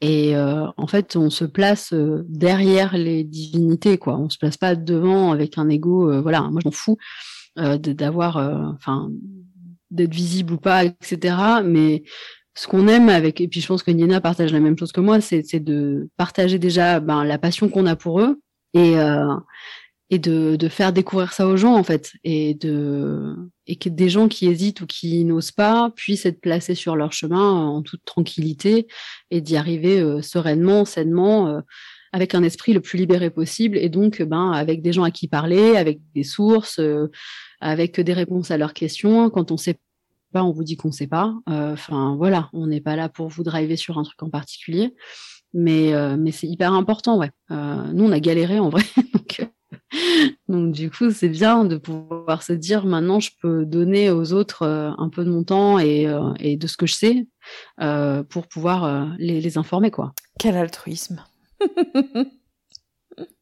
[0.00, 1.94] Et euh, en fait, on se place
[2.28, 4.18] derrière les divinités, quoi.
[4.18, 6.20] On se place pas devant avec un ego.
[6.22, 6.98] voilà, moi, je m'en fous
[7.58, 8.36] euh, d'avoir,
[8.74, 9.10] enfin,
[9.92, 11.36] d'être visible ou pas, etc.
[11.64, 12.02] Mais
[12.54, 15.00] ce qu'on aime avec, et puis je pense que Nina partage la même chose que
[15.00, 18.40] moi, c'est de partager déjà ben, la passion qu'on a pour eux
[18.74, 19.34] et euh,
[20.12, 23.34] et de, de faire découvrir ça aux gens en fait et de
[23.66, 27.14] et que des gens qui hésitent ou qui n'osent pas puissent être placés sur leur
[27.14, 28.86] chemin en toute tranquillité
[29.30, 31.60] et d'y arriver euh, sereinement, sainement, euh,
[32.12, 35.28] avec un esprit le plus libéré possible et donc ben avec des gens à qui
[35.28, 37.10] parler, avec des sources, euh,
[37.60, 39.30] avec des réponses à leurs questions.
[39.30, 39.78] Quand on sait
[40.32, 41.34] pas, on vous dit qu'on sait pas.
[41.48, 44.94] Euh, Enfin voilà, on n'est pas là pour vous driver sur un truc en particulier,
[45.54, 47.30] mais euh, mais c'est hyper important, ouais.
[47.50, 48.82] Euh, nous on a galéré en vrai,
[49.14, 49.48] donc
[50.48, 54.62] donc du coup c'est bien de pouvoir se dire maintenant je peux donner aux autres
[54.62, 57.26] euh, un peu de mon temps et euh, et de ce que je sais
[57.80, 60.12] euh, pour pouvoir les les informer quoi.
[60.38, 61.22] Quel altruisme.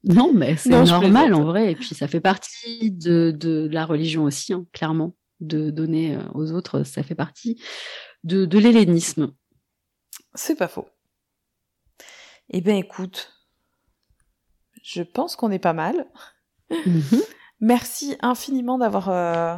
[0.03, 4.25] Non mais c'est normal en vrai et puis ça fait partie de de la religion
[4.25, 7.63] aussi, hein, clairement de donner euh, aux autres, ça fait partie
[8.25, 9.33] de de l'hellénisme.
[10.35, 10.89] C'est pas faux.
[12.51, 13.33] Eh ben écoute,
[14.83, 16.07] je pense qu'on est pas mal.
[16.71, 17.21] Mhm.
[17.61, 19.57] Merci infiniment d'avoir euh,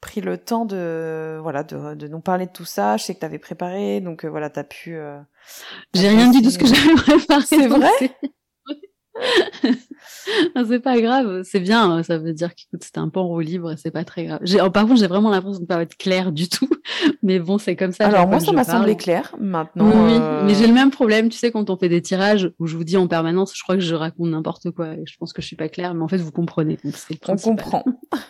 [0.00, 2.96] pris le temps de voilà de, de nous parler de tout ça.
[2.96, 4.96] Je sais que tu avais préparé, donc euh, voilà, tu as pu.
[4.96, 5.20] euh,
[5.94, 7.44] J'ai rien dit de ce que j'avais préparé.
[7.46, 7.90] C'est vrai?
[9.62, 9.70] C'est-
[10.54, 11.90] Ah, c'est pas grave, c'est bien.
[11.90, 14.40] hein, Ça veut dire que c'était un peu en roue libre c'est pas très grave.
[14.62, 16.68] Oh, par contre, j'ai vraiment l'impression de pas être claire du tout.
[17.22, 18.06] Mais bon, c'est comme ça.
[18.06, 19.34] Alors moi, ça m'a semblé clair.
[19.38, 22.02] Maintenant, Oui, oui, euh, mais j'ai le même problème, tu sais, quand on fait des
[22.02, 25.04] tirages où je vous dis en permanence, je crois que je raconte n'importe quoi et
[25.06, 26.78] je pense que je suis pas claire, mais en fait, vous comprenez.
[26.84, 27.84] donc c'est le on comprend.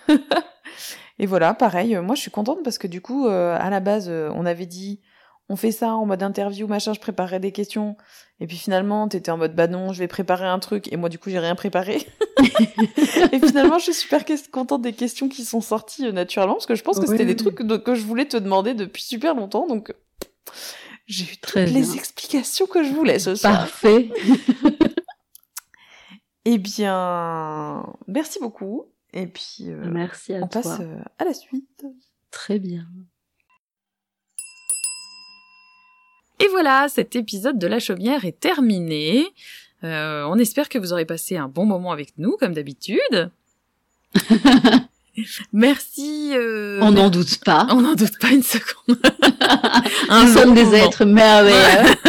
[1.20, 1.96] Et voilà, pareil.
[1.96, 4.46] euh, Moi, je suis contente parce que du coup, euh, à la base, euh, on
[4.46, 5.00] avait dit,
[5.48, 6.92] on fait ça en mode interview, machin.
[6.92, 7.96] Je préparais des questions.
[8.40, 10.92] Et puis finalement, t'étais en mode, bah non, je vais préparer un truc.
[10.92, 12.06] Et moi, du coup, j'ai rien préparé.
[13.32, 16.74] et finalement, je suis super contente des questions qui sont sorties euh, naturellement parce que
[16.76, 19.66] je pense que c'était des trucs de- que je voulais te demander depuis super longtemps.
[19.66, 19.92] Donc,
[21.06, 21.92] j'ai eu toutes Très les bien.
[21.94, 23.58] explications que je voulais ce soir.
[23.58, 24.10] Parfait.
[26.44, 28.86] Eh bien, merci beaucoup.
[29.12, 30.62] Et puis, euh, Merci à on toi.
[30.62, 31.84] passe euh, à la suite.
[32.30, 32.86] Très bien.
[36.40, 39.26] Et voilà, cet épisode de La Chaumière est terminé.
[39.84, 43.30] Euh, on espère que vous aurez passé un bon moment avec nous, comme d'habitude.
[45.52, 46.32] Merci.
[46.34, 47.66] euh, On n'en doute pas.
[47.70, 48.98] on n'en doute pas une seconde.
[50.08, 51.94] Un Nous sommes des êtres merveilleux.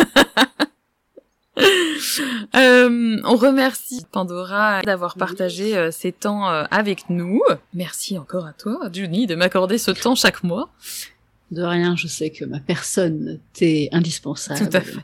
[2.56, 7.42] Euh, on remercie Pandora d'avoir partagé euh, ces temps euh, avec nous.
[7.74, 10.70] Merci encore à toi, Juni, de m'accorder ce temps chaque mois.
[11.52, 14.70] De rien, je sais que ma personne t'est indispensable.
[14.70, 15.00] Tout à fait.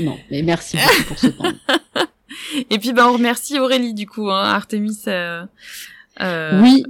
[0.00, 1.44] Non, mais merci beaucoup pour ce temps.
[2.70, 5.44] Et puis, ben, on remercie Aurélie, du coup, hein, Artemis, euh,
[6.20, 6.84] euh, Oui,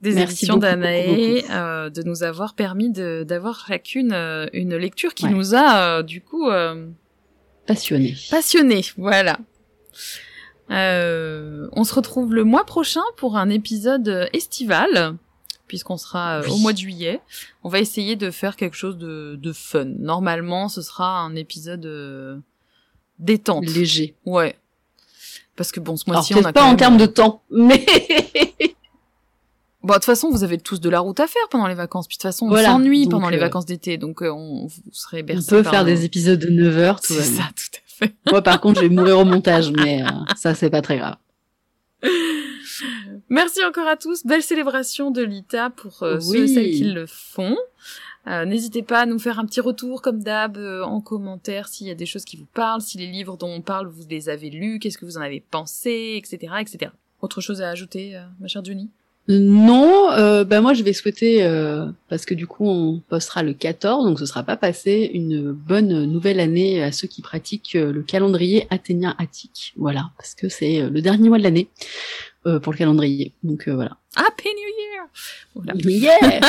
[0.00, 5.14] des Merci éditions d'Anaé, euh, de nous avoir permis de- d'avoir chacune euh, une lecture
[5.14, 5.30] qui Ouais.
[5.30, 6.86] nous a, euh, du coup, euh,
[7.66, 8.16] passionné.
[8.30, 8.84] passionnés.
[8.96, 9.38] Voilà.
[10.70, 15.16] Euh, on se retrouve le mois prochain pour un épisode estival,
[15.68, 17.20] puisqu'on sera euh, au mois de juillet.
[17.62, 19.84] On va essayer de faire quelque chose de, de fun.
[19.84, 22.38] Normalement, ce sera un épisode euh,
[23.18, 23.64] détente.
[23.66, 24.16] Léger.
[24.26, 24.56] Ouais.
[25.54, 27.84] Parce que bon, ce mois-ci, on a pas quand en même- termes de temps, mais
[29.82, 32.08] Bon, de toute façon, vous avez tous de la route à faire pendant les vacances.
[32.08, 34.66] Puis de toute façon, on Voilà, s'ennuie pendant les euh, vacances d'été, donc euh, on
[34.66, 37.00] vous serez on bercés peut par faire des épisodes de 9 heures.
[37.00, 38.14] Tout C'est ça, tout à fait.
[38.30, 40.02] Moi, par contre, je vais mourir au montage, mais
[40.36, 41.16] ça, c'est pas très grave.
[43.30, 44.24] Merci encore à tous.
[44.24, 47.56] Belle célébration de l'ITA pour euh, ceux et celles qui le font.
[48.26, 51.86] Euh, N'hésitez pas à nous faire un petit retour comme d'hab euh, en commentaire s'il
[51.86, 54.28] y a des choses qui vous parlent, si les livres dont on parle vous les
[54.28, 56.90] avez lus, qu'est-ce que vous en avez pensé, etc., etc.
[57.20, 58.90] Autre chose à ajouter, ma chère Johnny?
[59.30, 63.52] Non, euh, bah moi je vais souhaiter, euh, parce que du coup on postera le
[63.52, 68.02] 14, donc ce sera pas passé, une bonne nouvelle année à ceux qui pratiquent le
[68.02, 69.74] calendrier athénien attique.
[69.76, 71.68] Voilà, parce que c'est le dernier mois de l'année
[72.46, 73.34] euh, pour le calendrier.
[73.42, 73.96] Donc euh, voilà.
[74.16, 75.06] Happy New Year
[75.54, 75.72] Voilà.
[75.74, 76.40] Yeah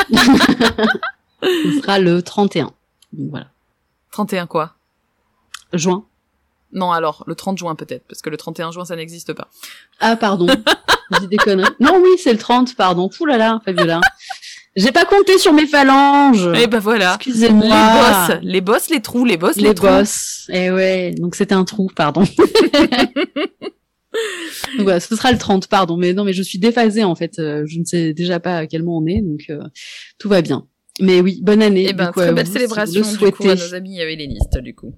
[1.42, 2.72] Ce sera le 31.
[3.12, 3.46] Donc voilà.
[4.12, 4.74] 31 quoi?
[5.72, 6.04] Juin.
[6.72, 9.48] Non, alors, le 30 juin peut-être, parce que le 31 juin, ça n'existe pas.
[9.98, 10.46] Ah pardon.
[11.30, 11.68] J'ai conneries.
[11.80, 13.10] Non oui, c'est le 30, pardon.
[13.18, 14.00] Ouh là là, Fabiola.
[14.76, 16.46] J'ai pas compté sur mes phalanges.
[16.56, 17.14] Et ben voilà.
[17.16, 17.66] Excusez-moi.
[17.66, 17.80] Les
[18.30, 19.88] boss, les boss, les trous, les boss, les, les trous.
[19.88, 20.46] boss.
[20.52, 22.22] Eh ouais, donc c'était un trou, pardon.
[24.76, 25.96] donc voilà, ce sera le 30, pardon.
[25.96, 27.38] Mais non, mais je suis déphasée en fait.
[27.38, 29.62] Euh, Je ne sais déjà pas à quel moment on est, donc euh,
[30.18, 30.66] tout va bien.
[31.00, 31.88] Mais oui, bonne année.
[31.88, 33.74] Et ben, du coup, très à belle vous, si célébration, vous du coup, à nos
[33.74, 34.94] amis hellénistes, du coup.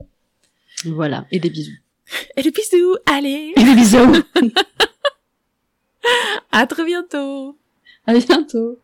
[0.84, 1.76] Voilà, et des bisous.
[2.36, 4.22] Et des bisous, allez Et des bisous.
[6.50, 7.56] À très bientôt
[8.06, 8.78] à bientôt.